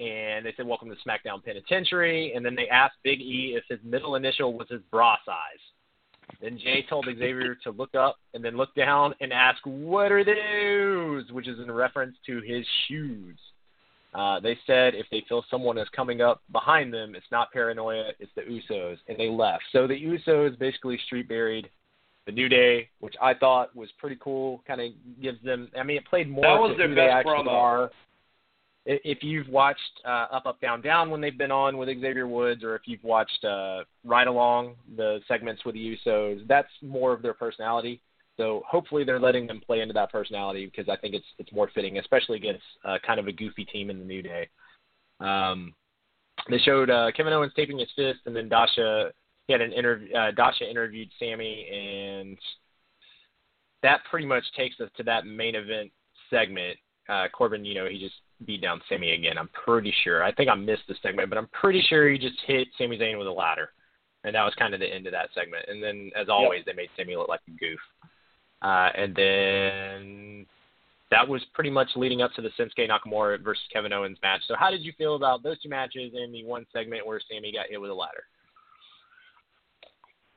and 0.00 0.44
they 0.44 0.52
said, 0.56 0.66
"Welcome 0.66 0.88
to 0.88 0.96
SmackDown 1.06 1.44
Penitentiary," 1.44 2.32
and 2.34 2.44
then 2.44 2.54
they 2.54 2.68
asked 2.68 2.96
Big 3.04 3.20
E 3.20 3.54
if 3.56 3.64
his 3.68 3.78
middle 3.84 4.16
initial 4.16 4.54
was 4.54 4.68
his 4.68 4.80
bra 4.90 5.16
size. 5.24 5.60
Then 6.40 6.58
Jey 6.58 6.86
told 6.88 7.06
Xavier 7.06 7.56
to 7.64 7.70
look 7.70 7.94
up 7.94 8.16
and 8.34 8.44
then 8.44 8.56
look 8.56 8.74
down 8.74 9.14
and 9.20 9.32
ask, 9.32 9.60
"What 9.64 10.10
are 10.10 10.24
those?" 10.24 11.30
which 11.32 11.46
is 11.46 11.58
in 11.58 11.70
reference 11.70 12.16
to 12.26 12.40
his 12.40 12.66
shoes. 12.88 13.38
Uh, 14.14 14.40
they 14.40 14.58
said 14.66 14.94
if 14.94 15.06
they 15.10 15.22
feel 15.28 15.44
someone 15.50 15.78
is 15.78 15.88
coming 15.90 16.20
up 16.20 16.42
behind 16.50 16.92
them, 16.92 17.14
it's 17.14 17.30
not 17.30 17.52
paranoia, 17.52 18.10
it's 18.18 18.32
the 18.34 18.42
Usos, 18.42 18.98
and 19.06 19.16
they 19.16 19.28
left. 19.28 19.62
So 19.70 19.86
the 19.86 19.94
Usos 19.94 20.58
basically 20.58 20.98
street 21.06 21.28
buried 21.28 21.68
the 22.26 22.32
New 22.32 22.48
Day, 22.48 22.88
which 22.98 23.14
I 23.20 23.34
thought 23.34 23.74
was 23.76 23.88
pretty 23.98 24.16
cool. 24.20 24.62
Kind 24.66 24.80
of 24.80 24.92
gives 25.22 25.40
them. 25.42 25.70
I 25.78 25.82
mean, 25.82 25.98
it 25.98 26.06
played 26.06 26.28
more 26.28 26.42
that 26.42 26.60
was 26.60 26.72
to 26.72 26.78
their 26.78 26.88
who 26.88 26.94
best 26.94 27.26
promo. 27.26 27.48
are. 27.48 27.90
If 28.86 29.22
you've 29.22 29.48
watched 29.48 30.00
uh, 30.06 30.26
Up 30.32 30.46
Up 30.46 30.60
Down 30.60 30.80
Down 30.80 31.10
when 31.10 31.20
they've 31.20 31.36
been 31.36 31.50
on 31.50 31.76
with 31.76 31.88
Xavier 31.88 32.26
Woods, 32.26 32.64
or 32.64 32.74
if 32.74 32.82
you've 32.86 33.04
watched 33.04 33.44
uh, 33.44 33.84
Ride 34.04 34.26
Along 34.26 34.74
the 34.96 35.20
segments 35.28 35.64
with 35.64 35.74
the 35.74 35.96
Usos, 36.06 36.46
that's 36.48 36.70
more 36.82 37.12
of 37.12 37.22
their 37.22 37.34
personality. 37.34 38.00
So 38.36 38.62
hopefully 38.66 39.04
they're 39.04 39.20
letting 39.20 39.46
them 39.46 39.60
play 39.64 39.80
into 39.80 39.92
that 39.92 40.10
personality 40.10 40.64
because 40.64 40.88
I 40.88 40.96
think 40.96 41.14
it's 41.14 41.26
it's 41.38 41.52
more 41.52 41.70
fitting, 41.74 41.98
especially 41.98 42.38
against 42.38 42.64
uh, 42.84 42.96
kind 43.06 43.20
of 43.20 43.26
a 43.26 43.32
goofy 43.32 43.66
team 43.66 43.90
in 43.90 43.98
the 43.98 44.04
New 44.04 44.22
Day. 44.22 44.48
Um, 45.20 45.74
they 46.48 46.58
showed 46.58 46.88
uh, 46.88 47.10
Kevin 47.14 47.34
Owens 47.34 47.52
taping 47.54 47.78
his 47.78 47.90
fist, 47.94 48.20
and 48.24 48.34
then 48.34 48.48
Dasha 48.48 49.12
he 49.46 49.52
had 49.52 49.60
an 49.60 49.72
interview. 49.72 50.14
Uh, 50.14 50.30
Dasha 50.30 50.68
interviewed 50.70 51.08
Sami, 51.18 51.66
and 51.68 52.38
that 53.82 54.00
pretty 54.08 54.26
much 54.26 54.44
takes 54.56 54.78
us 54.80 54.88
to 54.96 55.02
that 55.02 55.26
main 55.26 55.54
event 55.54 55.90
segment. 56.30 56.78
Uh, 57.10 57.28
Corbin, 57.28 57.64
you 57.64 57.74
know, 57.74 57.88
he 57.88 57.98
just 57.98 58.14
beat 58.46 58.62
down 58.62 58.80
Sami 58.88 59.12
again. 59.12 59.36
I'm 59.36 59.48
pretty 59.48 59.92
sure. 60.04 60.22
I 60.22 60.32
think 60.32 60.48
I 60.48 60.54
missed 60.54 60.82
the 60.88 60.94
segment, 61.02 61.28
but 61.28 61.38
I'm 61.38 61.48
pretty 61.48 61.82
sure 61.88 62.08
he 62.08 62.18
just 62.18 62.38
hit 62.46 62.68
Sami 62.78 62.96
Zayn 62.98 63.18
with 63.18 63.26
a 63.26 63.32
ladder, 63.32 63.70
and 64.24 64.34
that 64.34 64.44
was 64.44 64.54
kind 64.54 64.74
of 64.74 64.80
the 64.80 64.86
end 64.86 65.06
of 65.06 65.12
that 65.12 65.30
segment. 65.34 65.64
And 65.68 65.82
then, 65.82 66.10
as 66.14 66.28
always, 66.28 66.62
yep. 66.64 66.66
they 66.66 66.82
made 66.82 66.90
Sami 66.96 67.16
look 67.16 67.28
like 67.28 67.40
a 67.48 67.50
goof. 67.52 67.80
Uh, 68.62 68.90
and 68.94 69.16
then 69.16 70.46
that 71.10 71.26
was 71.26 71.42
pretty 71.54 71.70
much 71.70 71.88
leading 71.96 72.22
up 72.22 72.32
to 72.34 72.42
the 72.42 72.50
Shinsuke 72.50 72.88
Nakamura 72.88 73.42
versus 73.42 73.64
Kevin 73.72 73.92
Owens 73.92 74.18
match. 74.22 74.42
So 74.46 74.54
how 74.56 74.70
did 74.70 74.82
you 74.82 74.92
feel 74.96 75.16
about 75.16 75.42
those 75.42 75.60
two 75.60 75.68
matches 75.68 76.12
and 76.14 76.32
the 76.32 76.44
one 76.44 76.66
segment 76.72 77.06
where 77.06 77.20
Sammy 77.28 77.52
got 77.52 77.66
hit 77.68 77.80
with 77.80 77.90
a 77.90 77.94
ladder? 77.94 78.24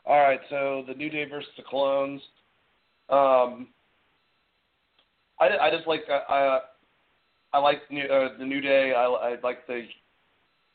All 0.05 0.19
right, 0.19 0.41
so 0.49 0.83
the 0.87 0.95
New 0.95 1.09
Day 1.09 1.25
versus 1.25 1.49
the 1.55 1.63
Clones. 1.63 2.21
Um, 3.09 3.67
I, 5.43 5.67
I 5.67 5.71
just 5.71 5.87
like 5.87 6.03
I 6.09 6.59
I 7.53 7.59
like 7.59 7.81
new, 7.91 8.03
uh, 8.03 8.37
the 8.37 8.45
New 8.45 8.61
Day. 8.61 8.93
I, 8.95 9.03
I 9.03 9.35
like 9.43 9.67
the 9.67 9.83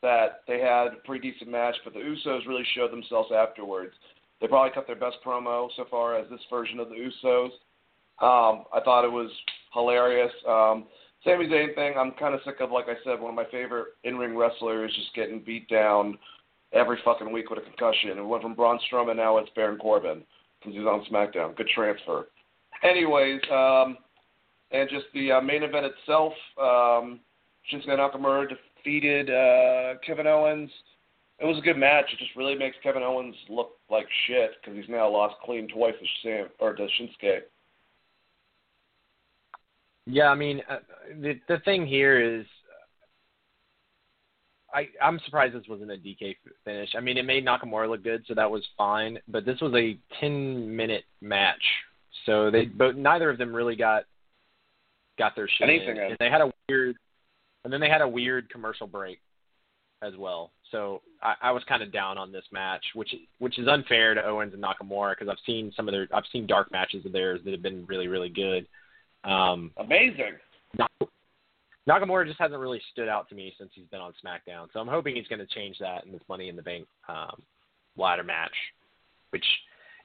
that 0.00 0.42
they 0.46 0.60
had 0.60 0.88
a 0.88 0.96
pretty 1.04 1.30
decent 1.30 1.50
match, 1.50 1.74
but 1.82 1.92
the 1.92 1.98
Usos 1.98 2.46
really 2.46 2.64
showed 2.74 2.92
themselves 2.92 3.30
afterwards. 3.34 3.92
They 4.40 4.46
probably 4.46 4.70
cut 4.72 4.86
their 4.86 4.94
best 4.94 5.16
promo 5.26 5.68
so 5.76 5.86
far 5.90 6.16
as 6.16 6.30
this 6.30 6.40
version 6.48 6.78
of 6.78 6.88
the 6.88 6.94
Usos. 6.94 7.50
Um, 8.20 8.64
I 8.72 8.80
thought 8.84 9.04
it 9.04 9.10
was 9.10 9.30
hilarious. 9.74 10.32
Um, 10.46 10.84
Sami 11.24 11.46
Zayn 11.48 11.74
thing, 11.74 11.94
I'm 11.98 12.12
kind 12.12 12.34
of 12.34 12.40
sick 12.44 12.60
of. 12.60 12.70
Like 12.70 12.86
I 12.88 12.94
said, 13.02 13.20
one 13.20 13.30
of 13.30 13.34
my 13.34 13.50
favorite 13.50 13.88
in-ring 14.04 14.36
wrestlers 14.36 14.94
just 14.94 15.14
getting 15.16 15.42
beat 15.44 15.68
down 15.68 16.16
every 16.72 16.98
fucking 17.04 17.32
week 17.32 17.50
with 17.50 17.58
a 17.58 17.62
concussion. 17.62 18.10
It 18.10 18.24
went 18.24 18.42
from 18.42 18.54
Braun 18.54 18.78
Strowman, 18.90 19.16
now 19.16 19.38
it's 19.38 19.50
Baron 19.56 19.78
Corbin 19.78 20.22
because 20.60 20.76
he's 20.76 20.86
on 20.86 21.04
SmackDown. 21.10 21.56
Good 21.56 21.68
transfer. 21.74 22.28
Anyways, 22.84 23.40
um, 23.50 23.98
and 24.70 24.88
just 24.88 25.06
the 25.14 25.32
uh, 25.32 25.40
main 25.40 25.62
event 25.62 25.86
itself. 25.86 26.32
Um, 26.60 27.20
Shinsuke 27.72 27.88
Nakamura 27.88 28.46
defeated 28.48 29.30
uh, 29.30 29.98
Kevin 30.06 30.26
Owens. 30.26 30.70
It 31.40 31.46
was 31.46 31.58
a 31.58 31.62
good 31.62 31.76
match. 31.76 32.06
It 32.12 32.18
just 32.18 32.34
really 32.36 32.54
makes 32.54 32.76
Kevin 32.82 33.02
Owens 33.02 33.36
look 33.48 33.72
like 33.90 34.06
shit 34.26 34.50
because 34.60 34.76
he's 34.76 34.88
now 34.88 35.08
lost 35.08 35.36
clean 35.44 35.68
twice 35.68 35.94
to 36.00 36.06
Sam 36.22 36.48
or 36.58 36.74
to 36.74 36.82
Shinsuke. 36.82 37.40
Yeah, 40.06 40.30
I 40.30 40.34
mean, 40.34 40.62
uh, 40.68 40.78
the 41.20 41.38
the 41.48 41.58
thing 41.66 41.86
here 41.86 42.18
is, 42.40 42.46
I 44.72 44.88
I'm 45.02 45.20
surprised 45.26 45.54
this 45.54 45.68
wasn't 45.68 45.90
a 45.90 45.96
DQ 45.96 46.34
finish. 46.64 46.90
I 46.96 47.00
mean, 47.00 47.18
it 47.18 47.24
made 47.24 47.44
Nakamura 47.44 47.90
look 47.90 48.02
good, 48.02 48.24
so 48.26 48.34
that 48.34 48.50
was 48.50 48.66
fine. 48.76 49.18
But 49.28 49.44
this 49.44 49.60
was 49.60 49.74
a 49.74 49.98
10 50.18 50.74
minute 50.74 51.04
match, 51.20 51.62
so 52.24 52.50
they 52.50 52.64
but 52.64 52.96
neither 52.96 53.28
of 53.28 53.36
them 53.36 53.54
really 53.54 53.76
got 53.76 54.04
got 55.18 55.36
their 55.36 55.48
shit 55.48 55.68
Anything 55.68 55.96
in. 55.96 56.02
in. 56.02 56.10
And 56.10 56.16
they 56.18 56.30
had 56.30 56.40
a 56.40 56.50
weird, 56.68 56.96
and 57.64 57.72
then 57.72 57.80
they 57.80 57.88
had 57.88 58.00
a 58.00 58.08
weird 58.08 58.48
commercial 58.50 58.86
break 58.86 59.20
as 60.02 60.14
well. 60.16 60.52
So 60.70 61.02
I, 61.22 61.34
I 61.42 61.50
was 61.50 61.62
kind 61.68 61.82
of 61.82 61.92
down 61.92 62.18
on 62.18 62.30
this 62.30 62.44
match, 62.52 62.84
which 62.94 63.14
which 63.38 63.58
is 63.58 63.66
unfair 63.68 64.14
to 64.14 64.24
Owens 64.24 64.54
and 64.54 64.62
Nakamura 64.62 65.12
because 65.12 65.28
I've 65.28 65.44
seen 65.44 65.72
some 65.76 65.88
of 65.88 65.92
their 65.92 66.06
I've 66.14 66.24
seen 66.32 66.46
dark 66.46 66.70
matches 66.70 67.04
of 67.04 67.12
theirs 67.12 67.40
that 67.44 67.52
have 67.52 67.62
been 67.62 67.84
really 67.86 68.06
really 68.08 68.28
good. 68.28 68.66
Um, 69.24 69.72
Amazing. 69.76 70.34
Nakamura 71.88 72.26
just 72.26 72.38
hasn't 72.38 72.60
really 72.60 72.82
stood 72.92 73.08
out 73.08 73.30
to 73.30 73.34
me 73.34 73.54
since 73.58 73.70
he's 73.74 73.86
been 73.86 74.00
on 74.00 74.12
SmackDown, 74.22 74.68
so 74.72 74.78
I'm 74.78 74.88
hoping 74.88 75.16
he's 75.16 75.26
going 75.26 75.38
to 75.38 75.46
change 75.46 75.78
that 75.80 76.04
in 76.04 76.12
this 76.12 76.20
Money 76.28 76.50
in 76.50 76.56
the 76.56 76.62
Bank 76.62 76.86
um, 77.08 77.40
ladder 77.96 78.22
match, 78.22 78.52
which 79.30 79.44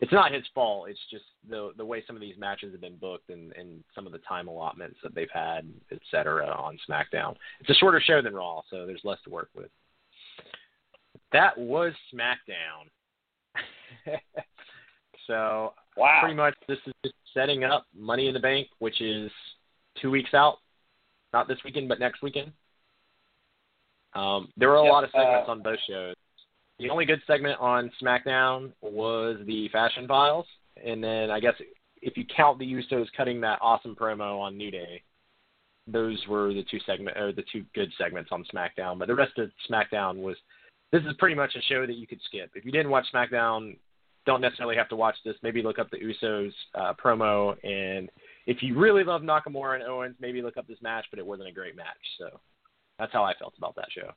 it's 0.03 0.11
not 0.11 0.33
his 0.33 0.43
fault. 0.53 0.89
It's 0.89 0.99
just 1.09 1.23
the 1.49 1.71
the 1.77 1.85
way 1.85 2.03
some 2.05 2.17
of 2.17 2.21
these 2.21 2.35
matches 2.37 2.73
have 2.73 2.81
been 2.81 2.97
booked 2.97 3.29
and, 3.29 3.53
and 3.53 3.81
some 3.95 4.05
of 4.05 4.11
the 4.11 4.17
time 4.19 4.49
allotments 4.49 4.97
that 5.01 5.15
they've 5.15 5.31
had, 5.33 5.65
et 5.93 5.99
cetera, 6.11 6.45
on 6.47 6.77
SmackDown. 6.89 7.35
It's 7.61 7.69
a 7.69 7.73
shorter 7.75 8.01
show 8.05 8.21
than 8.21 8.33
Raw, 8.33 8.63
so 8.69 8.85
there's 8.85 8.99
less 9.05 9.19
to 9.23 9.29
work 9.29 9.47
with. 9.55 9.69
That 11.31 11.57
was 11.57 11.93
SmackDown. 12.13 12.89
so 15.27 15.73
Wow. 15.95 16.19
pretty 16.19 16.35
much 16.35 16.55
this 16.67 16.79
is 16.85 16.93
just 17.05 17.15
setting 17.33 17.63
up 17.63 17.85
Money 17.97 18.27
in 18.27 18.33
the 18.33 18.41
Bank, 18.41 18.67
which 18.79 18.99
is 18.99 19.31
two 20.01 20.11
weeks 20.11 20.33
out. 20.33 20.57
Not 21.31 21.47
this 21.47 21.59
weekend, 21.63 21.87
but 21.87 21.99
next 22.01 22.21
weekend. 22.21 22.51
Um, 24.15 24.49
there 24.57 24.67
were 24.67 24.75
a 24.75 24.83
Yep, 24.83 24.91
lot 24.91 25.03
of 25.05 25.11
segments 25.11 25.47
uh, 25.47 25.51
on 25.51 25.61
both 25.63 25.79
shows. 25.87 26.15
The 26.83 26.89
only 26.89 27.05
good 27.05 27.21
segment 27.25 27.57
on 27.61 27.89
SmackDown 28.01 28.73
was 28.81 29.37
the 29.45 29.69
Fashion 29.69 30.05
Files, 30.05 30.45
and 30.85 31.01
then 31.01 31.31
I 31.31 31.39
guess 31.39 31.53
if 32.01 32.17
you 32.17 32.25
count 32.35 32.59
the 32.59 32.65
Usos 32.65 33.05
cutting 33.15 33.39
that 33.39 33.59
awesome 33.61 33.95
promo 33.95 34.37
on 34.41 34.57
New 34.57 34.69
Day, 34.69 35.01
those 35.87 36.21
were 36.27 36.53
the 36.53 36.65
two 36.69 36.79
segment 36.85 37.17
or 37.17 37.31
the 37.31 37.45
two 37.53 37.63
good 37.73 37.89
segments 37.97 38.31
on 38.33 38.43
SmackDown. 38.53 38.99
But 38.99 39.07
the 39.07 39.15
rest 39.15 39.37
of 39.37 39.49
SmackDown 39.71 40.17
was 40.17 40.35
this 40.91 41.03
is 41.03 41.13
pretty 41.19 41.35
much 41.35 41.55
a 41.55 41.61
show 41.61 41.87
that 41.87 41.95
you 41.95 42.05
could 42.05 42.19
skip. 42.25 42.51
If 42.53 42.65
you 42.65 42.71
didn't 42.73 42.91
watch 42.91 43.05
SmackDown, 43.15 43.77
don't 44.25 44.41
necessarily 44.41 44.75
have 44.75 44.89
to 44.89 44.97
watch 44.97 45.15
this. 45.23 45.35
Maybe 45.41 45.61
look 45.61 45.79
up 45.79 45.89
the 45.89 45.99
Usos 45.99 46.51
uh, 46.75 46.93
promo, 47.01 47.55
and 47.63 48.09
if 48.45 48.61
you 48.61 48.77
really 48.77 49.05
love 49.05 49.21
Nakamura 49.21 49.75
and 49.75 49.83
Owens, 49.83 50.17
maybe 50.19 50.41
look 50.41 50.57
up 50.57 50.67
this 50.67 50.81
match. 50.81 51.05
But 51.11 51.19
it 51.19 51.25
wasn't 51.25 51.47
a 51.47 51.53
great 51.53 51.77
match, 51.77 51.95
so 52.17 52.41
that's 52.99 53.13
how 53.13 53.23
I 53.23 53.33
felt 53.39 53.53
about 53.57 53.75
that 53.77 53.87
show. 53.89 54.11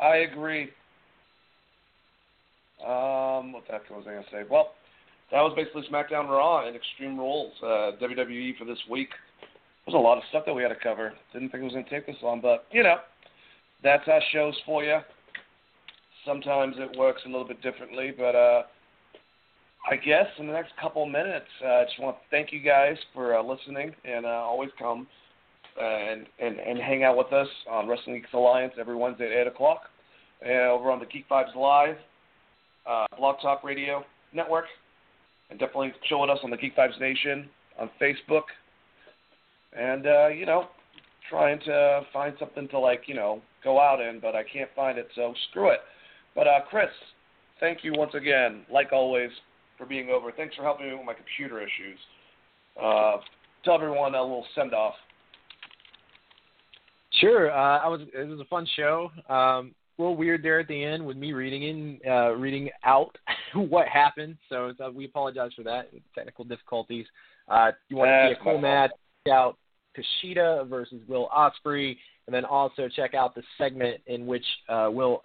I 0.00 0.18
agree. 0.18 0.70
Um, 2.84 3.52
what 3.52 3.66
the 3.66 3.72
heck 3.72 3.90
was 3.90 4.04
I 4.06 4.12
going 4.12 4.24
to 4.24 4.30
say? 4.30 4.42
Well, 4.48 4.70
that 5.32 5.40
was 5.40 5.52
basically 5.56 5.82
SmackDown 5.90 6.28
Raw 6.28 6.66
and 6.66 6.76
Extreme 6.76 7.18
Rules, 7.18 7.52
uh, 7.62 7.92
WWE 8.00 8.56
for 8.56 8.64
this 8.64 8.78
week. 8.90 9.10
There's 9.84 9.94
a 9.94 9.98
lot 9.98 10.18
of 10.18 10.24
stuff 10.28 10.44
that 10.46 10.54
we 10.54 10.62
had 10.62 10.68
to 10.68 10.76
cover. 10.76 11.12
Didn't 11.32 11.50
think 11.50 11.62
it 11.62 11.64
was 11.64 11.72
going 11.72 11.84
to 11.84 11.90
take 11.90 12.06
this 12.06 12.16
long, 12.22 12.40
but, 12.40 12.66
you 12.70 12.82
know, 12.82 12.96
that's 13.82 14.06
our 14.06 14.20
shows 14.32 14.54
for 14.64 14.84
you. 14.84 14.98
Sometimes 16.24 16.76
it 16.78 16.96
works 16.96 17.22
a 17.26 17.28
little 17.28 17.46
bit 17.46 17.60
differently, 17.62 18.12
but 18.16 18.34
uh, 18.34 18.62
I 19.90 19.96
guess 19.96 20.26
in 20.38 20.46
the 20.46 20.52
next 20.52 20.72
couple 20.80 21.04
minutes, 21.06 21.46
uh, 21.64 21.68
I 21.68 21.84
just 21.84 22.00
want 22.00 22.16
to 22.16 22.22
thank 22.30 22.52
you 22.52 22.60
guys 22.60 22.96
for 23.14 23.36
uh, 23.36 23.42
listening 23.42 23.94
and 24.04 24.26
uh, 24.26 24.28
always 24.28 24.70
come 24.78 25.06
and, 25.80 26.26
and 26.38 26.58
and 26.58 26.78
hang 26.78 27.04
out 27.04 27.16
with 27.16 27.32
us 27.32 27.48
on 27.70 27.88
Wrestling 27.88 28.16
Geeks 28.16 28.32
Alliance 28.32 28.74
every 28.78 28.96
Wednesday 28.96 29.26
at 29.26 29.46
8 29.46 29.46
o'clock 29.48 29.82
uh, 30.44 30.70
over 30.70 30.90
on 30.90 30.98
the 30.98 31.06
Geek 31.06 31.28
Vibes 31.28 31.54
Live 31.54 31.96
uh, 32.88 33.06
Blog 33.16 33.36
Talk 33.40 33.62
Radio 33.62 34.04
Network. 34.32 34.64
And 35.50 35.58
definitely 35.58 35.92
chill 36.08 36.20
with 36.20 36.30
us 36.30 36.38
on 36.42 36.50
the 36.50 36.56
Geek 36.56 36.76
Vibes 36.76 36.98
Nation 37.00 37.48
on 37.78 37.90
Facebook. 38.00 38.42
And, 39.72 40.06
uh, 40.06 40.28
you 40.28 40.46
know, 40.46 40.68
trying 41.30 41.60
to 41.60 42.02
find 42.12 42.34
something 42.38 42.68
to, 42.68 42.78
like, 42.78 43.02
you 43.06 43.14
know, 43.14 43.40
go 43.62 43.80
out 43.80 44.00
in, 44.00 44.20
but 44.20 44.34
I 44.34 44.42
can't 44.42 44.70
find 44.74 44.98
it, 44.98 45.08
so 45.14 45.34
screw 45.50 45.70
it. 45.70 45.80
But, 46.34 46.46
uh, 46.46 46.60
Chris, 46.68 46.88
thank 47.60 47.82
you 47.82 47.92
once 47.96 48.12
again, 48.14 48.62
like 48.72 48.92
always, 48.92 49.30
for 49.76 49.86
being 49.86 50.10
over. 50.10 50.32
Thanks 50.32 50.56
for 50.56 50.62
helping 50.62 50.86
me 50.86 50.94
with 50.94 51.06
my 51.06 51.14
computer 51.14 51.60
issues. 51.60 51.98
Uh, 52.80 53.16
tell 53.64 53.74
everyone 53.74 54.14
a 54.14 54.22
little 54.22 54.46
send 54.54 54.74
off. 54.74 54.94
Sure. 57.20 57.50
Uh, 57.50 57.78
I 57.78 57.88
was. 57.88 58.00
It 58.14 58.28
was 58.28 58.40
a 58.40 58.44
fun 58.44 58.66
show. 58.76 59.10
Um, 59.28 59.74
a 59.98 60.02
little 60.02 60.16
weird 60.16 60.42
there 60.42 60.60
at 60.60 60.68
the 60.68 60.84
end 60.84 61.04
with 61.04 61.16
me 61.16 61.32
reading 61.32 61.64
in, 61.64 62.00
uh, 62.08 62.30
reading 62.36 62.70
out 62.84 63.16
what 63.54 63.88
happened. 63.88 64.36
So, 64.48 64.72
so 64.78 64.90
we 64.90 65.06
apologize 65.06 65.50
for 65.56 65.64
that. 65.64 65.90
Technical 66.14 66.44
difficulties. 66.44 67.06
Uh, 67.48 67.72
you 67.88 67.96
want 67.96 68.08
to 68.08 68.28
see 68.28 68.40
a 68.40 68.44
cool 68.44 68.58
match? 68.58 68.92
Check 69.26 69.34
out 69.34 69.58
Kushida 69.96 70.68
versus 70.68 71.02
Will 71.08 71.28
Ospreay, 71.36 71.96
and 72.26 72.34
then 72.34 72.44
also 72.44 72.88
check 72.88 73.14
out 73.14 73.34
the 73.34 73.42
segment 73.56 74.00
in 74.06 74.26
which 74.26 74.44
uh, 74.68 74.88
Will. 74.90 75.22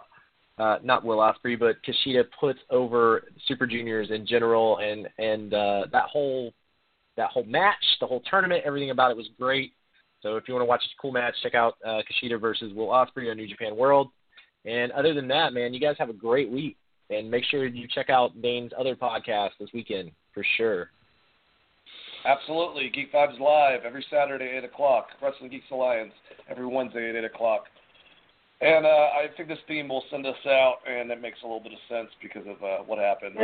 Uh, 0.56 0.78
not 0.84 1.04
Will 1.04 1.18
Ospreay, 1.18 1.58
but 1.58 1.76
Kushida 1.82 2.22
puts 2.38 2.60
over 2.70 3.24
Super 3.48 3.66
Juniors 3.66 4.10
in 4.10 4.24
general, 4.24 4.78
and 4.78 5.08
and 5.18 5.52
uh, 5.52 5.84
that 5.90 6.04
whole 6.04 6.52
that 7.16 7.30
whole 7.30 7.44
match, 7.44 7.74
the 8.00 8.06
whole 8.06 8.22
tournament, 8.28 8.62
everything 8.64 8.90
about 8.90 9.10
it 9.10 9.16
was 9.16 9.28
great. 9.38 9.72
So 10.24 10.36
if 10.36 10.48
you 10.48 10.54
want 10.54 10.62
to 10.62 10.68
watch 10.68 10.82
a 10.82 11.00
cool 11.00 11.12
match, 11.12 11.34
check 11.42 11.54
out 11.54 11.76
uh, 11.86 12.00
Kushida 12.00 12.40
versus 12.40 12.72
Will 12.74 12.88
Ospreay 12.88 13.30
on 13.30 13.36
New 13.36 13.46
Japan 13.46 13.76
World. 13.76 14.08
And 14.64 14.90
other 14.92 15.12
than 15.12 15.28
that, 15.28 15.52
man, 15.52 15.74
you 15.74 15.80
guys 15.80 15.96
have 15.98 16.08
a 16.08 16.14
great 16.14 16.50
week. 16.50 16.78
And 17.10 17.30
make 17.30 17.44
sure 17.44 17.66
you 17.66 17.86
check 17.94 18.08
out 18.08 18.40
Dane's 18.40 18.72
other 18.78 18.96
podcast 18.96 19.50
this 19.60 19.68
weekend 19.74 20.10
for 20.32 20.42
sure. 20.56 20.88
Absolutely. 22.24 22.88
Geek 22.88 23.12
Vibes 23.12 23.38
Live 23.38 23.80
every 23.84 24.02
Saturday 24.10 24.56
at 24.56 24.64
8 24.64 24.70
o'clock. 24.70 25.08
Wrestling 25.22 25.50
Geeks 25.50 25.66
Alliance 25.70 26.14
every 26.48 26.66
Wednesday 26.66 27.10
at 27.10 27.16
8 27.16 27.24
o'clock. 27.26 27.64
And 28.62 28.86
uh, 28.86 28.88
I 28.88 29.26
think 29.36 29.50
this 29.50 29.58
theme 29.68 29.88
will 29.88 30.04
send 30.10 30.24
us 30.24 30.34
out, 30.46 30.76
and 30.88 31.10
it 31.10 31.20
makes 31.20 31.36
a 31.42 31.46
little 31.46 31.60
bit 31.60 31.72
of 31.72 31.78
sense 31.86 32.08
because 32.22 32.46
of 32.46 32.62
uh, 32.64 32.78
what 32.86 32.98
happened. 32.98 33.36
I 33.38 33.42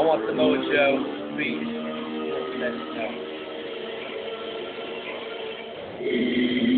want 0.00 0.24
the 0.26 0.32
Mojo 0.32 1.36
please. 1.36 3.27
What's 6.00 6.77